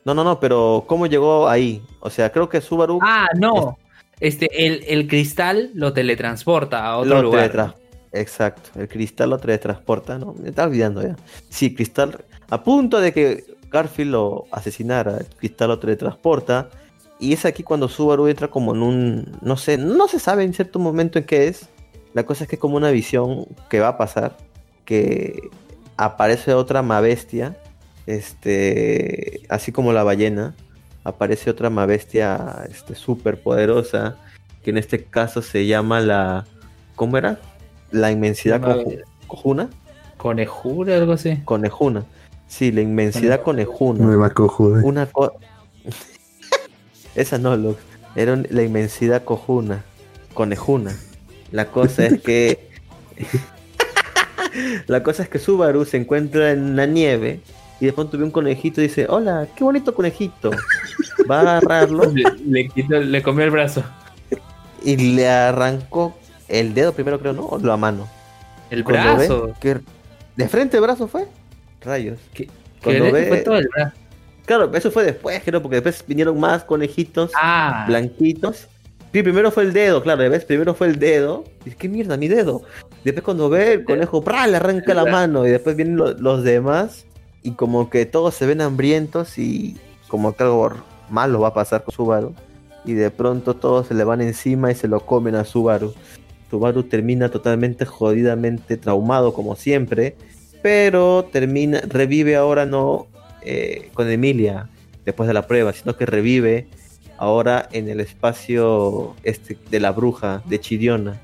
No, 0.06 0.14
no, 0.14 0.24
no, 0.24 0.40
pero 0.40 0.84
¿cómo 0.88 1.08
llegó 1.08 1.48
ahí? 1.48 1.82
O 2.00 2.10
sea, 2.10 2.32
creo 2.32 2.50
que 2.50 2.62
Subaru 2.62 3.00
Ah, 3.02 3.28
no. 3.38 3.78
Este, 4.20 4.66
el, 4.66 4.84
el 4.88 5.08
cristal 5.08 5.72
lo 5.74 5.92
teletransporta 5.94 6.86
a 6.86 6.98
otro 6.98 7.16
lo 7.16 7.22
lugar. 7.24 7.52
teletra- 7.52 7.76
Exacto, 8.16 8.80
el 8.80 8.88
cristal 8.88 9.32
lo 9.32 9.40
teletransporta, 9.40 10.20
¿no? 10.20 10.34
Me 10.34 10.50
estaba 10.50 10.68
olvidando 10.68 11.02
ya. 11.02 11.16
Sí, 11.50 11.74
cristal, 11.74 12.24
a 12.50 12.64
punto 12.64 13.00
de 13.00 13.12
que 13.12 13.44
Garfield 13.72 14.12
lo 14.12 14.46
asesinara, 14.52 15.18
el 15.18 15.26
cristal 15.26 15.70
lo 15.70 15.80
teletransporta. 15.80 16.70
Y 17.20 17.34
es 17.34 17.44
aquí 17.46 17.64
cuando 17.64 17.88
Subaru 17.90 18.28
entra 18.28 18.50
como 18.50 18.76
en 18.76 18.84
un, 18.84 19.38
no 19.42 19.58
sé, 19.58 19.78
no 19.78 20.08
se 20.08 20.20
sabe 20.20 20.44
en 20.44 20.54
cierto 20.54 20.78
momento 20.78 21.18
en 21.18 21.26
qué 21.26 21.48
es. 21.48 21.70
La 22.14 22.24
cosa 22.24 22.44
es 22.44 22.50
que 22.50 22.58
es 22.58 22.60
como 22.60 22.78
una 22.78 22.92
visión 22.92 23.46
que 23.70 23.80
va 23.80 23.88
a 23.90 23.98
pasar, 23.98 24.38
que 24.86 25.50
aparece 25.98 26.54
otra 26.54 26.82
bestia, 26.84 27.58
este, 28.06 29.42
así 29.50 29.72
como 29.72 29.94
la 29.94 30.04
ballena, 30.04 30.56
aparece 31.04 31.50
otra 31.50 31.70
bestia, 31.70 32.66
este, 32.70 32.96
súper 32.96 33.42
poderosa, 33.42 34.18
que 34.64 34.70
en 34.72 34.78
este 34.78 35.04
caso 35.04 35.42
se 35.42 35.66
llama 35.66 36.00
la, 36.00 36.46
¿cómo 36.96 37.18
era? 37.18 37.40
La 37.92 38.12
inmensidad 38.12 38.62
coju- 38.62 39.04
cojuna, 39.28 39.70
Conejura, 40.18 40.96
algo 40.96 41.14
así. 41.14 41.38
conejuna. 41.44 42.06
Sí, 42.48 42.72
la 42.72 42.82
inmensidad 42.82 43.42
conejuna. 43.42 44.06
Me 44.06 44.16
va 44.16 44.30
cojudo. 44.30 44.86
Una 44.86 45.08
co- 45.08 45.34
Esa 47.16 47.38
no, 47.38 47.56
Lux. 47.58 47.78
Era 48.16 48.36
la 48.50 48.64
inmensidad 48.64 49.24
cojuna. 49.24 49.84
Conejuna. 50.34 50.96
La 51.52 51.66
cosa 51.72 52.06
es 52.06 52.22
que. 52.22 52.70
la 54.88 55.04
cosa 55.04 55.24
es 55.24 55.30
que 55.30 55.40
Subaru 55.40 55.86
se 55.86 55.98
encuentra 55.98 56.52
en 56.52 56.76
la 56.76 56.86
nieve 56.86 57.42
y 57.84 57.88
de 57.88 57.92
pronto 57.94 58.18
ve 58.18 58.24
un 58.24 58.32
conejito 58.32 58.80
y 58.80 58.86
dice: 58.88 59.06
Hola, 59.10 59.46
qué 59.56 59.64
bonito 59.64 59.94
conejito. 59.94 60.52
va 61.30 61.40
a 61.40 61.42
agarrarlo 61.58 62.06
Le, 62.14 62.24
le 62.48 62.70
quitó- 62.70 63.02
le 63.02 63.22
comió 63.22 63.44
el 63.44 63.52
brazo. 63.52 63.84
y 64.84 64.96
le 65.16 65.28
arrancó 65.28 66.16
el 66.48 66.74
dedo 66.74 66.94
primero, 66.94 67.20
creo, 67.20 67.34
¿no? 67.34 67.46
O 67.46 67.60
la 67.60 67.76
mano. 67.76 68.08
El 68.70 68.84
Cuando 68.86 69.18
ve 69.18 69.28
brazo. 69.28 69.54
que 69.60 69.80
¿De 70.38 70.48
frente 70.48 70.78
el 70.78 70.84
brazo 70.84 71.08
fue? 71.08 71.26
Rayos. 71.82 72.18
Que, 72.34 72.50
Cuando 72.82 73.12
ve- 73.12 73.28
fue 73.28 73.38
todo 73.40 73.58
el 73.58 73.68
brazo. 73.68 73.92
Claro, 74.46 74.72
eso 74.74 74.90
fue 74.92 75.04
después, 75.04 75.42
creo, 75.44 75.62
porque 75.62 75.76
después 75.82 76.04
vinieron 76.08 76.40
más 76.40 76.64
conejitos 76.64 77.32
Ah, 77.36 77.84
blanquitos. 77.88 78.68
Sí, 79.12 79.22
primero 79.24 79.52
fue 79.52 79.64
el 79.64 79.74
dedo, 79.74 80.02
claro, 80.02 80.28
¿ves? 80.30 80.44
Primero 80.46 80.74
fue 80.74 80.88
el 80.88 80.98
dedo. 81.00 81.44
Y 81.62 81.66
dice, 81.66 81.78
¿qué 81.78 81.88
mierda, 81.90 82.16
mi 82.18 82.28
dedo? 82.30 82.64
Después 83.04 83.24
cuando 83.24 83.50
ve 83.50 83.74
el 83.74 83.84
conejo, 83.84 84.24
¡pra! 84.24 84.48
le 84.48 84.56
arranca 84.58 84.94
la 84.94 85.06
mano. 85.06 85.46
Y 85.46 85.52
después 85.52 85.76
vienen 85.76 85.98
lo- 85.98 86.14
los 86.14 86.44
demás. 86.44 87.06
Y 87.44 87.52
como 87.52 87.90
que 87.90 88.06
todos 88.06 88.34
se 88.34 88.46
ven 88.46 88.62
hambrientos 88.62 89.38
y 89.38 89.78
como 90.08 90.36
que 90.36 90.44
algo 90.44 90.72
malo 91.10 91.42
va 91.42 91.50
a 91.50 91.54
pasar 91.54 91.84
con 91.84 91.94
Subaru. 91.94 92.34
Y 92.86 92.94
de 92.94 93.12
pronto 93.12 93.56
todos 93.56 93.88
se 93.88 93.94
le 93.94 94.04
van 94.04 94.22
encima 94.22 94.72
y 94.72 94.76
se 94.76 94.88
lo 94.88 95.02
comen 95.02 95.36
a 95.36 95.44
Subaru. 95.44 95.94
Subaru 96.50 96.84
termina 96.84 97.30
totalmente 97.30 97.86
jodidamente 97.86 98.78
traumado 98.78 99.34
como 99.34 99.56
siempre. 99.56 100.16
Pero 100.62 101.26
termina, 101.32 101.82
revive 101.82 102.36
ahora 102.36 102.66
no 102.66 103.08
eh, 103.42 103.90
con 103.94 104.10
Emilia 104.10 104.70
después 105.04 105.28
de 105.28 105.34
la 105.34 105.48
prueba, 105.48 105.74
sino 105.74 105.98
que 105.98 106.06
revive 106.06 106.68
ahora 107.18 107.68
en 107.72 107.90
el 107.90 108.00
espacio 108.00 109.16
este 109.24 109.58
de 109.70 109.80
la 109.80 109.92
bruja 109.92 110.42
de 110.46 110.60
Chiriona. 110.60 111.22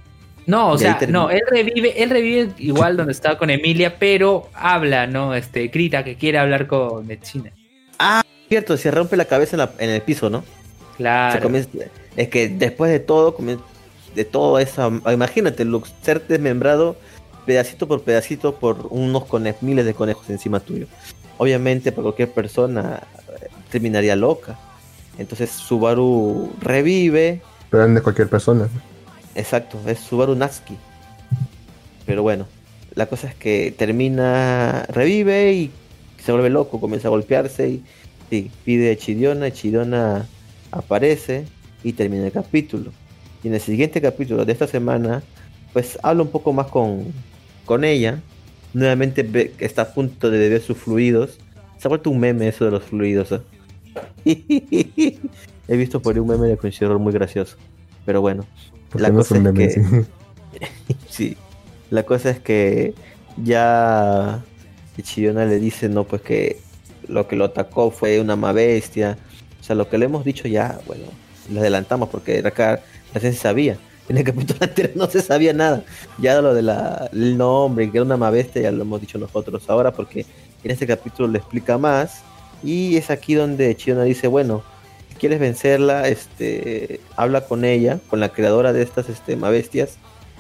No, 0.50 0.70
o 0.72 0.78
sea, 0.78 0.98
no, 1.08 1.30
él 1.30 1.42
revive, 1.50 2.02
él 2.02 2.10
revive 2.10 2.50
igual 2.58 2.98
donde 2.98 3.12
estaba 3.12 3.38
con 3.38 3.50
Emilia, 3.50 3.98
pero 4.00 4.50
habla, 4.54 5.06
¿no? 5.08 5.34
Este, 5.36 5.68
grita 5.68 6.04
que 6.04 6.16
quiere 6.16 6.38
hablar 6.40 6.68
con 6.68 7.06
Mechina. 7.06 7.52
Cierto, 8.48 8.78
se 8.78 8.90
rompe 8.90 9.16
la 9.16 9.26
cabeza 9.26 9.56
en, 9.56 9.60
la- 9.60 9.72
en 9.78 9.90
el 9.92 10.02
piso, 10.02 10.30
¿no? 10.30 10.42
Se 10.42 10.98
Claro. 10.98 11.42
comienza- 11.42 11.70
es 12.18 12.28
que 12.30 12.50
después 12.50 12.92
de 12.92 13.00
todo, 13.00 13.36
comienza- 13.36 13.64
de 14.16 14.26
todo 14.26 14.58
esa, 14.60 14.88
imagínate, 15.14 15.64
Lux, 15.66 15.94
ser 16.02 16.26
desmembrado 16.28 16.96
pedacito 17.46 17.88
por 17.88 18.02
pedacito 18.02 18.56
por 18.56 18.88
unos 18.90 19.26
cone- 19.26 19.56
miles 19.62 19.86
de 19.86 19.94
conejos 19.94 20.30
encima 20.30 20.60
tuyo. 20.60 20.88
Obviamente, 21.38 21.92
para 21.92 22.04
cualquier 22.04 22.32
persona 22.32 23.02
eh, 23.42 23.48
terminaría 23.72 24.16
loca. 24.16 24.58
Entonces 25.18 25.52
Subaru 25.52 26.52
revive, 26.62 27.42
Pero 27.70 27.88
no 27.88 27.96
de 27.96 28.02
cualquier 28.02 28.28
persona. 28.30 28.68
Exacto, 29.40 29.80
es 29.88 30.00
Subaru 30.00 30.36
Natsuki. 30.36 30.76
Pero 32.06 32.24
bueno, 32.24 32.46
la 32.94 33.06
cosa 33.06 33.30
es 33.30 33.36
que 33.36 33.74
termina, 33.76 34.86
revive 34.90 35.54
y 35.54 35.72
se 36.22 36.34
vuelve 36.34 36.50
loco, 36.50 36.82
comienza 36.82 37.08
a 37.08 37.12
golpearse 37.12 37.70
y 37.70 38.50
pide 38.66 38.92
a 38.92 38.98
Chidona, 38.98 39.50
Chidona 39.52 40.28
aparece 40.72 41.46
y 41.86 41.94
termina 41.94 42.26
el 42.26 42.34
capítulo. 42.34 42.92
Y 43.42 43.48
en 43.48 43.54
el 43.54 43.62
siguiente 43.62 44.02
capítulo 44.02 44.44
de 44.44 44.52
esta 44.52 44.68
semana, 44.68 45.24
pues 45.72 45.98
habla 46.04 46.24
un 46.24 46.32
poco 46.32 46.52
más 46.52 46.68
con, 46.68 47.06
con 47.64 47.86
ella. 47.86 48.20
Nuevamente 48.74 49.24
ve 49.24 49.54
está 49.60 49.84
a 49.84 49.94
punto 49.94 50.30
de 50.30 50.38
beber 50.38 50.62
sus 50.62 50.78
fluidos. 50.78 51.38
Se 51.78 51.88
ha 51.88 51.90
vuelto 51.90 52.10
un 52.10 52.20
meme 52.20 52.50
eso 52.50 52.66
de 52.66 52.72
los 52.72 52.84
fluidos. 52.84 53.32
¿eh? 53.32 53.42
He 55.70 55.78
visto 55.78 56.02
por 56.02 56.14
ahí 56.14 56.20
un 56.20 56.28
meme 56.28 56.48
de 56.48 56.58
Crunchyroll 56.58 57.00
muy 57.00 57.14
gracioso. 57.14 57.56
Pero 58.06 58.20
bueno, 58.20 58.46
Porque 58.90 59.04
La 59.04 59.10
no 59.10 59.16
cosa 59.20 59.38
es 59.38 59.54
que- 59.54 60.06
Sí, 61.10 61.38
la 61.90 62.04
cosa 62.04 62.30
es 62.32 62.40
que 62.40 62.94
ya 63.44 64.44
Chiyona 65.02 65.46
le 65.46 65.60
dice, 65.60 65.88
no, 65.90 66.04
pues 66.04 66.22
que 66.22 66.60
lo 67.08 67.28
que 67.28 67.36
lo 67.36 67.46
atacó 67.46 67.90
fue 67.92 68.20
una 68.20 68.36
ma 68.36 68.52
bestia. 68.52 69.18
O 69.60 69.64
sea, 69.64 69.76
lo 69.76 69.90
que 69.90 69.98
le 69.98 70.06
hemos 70.06 70.26
dicho 70.26 70.48
ya, 70.48 70.80
bueno, 70.88 71.04
lo 71.52 71.60
adelantamos 71.62 72.10
porque 72.10 72.40
acá 72.46 72.82
recién 73.14 73.34
se 73.34 73.40
sabía. 73.40 73.78
En 74.10 74.18
el 74.18 74.24
capítulo 74.24 74.60
anterior 74.62 74.96
no 74.96 75.08
se 75.10 75.22
sabía 75.22 75.54
nada. 75.54 75.84
Ya 76.18 76.42
lo 76.42 76.54
del 76.54 77.38
nombre, 77.38 77.90
que 77.92 77.98
era 77.98 78.06
una 78.06 78.18
ma 78.18 78.30
bestia, 78.30 78.64
ya 78.64 78.72
lo 78.72 78.82
hemos 78.82 79.00
dicho 79.02 79.18
nosotros 79.18 79.64
ahora 79.70 79.92
porque 79.94 80.26
en 80.64 80.72
este 80.72 80.86
capítulo 80.88 81.28
le 81.30 81.38
explica 81.40 81.78
más. 81.78 82.22
Y 82.64 82.98
es 82.98 83.10
aquí 83.10 83.36
donde 83.36 83.74
Chiyona 83.78 84.04
dice, 84.04 84.28
bueno, 84.28 84.64
quieres 85.20 85.40
vencerla, 85.40 86.08
este, 86.08 87.00
habla 87.16 87.42
con 87.42 87.64
ella, 87.66 88.00
con 88.10 88.20
la 88.20 88.30
creadora 88.30 88.74
de 88.74 88.82
estas 88.82 89.10
este, 89.10 89.36
ma 89.36 89.50
bestias 89.52 89.98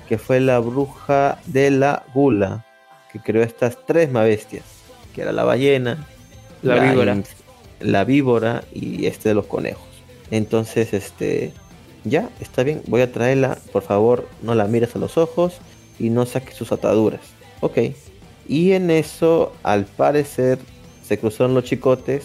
que 0.08 0.18
fue 0.18 0.40
la 0.40 0.58
bruja 0.58 1.40
de 1.46 1.70
la 1.70 2.04
gula, 2.16 2.66
que 3.14 3.20
creó 3.20 3.44
estas 3.44 3.78
tres 3.86 4.12
mabestias, 4.12 4.64
que 5.14 5.22
era 5.22 5.32
la 5.32 5.44
ballena, 5.44 6.08
La 6.64 6.80
víbora. 6.92 7.14
in- 7.14 7.24
la 7.80 8.04
víbora 8.06 8.64
y 8.74 9.06
este 9.06 9.30
de 9.30 9.36
los 9.36 9.46
conejos. 9.46 9.84
Entonces, 10.32 10.94
este, 10.94 11.54
ya, 12.04 12.30
está 12.40 12.64
bien, 12.64 12.82
voy 12.88 13.02
a 13.02 13.12
traerla, 13.12 13.58
por 13.72 13.84
favor, 13.84 14.28
no 14.42 14.56
la 14.56 14.66
mires 14.66 14.96
a 14.96 15.00
los 15.00 15.18
ojos 15.18 15.54
y 16.00 16.10
no 16.10 16.26
saques 16.26 16.56
sus 16.56 16.72
ataduras. 16.72 17.22
Ok. 17.62 17.78
Y 18.48 18.72
en 18.72 18.90
eso, 18.90 19.54
al 19.62 19.86
parecer, 19.86 20.58
se 21.08 21.20
cruzaron 21.20 21.54
los 21.54 21.66
chicotes 21.66 22.24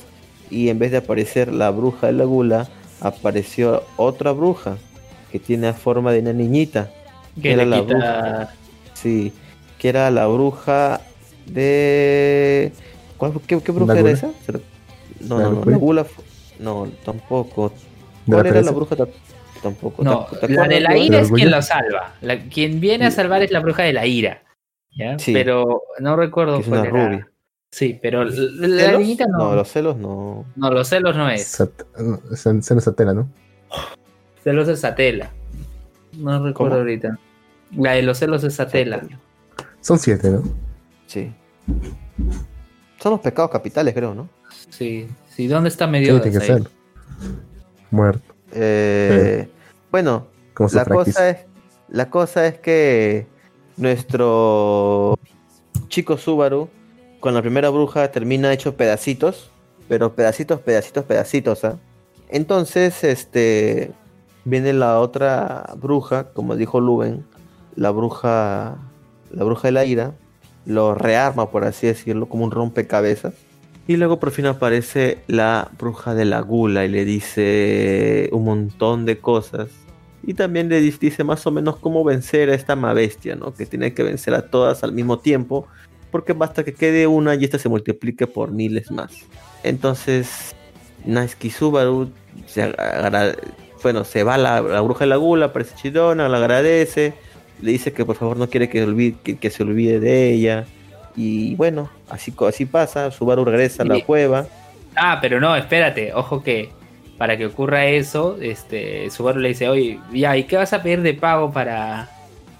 y 0.50 0.68
en 0.68 0.78
vez 0.78 0.90
de 0.90 0.98
aparecer 0.98 1.52
la 1.52 1.70
bruja 1.70 2.08
de 2.08 2.12
la 2.14 2.24
gula, 2.24 2.68
apareció 3.00 3.82
otra 3.96 4.32
bruja 4.32 4.76
que 5.32 5.38
tiene 5.38 5.72
forma 5.72 6.12
de 6.12 6.20
una 6.20 6.32
niñita. 6.32 6.90
Que 7.40 7.52
era 7.52 7.64
la 7.64 7.80
quita- 7.80 7.86
bruja. 7.94 8.54
Sí, 8.94 9.32
que 9.78 9.88
era 9.88 10.10
la 10.10 10.26
bruja 10.26 11.00
de. 11.46 12.72
¿Cuál, 13.16 13.32
qué, 13.46 13.60
qué 13.60 13.72
bruja 13.72 13.94
¿La 13.94 14.00
era 14.00 14.10
esa? 14.10 14.30
No, 15.20 15.38
¿La 15.38 15.44
no, 15.44 15.64
no, 15.64 15.70
la 15.70 15.76
gula. 15.76 16.06
No, 16.58 16.88
tampoco. 17.04 17.70
¿De 18.26 18.36
la 18.36 18.42
¿Cuál 18.42 18.46
era 18.46 18.62
la 18.62 18.70
bruja? 18.70 18.96
Ta- 18.96 19.08
Tampoco. 19.62 20.04
No, 20.04 20.26
¿Te- 20.26 20.46
te 20.46 20.52
la 20.52 20.68
de 20.68 20.80
la 20.80 20.94
ira 20.96 21.18
¿El 21.20 21.24
es 21.24 21.32
quien 21.32 21.50
la 21.50 21.62
salva. 21.62 22.12
La- 22.20 22.38
quien 22.38 22.80
viene 22.80 23.06
a 23.06 23.10
salvar 23.10 23.42
es 23.42 23.50
la 23.50 23.60
bruja 23.60 23.82
de 23.82 23.94
la 23.94 24.06
ira. 24.06 24.42
¿ya? 24.90 25.18
Sí. 25.18 25.32
Pero 25.32 25.82
no 26.00 26.16
recuerdo 26.16 26.56
Que 26.56 26.62
es 26.62 26.68
cuál 26.68 26.80
una 26.80 26.88
era. 26.90 27.06
rubia. 27.08 27.28
Sí, 27.74 27.98
pero 28.00 28.22
la, 28.22 28.30
la 28.68 28.84
¿Celos? 28.84 29.00
niñita 29.00 29.26
no. 29.26 29.36
No, 29.38 29.44
No, 29.48 29.54
los 29.56 29.68
celos 29.68 29.96
no. 29.96 30.44
los 30.54 30.88
celos 30.88 31.16
no 31.16 31.28
es. 31.28 31.44
Sat- 31.58 31.84
no, 31.98 32.20
nos 32.76 32.84
satela, 32.84 33.12
¿no? 33.14 33.28
Celos 34.44 34.68
es 34.68 34.78
Satela. 34.78 35.32
No 36.16 36.34
recuerdo 36.46 36.74
¿Cómo? 36.76 36.82
ahorita. 36.82 37.18
La 37.76 37.94
de 37.94 38.02
los 38.02 38.16
celos 38.18 38.44
es 38.44 38.54
Satela. 38.54 39.02
Son 39.80 39.98
siete, 39.98 40.30
¿no? 40.30 40.44
Sí. 41.08 41.32
Son 43.00 43.10
los 43.10 43.20
pecados 43.20 43.50
capitales, 43.50 43.92
creo, 43.92 44.14
¿no? 44.14 44.28
Sí, 44.70 45.08
sí. 45.34 45.48
¿Dónde 45.48 45.68
está 45.68 45.86
¿Qué 45.86 45.90
medio 45.90 46.20
tiene 46.20 46.38
que 46.38 46.44
ser? 46.46 46.62
Muerto. 47.90 48.34
Eh, 48.52 49.48
Bueno, 49.90 50.28
Como 50.54 50.68
su 50.68 50.76
la 50.76 50.84
cosa 50.84 51.28
es 51.30 51.38
la 51.88 52.08
cosa 52.08 52.46
es 52.46 52.60
que 52.60 53.26
nuestro 53.76 55.18
chico 55.88 56.16
Subaru 56.16 56.68
con 57.24 57.32
la 57.32 57.40
primera 57.40 57.70
bruja 57.70 58.12
termina 58.12 58.52
hecho 58.52 58.76
pedacitos 58.76 59.48
pero 59.88 60.14
pedacitos 60.14 60.60
pedacitos 60.60 61.06
pedacitos 61.06 61.64
¿ah? 61.64 61.78
entonces 62.28 63.02
este 63.02 63.92
viene 64.44 64.74
la 64.74 65.00
otra 65.00 65.72
bruja 65.78 66.34
como 66.34 66.54
dijo 66.54 66.80
Luben 66.80 67.24
la 67.76 67.92
bruja 67.92 68.76
la 69.30 69.42
bruja 69.42 69.68
de 69.68 69.72
la 69.72 69.86
ira 69.86 70.12
lo 70.66 70.94
rearma 70.94 71.48
por 71.50 71.64
así 71.64 71.86
decirlo 71.86 72.26
como 72.26 72.44
un 72.44 72.50
rompecabezas 72.50 73.32
y 73.86 73.96
luego 73.96 74.20
por 74.20 74.30
fin 74.30 74.44
aparece 74.44 75.22
la 75.26 75.70
bruja 75.78 76.14
de 76.14 76.26
la 76.26 76.40
gula 76.40 76.84
y 76.84 76.88
le 76.88 77.06
dice 77.06 78.28
un 78.32 78.44
montón 78.44 79.04
de 79.04 79.18
cosas. 79.18 79.68
Y 80.22 80.32
también 80.32 80.70
le 80.70 80.80
dice 80.80 81.22
más 81.22 81.46
o 81.46 81.50
menos 81.50 81.76
cómo 81.76 82.02
vencer 82.02 82.48
a 82.48 82.54
esta 82.54 82.76
bestia, 82.94 83.36
¿no? 83.36 83.52
Que 83.52 83.66
tiene 83.66 83.92
que 83.92 84.02
vencer 84.02 84.32
a 84.32 84.48
todas 84.48 84.84
al 84.84 84.92
mismo 84.92 85.18
tiempo. 85.18 85.68
Porque 86.14 86.32
basta 86.32 86.62
que 86.62 86.72
quede 86.72 87.08
una 87.08 87.34
y 87.34 87.42
esta 87.42 87.58
se 87.58 87.68
multiplique 87.68 88.28
por 88.28 88.52
miles 88.52 88.88
más. 88.92 89.10
Entonces, 89.64 90.54
Naisuke 91.04 91.50
Subaru 91.50 92.12
se, 92.46 92.62
agra- 92.62 93.34
bueno, 93.82 94.04
se 94.04 94.22
va 94.22 94.38
la, 94.38 94.60
la 94.60 94.80
bruja 94.80 95.00
de 95.00 95.08
la 95.08 95.16
gula, 95.16 95.46
aparece 95.46 95.74
Chidona, 95.74 96.28
la 96.28 96.36
agradece. 96.36 97.14
Le 97.60 97.72
dice 97.72 97.92
que 97.92 98.04
por 98.04 98.14
favor 98.14 98.36
no 98.36 98.48
quiere 98.48 98.68
que, 98.68 98.84
olvide, 98.84 99.16
que, 99.24 99.38
que 99.38 99.50
se 99.50 99.64
olvide 99.64 99.98
de 99.98 100.30
ella. 100.30 100.66
Y 101.16 101.56
bueno, 101.56 101.90
así, 102.08 102.32
así 102.46 102.64
pasa. 102.64 103.10
Subaru 103.10 103.44
regresa 103.44 103.82
a 103.82 103.86
la 103.86 103.98
cueva. 104.04 104.46
Ah, 104.94 105.18
pero 105.20 105.40
no, 105.40 105.56
espérate, 105.56 106.14
ojo 106.14 106.44
que 106.44 106.68
para 107.18 107.36
que 107.36 107.46
ocurra 107.46 107.86
eso, 107.86 108.38
este, 108.40 109.10
Subaru 109.10 109.40
le 109.40 109.48
dice, 109.48 109.68
oye, 109.68 109.98
ya, 110.12 110.36
¿y 110.36 110.44
qué 110.44 110.58
vas 110.58 110.72
a 110.74 110.80
pedir 110.80 111.02
de 111.02 111.14
pago 111.14 111.50
para, 111.50 112.08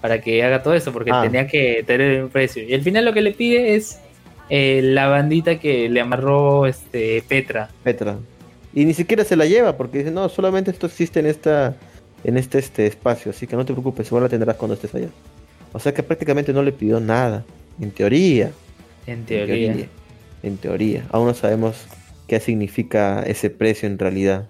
para 0.05 0.21
que 0.21 0.43
haga 0.43 0.61
todo 0.61 0.75
eso? 0.75 0.93
Porque 0.93 1.09
Ah. 1.11 1.23
tenía 1.23 1.47
que 1.47 1.83
tener 1.83 2.23
un 2.23 2.29
precio. 2.29 2.61
Y 2.61 2.75
al 2.75 2.81
final 2.83 3.05
lo 3.05 3.11
que 3.11 3.21
le 3.23 3.31
pide 3.31 3.73
es 3.73 3.99
eh, 4.51 4.81
la 4.83 5.07
bandita 5.07 5.57
que 5.57 5.89
le 5.89 5.99
amarró 5.99 6.67
este 6.67 7.23
Petra. 7.27 7.69
Petra. 7.83 8.19
Y 8.71 8.85
ni 8.85 8.93
siquiera 8.93 9.23
se 9.23 9.35
la 9.35 9.47
lleva 9.47 9.75
porque 9.75 9.97
dice, 9.97 10.11
no, 10.11 10.29
solamente 10.29 10.69
esto 10.69 10.85
existe 10.85 11.19
en 11.21 11.25
esta 11.25 11.75
en 12.23 12.37
este, 12.37 12.59
este 12.59 12.85
espacio, 12.85 13.31
así 13.31 13.47
que 13.47 13.55
no 13.55 13.65
te 13.65 13.73
preocupes, 13.73 14.05
igual 14.05 14.21
la 14.21 14.29
tendrás 14.29 14.55
cuando 14.57 14.75
estés 14.75 14.93
allá. 14.93 15.07
O 15.73 15.79
sea 15.79 15.91
que 15.91 16.03
prácticamente 16.03 16.53
no 16.53 16.61
le 16.61 16.71
pidió 16.71 16.99
nada, 16.99 17.43
en 17.81 17.89
teoría. 17.89 18.51
En 19.07 19.19
En 19.19 19.25
teoría. 19.25 19.87
En 20.43 20.57
teoría. 20.57 21.07
Aún 21.09 21.25
no 21.25 21.33
sabemos 21.33 21.87
qué 22.27 22.39
significa 22.39 23.23
ese 23.23 23.49
precio 23.49 23.87
en 23.87 23.97
realidad. 23.97 24.49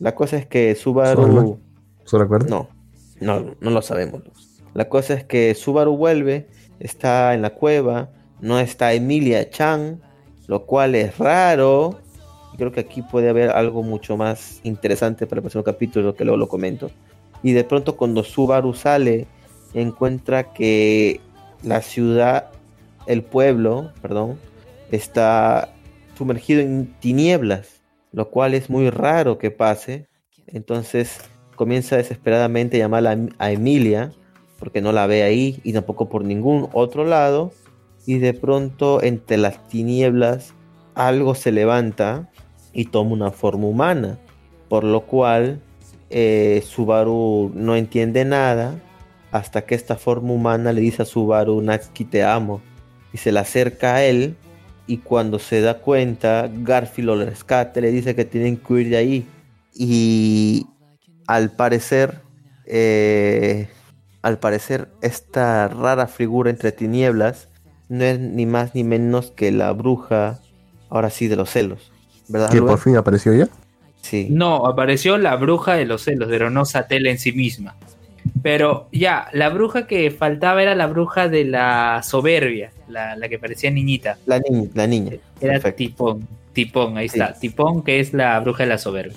La 0.00 0.16
cosa 0.16 0.38
es 0.38 0.46
que 0.46 0.74
Subaru... 0.74 1.22
Solo. 1.22 1.58
¿Se 2.04 2.18
recuerda? 2.18 2.48
No, 2.48 2.68
no, 3.20 3.54
no 3.60 3.70
lo 3.70 3.82
sabemos. 3.82 4.22
La 4.78 4.88
cosa 4.88 5.14
es 5.14 5.24
que 5.24 5.56
Subaru 5.56 5.96
vuelve, 5.96 6.46
está 6.78 7.34
en 7.34 7.42
la 7.42 7.50
cueva, 7.50 8.10
no 8.40 8.60
está 8.60 8.92
Emilia 8.92 9.50
Chan, 9.50 10.00
lo 10.46 10.66
cual 10.66 10.94
es 10.94 11.18
raro. 11.18 11.98
Creo 12.56 12.70
que 12.70 12.78
aquí 12.78 13.02
puede 13.02 13.28
haber 13.28 13.50
algo 13.50 13.82
mucho 13.82 14.16
más 14.16 14.60
interesante 14.62 15.26
para 15.26 15.40
el 15.40 15.42
próximo 15.42 15.64
capítulo, 15.64 16.14
que 16.14 16.24
luego 16.24 16.36
lo 16.36 16.46
comento. 16.46 16.92
Y 17.42 17.54
de 17.54 17.64
pronto 17.64 17.96
cuando 17.96 18.22
Subaru 18.22 18.72
sale, 18.72 19.26
encuentra 19.74 20.52
que 20.52 21.20
la 21.64 21.82
ciudad, 21.82 22.50
el 23.08 23.24
pueblo, 23.24 23.90
perdón, 24.00 24.38
está 24.92 25.74
sumergido 26.16 26.60
en 26.60 26.94
tinieblas, 27.00 27.82
lo 28.12 28.30
cual 28.30 28.54
es 28.54 28.70
muy 28.70 28.90
raro 28.90 29.38
que 29.38 29.50
pase. 29.50 30.06
Entonces 30.46 31.18
comienza 31.56 31.96
desesperadamente 31.96 32.76
a 32.76 32.86
llamar 32.86 33.08
a, 33.08 33.18
a 33.38 33.50
Emilia, 33.50 34.12
porque 34.58 34.80
no 34.80 34.92
la 34.92 35.06
ve 35.06 35.22
ahí 35.22 35.60
y 35.64 35.72
tampoco 35.72 36.08
por 36.08 36.24
ningún 36.24 36.68
otro 36.72 37.04
lado. 37.04 37.52
Y 38.06 38.18
de 38.18 38.34
pronto 38.34 39.02
entre 39.02 39.36
las 39.36 39.68
tinieblas 39.68 40.54
algo 40.94 41.34
se 41.34 41.52
levanta 41.52 42.28
y 42.72 42.86
toma 42.86 43.12
una 43.12 43.30
forma 43.30 43.66
humana, 43.66 44.18
por 44.68 44.84
lo 44.84 45.02
cual 45.02 45.60
eh, 46.10 46.62
Subaru 46.64 47.52
no 47.54 47.76
entiende 47.76 48.24
nada 48.24 48.80
hasta 49.30 49.66
que 49.66 49.74
esta 49.74 49.96
forma 49.96 50.32
humana 50.32 50.72
le 50.72 50.80
dice 50.80 51.02
a 51.02 51.04
Subaru, 51.04 51.60
Natsuki 51.60 52.04
te 52.04 52.24
amo, 52.24 52.62
y 53.12 53.18
se 53.18 53.30
le 53.30 53.40
acerca 53.40 53.96
a 53.96 54.04
él 54.04 54.36
y 54.86 54.98
cuando 54.98 55.38
se 55.38 55.60
da 55.60 55.74
cuenta, 55.74 56.50
Garfield 56.50 57.06
lo 57.06 57.24
rescata, 57.24 57.80
le 57.80 57.90
dice 57.90 58.14
que 58.14 58.24
tienen 58.24 58.56
que 58.56 58.72
huir 58.72 58.88
de 58.88 58.96
ahí 58.96 59.26
y 59.74 60.66
al 61.26 61.50
parecer, 61.50 62.22
eh, 62.64 63.68
al 64.22 64.38
parecer 64.38 64.88
esta 65.02 65.68
rara 65.68 66.06
figura 66.06 66.50
entre 66.50 66.72
tinieblas 66.72 67.48
no 67.88 68.04
es 68.04 68.18
ni 68.18 68.46
más 68.46 68.74
ni 68.74 68.84
menos 68.84 69.30
que 69.30 69.50
la 69.52 69.72
bruja, 69.72 70.40
ahora 70.90 71.10
sí, 71.10 71.28
de 71.28 71.36
los 71.36 71.50
celos, 71.50 71.90
¿verdad? 72.28 72.50
¿Que 72.50 72.60
por 72.60 72.78
fin 72.78 72.96
apareció 72.96 73.32
ya? 73.34 73.48
Sí. 74.02 74.28
No, 74.30 74.66
apareció 74.66 75.18
la 75.18 75.36
bruja 75.36 75.74
de 75.74 75.84
los 75.86 76.02
celos, 76.02 76.28
pero 76.30 76.50
no 76.50 76.64
Satela 76.64 77.10
en 77.10 77.18
sí 77.18 77.32
misma. 77.32 77.76
Pero 78.42 78.88
ya, 78.92 79.28
la 79.32 79.48
bruja 79.48 79.86
que 79.86 80.10
faltaba 80.10 80.62
era 80.62 80.74
la 80.74 80.86
bruja 80.86 81.28
de 81.28 81.44
la 81.44 82.02
soberbia, 82.04 82.72
la, 82.88 83.16
la 83.16 83.28
que 83.28 83.38
parecía 83.38 83.70
niñita. 83.70 84.18
La, 84.26 84.38
ni- 84.38 84.68
la 84.74 84.86
niña. 84.86 85.12
Era 85.40 85.54
Perfecto. 85.54 85.76
Tipón. 85.78 86.28
Tipón, 86.52 86.96
ahí 86.98 87.08
Sí. 87.08 87.18
está. 87.18 87.32
Tipón, 87.38 87.82
que 87.82 88.00
es 88.00 88.12
la 88.12 88.38
bruja 88.40 88.64
de 88.64 88.68
la 88.68 88.78
soberbia. 88.78 89.16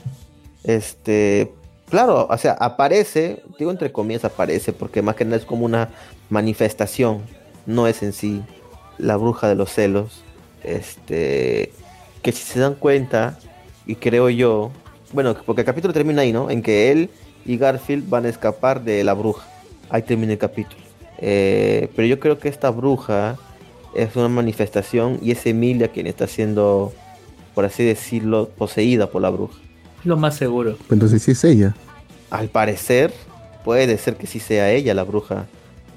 Este, 0.64 1.52
claro, 1.92 2.28
o 2.28 2.38
sea, 2.38 2.54
aparece, 2.54 3.44
digo 3.60 3.70
entre 3.70 3.92
comillas 3.92 4.26
aparece, 4.26 4.74
porque 4.74 5.04
más 5.04 5.16
que 5.16 5.26
nada 5.26 5.38
es 5.38 5.46
como 5.46 5.66
una 5.66 5.90
manifestación, 6.30 7.22
no 7.68 7.86
es 7.86 8.02
en 8.02 8.14
sí 8.14 8.42
la 8.98 9.18
bruja 9.18 9.48
de 9.48 9.56
los 9.56 9.72
celos. 9.72 10.24
Este, 10.64 11.72
que 12.24 12.32
si 12.32 12.44
se 12.44 12.60
dan 12.60 12.74
cuenta, 12.76 13.38
y 13.86 13.96
creo 13.96 14.30
yo, 14.30 14.72
bueno, 15.14 15.36
porque 15.46 15.62
el 15.62 15.66
capítulo 15.66 15.94
termina 15.94 16.22
ahí, 16.22 16.32
¿no? 16.32 16.50
En 16.50 16.62
que 16.62 16.92
él 16.92 17.10
y 17.46 17.58
Garfield 17.58 18.10
van 18.10 18.26
a 18.26 18.30
escapar 18.30 18.84
de 18.84 19.04
la 19.04 19.14
bruja. 19.14 19.48
Ahí 19.90 20.04
termina 20.04 20.34
el 20.34 20.40
capítulo. 20.40 20.82
Eh, 21.18 21.90
pero 21.96 22.08
yo 22.08 22.20
creo 22.20 22.40
que 22.40 22.50
esta 22.50 22.70
bruja 22.70 23.38
es 23.94 24.16
una 24.16 24.30
manifestación 24.30 25.20
y 25.22 25.32
es 25.32 25.46
Emilia 25.46 25.90
quien 25.90 26.08
está 26.08 26.28
siendo, 26.28 26.94
por 27.54 27.66
así 27.66 27.84
decirlo, 27.84 28.50
poseída 28.50 29.08
por 29.08 29.22
la 29.22 29.30
bruja. 29.30 29.60
Lo 30.04 30.18
más 30.18 30.36
seguro. 30.36 30.78
Entonces 30.90 31.22
sí 31.24 31.32
es 31.32 31.44
ella. 31.44 31.76
Al 32.30 32.50
parecer, 32.50 33.14
puede 33.64 33.98
ser 33.98 34.16
que 34.16 34.28
sí 34.28 34.40
sea 34.40 34.72
ella 34.72 34.94
la 34.94 35.04
bruja. 35.04 35.46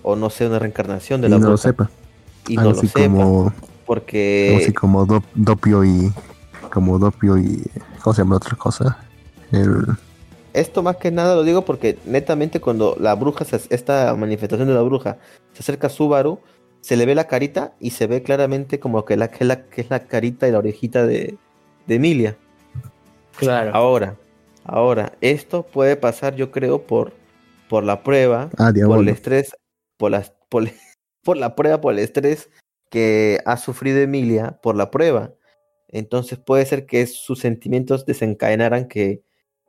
O 0.02 0.16
no 0.16 0.28
sea 0.31 0.48
una 0.48 0.59
reencarnación 0.59 1.20
de 1.20 1.28
y 1.28 1.31
la 1.31 1.36
no 1.39 1.43
lo 1.44 1.48
bruja. 1.52 1.62
sepa. 1.62 1.90
Y 2.48 2.56
no 2.56 2.60
algo 2.62 2.72
lo 2.72 2.78
así 2.78 2.89
sepa. 2.89 3.01
como, 3.06 3.22
algo 3.48 3.52
Porque 3.86 4.59
así 4.62 4.72
como 4.72 5.06
Dop- 5.06 5.24
Dopio 5.35 5.85
y. 5.85 6.12
Como 6.72 6.98
Dopio 6.98 7.39
y. 7.39 7.62
¿Cómo 8.02 8.12
se 8.14 8.20
llama 8.22 8.32
la 8.35 8.36
otra 8.39 8.56
cosa? 8.56 8.98
El. 9.52 9.86
esto 10.52 10.82
más 10.82 10.97
que 10.97 11.10
nada 11.10 11.35
lo 11.36 11.43
digo 11.44 11.64
porque 11.64 11.97
netamente 12.05 12.60
cuando 12.60 12.97
la 13.01 13.14
bruja, 13.14 13.44
se- 13.44 13.60
esta 13.70 14.14
manifestación 14.16 14.68
de 14.68 14.74
la 14.74 14.82
bruja, 14.82 15.16
se 15.52 15.60
acerca 15.60 15.86
a 15.86 15.90
Subaru, 15.90 16.40
se 16.81 16.97
le 16.97 17.06
ve 17.06 17.14
la 17.14 17.26
carita 17.26 17.72
y 17.81 17.90
se 17.90 18.06
ve 18.06 18.22
claramente 18.22 18.78
como 18.81 19.05
que, 19.05 19.16
la, 19.16 19.28
que, 19.31 19.39
es 19.40 19.47
la, 19.47 19.62
que 19.64 19.81
es 19.81 19.90
la 19.90 20.01
carita 20.06 20.47
y 20.48 20.52
la 20.52 20.59
orejita 20.59 21.06
de, 21.06 21.36
de 21.86 21.94
Emilia. 21.94 22.36
Claro. 23.36 23.73
Ahora, 23.74 24.16
ahora, 24.65 25.12
esto 25.20 25.65
puede 25.65 25.97
pasar 25.97 26.35
yo 26.36 26.51
creo 26.51 26.86
por, 26.86 27.12
por 27.69 27.85
la 27.85 28.02
prueba 28.02 28.51
Ah, 28.59 28.73
por 28.86 29.01
el 29.01 29.09
estrés, 29.09 29.56
por, 29.97 30.11
las, 30.11 30.32
por, 30.48 30.65
por 31.24 31.36
la 31.36 31.55
prueba, 31.55 31.81
por 31.81 31.93
el 31.94 32.01
estrés 32.01 32.48
que 32.90 33.40
ha 33.44 33.56
sufrido 33.56 33.98
Emilia 34.01 34.59
por 34.62 34.77
la 34.77 34.90
prueba. 34.90 35.32
Entonces 35.89 36.39
puede 36.39 36.66
ser 36.66 36.86
que 36.86 37.06
sus 37.06 37.40
sentimientos 37.40 38.06
desencadenaran 38.06 38.89
que 38.89 39.23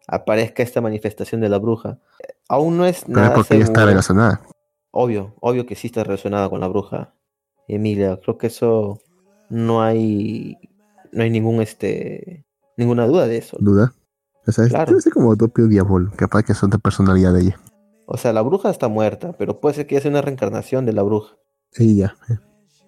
aparezca 0.08 0.64
esta 0.64 0.82
manifestación 0.82 1.42
de 1.42 1.50
la 1.50 1.58
bruja. 1.58 2.00
Aún 2.48 2.78
no 2.78 2.86
es 2.86 3.02
Pero 3.06 3.12
es 3.14 3.16
nada 3.18 3.36
porque 3.36 3.56
ella 3.56 3.64
está 3.64 3.80
seguro. 3.82 3.90
relacionada. 3.92 4.42
Obvio, 4.92 5.36
obvio 5.42 5.66
que 5.66 5.76
sí 5.76 5.88
está 5.88 6.04
relacionada 6.04 6.50
con 6.50 6.62
la 6.62 6.68
bruja. 6.68 7.14
Emilia, 7.68 8.20
creo 8.24 8.38
que 8.38 8.48
eso 8.48 9.02
no 9.50 9.82
hay 9.82 10.58
no 11.12 11.24
hay 11.24 11.30
ningún 11.30 11.62
este 11.62 12.46
ninguna 12.78 13.08
duda 13.08 13.28
de 13.28 13.38
eso. 13.38 13.58
¿Duda? 13.60 13.94
O 14.48 14.52
sea, 14.52 14.66
es- 14.66 14.70
Claro. 14.72 14.90
debe 14.92 15.02
ser 15.02 15.14
como 15.14 15.36
Dopio 15.36 15.68
Diablo. 15.68 16.12
Capaz 16.16 16.44
que 16.44 16.54
son 16.54 16.70
de 16.70 16.78
personalidad 16.80 17.34
de 17.34 17.42
ella. 17.42 17.60
O 18.06 18.18
sea, 18.18 18.32
la 18.34 18.42
bruja 18.42 18.70
está 18.70 18.88
muerta, 18.88 19.34
pero 19.38 19.60
puede 19.60 19.76
ser 19.76 19.88
que 19.88 19.96
ella 19.96 20.02
sea 20.04 20.12
una 20.12 20.22
reencarnación 20.22 20.86
de 20.86 20.94
la 20.94 21.02
bruja. 21.04 21.36
Ella. 21.74 22.16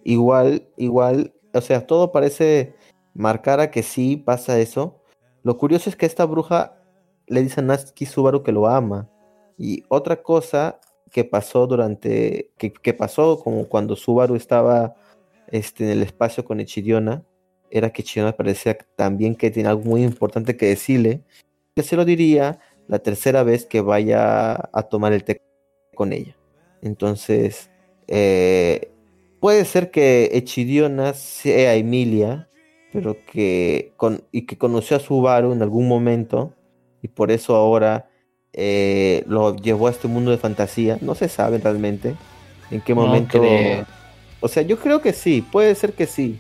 Igual, 0.04 0.68
igual, 0.78 1.34
o 1.54 1.62
sea, 1.62 1.86
todo 1.88 2.12
parece 2.12 2.76
marcar 3.14 3.60
a 3.60 3.72
que 3.72 3.84
sí 3.84 4.16
pasa 4.18 4.60
eso. 4.60 5.02
Lo 5.44 5.58
curioso 5.58 5.90
es 5.90 5.96
que 5.96 6.06
esta 6.06 6.26
bruja 6.26 6.78
le 7.26 7.42
dice 7.42 7.62
a 7.62 7.64
Natsuki 7.64 8.06
Subaru 8.06 8.44
que 8.44 8.52
lo 8.52 8.68
ama. 8.68 9.10
Y 9.58 9.84
otra 9.90 10.22
cosa 10.22 10.80
que 11.12 11.24
pasó 11.24 11.66
durante, 11.68 12.52
que, 12.58 12.72
que 12.72 12.94
pasó 12.94 13.40
como 13.44 13.66
cuando 13.68 13.96
Subaru 13.96 14.36
estaba 14.36 14.96
este, 15.48 15.86
en 15.86 15.90
el 15.92 16.04
espacio 16.04 16.46
con 16.46 16.60
Echiriona, 16.60 17.24
era 17.72 17.92
que 17.92 18.02
Echiriona 18.02 18.36
parecía 18.36 18.78
también 18.96 19.36
que 19.36 19.52
tiene 19.52 19.70
algo 19.70 19.84
muy 19.84 20.04
importante 20.04 20.58
que 20.58 20.68
decirle, 20.68 21.22
que 21.76 21.84
se 21.84 21.96
lo 21.96 22.06
diría 22.06 22.60
la 22.88 23.00
tercera 23.00 23.44
vez 23.44 23.66
que 23.66 23.82
vaya 23.82 24.70
a 24.72 24.84
tomar 24.84 25.14
el 25.14 25.24
té 25.24 25.42
con 25.96 26.14
ella. 26.14 26.36
Entonces, 26.82 27.70
eh, 28.08 28.92
puede 29.40 29.66
ser 29.66 29.92
que 29.92 30.30
Echiriona 30.34 31.14
sea 31.14 31.76
Emilia, 31.76 32.48
pero 32.94 33.18
que 33.32 33.92
con, 33.98 34.24
y 34.32 34.46
que 34.46 34.58
conoció 34.58 34.98
a 34.98 35.00
Subaru 35.00 35.52
en 35.52 35.62
algún 35.62 35.88
momento 35.88 36.54
y 37.02 37.10
por 37.10 37.32
eso 37.32 37.56
ahora 37.56 38.10
eh, 38.54 39.24
lo 39.28 39.56
llevó 39.56 39.88
a 39.88 39.92
este 39.92 40.08
mundo 40.08 40.32
de 40.32 40.38
fantasía. 40.38 40.98
No 41.02 41.14
se 41.14 41.30
sabe 41.30 41.58
realmente 41.58 42.16
en 42.72 42.82
qué 42.82 42.94
momento. 42.94 43.42
O 44.40 44.48
sea, 44.48 44.64
yo 44.64 44.78
creo 44.80 45.02
que 45.02 45.14
sí, 45.14 45.42
puede 45.42 45.74
ser 45.76 45.94
que 45.94 46.06
sí, 46.06 46.40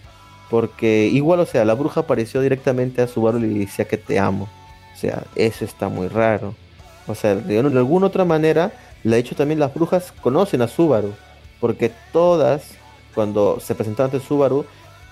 porque 0.49 1.07
igual, 1.11 1.39
o 1.41 1.45
sea, 1.45 1.65
la 1.65 1.73
bruja 1.73 2.01
apareció 2.01 2.41
directamente 2.41 3.01
a 3.01 3.07
Subaru 3.07 3.39
y 3.39 3.41
le 3.41 3.59
decía 3.59 3.85
que 3.85 3.97
te 3.97 4.19
amo. 4.19 4.47
O 4.95 4.97
sea, 4.99 5.23
eso 5.35 5.65
está 5.65 5.89
muy 5.89 6.07
raro. 6.07 6.55
O 7.07 7.15
sea, 7.15 7.35
de, 7.35 7.61
de 7.61 7.77
alguna 7.77 8.07
otra 8.07 8.25
manera, 8.25 8.71
de 9.03 9.17
hecho 9.17 9.35
también 9.35 9.59
las 9.59 9.73
brujas 9.73 10.11
conocen 10.21 10.61
a 10.61 10.67
Subaru, 10.67 11.13
porque 11.59 11.91
todas, 12.11 12.71
cuando 13.13 13.59
se 13.59 13.75
presentaban 13.75 14.11
ante 14.13 14.25
Subaru, 14.25 14.65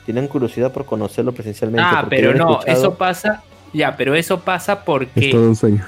tenían 0.05 0.27
curiosidad 0.27 0.71
por 0.71 0.85
conocerlo 0.85 1.31
presencialmente. 1.33 1.87
Ah, 1.89 2.05
pero 2.09 2.33
no, 2.33 2.59
escuchado- 2.59 2.77
eso 2.77 2.93
pasa. 2.95 3.43
Ya, 3.73 3.95
pero 3.97 4.15
eso 4.15 4.39
pasa 4.39 4.73
Es 4.73 4.79
porque. 4.85 5.31
todo 5.31 5.47
un 5.49 5.55
sueño. 5.55 5.85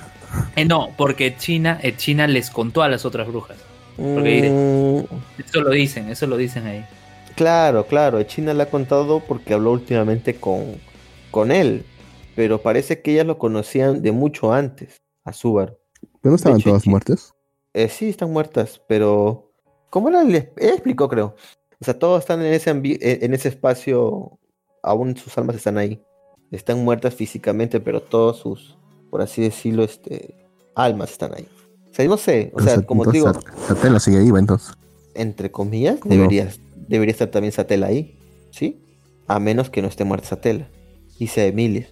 eh, 0.55 0.65
no, 0.65 0.89
porque 0.97 1.35
China, 1.37 1.79
eh, 1.81 1.95
China 1.95 2.27
les 2.27 2.49
contó 2.49 2.83
a 2.83 2.89
las 2.89 3.05
otras 3.05 3.27
brujas. 3.27 3.57
porque- 3.95 4.49
Mm, 5.09 5.41
Eso 5.41 5.61
lo 5.61 5.71
dicen, 5.71 6.09
eso 6.09 6.27
lo 6.27 6.37
dicen 6.37 6.67
ahí. 6.67 6.85
Claro, 7.37 7.85
claro, 7.85 8.21
China 8.23 8.53
le 8.53 8.63
ha 8.63 8.69
contado 8.69 9.21
porque 9.25 9.53
habló 9.53 9.71
últimamente 9.71 10.35
con, 10.35 10.81
con 11.31 11.51
él, 11.51 11.85
pero 12.35 12.61
parece 12.61 13.01
que 13.01 13.13
ellas 13.13 13.27
lo 13.27 13.37
conocían 13.37 14.01
de 14.01 14.11
mucho 14.11 14.51
antes, 14.51 14.97
a 15.23 15.31
Subaru. 15.31 15.77
¿Pero 16.21 16.31
no 16.31 16.35
estaban 16.35 16.59
hecho, 16.59 16.69
todas 16.71 16.87
muertas? 16.87 17.33
Eh, 17.73 17.89
sí, 17.89 18.09
están 18.09 18.31
muertas, 18.33 18.81
pero... 18.87 19.51
¿Cómo 19.91 20.09
era? 20.09 20.23
Él 20.23 20.35
explicó, 20.57 21.07
creo. 21.07 21.35
O 21.79 21.85
sea, 21.85 21.97
todos 21.97 22.19
están 22.21 22.41
en 22.41 22.53
ese, 22.53 22.71
en 22.71 23.33
ese 23.33 23.49
espacio, 23.49 24.39
aún 24.81 25.15
sus 25.15 25.37
almas 25.37 25.55
están 25.57 25.77
ahí. 25.77 26.01
Están 26.51 26.83
muertas 26.83 27.13
físicamente, 27.13 27.79
pero 27.79 28.01
todos 28.01 28.37
sus, 28.39 28.77
por 29.11 29.21
así 29.21 29.43
decirlo, 29.43 29.83
este, 29.83 30.35
almas 30.75 31.11
están 31.11 31.35
ahí. 31.35 31.47
O 31.91 31.93
sea, 31.93 32.05
no 32.07 32.17
sé, 32.17 32.51
o 32.55 32.61
sea, 32.61 32.81
como 32.81 33.05
te 33.05 33.11
digo, 33.11 33.27
Sat- 33.31 33.43
Satela 33.67 33.99
sigue 33.99 34.19
viva 34.19 34.39
entonces. 34.39 34.73
entre 35.13 35.51
comillas, 35.51 35.99
¿Cómo 35.99 36.15
no? 36.15 36.21
debería, 36.21 36.51
debería 36.87 37.11
estar 37.11 37.27
también 37.29 37.51
Satela 37.51 37.87
ahí, 37.87 38.17
¿sí? 38.51 38.79
A 39.27 39.39
menos 39.39 39.69
que 39.69 39.81
no 39.81 39.87
esté 39.87 40.03
muerta 40.03 40.27
Satela 40.27 40.67
y 41.19 41.27
sea 41.27 41.45
Emilia. 41.45 41.87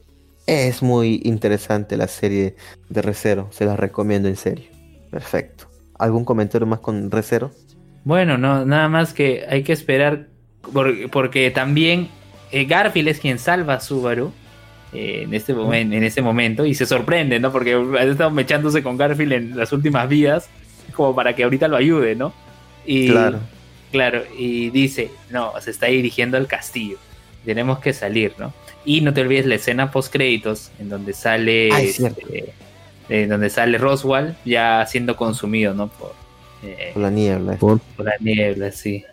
Es 0.47 0.83
muy 0.83 1.21
interesante 1.23 1.97
la 1.97 2.07
serie 2.07 2.55
de 2.89 3.01
Recero, 3.01 3.47
se 3.51 3.65
la 3.65 3.75
recomiendo 3.75 4.27
en 4.29 4.35
serio. 4.35 4.65
Perfecto. 5.11 5.67
¿Algún 5.97 6.23
comentario 6.25 6.67
más 6.67 6.79
con 6.79 7.09
Recero? 7.09 7.51
Bueno, 8.03 8.37
no, 8.37 8.65
nada 8.65 8.87
más 8.89 9.13
que 9.13 9.45
hay 9.49 9.63
que 9.63 9.73
esperar 9.73 10.27
por- 10.73 11.09
porque 11.09 11.49
también 11.51 12.09
eh, 12.51 12.65
Garfield 12.65 13.07
es 13.07 13.19
quien 13.19 13.39
salva 13.39 13.75
a 13.75 13.79
Subaru 13.79 14.31
eh, 14.93 15.23
en 15.23 15.33
este 15.33 15.53
momento, 15.53 15.95
en 15.95 16.03
ese 16.03 16.21
momento 16.21 16.65
y 16.65 16.75
se 16.75 16.85
sorprende, 16.85 17.39
¿no? 17.39 17.51
Porque 17.51 17.73
ha 17.73 18.03
estado 18.03 18.29
mechándose 18.29 18.83
con 18.83 18.97
Garfield 18.97 19.33
en 19.33 19.57
las 19.57 19.71
últimas 19.73 20.07
vidas 20.07 20.47
como 20.93 21.15
para 21.15 21.35
que 21.35 21.43
ahorita 21.43 21.67
lo 21.67 21.75
ayude, 21.77 22.15
¿no? 22.15 22.33
Y 22.85 23.09
Claro. 23.09 23.39
Claro, 23.91 24.23
y 24.37 24.69
dice, 24.69 25.11
no, 25.29 25.51
se 25.61 25.71
está 25.71 25.87
dirigiendo 25.87 26.37
al 26.37 26.47
castillo. 26.47 26.97
Tenemos 27.45 27.79
que 27.79 27.93
salir, 27.93 28.33
¿no? 28.37 28.53
Y 28.85 29.01
no 29.01 29.13
te 29.13 29.21
olvides 29.21 29.45
la 29.45 29.55
escena 29.55 29.91
post 29.91 30.11
créditos 30.11 30.71
en 30.79 30.89
donde 30.89 31.13
sale 31.13 31.69
Ay, 31.71 31.87
cierto. 31.89 32.21
este, 32.21 32.53
en 33.09 33.29
donde 33.29 33.49
sale 33.49 33.77
Roswell 33.77 34.35
ya 34.45 34.85
siendo 34.87 35.15
consumido, 35.15 35.73
¿no? 35.73 35.87
Por, 35.89 36.13
eh, 36.63 36.91
Por 36.93 37.01
la 37.03 37.09
niebla, 37.11 37.55
Por- 37.57 37.79
por 37.79 38.05
la 38.05 38.15
niebla, 38.19 38.71
sí. 38.71 39.03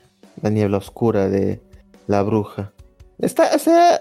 la 0.40 0.51
niebla 0.51 0.78
oscura 0.78 1.28
de 1.28 1.61
la 2.07 2.23
bruja. 2.23 2.73
Está, 3.19 3.51
o 3.55 3.59
sea, 3.59 4.01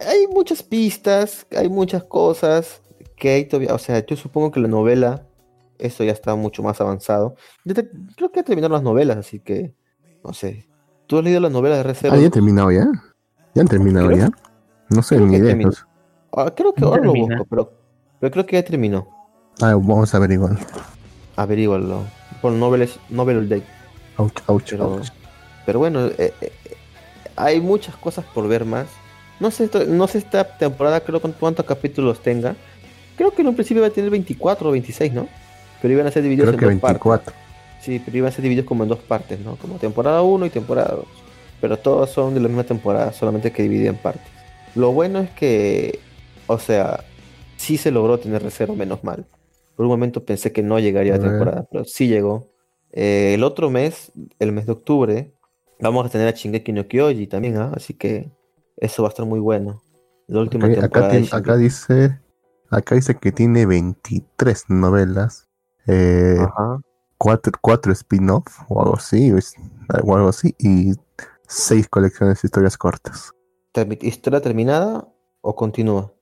hay 0.00 0.26
muchas 0.28 0.62
pistas, 0.62 1.46
hay 1.56 1.68
muchas 1.68 2.04
cosas 2.04 2.80
que 3.16 3.30
hay 3.30 3.44
todavía. 3.46 3.74
O 3.74 3.78
sea, 3.78 4.04
yo 4.06 4.16
supongo 4.16 4.50
que 4.50 4.60
la 4.60 4.68
novela, 4.68 5.26
esto 5.78 6.02
ya 6.04 6.12
está 6.12 6.34
mucho 6.36 6.62
más 6.62 6.80
avanzado. 6.80 7.36
Yo 7.64 7.74
te- 7.74 7.88
creo 8.16 8.30
que 8.32 8.40
ya 8.40 8.44
terminaron 8.44 8.72
las 8.74 8.82
novelas, 8.82 9.16
así 9.18 9.40
que, 9.40 9.72
no 10.24 10.32
sé. 10.32 10.66
¿Tú 11.06 11.18
has 11.18 11.24
leído 11.24 11.40
las 11.40 11.52
novelas 11.52 11.78
de 11.78 11.82
Recero? 11.84 12.14
Ah, 12.14 12.16
ya 12.18 12.24
han 12.26 12.30
terminado 12.30 12.72
ya. 12.72 12.86
Ya 13.54 13.62
han 13.62 13.68
terminado 13.68 14.06
Creo 14.08 14.18
ya. 14.18 14.30
No 14.90 15.02
sé, 15.02 15.16
creo 15.16 15.26
ni 15.26 15.32
que 15.34 15.38
idea. 15.38 15.48
terminó. 15.50 15.70
Ah, 16.36 16.52
creo 16.56 16.72
que 16.74 16.84
ahora 16.84 17.04
lo 17.04 17.12
busco, 17.14 17.44
pero, 17.48 17.72
pero 18.20 18.30
creo 18.32 18.46
que 18.46 18.56
ya 18.56 18.64
terminó. 18.64 19.06
Ah, 19.60 19.74
vamos 19.74 20.12
a 20.14 20.16
averiguar. 20.16 20.56
Averígualo. 21.36 22.02
Por 22.42 22.52
noveles, 22.52 22.98
Novel 23.10 23.48
Day. 23.48 23.62
Ouch, 24.16 24.32
ouch, 24.46 24.70
Pero, 24.70 24.94
ouch. 24.94 25.08
pero 25.66 25.78
bueno, 25.78 26.06
eh, 26.06 26.32
eh, 26.40 26.52
hay 27.36 27.60
muchas 27.60 27.96
cosas 27.96 28.24
por 28.24 28.48
ver 28.48 28.64
más. 28.64 28.86
No 29.40 29.50
sé, 29.50 29.64
esto- 29.64 29.84
no 29.84 30.06
sé 30.06 30.18
esta 30.18 30.44
temporada, 30.56 31.00
creo 31.00 31.20
con 31.20 31.32
cuántos 31.32 31.64
capítulos 31.66 32.20
tenga. 32.22 32.54
Creo 33.16 33.32
que 33.32 33.42
en 33.42 33.48
un 33.48 33.54
principio 33.54 33.80
iba 33.80 33.88
a 33.88 33.90
tener 33.90 34.10
24 34.10 34.68
o 34.68 34.72
26, 34.72 35.12
¿no? 35.12 35.28
Pero 35.82 35.94
iban 35.94 36.06
a 36.06 36.10
ser 36.10 36.22
divididos 36.22 36.48
Creo 36.54 36.58
que 36.58 36.64
en 36.66 36.80
dos 36.80 36.80
partes. 36.80 37.34
24. 37.84 37.86
Sí, 37.86 38.02
pero 38.04 38.16
iban 38.16 38.28
a 38.28 38.32
ser 38.32 38.42
divididos 38.42 38.66
como 38.66 38.82
en 38.82 38.88
dos 38.88 39.00
partes, 39.00 39.40
¿no? 39.40 39.56
Como 39.56 39.76
temporada 39.76 40.22
1 40.22 40.46
y 40.46 40.50
temporada 40.50 40.94
2. 40.96 41.04
Pero 41.60 41.78
todos 41.78 42.10
son 42.10 42.34
de 42.34 42.40
la 42.40 42.48
misma 42.48 42.64
temporada, 42.64 43.12
solamente 43.12 43.52
que 43.52 43.62
dividida 43.62 43.90
en 43.90 43.96
partes. 43.96 44.26
Lo 44.74 44.92
bueno 44.92 45.20
es 45.20 45.30
que, 45.30 46.00
o 46.46 46.58
sea, 46.58 47.04
sí 47.56 47.76
se 47.76 47.90
logró 47.90 48.18
tener 48.18 48.42
reserva, 48.42 48.74
menos 48.74 49.04
mal. 49.04 49.24
Por 49.76 49.86
un 49.86 49.90
momento 49.90 50.24
pensé 50.24 50.52
que 50.52 50.62
no 50.62 50.78
llegaría 50.78 51.14
A 51.14 51.18
la 51.18 51.28
temporada, 51.28 51.66
pero 51.70 51.84
sí 51.84 52.08
llegó. 52.08 52.50
Eh, 52.92 53.34
el 53.34 53.42
otro 53.42 53.70
mes, 53.70 54.12
el 54.38 54.52
mes 54.52 54.66
de 54.66 54.72
octubre, 54.72 55.32
vamos 55.80 56.06
a 56.06 56.08
tener 56.08 56.28
a 56.28 56.32
Shingeki 56.32 56.72
no 56.72 56.86
Kyoji 56.86 57.26
también, 57.26 57.56
¿ah? 57.56 57.72
Así 57.74 57.94
que 57.94 58.30
eso 58.76 59.02
va 59.02 59.08
a 59.08 59.10
estar 59.10 59.26
muy 59.26 59.40
bueno. 59.40 59.82
La 60.26 60.40
última 60.40 60.68
temporada 60.68 61.18
acá 61.32 61.56
dice 61.56 62.18
acá 62.70 62.94
dice 62.94 63.16
que 63.16 63.32
tiene 63.32 63.66
23 63.66 64.64
novelas, 64.68 65.48
eh, 65.86 66.36
Ajá. 66.38 66.80
Cuatro, 67.18 67.52
cuatro 67.60 67.92
spin-off 67.92 68.62
o 68.68 68.82
algo 68.82 68.96
así, 68.96 69.32
o, 69.32 70.16
algo 70.16 70.28
así, 70.28 70.54
y 70.58 70.92
seis 71.46 71.88
colecciones 71.88 72.42
de 72.42 72.46
historias 72.46 72.76
cortas. 72.76 73.32
¿Historia 74.00 74.40
terminada 74.40 75.08
o 75.40 75.56
continúa? 75.56 76.12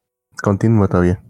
Continúa 0.43 0.89
todavía. 0.89 1.23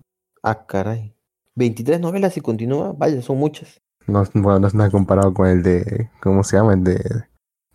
Ah, 0.43 0.67
caray. 0.67 1.15
23 1.55 2.01
novelas 2.01 2.37
y 2.37 2.41
continúa. 2.41 2.93
Vaya, 2.97 3.21
son 3.23 3.39
muchas. 3.39 3.81
No, 4.07 4.25
bueno, 4.35 4.61
no 4.61 4.67
es 4.67 4.75
nada 4.75 4.91
comparado 4.91 5.33
con 5.35 5.47
el 5.49 5.63
de, 5.63 6.11
¿cómo 6.21 6.43
se 6.43 6.57
llama? 6.57 6.75
El 6.75 6.85
de, 6.85 7.25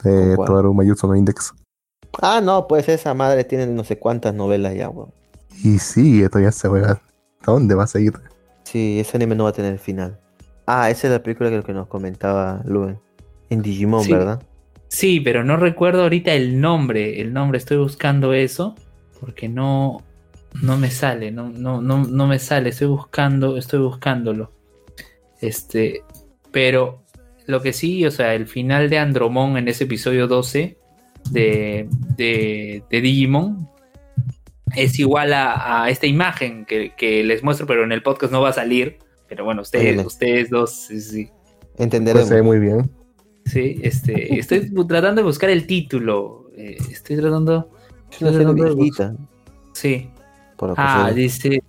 de. 0.03 0.35
Toru 0.35 0.73
Mayutsu 0.73 1.07
no 1.07 1.15
Index. 1.15 1.53
Ah, 2.21 2.41
no, 2.41 2.67
pues 2.67 2.89
esa 2.89 3.13
madre 3.13 3.43
tiene 3.43 3.67
no 3.67 3.83
sé 3.83 3.99
cuántas 3.99 4.33
novelas 4.33 4.75
ya, 4.75 4.89
weón. 4.89 5.13
Y 5.63 5.79
sí, 5.79 6.23
esto 6.23 6.39
ya 6.39 6.51
se 6.51 6.67
juega. 6.67 7.01
¿A 7.45 7.51
dónde 7.51 7.75
va 7.75 7.83
a 7.83 7.87
seguir? 7.87 8.13
Sí, 8.63 8.99
ese 8.99 9.17
anime 9.17 9.35
no 9.35 9.45
va 9.45 9.51
a 9.51 9.53
tener 9.53 9.77
final. 9.79 10.19
Ah, 10.67 10.89
esa 10.89 11.07
es 11.07 11.13
la 11.13 11.23
película 11.23 11.49
que, 11.49 11.63
que 11.63 11.73
nos 11.73 11.87
comentaba 11.87 12.61
Luen. 12.65 12.99
En 13.49 13.61
Digimon, 13.61 14.03
Sí. 14.03 14.11
¿verdad? 14.11 14.43
Sí, 14.89 15.19
pero 15.19 15.43
no 15.43 15.57
recuerdo 15.57 16.03
ahorita 16.03 16.33
el 16.33 16.59
nombre. 16.61 17.21
El 17.21 17.33
nombre, 17.33 17.57
estoy 17.57 17.77
buscando 17.77 18.33
eso. 18.33 18.75
Porque 19.19 19.49
no, 19.49 20.03
no 20.61 20.77
me 20.77 20.91
sale. 20.91 21.31
No, 21.31 21.49
no, 21.49 21.81
no, 21.81 22.05
no 22.05 22.27
me 22.27 22.39
sale. 22.39 22.69
Estoy 22.69 22.87
buscando, 22.87 23.57
estoy 23.57 23.79
buscándolo. 23.79 24.51
Este. 25.41 26.03
Pero 26.51 27.03
lo 27.45 27.61
que 27.61 27.71
sí, 27.73 28.05
o 28.05 28.11
sea, 28.11 28.33
el 28.35 28.47
final 28.47 28.89
de 28.89 28.99
Andromon 28.99 29.57
en 29.57 29.67
ese 29.69 29.85
episodio 29.85 30.27
12 30.27 30.77
de, 31.31 31.87
de, 32.17 32.83
de 32.89 33.01
Digimon 33.01 33.69
es 34.75 34.99
igual 34.99 35.33
a, 35.33 35.83
a 35.83 35.89
esta 35.89 36.07
imagen 36.07 36.65
que, 36.65 36.93
que 36.97 37.23
les 37.23 37.43
muestro, 37.43 37.65
pero 37.67 37.83
en 37.83 37.91
el 37.93 38.03
podcast 38.03 38.33
no 38.33 38.41
va 38.41 38.49
a 38.49 38.53
salir. 38.53 38.97
Pero 39.27 39.43
bueno, 39.45 39.61
ustedes, 39.61 40.05
ustedes 40.05 40.49
dos, 40.49 40.71
sí, 40.71 41.01
sí. 41.01 41.29
Entenderemos. 41.77 42.23
Pues 42.23 42.29
se 42.29 42.35
ve 42.35 42.41
muy 42.41 42.59
bien. 42.59 42.89
Sí, 43.45 43.79
este, 43.83 44.37
estoy 44.39 44.69
tratando 44.87 45.21
de 45.21 45.25
buscar 45.25 45.49
el 45.49 45.67
título. 45.67 46.49
eh, 46.55 46.77
estoy 46.91 47.17
tratando. 47.17 47.69
de. 48.19 49.15
Sí. 49.73 50.09
Por 50.57 50.73
Ah, 50.77 51.11
dice. 51.13 51.61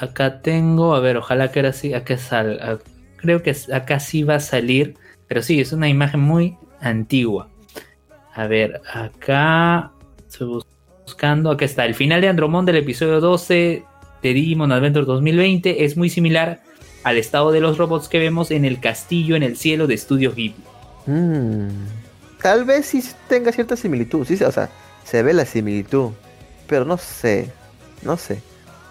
Acá 0.00 0.40
tengo. 0.42 0.94
A 0.94 1.00
ver, 1.00 1.16
ojalá 1.16 1.50
que 1.50 1.58
ahora 1.60 1.72
sí. 1.72 1.92
Acá 1.94 2.16
sal, 2.18 2.80
creo 3.16 3.42
que 3.42 3.54
acá 3.72 3.98
sí 4.00 4.22
va 4.22 4.36
a 4.36 4.40
salir. 4.40 4.94
Pero 5.26 5.42
sí, 5.42 5.60
es 5.60 5.72
una 5.72 5.88
imagen 5.88 6.20
muy 6.20 6.56
antigua. 6.80 7.48
A 8.34 8.46
ver, 8.46 8.80
acá. 8.92 9.92
Estoy 10.28 10.46
bus- 10.48 10.66
buscando. 11.04 11.50
Acá 11.50 11.64
está. 11.64 11.84
El 11.84 11.94
final 11.94 12.20
de 12.20 12.28
Andromón 12.28 12.64
del 12.64 12.76
episodio 12.76 13.20
12 13.20 13.82
de 14.22 14.32
Digimon 14.34 14.72
Adventure 14.72 15.04
2020 15.06 15.84
es 15.84 15.96
muy 15.96 16.08
similar 16.10 16.62
al 17.04 17.18
estado 17.18 17.52
de 17.52 17.60
los 17.60 17.78
robots 17.78 18.08
que 18.08 18.18
vemos 18.18 18.50
en 18.50 18.64
el 18.64 18.80
castillo 18.80 19.36
en 19.36 19.42
el 19.42 19.56
cielo 19.56 19.86
de 19.86 19.94
Estudios 19.94 20.34
Ghibli. 20.34 20.62
Mm, 21.06 21.68
tal 22.42 22.64
vez 22.64 22.86
sí 22.86 23.02
tenga 23.28 23.52
cierta 23.52 23.76
similitud. 23.76 24.26
Sí, 24.26 24.42
o 24.42 24.52
sea, 24.52 24.68
se 25.04 25.22
ve 25.22 25.32
la 25.32 25.44
similitud. 25.44 26.10
Pero 26.66 26.84
no 26.84 26.98
sé. 26.98 27.50
No 28.02 28.16
sé. 28.16 28.40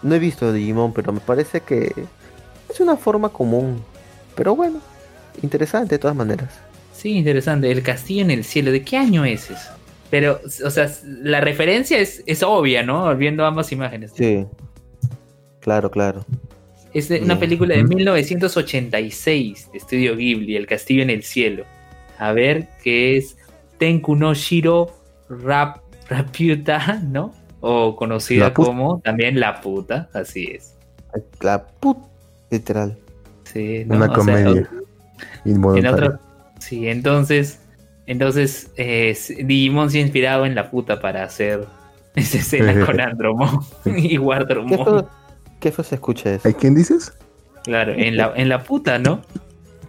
No 0.01 0.15
he 0.15 0.19
visto 0.19 0.51
Digimon, 0.51 0.93
pero 0.93 1.13
me 1.13 1.19
parece 1.19 1.61
que 1.61 1.93
es 2.69 2.79
una 2.79 2.97
forma 2.97 3.29
común. 3.29 3.83
Pero 4.35 4.55
bueno, 4.55 4.79
interesante 5.41 5.95
de 5.95 5.99
todas 5.99 6.15
maneras. 6.15 6.49
Sí, 6.93 7.11
interesante. 7.11 7.71
El 7.71 7.83
castillo 7.83 8.23
en 8.23 8.31
el 8.31 8.43
cielo. 8.43 8.71
¿De 8.71 8.83
qué 8.83 8.97
año 8.97 9.25
es 9.25 9.51
eso? 9.51 9.71
Pero, 10.09 10.39
o 10.65 10.69
sea, 10.71 10.89
la 11.03 11.41
referencia 11.41 11.99
es, 11.99 12.23
es 12.25 12.41
obvia, 12.41 12.81
¿no? 12.81 13.15
Viendo 13.15 13.45
ambas 13.45 13.71
imágenes. 13.71 14.13
Sí. 14.15 14.45
Claro, 15.59 15.91
claro. 15.91 16.25
Es 16.93 17.09
de- 17.09 17.21
una 17.21 17.37
película 17.39 17.75
de 17.75 17.81
Ujú. 17.83 17.95
1986 17.95 19.69
de 19.71 19.77
Estudio 19.77 20.15
Ghibli, 20.15 20.55
El 20.55 20.65
castillo 20.67 21.01
en 21.03 21.09
el 21.09 21.23
cielo. 21.23 21.65
A 22.17 22.31
ver, 22.31 22.67
que 22.83 23.17
es 23.17 23.37
Tenku 23.77 24.15
no 24.15 24.33
Shiro 24.33 24.91
Rap, 25.29 25.77
Raputa, 26.09 27.01
¿no? 27.03 27.33
O 27.59 27.95
conocida 27.95 28.53
puta. 28.53 28.67
como 28.67 28.99
también 29.03 29.39
La 29.39 29.61
Puta, 29.61 30.09
así 30.13 30.45
es. 30.51 30.75
La 31.41 31.65
put. 31.65 31.97
Literal. 32.51 32.97
Sí, 33.43 33.83
¿no? 33.85 33.95
Una 33.95 34.05
O 34.05 34.07
sea, 34.09 34.15
comedia. 34.15 34.69
En 35.45 35.87
otro, 35.87 36.19
sí, 36.59 36.87
entonces, 36.87 37.59
entonces 38.05 38.71
eh, 38.77 39.17
Digimon 39.43 39.89
se 39.89 39.97
ha 39.97 40.01
inspirado 40.01 40.45
en 40.45 40.53
la 40.55 40.69
puta 40.69 40.99
para 40.99 41.23
hacer 41.23 41.65
esa 42.15 42.37
escena 42.37 42.85
con 42.85 42.99
Andromon 43.01 43.59
y 43.85 44.09
¿Qué 44.09 44.19
Wardromon. 44.19 44.83
fue, 44.85 45.03
qué 45.59 45.71
fue 45.71 45.83
se 45.83 45.95
escucha 45.95 46.33
eso? 46.33 46.47
¿Hay 46.47 46.53
quién 46.53 46.75
dices? 46.75 47.13
Claro, 47.63 47.93
en 47.93 48.17
la, 48.17 48.33
en 48.35 48.49
la 48.49 48.63
puta, 48.63 48.99
¿no? 48.99 49.21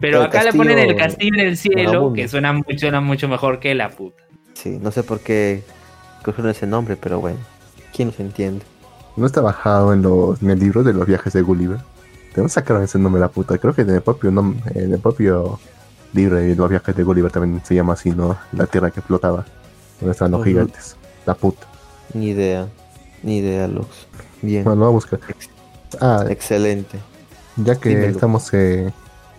Pero 0.01 0.21
El 0.21 0.27
acá 0.27 0.45
le 0.45 0.53
ponen 0.53 0.79
el 0.79 0.97
castillo 0.97 1.35
en 1.35 1.49
el 1.49 1.57
cielo, 1.57 2.13
que 2.13 2.29
suena 2.29 2.53
mucho, 2.53 2.79
suena 2.79 3.01
mucho 3.01 3.29
mejor 3.29 3.59
que 3.61 3.75
la 3.75 3.91
puta. 3.91 4.23
Sí, 4.55 4.79
no 4.81 4.91
sé 4.91 5.03
por 5.03 5.21
qué 5.21 5.63
cogieron 6.25 6.51
ese 6.51 6.67
nombre, 6.67 6.97
pero 6.97 7.21
bueno. 7.21 7.39
¿Quién 7.95 8.09
los 8.09 8.21
entiende? 8.21 8.65
No 9.17 9.27
está 9.27 9.41
bajado 9.41 9.93
en, 9.93 10.03
los, 10.03 10.41
en 10.43 10.51
el 10.51 10.59
libro 10.59 10.85
de 10.85 10.93
los 10.93 11.07
viajes 11.07 11.33
de 11.33 11.43
Gulliver. 11.43 11.79
¿De 11.79 12.35
dónde 12.37 12.51
sacaron 12.51 12.83
ese 12.83 12.99
nombre 12.99 13.21
la 13.21 13.29
puta? 13.29 13.59
Creo 13.59 13.75
que 13.75 13.83
en 13.83 13.91
el 13.91 14.01
propio, 14.01 14.31
en 14.31 14.93
el 14.93 14.99
propio 15.01 15.59
libro 16.13 16.37
de 16.37 16.55
los 16.55 16.71
viajes 16.71 16.95
de 16.95 17.03
Gulliver 17.03 17.31
también 17.31 17.61
se 17.65 17.75
llama 17.75 17.95
así, 17.95 18.11
¿no? 18.11 18.39
La 18.53 18.67
tierra 18.67 18.91
que 18.91 19.01
flotaba. 19.01 19.45
Donde 20.01 20.13
estaban 20.13 20.33
los 20.33 20.45
gigantes. 20.45 20.97
La 21.27 21.35
puta. 21.35 21.67
Ni 22.15 22.29
idea. 22.29 22.69
Ni 23.23 23.39
idea, 23.39 23.67
Lux. 23.67 24.07
Bien. 24.43 24.63
Bueno, 24.63 24.81
lo 24.81 24.85
voy 24.87 24.93
a 24.93 24.95
buscar. 24.95 25.21
Ah, 26.01 26.25
Excelente. 26.29 26.99
ya 27.57 27.77
que 27.77 27.89
dímelo. 27.91 28.09
estamos 28.09 28.53
eh, 28.53 28.93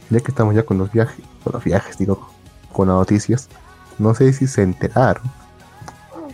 ya 0.09 0.19
que 0.19 0.31
estamos 0.31 0.55
ya 0.55 0.63
con 0.63 0.77
los 0.77 0.91
viajes, 0.91 1.23
con 1.43 1.53
los 1.53 1.63
viajes, 1.63 1.97
digo, 1.97 2.29
con 2.73 2.87
las 2.87 2.97
noticias, 2.97 3.47
no 3.97 4.13
sé 4.15 4.33
si 4.33 4.47
se 4.47 4.63
enteraron. 4.63 5.23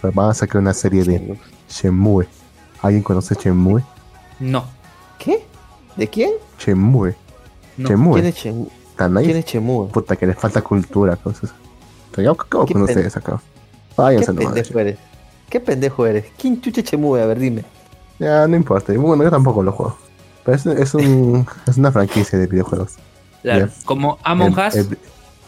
pero 0.02 0.14
Van 0.14 0.30
a 0.30 0.34
sacar 0.34 0.62
una 0.62 0.74
serie 0.74 1.04
de. 1.04 1.38
Shenmue. 1.70 2.28
¿Alguien 2.82 3.04
conoce 3.04 3.36
Shenmue? 3.36 3.82
No, 4.40 4.66
¿Qué? 5.18 5.46
¿De 5.96 6.08
quién? 6.10 6.32
Chemue. 6.58 7.16
no. 7.78 7.88
Chemue. 7.88 8.22
¿Quién 8.22 8.26
es 8.28 8.46
ahí. 8.46 9.26
¿Quién 9.26 9.38
es 9.38 9.46
Chemue? 9.46 9.88
Puta, 9.90 10.16
que 10.16 10.28
les 10.28 10.38
falta 10.38 10.62
cultura, 10.62 11.14
entonces. 11.14 11.50
Yo 12.18 12.32
acabo 12.32 12.66
¿Qué 12.66 12.74
con 12.74 12.84
ustedes 12.84 13.16
acá. 13.18 13.42
¿Qué 13.96 14.02
Váyanse 14.02 14.34
nomás. 14.34 14.54
pendejo 14.54 14.80
eres? 14.80 14.98
¿Qué 15.50 15.60
pendejo 15.60 16.06
eres? 16.06 16.26
¿Quién 16.38 16.62
chucha 16.62 16.84
Chemue? 16.84 17.22
A 17.22 17.26
ver, 17.26 17.40
dime. 17.40 17.64
Ya, 18.20 18.48
no 18.48 18.56
importa. 18.56 18.94
Bueno, 18.94 19.24
yo 19.24 19.32
tampoco 19.32 19.64
lo 19.64 19.72
juego. 19.72 19.98
Pero 20.46 20.56
es, 20.58 20.66
es, 20.66 20.94
un, 20.94 21.46
es 21.68 21.78
una 21.78 21.92
franquicia 21.92 22.38
de 22.40 22.48
videojuegos. 22.48 22.94
Claro, 23.42 23.68
como 23.86 24.18
Among 24.24 24.58
El- 24.60 24.68
Us, 24.68 24.76
el- 24.76 24.98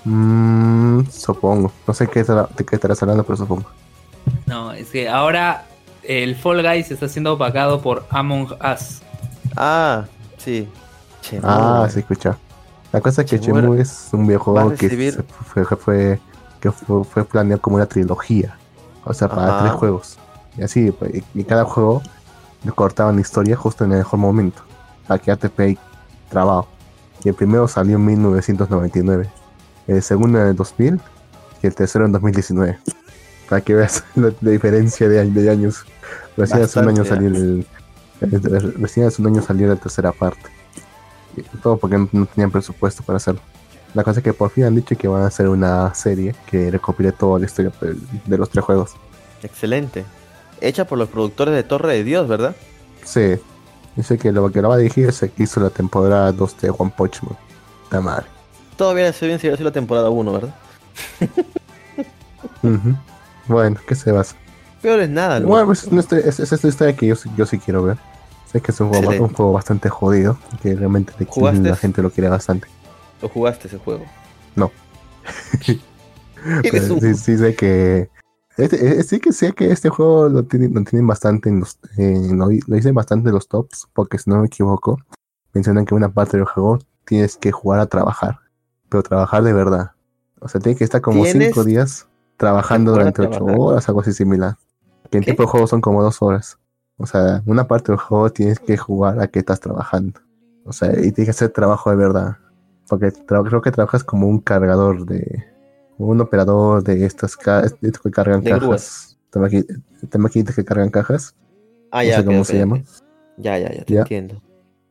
mm, 0.05 1.05
supongo. 1.11 1.71
No 1.87 1.93
sé 1.93 2.07
qué 2.07 2.21
estará- 2.21 2.49
de 2.55 2.65
qué 2.65 2.75
estarás 2.75 3.01
hablando, 3.01 3.23
pero 3.23 3.37
supongo. 3.37 3.65
no, 4.45 4.71
es 4.73 4.89
que 4.89 5.07
ahora 5.09 5.65
el 6.03 6.35
Fall 6.35 6.61
Guys 6.63 6.91
está 6.91 7.07
siendo 7.07 7.33
opacado 7.33 7.81
por 7.81 8.05
Among 8.09 8.51
Us. 8.53 9.01
Ah, 9.55 10.05
sí. 10.37 10.67
Ah, 11.43 11.87
sí, 11.91 11.99
escucha. 11.99 12.37
La 12.93 13.01
cosa 13.01 13.21
es 13.21 13.29
que 13.29 13.39
Chemu 13.39 13.73
es 13.73 14.09
un 14.13 14.25
videojuego 14.27 14.69
que 14.75 14.87
recibir- 14.89 15.13
se 15.15 15.23
fue, 15.23 15.65
que 15.67 15.75
fue, 15.75 16.19
que 16.61 16.71
fue, 16.71 17.03
fue 17.03 17.25
planeado 17.25 17.61
como 17.61 17.75
una 17.75 17.85
trilogía. 17.85 18.57
O 19.03 19.13
sea, 19.13 19.27
para 19.27 19.47
Ajá. 19.47 19.59
tres 19.61 19.71
juegos. 19.73 20.17
Y 20.57 20.63
así, 20.63 20.93
y, 21.13 21.39
y 21.41 21.43
cada 21.43 21.65
juego 21.65 22.01
le 22.63 22.71
cortaban 22.71 23.15
la 23.15 23.21
historia 23.21 23.55
justo 23.55 23.83
en 23.85 23.91
el 23.91 23.97
mejor 23.99 24.19
momento. 24.19 24.61
Para 25.07 25.19
quedarte 25.21 25.49
ahí 25.63 25.77
trabado. 26.29 26.67
Y 27.23 27.29
el 27.29 27.35
primero 27.35 27.67
salió 27.67 27.95
en 27.95 28.05
1999. 28.05 29.29
El 29.87 30.03
segundo 30.03 30.39
en 30.41 30.47
el 30.47 30.55
2000. 30.55 30.99
Y 31.63 31.67
el 31.67 31.75
tercero 31.75 32.05
en 32.05 32.11
2019. 32.11 32.77
Para 33.49 33.61
que 33.61 33.73
veas 33.73 34.03
la, 34.15 34.31
la 34.41 34.51
diferencia 34.51 35.07
de, 35.09 35.19
año- 35.19 35.41
de 35.41 35.49
años. 35.49 35.85
Recién 36.35 36.61
hace 36.61 36.79
un 36.79 36.89
año 36.89 37.05
salió 37.05 37.27
el, 37.29 37.65
el- 38.21 38.73
recién 38.79 39.07
hace 39.07 39.21
un 39.21 39.27
año 39.29 39.41
salió 39.41 39.67
la 39.67 39.75
tercera 39.75 40.11
parte. 40.11 40.49
Y 41.35 41.41
todo 41.59 41.77
porque 41.77 41.97
no, 41.97 42.09
no 42.11 42.25
tenían 42.25 42.51
presupuesto 42.51 43.03
para 43.03 43.17
hacerlo. 43.17 43.41
La 43.93 44.03
cosa 44.03 44.19
es 44.19 44.23
que 44.23 44.33
por 44.33 44.49
fin 44.51 44.65
han 44.65 44.75
dicho 44.75 44.95
que 44.97 45.07
van 45.07 45.23
a 45.23 45.27
hacer 45.27 45.47
una 45.47 45.93
serie 45.95 46.35
que 46.45 46.69
recopile 46.69 47.11
toda 47.11 47.39
la 47.39 47.45
historia 47.45 47.71
de 48.25 48.37
los 48.37 48.49
tres 48.49 48.63
juegos. 48.65 48.91
Excelente. 49.41 50.03
Hecha 50.61 50.85
por 50.85 50.97
los 50.97 51.09
productores 51.09 51.55
de 51.55 51.63
Torre 51.63 51.93
de 51.93 52.03
Dios, 52.03 52.27
¿verdad? 52.27 52.55
Sí. 53.03 53.35
Dice 53.97 54.17
que 54.17 54.31
lo 54.31 54.49
que 54.51 54.61
lo 54.61 54.69
va 54.69 54.75
a 54.75 54.77
dirigir 54.77 55.09
es 55.09 55.21
el 55.23 55.31
que 55.31 55.43
hizo 55.43 55.59
la 55.59 55.71
temporada 55.71 56.31
2 56.31 56.61
de 56.61 56.69
One 56.77 56.93
Punch 56.95 57.23
Man. 57.23 57.35
La 57.91 57.99
madre. 57.99 58.27
Todavía 58.77 59.11
se 59.11 59.25
bien 59.25 59.39
si 59.39 59.49
sido 59.49 59.63
la 59.65 59.71
temporada 59.71 60.09
1, 60.09 60.31
¿verdad? 60.31 60.55
Bueno, 63.47 63.77
¿qué 63.87 63.95
se 63.95 64.11
basa? 64.11 64.35
Peor 64.81 64.99
es 64.99 65.09
nada, 65.09 65.39
¿no? 65.39 65.47
Bueno, 65.47 65.67
pues 65.67 65.85
es, 65.85 66.11
es, 66.13 66.39
es 66.39 66.51
esta 66.51 66.67
historia 66.67 66.95
que 66.95 67.07
yo, 67.07 67.15
sí- 67.15 67.29
yo 67.35 67.45
sí 67.45 67.57
quiero 67.57 67.81
ver. 67.83 67.97
Sé 68.51 68.61
que 68.61 68.71
es 68.71 68.79
un 68.79 68.89
juego, 68.89 69.03
Excelente. 69.05 69.29
un 69.29 69.35
juego 69.35 69.53
bastante 69.53 69.89
jodido. 69.89 70.37
Que 70.61 70.75
realmente 70.75 71.13
¿Jugaste? 71.25 71.69
la 71.69 71.75
gente 71.75 72.01
lo 72.01 72.11
quiere 72.11 72.29
bastante. 72.29 72.67
¿Lo 73.21 73.29
jugaste 73.29 73.67
ese 73.67 73.77
juego? 73.77 74.05
No. 74.55 74.71
Pero 76.61 76.99
sí, 76.99 77.15
sí 77.15 77.37
sé 77.37 77.55
que. 77.55 78.09
Este- 78.57 78.99
eh, 78.99 79.03
sí 79.03 79.19
que 79.19 79.31
sé 79.31 79.53
que 79.53 79.71
este 79.71 79.89
juego 79.89 80.29
lo 80.29 80.43
tienen, 80.43 80.73
lo 80.73 80.83
tienen 80.83 81.07
bastante 81.07 81.49
en 81.49 81.59
los. 81.59 81.79
eh, 81.97 82.29
lo, 82.31 82.47
lo 82.49 82.75
dicen 82.75 82.93
bastante 82.95 83.29
en 83.29 83.35
los 83.35 83.47
tops, 83.47 83.87
porque 83.93 84.17
si 84.17 84.29
no 84.29 84.39
me 84.39 84.47
equivoco, 84.47 84.97
mencionan 85.53 85.85
que 85.85 85.95
una 85.95 86.09
parte 86.09 86.37
del 86.37 86.45
juego 86.45 86.79
tienes 87.05 87.37
que 87.37 87.51
jugar 87.51 87.79
a 87.79 87.85
trabajar. 87.87 88.39
Pero 88.89 89.03
trabajar 89.03 89.43
de 89.43 89.53
verdad. 89.53 89.91
O 90.39 90.47
sea, 90.47 90.61
tienes 90.61 90.77
que 90.77 90.83
estar 90.83 91.01
como 91.01 91.25
cinco 91.25 91.63
días 91.63 92.07
trabajando 92.37 92.91
durante 92.91 93.21
ocho 93.23 93.43
horas, 93.45 93.87
algo 93.89 94.01
así 94.01 94.13
similar. 94.13 94.57
Que 95.09 95.17
en 95.17 95.23
¿Qué? 95.23 95.31
tipo 95.31 95.43
de 95.43 95.49
juego 95.49 95.67
son 95.67 95.81
como 95.81 96.03
dos 96.03 96.21
horas. 96.21 96.57
O 96.97 97.05
sea, 97.05 97.41
una 97.45 97.67
parte 97.67 97.91
del 97.91 97.99
juego 97.99 98.29
tienes 98.31 98.59
que 98.59 98.77
jugar 98.77 99.19
a 99.19 99.27
que 99.27 99.39
estás 99.39 99.59
trabajando. 99.59 100.19
O 100.65 100.73
sea, 100.73 100.91
y 100.91 101.11
tienes 101.11 101.25
que 101.25 101.31
hacer 101.31 101.49
trabajo 101.49 101.89
de 101.89 101.95
verdad. 101.95 102.37
Porque 102.89 103.11
creo 103.25 103.61
que 103.61 103.71
trabajas 103.71 104.03
como 104.03 104.27
un 104.27 104.39
cargador 104.39 105.05
de. 105.05 105.45
Un 105.97 106.21
operador 106.21 106.83
de 106.83 107.05
estas 107.05 107.35
de 107.81 107.87
estos 107.87 108.01
que 108.03 108.11
cargan 108.11 108.43
De 108.43 108.51
cajas. 108.51 109.17
Te 109.31 109.39
maqui- 109.39 109.83
te 110.09 110.17
maquinitas 110.17 110.55
que 110.55 110.63
cargan 110.65 110.89
cajas. 110.89 111.35
Ah, 111.91 112.03
no 112.03 112.09
ya, 112.09 112.15
sé 112.15 112.19
ok, 112.21 112.25
cómo 112.27 112.39
ok, 112.41 112.45
se 112.45 112.57
llama. 112.57 112.75
ok. 112.77 112.83
Ya, 113.37 113.57
ya, 113.57 113.71
ya, 113.73 113.83
te 113.83 113.93
Ya. 113.93 114.01
entiendo. 114.01 114.41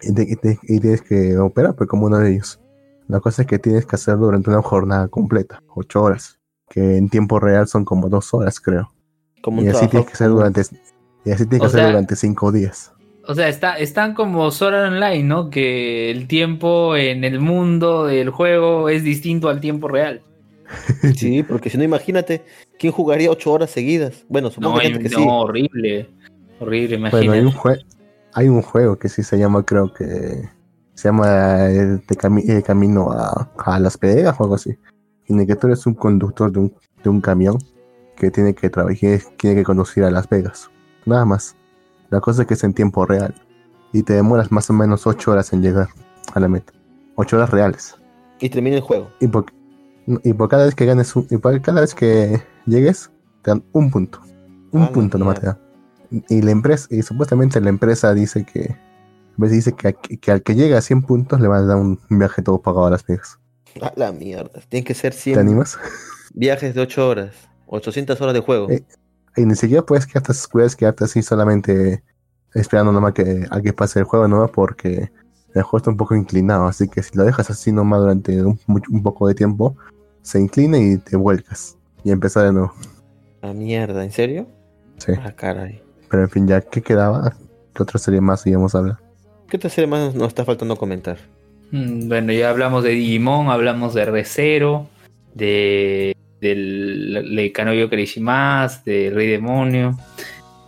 Y, 0.02 0.12
te- 0.12 0.22
y 0.28 0.36
te- 0.36 0.58
y 0.62 0.80
tienes 0.80 1.02
que 1.02 1.38
operar 1.38 1.74
pues, 1.74 1.88
como 1.88 2.06
uno 2.06 2.18
de 2.18 2.32
ellos. 2.32 2.60
La 3.08 3.20
cosa 3.20 3.42
es 3.42 3.48
que 3.48 3.58
tienes 3.58 3.86
que 3.86 3.96
hacerlo 3.96 4.26
durante 4.26 4.50
una 4.50 4.62
jornada 4.62 5.08
completa, 5.08 5.62
ocho 5.74 6.02
horas. 6.02 6.38
Que 6.68 6.96
en 6.96 7.08
tiempo 7.08 7.38
real 7.38 7.68
son 7.68 7.84
como 7.84 8.08
dos 8.08 8.34
horas, 8.34 8.60
creo. 8.60 8.92
Como 9.42 9.62
Y 9.62 9.68
así 9.68 9.86
tienes 9.86 10.08
que 10.08 10.14
hacer 10.14 10.28
durante. 10.30 10.62
Y 11.24 11.30
así 11.30 11.46
tienes 11.46 11.60
que 11.60 11.64
O 11.64 11.66
hacer 11.66 11.80
sea- 11.80 11.86
durante 11.86 12.16
cinco 12.16 12.50
días. 12.50 12.92
O 13.28 13.34
sea, 13.34 13.48
está, 13.48 13.78
están 13.78 14.14
como 14.14 14.50
Sword 14.50 14.74
Art 14.74 14.92
Online, 14.92 15.22
¿no? 15.24 15.50
Que 15.50 16.10
el 16.10 16.26
tiempo 16.28 16.96
en 16.96 17.24
el 17.24 17.40
mundo 17.40 18.04
del 18.06 18.30
juego 18.30 18.88
es 18.88 19.02
distinto 19.04 19.48
al 19.48 19.60
tiempo 19.60 19.88
real. 19.88 20.22
Sí, 21.16 21.42
porque 21.42 21.70
si 21.70 21.78
no, 21.78 21.84
imagínate, 21.84 22.44
¿quién 22.78 22.92
jugaría 22.92 23.30
ocho 23.30 23.52
horas 23.52 23.70
seguidas? 23.70 24.24
Bueno, 24.28 24.50
supongo 24.50 24.74
No, 24.76 24.80
que 24.80 24.86
hay 24.88 24.92
no, 24.94 25.08
sí. 25.08 25.14
horrible. 25.18 26.10
Horrible, 26.60 26.96
Bueno, 26.98 27.08
imagínate. 27.08 27.38
hay 27.38 27.44
un, 27.44 27.52
jue- 27.52 27.84
hay 28.32 28.48
un 28.48 28.62
juego 28.62 28.98
que 28.98 29.08
sí 29.08 29.22
se 29.22 29.38
llama, 29.38 29.62
creo 29.64 29.92
que. 29.92 30.48
Se 30.94 31.08
llama 31.08 31.66
el 31.66 31.98
de 31.98 32.16
cami- 32.16 32.48
el 32.48 32.62
Camino 32.62 33.12
a, 33.12 33.50
a 33.58 33.78
Las 33.78 34.00
Vegas 34.00 34.34
o 34.38 34.44
algo 34.44 34.54
así. 34.54 34.78
En 35.26 35.38
el 35.40 35.46
que 35.46 35.54
tú 35.56 35.66
eres 35.66 35.84
un 35.86 35.92
conductor 35.94 36.50
de 36.50 36.58
un, 36.60 36.74
de 37.04 37.10
un 37.10 37.20
camión 37.20 37.58
que 38.16 38.30
tiene 38.30 38.54
que 38.54 38.70
trabajar, 38.70 39.20
tiene 39.36 39.56
que 39.56 39.62
conducir 39.62 40.04
a 40.04 40.10
Las 40.10 40.26
Vegas. 40.30 40.70
Nada 41.04 41.26
más. 41.26 41.54
La 42.08 42.20
cosa 42.20 42.42
es 42.42 42.48
que 42.48 42.54
es 42.54 42.64
en 42.64 42.72
tiempo 42.72 43.04
real. 43.04 43.34
Y 43.92 44.04
te 44.04 44.14
demoras 44.14 44.50
más 44.50 44.70
o 44.70 44.72
menos 44.72 45.06
8 45.06 45.32
horas 45.32 45.52
en 45.52 45.60
llegar 45.60 45.88
a 46.32 46.40
la 46.40 46.48
meta. 46.48 46.72
8 47.16 47.36
horas 47.36 47.50
reales. 47.50 47.94
Y 48.40 48.48
termina 48.48 48.76
el 48.76 48.82
juego. 48.82 49.10
Y 49.20 49.26
por, 49.28 49.44
y 50.06 50.32
por 50.32 50.48
cada 50.48 50.64
vez 50.64 50.74
que 50.74 50.86
ganes 50.86 51.14
un- 51.16 51.26
y 51.30 51.36
por 51.36 51.60
cada 51.62 51.80
vez 51.80 51.94
que 51.94 52.42
llegues, 52.66 53.10
te 53.42 53.50
dan 53.50 53.64
un 53.72 53.90
punto. 53.90 54.20
Un 54.72 54.88
punto 54.92 55.18
nomás 55.18 55.40
te 55.40 55.46
dan. 55.46 55.58
Y 56.28 56.42
la 56.42 56.50
empresa, 56.52 56.86
y 56.90 57.02
supuestamente 57.02 57.60
la 57.60 57.68
empresa 57.70 58.14
dice 58.14 58.44
que 58.44 58.70
a 58.70 58.76
veces 59.36 59.56
dice 59.64 59.72
que, 59.72 59.94
que 59.94 60.30
al 60.32 60.42
que 60.42 60.54
llega 60.54 60.78
a 60.78 60.80
100 60.80 61.02
puntos 61.02 61.40
le 61.40 61.48
van 61.48 61.64
a 61.64 61.66
dar 61.66 61.76
un 61.76 61.98
viaje 62.10 62.42
todo 62.42 62.60
pagado 62.62 62.86
a 62.86 62.90
Las 62.90 63.04
Vegas. 63.04 63.38
A 63.82 63.92
la 63.96 64.12
mierda. 64.12 64.60
Tienen 64.68 64.84
que 64.84 64.94
ser 64.94 65.12
¿Te 65.12 65.18
100 65.20 65.38
animas? 65.38 65.78
viajes 66.34 66.74
de 66.74 66.80
8 66.80 67.08
horas. 67.08 67.34
800 67.66 68.20
horas 68.20 68.34
de 68.34 68.40
juego. 68.40 68.70
Eh, 68.70 68.84
Y 69.36 69.44
ni 69.44 69.54
siquiera 69.56 69.84
puedes 69.84 70.06
quedarte, 70.06 70.32
puedes 70.50 70.76
quedarte 70.76 71.04
así 71.04 71.22
solamente 71.22 72.02
esperando 72.54 72.92
nomás 72.92 73.12
que, 73.12 73.46
a 73.50 73.60
que 73.60 73.72
pase 73.72 73.98
el 73.98 74.04
juego 74.06 74.26
nomás 74.28 74.50
porque 74.50 75.10
el 75.54 75.62
juego 75.62 75.76
está 75.78 75.90
un 75.90 75.96
poco 75.98 76.14
inclinado. 76.14 76.66
Así 76.66 76.88
que 76.88 77.02
si 77.02 77.16
lo 77.18 77.24
dejas 77.24 77.50
así 77.50 77.72
nomás 77.72 78.00
durante 78.00 78.42
un 78.42 79.02
poco 79.02 79.26
de 79.28 79.34
tiempo, 79.34 79.76
se 80.26 80.40
inclina 80.40 80.76
y 80.78 80.98
te 80.98 81.16
vuelcas. 81.16 81.78
Y 82.02 82.10
empezar 82.10 82.46
de 82.46 82.52
nuevo. 82.52 82.74
La 83.42 83.52
mierda, 83.52 84.02
¿en 84.02 84.10
serio? 84.10 84.48
Sí. 84.98 85.12
Ah, 85.22 85.30
caray. 85.30 85.80
Pero 86.10 86.24
en 86.24 86.30
fin, 86.30 86.48
ya, 86.48 86.60
¿qué 86.60 86.82
quedaba? 86.82 87.36
¿Qué 87.72 87.82
otra 87.82 88.00
serie 88.00 88.20
más 88.20 88.44
íbamos 88.44 88.74
a 88.74 88.78
hablar? 88.78 88.96
¿Qué 89.48 89.56
otra 89.56 89.70
serie 89.70 89.86
más 89.86 90.16
nos 90.16 90.28
está 90.28 90.44
faltando 90.44 90.76
comentar? 90.76 91.18
Mm, 91.70 92.08
Bueno, 92.08 92.32
ya 92.32 92.50
hablamos 92.50 92.82
de 92.82 92.90
Digimon, 92.90 93.50
hablamos 93.50 93.94
de 93.94 94.04
ReZero, 94.04 94.88
de 95.34 96.16
del 96.40 97.34
de 97.36 97.52
Kanoyo 97.52 97.88
Kirishimas, 97.88 98.84
de 98.84 99.12
Rey 99.14 99.28
Demonio. 99.28 99.96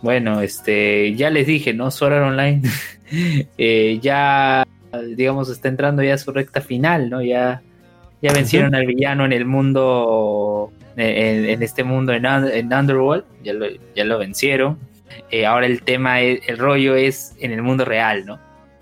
Bueno, 0.01 0.39
este, 0.39 1.15
ya 1.15 1.29
les 1.29 1.47
dije, 1.47 1.73
¿no? 1.73 1.91
Sword 1.91 2.13
Art 2.13 2.31
Online 2.31 2.61
eh, 3.57 3.99
ya, 4.01 4.65
digamos, 5.17 5.49
está 5.49 5.67
entrando 5.67 6.01
ya 6.01 6.13
a 6.13 6.17
su 6.17 6.31
recta 6.31 6.61
final, 6.61 7.09
¿no? 7.09 7.21
Ya, 7.21 7.61
ya 8.21 8.33
vencieron 8.33 8.75
al 8.75 8.85
villano 8.85 9.25
en 9.25 9.33
el 9.33 9.45
mundo, 9.45 10.71
en, 10.97 11.45
en 11.45 11.63
este 11.63 11.83
mundo 11.83 12.13
en, 12.13 12.25
en 12.25 12.73
Underworld, 12.73 13.23
ya 13.43 13.53
lo, 13.53 13.65
ya 13.95 14.03
lo 14.05 14.17
vencieron. 14.17 14.77
Eh, 15.31 15.45
ahora 15.45 15.65
el 15.65 15.81
tema, 15.83 16.21
es- 16.21 16.41
el 16.47 16.57
rollo 16.57 16.95
es 16.95 17.35
en 17.39 17.51
el 17.51 17.61
mundo 17.61 17.85
real, 17.85 18.25
¿no? 18.25 18.39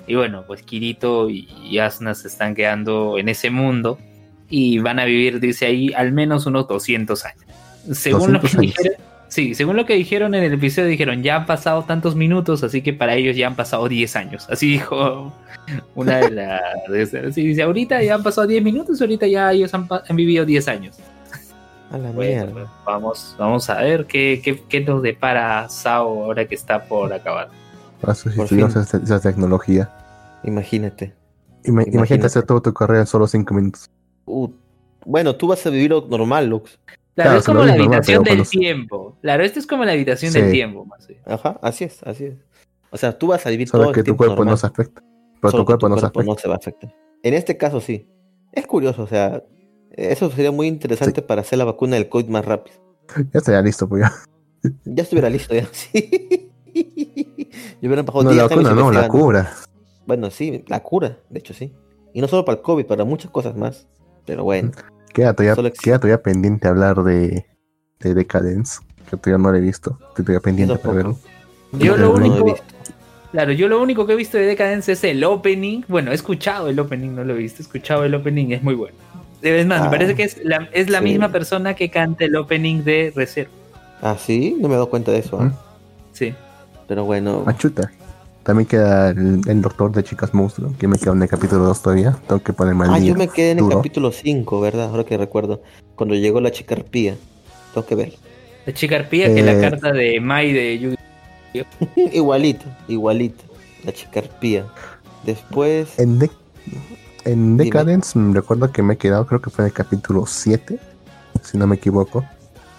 Y 0.07 0.15
bueno, 0.15 0.43
pues 0.47 0.61
Kirito 0.63 1.29
y, 1.29 1.47
y 1.63 1.79
Asuna 1.79 2.15
se 2.15 2.27
están 2.29 2.55
quedando 2.55 3.17
en 3.17 3.27
ese 3.29 3.49
mundo 3.49 3.97
y 4.49 4.79
van 4.79 4.99
a 4.99 5.05
vivir, 5.05 5.39
dice 5.41 5.65
ahí, 5.65 5.91
al 5.93 6.13
menos 6.13 6.45
unos 6.45 6.67
200 6.67 7.25
años. 7.25 7.43
Según 7.91 8.33
lo 8.33 8.39
que 8.39 8.47
200 8.47 8.55
años. 8.59 8.75
dijeron, 8.77 8.96
sí, 9.37 9.53
según 9.53 9.75
lo 9.75 9.85
que 9.85 9.93
dijeron 9.93 10.33
en 10.33 10.43
el 10.43 10.53
episodio, 10.53 10.87
dijeron, 10.87 11.21
ya 11.21 11.35
han 11.35 11.45
pasado 11.45 11.83
tantos 11.83 12.15
minutos, 12.15 12.63
así 12.63 12.81
que 12.81 12.91
para 12.91 13.13
ellos 13.13 13.35
ya 13.37 13.45
han 13.45 13.55
pasado 13.55 13.87
10 13.87 14.15
años. 14.15 14.47
Así 14.49 14.67
dijo 14.71 15.31
una 15.95 16.17
de 16.17 16.31
las... 16.31 16.61
Sí, 17.35 17.45
dice, 17.45 17.61
ahorita 17.61 18.01
ya 18.01 18.15
han 18.15 18.23
pasado 18.23 18.47
10 18.47 18.63
minutos, 18.63 18.99
ahorita 18.99 19.27
ya 19.27 19.51
ellos 19.51 19.71
han, 19.75 19.87
vivido 20.15 20.43
10 20.43 20.67
años. 20.67 20.97
A 21.91 21.97
la 21.99 22.09
Bueno, 22.11 22.45
mierda. 22.45 22.51
pues, 22.53 22.65
vamos, 22.85 23.35
vamos 23.37 23.69
a 23.69 23.79
ver 23.81 24.07
qué, 24.07 24.41
qué, 24.43 24.63
qué 24.67 24.81
nos 24.81 25.03
depara 25.03 25.69
Sao 25.69 26.23
ahora 26.23 26.45
que 26.45 26.55
está 26.55 26.83
por 26.83 27.13
acabar. 27.13 27.49
Existimos 28.07 28.49
fin. 28.49 28.59
esa, 28.61 28.97
esa 28.97 29.19
tecnología. 29.19 29.89
Imagínate. 30.43 31.13
Ima- 31.63 31.85
imagínate. 31.87 32.25
Hacer 32.25 32.43
todo 32.43 32.61
tu 32.61 32.73
carrera 32.73 33.01
en 33.01 33.07
solo 33.07 33.27
5 33.27 33.53
minutos. 33.53 33.89
Uh, 34.25 34.49
bueno, 35.05 35.35
tú 35.35 35.47
vas 35.47 35.65
a 35.65 35.69
vivir 35.69 35.91
lo 35.91 36.05
normal, 36.07 36.47
Lux. 36.47 36.77
Claro, 37.17 37.29
Claro, 37.29 37.39
es 37.39 37.45
se 37.45 37.51
como 37.51 37.63
la 37.65 37.73
habitación 37.73 38.23
del 38.23 38.33
cuando- 38.35 38.49
tiempo. 38.51 39.17
Claro, 39.23 39.43
esto 39.43 39.59
es 39.59 39.65
como 39.65 39.83
la 39.85 39.93
habitación 39.93 40.31
Sí. 40.31 40.39
del 40.39 40.51
tiempo, 40.51 40.85
más. 40.85 41.07
Ajá, 41.25 41.57
así 41.63 41.83
es, 41.85 42.03
así 42.03 42.25
es. 42.25 42.35
O 42.91 42.97
sea, 42.97 43.17
tú 43.17 43.27
vas 43.27 43.43
a 43.45 43.49
vivir 43.49 43.67
Solo 43.67 43.85
todo 43.85 43.93
que 43.93 44.01
el 44.01 44.03
tu 44.05 44.11
tiempo 44.11 44.25
cuerpo 44.25 44.45
no 44.45 44.55
se 44.55 44.67
afecta. 44.67 45.01
Pero 45.41 45.51
solo 45.51 45.63
tu 45.63 45.65
cuerpo 45.65 45.89
no 45.89 45.97
se 45.97 46.05
afecta. 46.05 46.23
no 46.23 46.37
se 46.37 46.47
va 46.47 46.53
a 46.53 46.57
afectar. 46.57 46.95
En 47.23 47.33
este 47.33 47.57
caso 47.57 47.81
sí. 47.81 48.07
Es 48.51 48.67
curioso, 48.67 49.01
o 49.01 49.07
sea, 49.07 49.43
eso 49.91 50.29
sería 50.29 50.51
muy 50.51 50.67
interesante 50.67 51.23
para 51.23 51.41
hacer 51.41 51.57
la 51.57 51.65
vacuna 51.65 51.95
del 51.95 52.07
COVID 52.07 52.27
más 52.27 52.45
rápido. 52.45 52.77
Ya 53.33 53.39
estaría 53.39 53.61
listo, 53.63 53.89
pues 53.89 54.03
ya. 54.03 54.71
Ya 54.85 55.01
estuviera 55.01 55.29
listo 55.31 55.55
ya, 55.55 55.65
sí. 55.71 56.51
Yo 57.81 57.87
hubieran 57.89 58.05
pasado 58.05 58.23
No, 58.25 58.29
10 58.29 58.37
la 58.37 58.43
años 58.43 58.63
vacuna 58.63 58.73
no, 58.75 58.91
la 58.91 59.07
cura. 59.07 59.53
Bueno, 60.05 60.29
sí, 60.29 60.63
la 60.67 60.83
cura, 60.83 61.17
de 61.31 61.39
hecho 61.39 61.55
sí. 61.55 61.73
Y 62.13 62.21
no 62.21 62.27
solo 62.27 62.45
para 62.45 62.57
el 62.57 62.61
COVID, 62.61 62.85
para 62.85 63.03
muchas 63.05 63.31
cosas 63.31 63.55
más. 63.55 63.87
Pero 64.25 64.43
bueno, 64.43 64.71
Queda 65.13 65.33
todavía, 65.33 65.71
queda 65.71 65.99
todavía 65.99 66.21
pendiente 66.21 66.67
hablar 66.67 67.03
de, 67.03 67.45
de 67.99 68.13
Decadence, 68.13 68.79
que 69.09 69.17
todavía 69.17 69.43
no 69.43 69.51
lo 69.51 69.57
he 69.57 69.61
visto. 69.61 69.97
Estoy 70.09 70.25
todavía 70.25 70.39
pendiente 70.41 70.75
Yo 70.75 70.81
para 70.81 70.93
verlo. 70.93 71.17
Yo 71.73 71.97
lo 71.97 72.07
no 72.17 72.25
único- 72.25 72.45
visto. 72.45 72.63
Claro, 73.31 73.51
yo 73.51 73.67
lo 73.67 73.81
único 73.81 74.07
que 74.07 74.13
he 74.13 74.15
visto 74.15 74.37
de 74.37 74.45
Decadence 74.45 74.91
es 74.93 75.03
el 75.03 75.23
opening. 75.23 75.81
Bueno, 75.87 76.11
he 76.11 76.15
escuchado 76.15 76.69
el 76.69 76.79
opening, 76.79 77.09
no 77.15 77.23
lo 77.23 77.33
he 77.33 77.37
visto. 77.37 77.61
He 77.61 77.63
escuchado 77.63 78.03
el 78.05 78.15
opening, 78.15 78.51
es 78.51 78.63
muy 78.63 78.73
bueno. 78.75 78.95
Es 79.41 79.65
más, 79.67 79.81
me 79.81 79.87
Ah, 79.87 79.91
parece 79.91 80.15
que 80.15 80.23
es 80.23 80.43
la, 80.43 80.69
es 80.71 80.89
la 80.89 80.99
sí. 80.99 81.03
misma 81.03 81.29
persona 81.31 81.73
que 81.75 81.89
canta 81.89 82.25
el 82.25 82.35
opening 82.35 82.83
de 82.83 83.11
Reserva. 83.15 83.51
Ah, 84.01 84.15
sí, 84.17 84.55
no 84.59 84.67
me 84.67 84.73
he 84.75 84.77
dado 84.77 84.89
cuenta 84.89 85.11
de 85.11 85.19
eso. 85.19 85.39
¿ah? 85.41 85.45
¿Mm? 85.45 85.53
Sí. 86.13 86.33
Pero 86.87 87.03
bueno, 87.03 87.43
Machuta. 87.45 87.91
También 88.47 88.65
queda 88.65 89.09
el, 89.09 89.41
el 89.45 89.61
doctor 89.61 89.91
de 89.91 90.05
Chicas 90.05 90.33
Monstruo, 90.33 90.71
que 90.79 90.87
me 90.87 90.97
queda 90.97 91.11
en 91.11 91.21
el 91.21 91.27
capítulo 91.27 91.65
2 91.65 91.81
todavía. 91.81 92.17
Tengo 92.29 92.41
que 92.41 92.53
ponerme 92.53 92.85
al 92.85 92.93
ah, 92.93 92.97
día. 92.97 93.09
yo 93.11 93.15
me 93.15 93.27
quedé 93.27 93.51
en 93.51 93.59
el 93.59 93.67
capítulo 93.67 94.09
5, 94.13 94.61
¿verdad? 94.61 94.85
Ahora 94.85 95.03
que 95.03 95.17
recuerdo. 95.17 95.61
Cuando 95.95 96.15
llegó 96.15 96.39
la 96.39 96.49
chica 96.49 96.73
arpía. 96.75 97.17
Tengo 97.73 97.85
que 97.85 97.95
ver. 97.95 98.13
La 98.65 98.73
chica 98.73 98.95
arpía, 98.95 99.25
que 99.25 99.41
es 99.41 99.45
Eh. 99.45 99.53
la 99.53 99.59
carta 99.59 99.91
de 99.91 100.21
Mai 100.21 100.53
de 100.53 100.79
Yu 100.79 100.95
igualito, 102.13 102.63
igualito. 102.87 103.43
La 103.83 103.91
chica 103.91 104.21
arpía. 104.21 104.65
Después. 105.25 105.99
En, 105.99 106.17
De- 106.17 106.31
en. 107.25 107.57
Decadence, 107.57 108.17
recuerdo 108.31 108.71
que 108.71 108.81
me 108.81 108.93
he 108.93 108.97
quedado, 108.97 109.27
creo 109.27 109.41
que 109.41 109.49
fue 109.49 109.65
en 109.65 109.67
el 109.67 109.73
capítulo 109.73 110.25
7, 110.25 110.79
si 111.43 111.57
no 111.57 111.67
me 111.67 111.75
equivoco. 111.75 112.23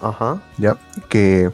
Ajá. 0.00 0.40
Ya, 0.56 0.78
que 1.10 1.50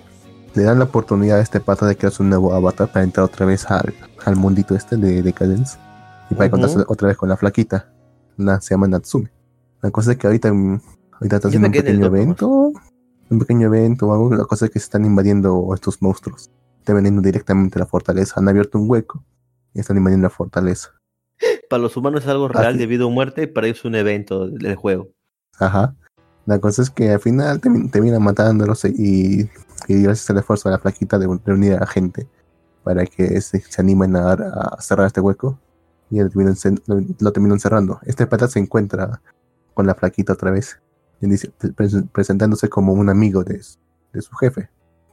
le 0.54 0.62
dan 0.62 0.78
la 0.78 0.84
oportunidad 0.84 1.38
a 1.38 1.42
este 1.42 1.60
pata 1.60 1.86
de 1.86 1.96
crear 1.96 2.12
su 2.12 2.22
nuevo 2.24 2.54
avatar 2.54 2.90
para 2.90 3.04
entrar 3.04 3.24
otra 3.24 3.44
vez 3.46 3.68
al, 3.70 3.92
al 4.24 4.36
mundito 4.36 4.74
este 4.74 4.96
de 4.96 5.22
Decadence 5.22 5.78
y 6.30 6.34
para 6.34 6.46
encontrarse 6.46 6.84
otra 6.86 7.08
vez 7.08 7.16
con 7.16 7.28
la 7.28 7.36
flaquita. 7.36 7.92
Una, 8.38 8.60
se 8.60 8.74
llama 8.74 8.88
Natsume. 8.88 9.30
La 9.82 9.90
cosa 9.90 10.12
es 10.12 10.18
que 10.18 10.26
ahorita, 10.26 10.48
ahorita 10.48 11.36
está 11.36 11.48
haciendo 11.48 11.68
un 11.68 11.72
pequeño 11.72 12.06
evento, 12.06 12.72
un 13.30 13.38
pequeño 13.38 13.66
evento 13.66 14.08
o 14.08 14.14
algo. 14.14 14.34
La 14.34 14.44
cosa 14.44 14.66
es 14.66 14.70
que 14.70 14.78
se 14.78 14.84
están 14.84 15.04
invadiendo 15.04 15.70
estos 15.74 16.00
monstruos. 16.00 16.50
Están 16.78 16.96
veniendo 16.96 17.20
directamente 17.20 17.78
a 17.78 17.80
la 17.80 17.86
fortaleza. 17.86 18.34
Han 18.36 18.48
abierto 18.48 18.78
un 18.78 18.90
hueco 18.90 19.24
y 19.74 19.80
están 19.80 19.96
invadiendo 19.96 20.24
la 20.24 20.30
fortaleza. 20.30 20.90
Para 21.68 21.82
los 21.82 21.96
humanos 21.96 22.22
es 22.22 22.28
algo 22.28 22.48
real 22.48 22.68
Así. 22.68 22.78
de 22.78 22.86
vida 22.86 23.04
o 23.04 23.10
muerte 23.10 23.42
y 23.42 23.46
para 23.46 23.66
ellos 23.66 23.80
es 23.80 23.84
un 23.84 23.94
evento 23.94 24.48
del 24.48 24.76
juego. 24.76 25.08
Ajá. 25.58 25.94
La 26.46 26.58
cosa 26.58 26.82
es 26.82 26.90
que 26.90 27.10
al 27.10 27.20
final 27.20 27.60
termi- 27.60 27.90
termina 27.90 28.18
matándolos 28.18 28.84
y, 28.84 29.48
y 29.88 30.02
gracias 30.02 30.28
al 30.30 30.38
esfuerzo 30.38 30.68
de 30.68 30.74
la 30.74 30.78
flaquita 30.78 31.18
de 31.18 31.26
reunir 31.44 31.74
a 31.74 31.80
la 31.80 31.86
gente 31.86 32.28
para 32.82 33.06
que 33.06 33.40
se, 33.40 33.60
se 33.60 33.80
animen 33.80 34.14
a, 34.16 34.32
a 34.32 34.80
cerrar 34.80 35.06
este 35.06 35.20
hueco 35.20 35.58
y 36.10 36.20
lo 36.20 36.28
terminan, 36.28 36.54
lo, 36.86 37.00
lo 37.18 37.32
terminan 37.32 37.58
cerrando. 37.60 37.98
Este 38.04 38.26
pata 38.26 38.46
se 38.48 38.58
encuentra 38.58 39.22
con 39.72 39.86
la 39.86 39.94
flaquita 39.94 40.34
otra 40.34 40.50
vez 40.50 40.78
y 41.20 41.26
dice- 41.28 41.50
pre- 41.58 41.88
presentándose 42.12 42.68
como 42.68 42.92
un 42.92 43.08
amigo 43.08 43.42
de, 43.42 43.62
su- 43.62 43.78
de 44.12 44.20
su 44.20 44.34
jefe. 44.36 44.68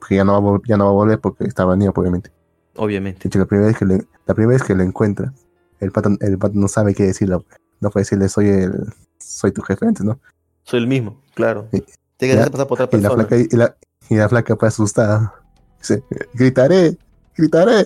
Que 0.08 0.16
ya 0.16 0.24
no, 0.26 0.42
va 0.44 0.60
ya 0.68 0.78
no 0.78 0.86
va 0.86 0.90
a 0.92 0.94
volver 0.94 1.20
porque 1.20 1.46
estaba 1.46 1.76
niño, 1.76 1.94
obviamente. 1.96 2.30
De 2.30 2.82
Obviamente. 2.82 3.28
hecho, 3.28 3.38
la 3.40 3.46
primera 3.46 3.68
vez 3.68 3.78
que 3.78 3.86
le, 3.86 4.06
la 4.26 4.34
primera 4.34 4.58
vez 4.58 4.64
que 4.64 4.74
lo 4.74 4.82
encuentra, 4.84 5.32
el 5.80 5.92
pata, 5.92 6.10
el 6.22 6.38
pata 6.40 6.54
no 6.58 6.68
sabe 6.68 6.96
qué 6.96 7.04
decirle. 7.04 7.38
No 7.80 7.90
puede 7.92 8.02
decirle 8.02 8.28
soy 8.28 8.50
el 8.50 8.94
soy 9.20 9.52
tu 9.52 9.62
jefe 9.62 9.86
antes, 9.86 10.04
¿no? 10.04 10.20
Soy 10.64 10.80
el 10.80 10.88
mismo, 10.88 11.22
claro. 11.34 11.68
Ya. 11.72 11.82
quedas 12.18 12.50
pasar 12.50 12.68
por 12.68 12.82
otra 12.82 12.98
Y 12.98 13.02
la 13.02 13.10
persona. 13.10 13.28
flaca, 13.28 13.48
y 13.52 13.58
la, 13.58 13.76
y 14.10 14.16
la 14.16 14.30
flaca 14.30 14.56
pues 14.56 14.74
asustada. 14.74 15.34
Dice, 15.80 16.04
gritaré, 16.34 16.98
gritaré. 17.36 17.86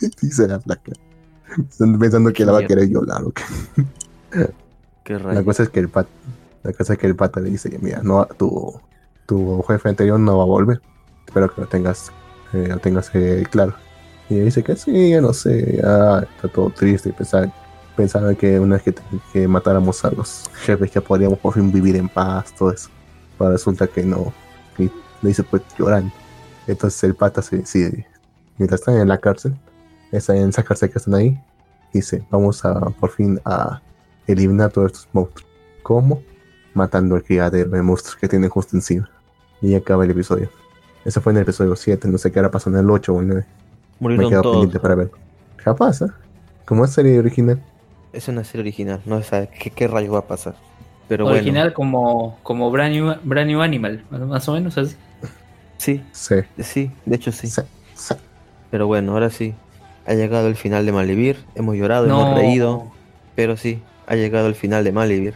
Dice 0.22 0.48
la 0.48 0.60
flaca. 0.60 0.92
Pensando 1.78 2.32
que 2.32 2.44
la 2.44 2.52
va 2.52 2.60
a 2.60 2.66
querer 2.66 2.88
violar 2.88 3.22
o 3.24 3.30
qué. 3.32 3.42
Qué 5.04 5.18
La 5.18 5.42
cosa 5.42 5.62
es 5.64 5.68
que 5.70 5.80
el 5.80 5.88
pata, 5.88 6.08
la 6.62 6.72
cosa 6.72 6.92
es 6.92 6.98
que 6.98 7.06
el 7.06 7.16
pata 7.16 7.40
le 7.40 7.50
dice, 7.50 7.76
mira, 7.80 8.00
no, 8.02 8.26
tu, 8.26 8.78
tu 9.26 9.62
jefe 9.62 9.88
anterior 9.88 10.20
no 10.20 10.36
va 10.38 10.42
a 10.44 10.46
volver. 10.46 10.80
Espero 11.26 11.52
que 11.52 11.60
lo 11.62 11.66
tengas, 11.66 12.10
eh, 12.52 12.68
lo 12.68 12.78
tengas 12.78 13.10
eh, 13.14 13.44
claro. 13.50 13.74
Y 14.28 14.34
ella 14.34 14.44
dice 14.44 14.62
que 14.62 14.76
sí, 14.76 15.10
ya 15.10 15.20
no 15.20 15.32
sé, 15.32 15.78
ya 15.82 16.20
está 16.20 16.48
todo 16.48 16.70
triste. 16.70 17.12
Pensaba, 17.12 17.52
pensaba 17.98 18.32
que 18.36 18.60
una 18.60 18.76
vez 18.76 18.84
que, 18.84 18.94
que 19.32 19.48
matáramos 19.48 20.04
a 20.04 20.12
los 20.12 20.48
jefes 20.64 20.92
ya 20.92 21.00
podríamos 21.00 21.36
por 21.40 21.52
fin 21.52 21.72
vivir 21.72 21.96
en 21.96 22.08
paz, 22.08 22.54
todo 22.56 22.70
eso. 22.70 22.88
Pero 23.36 23.50
resulta 23.50 23.88
que 23.88 24.04
no. 24.04 24.32
Y 24.78 24.84
le 24.84 25.28
dice 25.28 25.42
pues 25.42 25.62
llorando. 25.76 26.12
Entonces 26.68 27.02
el 27.02 27.16
pata 27.16 27.42
se 27.42 27.56
decide, 27.56 28.06
mientras 28.56 28.80
están 28.80 28.98
en 28.98 29.08
la 29.08 29.18
cárcel, 29.18 29.56
están 30.12 30.36
en 30.36 30.50
esa 30.50 30.62
cárcel 30.62 30.90
que 30.90 30.98
están 30.98 31.16
ahí, 31.16 31.40
dice, 31.92 32.22
vamos 32.30 32.64
a 32.64 32.78
por 33.00 33.10
fin 33.10 33.40
a 33.44 33.82
eliminar 34.28 34.70
todos 34.70 34.92
estos 34.92 35.08
monstruos. 35.12 35.50
¿Cómo? 35.82 36.22
Matando 36.74 37.16
al 37.16 37.24
criadero 37.24 37.70
de 37.70 37.82
monstruos 37.82 38.14
que 38.14 38.28
tienen 38.28 38.48
justo 38.48 38.76
encima. 38.76 39.10
Y 39.60 39.74
acaba 39.74 40.04
el 40.04 40.12
episodio. 40.12 40.48
Eso 41.04 41.20
fue 41.20 41.32
en 41.32 41.38
el 41.38 41.42
episodio 41.42 41.74
7, 41.74 42.06
no 42.06 42.16
sé 42.18 42.30
qué 42.30 42.38
ahora 42.38 42.52
pasó 42.52 42.70
en 42.70 42.76
el 42.76 42.88
8 42.88 43.12
o 43.12 43.20
el 43.20 43.26
9. 43.26 43.46
Me 43.46 43.56
Murieron 43.98 44.30
quedo 44.30 44.42
todos. 44.42 44.54
pendiente 44.54 44.78
para 44.78 44.94
ver. 44.94 45.10
Capaz, 45.56 46.02
¿eh? 46.02 46.10
Como 46.64 46.84
es 46.84 46.92
serie 46.92 47.18
original. 47.18 47.60
Es 48.12 48.28
una 48.28 48.44
serie 48.44 48.62
original. 48.62 49.00
No 49.06 49.18
se 49.22 49.28
sabe 49.28 49.48
qué, 49.58 49.70
qué 49.70 49.86
rayos 49.88 50.14
va 50.14 50.18
a 50.20 50.26
pasar. 50.26 50.54
Pero 51.08 51.26
Original 51.26 51.72
como, 51.72 52.38
como 52.42 52.70
Brand, 52.70 52.94
New, 52.94 53.14
Brand 53.22 53.48
New 53.50 53.62
Animal, 53.62 54.04
más- 54.10 54.20
más 54.20 54.48
o 54.48 54.52
menos 54.52 54.76
así. 54.76 54.94
Sí, 55.78 56.02
Sí. 56.12 56.34
sí, 56.58 56.90
de 57.06 57.16
hecho 57.16 57.32
sí. 57.32 57.46
sí, 57.48 57.62
sí. 57.94 58.14
Pero 58.70 58.86
bueno, 58.86 59.12
ahora 59.12 59.30
sí. 59.30 59.54
Ha 60.06 60.14
llegado 60.14 60.48
el 60.48 60.56
final 60.56 60.84
de 60.86 60.92
Malivir. 60.92 61.38
Hemos 61.54 61.76
llorado, 61.76 62.06
No. 62.06 62.20
hemos 62.22 62.34
reído. 62.38 62.86
Pero 63.36 63.56
sí, 63.56 63.82
ha 64.06 64.16
llegado 64.16 64.48
el 64.48 64.54
final 64.54 64.84
de 64.84 64.92
Malivir. 64.92 65.34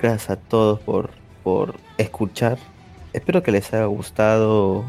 Gracias 0.00 0.30
a 0.30 0.36
todos 0.36 0.80
por, 0.80 1.10
por 1.42 1.74
escuchar. 1.98 2.58
Espero 3.12 3.42
que 3.42 3.52
les 3.52 3.72
haya 3.74 3.84
gustado 3.86 4.84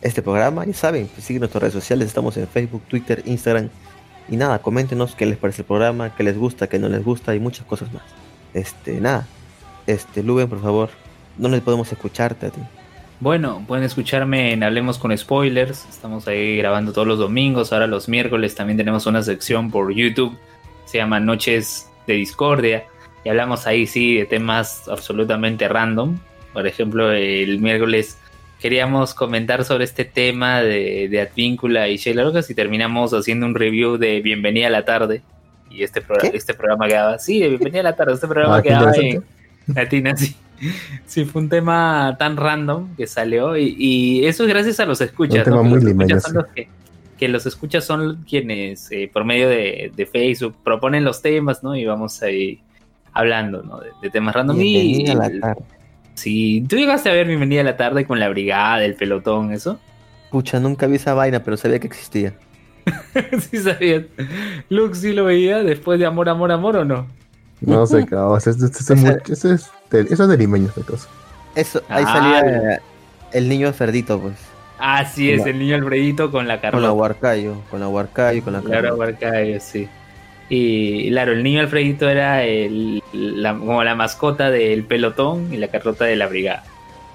este 0.00 0.22
programa. 0.22 0.64
Ya 0.64 0.74
saben, 0.74 1.08
siguen 1.18 1.40
nuestras 1.40 1.60
redes 1.62 1.74
sociales. 1.74 2.06
Estamos 2.08 2.36
en 2.36 2.48
Facebook, 2.48 2.82
Twitter, 2.88 3.22
Instagram. 3.26 3.68
Y 4.28 4.36
nada, 4.36 4.60
coméntenos 4.60 5.14
qué 5.14 5.26
les 5.26 5.38
parece 5.38 5.62
el 5.62 5.66
programa, 5.66 6.14
qué 6.14 6.22
les 6.22 6.36
gusta, 6.36 6.68
qué 6.68 6.78
no 6.78 6.88
les 6.88 7.02
gusta 7.04 7.34
y 7.34 7.40
muchas 7.40 7.66
cosas 7.66 7.92
más. 7.92 8.02
Este, 8.52 9.00
nada. 9.00 9.26
Este, 9.86 10.22
Luben, 10.22 10.48
por 10.48 10.60
favor. 10.60 10.90
No 11.38 11.48
les 11.48 11.62
podemos 11.62 11.90
escucharte 11.90 12.46
a 12.46 12.50
ti. 12.50 12.60
Bueno, 13.20 13.64
pueden 13.66 13.84
escucharme 13.84 14.52
en 14.52 14.62
Hablemos 14.62 14.98
con 14.98 15.16
Spoilers. 15.16 15.86
Estamos 15.88 16.28
ahí 16.28 16.56
grabando 16.58 16.92
todos 16.92 17.08
los 17.08 17.18
domingos. 17.18 17.72
Ahora 17.72 17.86
los 17.86 18.08
miércoles 18.08 18.54
también 18.54 18.76
tenemos 18.76 19.06
una 19.06 19.22
sección 19.22 19.70
por 19.70 19.92
YouTube. 19.92 20.36
Se 20.84 20.98
llama 20.98 21.18
Noches 21.18 21.88
de 22.06 22.14
Discordia. 22.14 22.84
Y 23.24 23.28
hablamos 23.28 23.66
ahí, 23.66 23.86
sí, 23.86 24.16
de 24.16 24.26
temas 24.26 24.88
absolutamente 24.88 25.68
random. 25.68 26.18
Por 26.52 26.66
ejemplo, 26.66 27.10
el 27.12 27.60
miércoles 27.60 28.18
queríamos 28.60 29.14
comentar 29.14 29.64
sobre 29.64 29.84
este 29.84 30.04
tema 30.04 30.60
de, 30.62 31.08
de 31.08 31.20
Advíncula 31.20 31.88
y 31.88 31.96
Sheila 31.96 32.24
Locas 32.24 32.50
y 32.50 32.54
terminamos 32.54 33.12
haciendo 33.12 33.46
un 33.46 33.54
review 33.54 33.96
de 33.98 34.20
Bienvenida 34.20 34.66
a 34.66 34.70
la 34.70 34.84
tarde. 34.84 35.22
Y 35.70 35.82
este, 35.82 36.00
pro- 36.00 36.16
¿Qué? 36.18 36.30
este 36.34 36.54
programa 36.54 36.86
quedaba, 36.88 37.18
sí, 37.18 37.40
de 37.40 37.48
Bienvenida 37.48 37.80
a 37.80 37.84
la 37.84 37.96
tarde. 37.96 38.14
Este 38.14 38.26
programa 38.26 38.56
Ah, 38.56 38.62
quedaba 38.62 38.92
en. 38.96 39.22
Latina, 39.74 40.16
sí. 40.16 40.34
Sí, 41.06 41.24
fue 41.24 41.42
un 41.42 41.48
tema 41.48 42.16
tan 42.18 42.36
random 42.36 42.96
que 42.96 43.06
salió 43.06 43.56
y, 43.56 43.76
y 43.78 44.26
eso 44.26 44.42
es 44.44 44.48
gracias 44.48 44.80
a 44.80 44.86
los 44.86 45.00
escuchas. 45.00 45.38
Un 45.38 45.44
tema 45.44 45.56
¿no? 45.58 45.64
Muy 45.64 45.80
los 45.80 45.84
escuchas 45.90 46.22
son 46.24 46.34
los 46.34 46.46
que, 46.48 46.68
que 47.18 47.28
los 47.28 47.46
escuchas 47.46 47.84
son 47.84 48.24
quienes 48.28 48.90
eh, 48.90 49.08
por 49.12 49.24
medio 49.24 49.48
de, 49.48 49.92
de 49.94 50.06
Facebook 50.06 50.56
proponen 50.64 51.04
los 51.04 51.22
temas, 51.22 51.62
¿no? 51.62 51.76
Y 51.76 51.84
vamos 51.84 52.20
ahí 52.22 52.60
hablando, 53.12 53.62
¿no? 53.62 53.78
De, 53.78 53.90
de 54.02 54.10
temas 54.10 54.34
random. 54.34 54.60
Y, 54.60 54.62
Bienvenida 55.04 55.12
a 55.12 55.28
la 55.28 55.40
tarde. 55.40 55.62
Sí, 56.18 56.64
tú 56.68 56.76
llegaste 56.76 57.08
a 57.10 57.12
ver 57.12 57.26
Bienvenida 57.26 57.60
a 57.62 57.64
la 57.64 57.76
tarde 57.76 58.06
con 58.06 58.18
la 58.20 58.28
brigada, 58.28 58.84
el 58.84 58.94
pelotón, 58.94 59.52
eso. 59.52 59.78
Pucha, 60.30 60.60
nunca 60.60 60.86
vi 60.86 60.96
esa 60.96 61.14
vaina, 61.14 61.42
pero 61.42 61.56
sabía 61.56 61.78
que 61.78 61.86
existía. 61.86 62.34
sí 63.50 63.58
sabías. 63.58 64.04
Lux 64.68 64.98
sí 65.00 65.12
lo 65.12 65.24
veía 65.24 65.62
después 65.62 65.98
de 65.98 66.06
Amor, 66.06 66.28
Amor, 66.28 66.52
Amor 66.52 66.76
o 66.76 66.84
no. 66.84 67.06
No 67.60 67.86
sé, 67.86 68.06
cabrón. 68.06 68.38
Es 68.38 68.46
es 68.46 68.60
eso 69.90 70.22
es 70.22 70.28
de 70.28 70.36
limeños, 70.36 70.74
de 70.74 70.82
cosa. 70.82 71.08
Eso, 71.54 71.82
ahí 71.88 72.04
Ah, 72.06 72.12
salía 72.12 72.74
eh, 72.74 72.80
el 73.32 73.48
niño 73.48 73.72
Ferdito, 73.72 74.20
pues. 74.20 74.34
Así 74.78 75.30
es, 75.32 75.40
Hola. 75.42 75.50
el 75.50 75.58
niño 75.58 75.74
Alfredito 75.76 76.30
con 76.30 76.46
la 76.46 76.60
Con 76.70 76.82
la 76.82 76.92
Carlota. 76.92 76.92
Huarcayo, 76.92 77.62
con 77.70 77.80
la 77.80 77.88
Huarcayo, 77.88 78.44
con 78.44 78.52
la 78.52 78.60
Claro, 78.60 78.96
Carlota. 78.96 78.96
Barcayo, 79.28 79.58
sí. 79.60 79.88
Y 80.50 81.10
claro, 81.10 81.32
el 81.32 81.42
niño 81.42 81.60
Alfredito 81.60 82.08
era 82.08 82.42
el, 82.44 83.02
la- 83.12 83.56
como 83.56 83.82
la 83.84 83.94
mascota 83.94 84.50
del 84.50 84.84
pelotón 84.84 85.52
y 85.52 85.56
la 85.58 85.68
Carlota 85.68 86.04
de 86.06 86.16
la 86.16 86.26
brigada. 86.26 86.64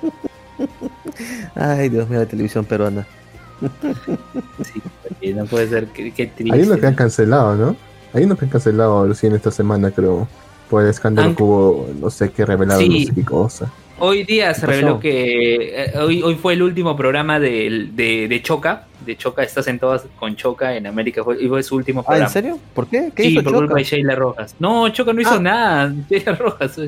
Ay, 1.55 1.89
Dios 1.89 2.09
mío, 2.09 2.19
la 2.19 2.25
televisión 2.25 2.65
peruana. 2.65 3.05
Sí, 4.63 4.81
porque 5.07 5.33
no 5.33 5.45
puede 5.45 5.67
ser, 5.69 5.87
qué, 5.87 6.11
qué 6.11 6.27
triste. 6.27 6.55
Hay 6.55 6.63
uno 6.63 6.77
que 6.77 6.85
han 6.87 6.95
cancelado, 6.95 7.55
¿no? 7.55 7.75
Hay 8.13 8.23
uno 8.25 8.35
que 8.35 8.45
han 8.45 8.51
cancelado 8.51 9.07
recién 9.07 9.33
esta 9.33 9.51
semana, 9.51 9.91
creo. 9.91 10.27
Por 10.69 10.83
el 10.83 10.89
escándalo 10.89 11.35
que 11.35 11.43
hubo, 11.43 11.87
no 11.99 12.09
sé 12.09 12.31
qué 12.31 12.45
revelado, 12.45 12.79
Sí. 12.81 12.89
no 12.89 13.07
sé 13.07 13.13
qué 13.15 13.25
cosa. 13.25 13.71
Hoy 14.05 14.23
día 14.25 14.53
se 14.53 14.65
reveló 14.65 14.99
que 14.99 15.83
eh, 15.85 15.93
hoy, 15.97 16.21
hoy 16.21 16.35
fue 16.35 16.53
el 16.53 16.61
último 16.61 16.95
programa 16.97 17.39
de, 17.39 17.87
de, 17.93 18.27
de 18.27 18.41
Choca. 18.41 18.87
De 19.05 19.15
Choca, 19.15 19.43
estás 19.43 19.65
en 19.67 19.79
todas 19.79 20.03
con 20.19 20.35
Choca 20.35 20.75
en 20.75 20.87
América. 20.87 21.23
Fue, 21.23 21.41
y 21.41 21.47
fue 21.47 21.63
su 21.63 21.75
último 21.77 22.01
Ah, 22.01 22.05
programa. 22.07 22.25
¿en 22.27 22.33
serio? 22.33 22.59
¿Por 22.73 22.87
qué? 22.87 23.11
¿Qué 23.15 23.23
Sí, 23.23 23.29
hizo 23.29 23.43
por 23.43 23.53
culpa 23.53 23.75
de 23.75 23.83
Sheila 23.85 24.15
Rojas. 24.15 24.55
No, 24.59 24.89
Choca 24.89 25.13
no 25.13 25.21
hizo 25.21 25.35
Ah. 25.35 25.39
nada. 25.39 25.95
Sheila 26.09 26.35
Rojas. 26.35 26.79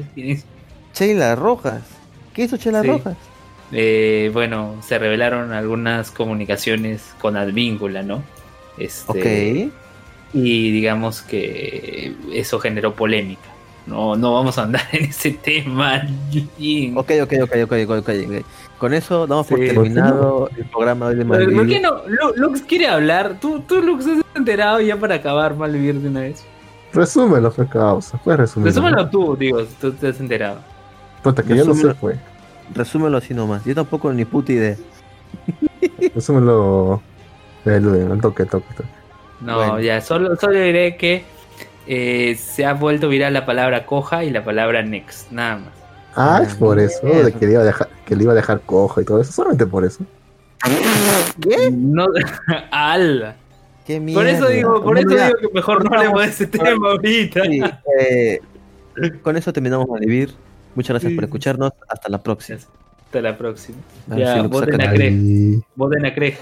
Sheila 0.94 1.36
Rojas. 1.36 1.82
¿Qué 2.34 2.44
hizo 2.44 2.58
Sheila 2.58 2.82
Sí. 2.82 2.88
Rojas? 2.90 3.16
Eh, 3.72 4.30
bueno, 4.34 4.76
se 4.86 5.00
revelaron 5.00 5.54
algunas 5.54 6.12
comunicaciones 6.12 7.02
con 7.22 7.38
Advíncula, 7.38 8.04
¿no? 8.04 8.24
Este, 8.78 9.70
Ok. 9.70 9.74
Y 10.34 10.72
digamos 10.72 11.22
que 11.22 12.14
eso 12.34 12.60
generó 12.60 12.94
polémica. 12.94 13.55
No, 13.88 14.16
no 14.16 14.34
vamos 14.34 14.58
a 14.58 14.64
andar 14.64 14.82
en 14.94 15.06
ese 15.06 15.32
tema. 15.32 16.02
Ok, 16.96 17.12
ok, 17.24 17.34
ok, 17.44 17.52
ok, 17.66 17.74
ok, 17.88 18.00
ok. 18.00 18.46
Con 18.80 18.94
eso 18.94 19.26
damos 19.28 19.46
por 19.48 19.60
Sí. 19.60 19.68
terminado 19.68 20.50
el 20.58 20.66
programa 20.66 21.06
de 21.08 21.12
hoy 21.14 21.18
de 21.20 21.26
¿Por 21.26 21.38
Malvivir. 21.38 21.68
qué 21.78 21.80
no? 21.82 22.02
Lu- 22.08 22.34
Lux 22.36 22.62
quiere 22.64 22.88
hablar. 22.88 23.38
Tú, 23.40 23.60
tú 23.62 23.82
Lux, 23.82 24.06
has 24.08 24.24
enterado 24.36 24.82
ya 24.82 24.98
para 24.98 25.16
acabar 25.16 25.56
Malvivir 25.56 25.96
de 26.02 26.10
una 26.10 26.22
vez. 26.22 26.44
Resúmelo, 26.94 27.52
fue 27.52 27.68
causa. 27.68 28.18
Puedes 28.18 28.40
resumirlo. 28.40 28.72
Resúmelo 28.72 29.10
tú, 29.10 29.36
digo, 29.38 29.60
si 29.62 29.74
tú 29.80 29.92
te 29.94 30.08
has 30.08 30.20
enterado. 30.20 30.60
Puta, 31.24 31.44
que 31.44 31.50
yo 31.50 31.58
no 31.58 31.74
sé, 31.74 31.84
Resúmelo. 31.84 31.96
fue. 31.96 32.16
Resúmelo 32.74 33.18
así 33.18 33.34
nomás. 33.34 33.64
Yo 33.66 33.76
tampoco 33.76 34.12
ni 34.12 34.26
puta 34.26 34.52
idea. 34.52 34.76
Resúmelo. 36.16 37.02
Eh, 37.66 37.80
Luden, 37.80 38.12
al 38.12 38.22
toque, 38.22 38.46
toque, 38.46 38.68
toque. 38.76 38.90
No, 39.42 39.58
Bueno. 39.58 39.80
ya, 39.80 40.02
solo, 40.02 40.36
solo 40.36 40.54
diré 40.60 40.96
que 40.98 41.24
eh, 41.88 42.36
se 42.40 42.66
ha 42.66 42.74
vuelto 42.74 43.10
viral 43.10 43.34
la 43.34 43.46
palabra 43.46 43.86
coja 43.86 44.24
y 44.24 44.30
la 44.30 44.44
palabra 44.44 44.82
next, 44.84 45.32
nada 45.32 45.58
más. 45.58 45.70
Ah, 46.16 46.42
es 46.46 46.56
por 46.56 46.80
eso, 46.80 47.06
de 47.06 47.32
que 47.34 47.46
le 47.46 47.54
iba 47.54 47.62
a 47.62 47.66
dejar, 47.66 47.90
que 48.06 48.16
le 48.16 48.24
iba 48.24 48.32
a 48.32 48.36
dejar 48.36 48.62
cojo 48.62 49.02
y 49.02 49.06
todo 49.06 49.20
eso, 49.22 49.32
solamente 49.32 49.66
por 49.66 49.84
eso. 49.84 50.04
¿Qué? 51.42 51.70
No, 51.72 52.06
ala. 52.72 53.36
¿Qué 53.86 54.00
mierda? 54.00 54.22
Por 54.22 54.28
eso 54.30 54.48
digo, 54.48 54.84
por 54.84 54.98
eso 54.98 55.10
digo 55.10 55.38
que 55.42 55.48
mejor 55.54 55.84
no 55.84 55.96
hablemos 55.96 56.22
de 56.22 56.28
ese 56.28 56.48
tema 56.48 56.90
ahorita. 56.92 57.44
sí, 57.44 57.62
eh, 58.02 58.40
con 59.22 59.38
eso 59.38 59.54
terminamos 59.54 59.88
Malvivir. 59.88 60.34
Muchas 60.74 60.90
gracias 60.96 61.14
por 61.14 61.24
escucharnos. 61.26 61.72
Hasta 61.88 62.10
la 62.10 62.22
próxima. 62.24 62.60
Hasta 63.06 63.22
la 63.22 63.38
próxima. 63.38 63.78
Ya, 64.16 64.42
voten 64.44 64.82
a 64.82 64.86
la- 64.86 64.94
Craig. 64.94 65.62
Voten 65.76 66.06
a 66.06 66.14
Craig. 66.16 66.36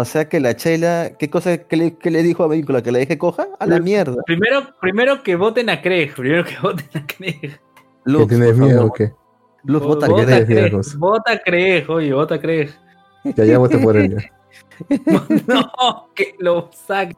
O 0.00 0.04
sea 0.04 0.28
que 0.28 0.38
la 0.38 0.52
Sheila, 0.52 1.12
¿qué 1.18 1.28
cosa 1.28 1.58
que 1.58 1.76
le, 1.76 1.96
que 1.96 2.10
le 2.10 2.22
dijo 2.22 2.44
a 2.44 2.48
Víncula? 2.48 2.82
¿Que 2.82 2.92
le 2.92 3.00
dije 3.00 3.18
coja? 3.18 3.48
A 3.58 3.66
la 3.66 3.80
mierda. 3.80 4.22
Primero, 4.26 4.62
primero 4.80 5.22
que 5.24 5.34
voten 5.34 5.68
a 5.70 5.82
Craig. 5.82 6.12
Primero 6.14 6.44
que 6.44 6.56
voten 6.62 6.88
a 6.94 7.06
Craig. 7.06 7.40
¿Que 7.40 7.58
Lux, 8.04 8.28
tienes 8.28 8.56
miedo 8.56 8.86
o 8.86 8.92
qué? 8.92 9.12
Lux, 9.64 9.84
vota 9.84 10.06
que 10.06 10.34
a 10.34 10.46
Craig. 10.46 10.72
Vota 10.98 11.32
a 11.32 11.38
Craig, 11.38 11.84
oye, 11.88 12.12
vota 12.12 12.36
a 12.36 12.40
Craig. 12.40 12.70
Ya, 13.24 13.44
ya 13.44 13.58
voté 13.58 13.78
por 13.78 13.96
él. 13.96 14.16
No, 15.48 16.08
que 16.14 16.34
lo 16.38 16.70
saque. 16.72 17.16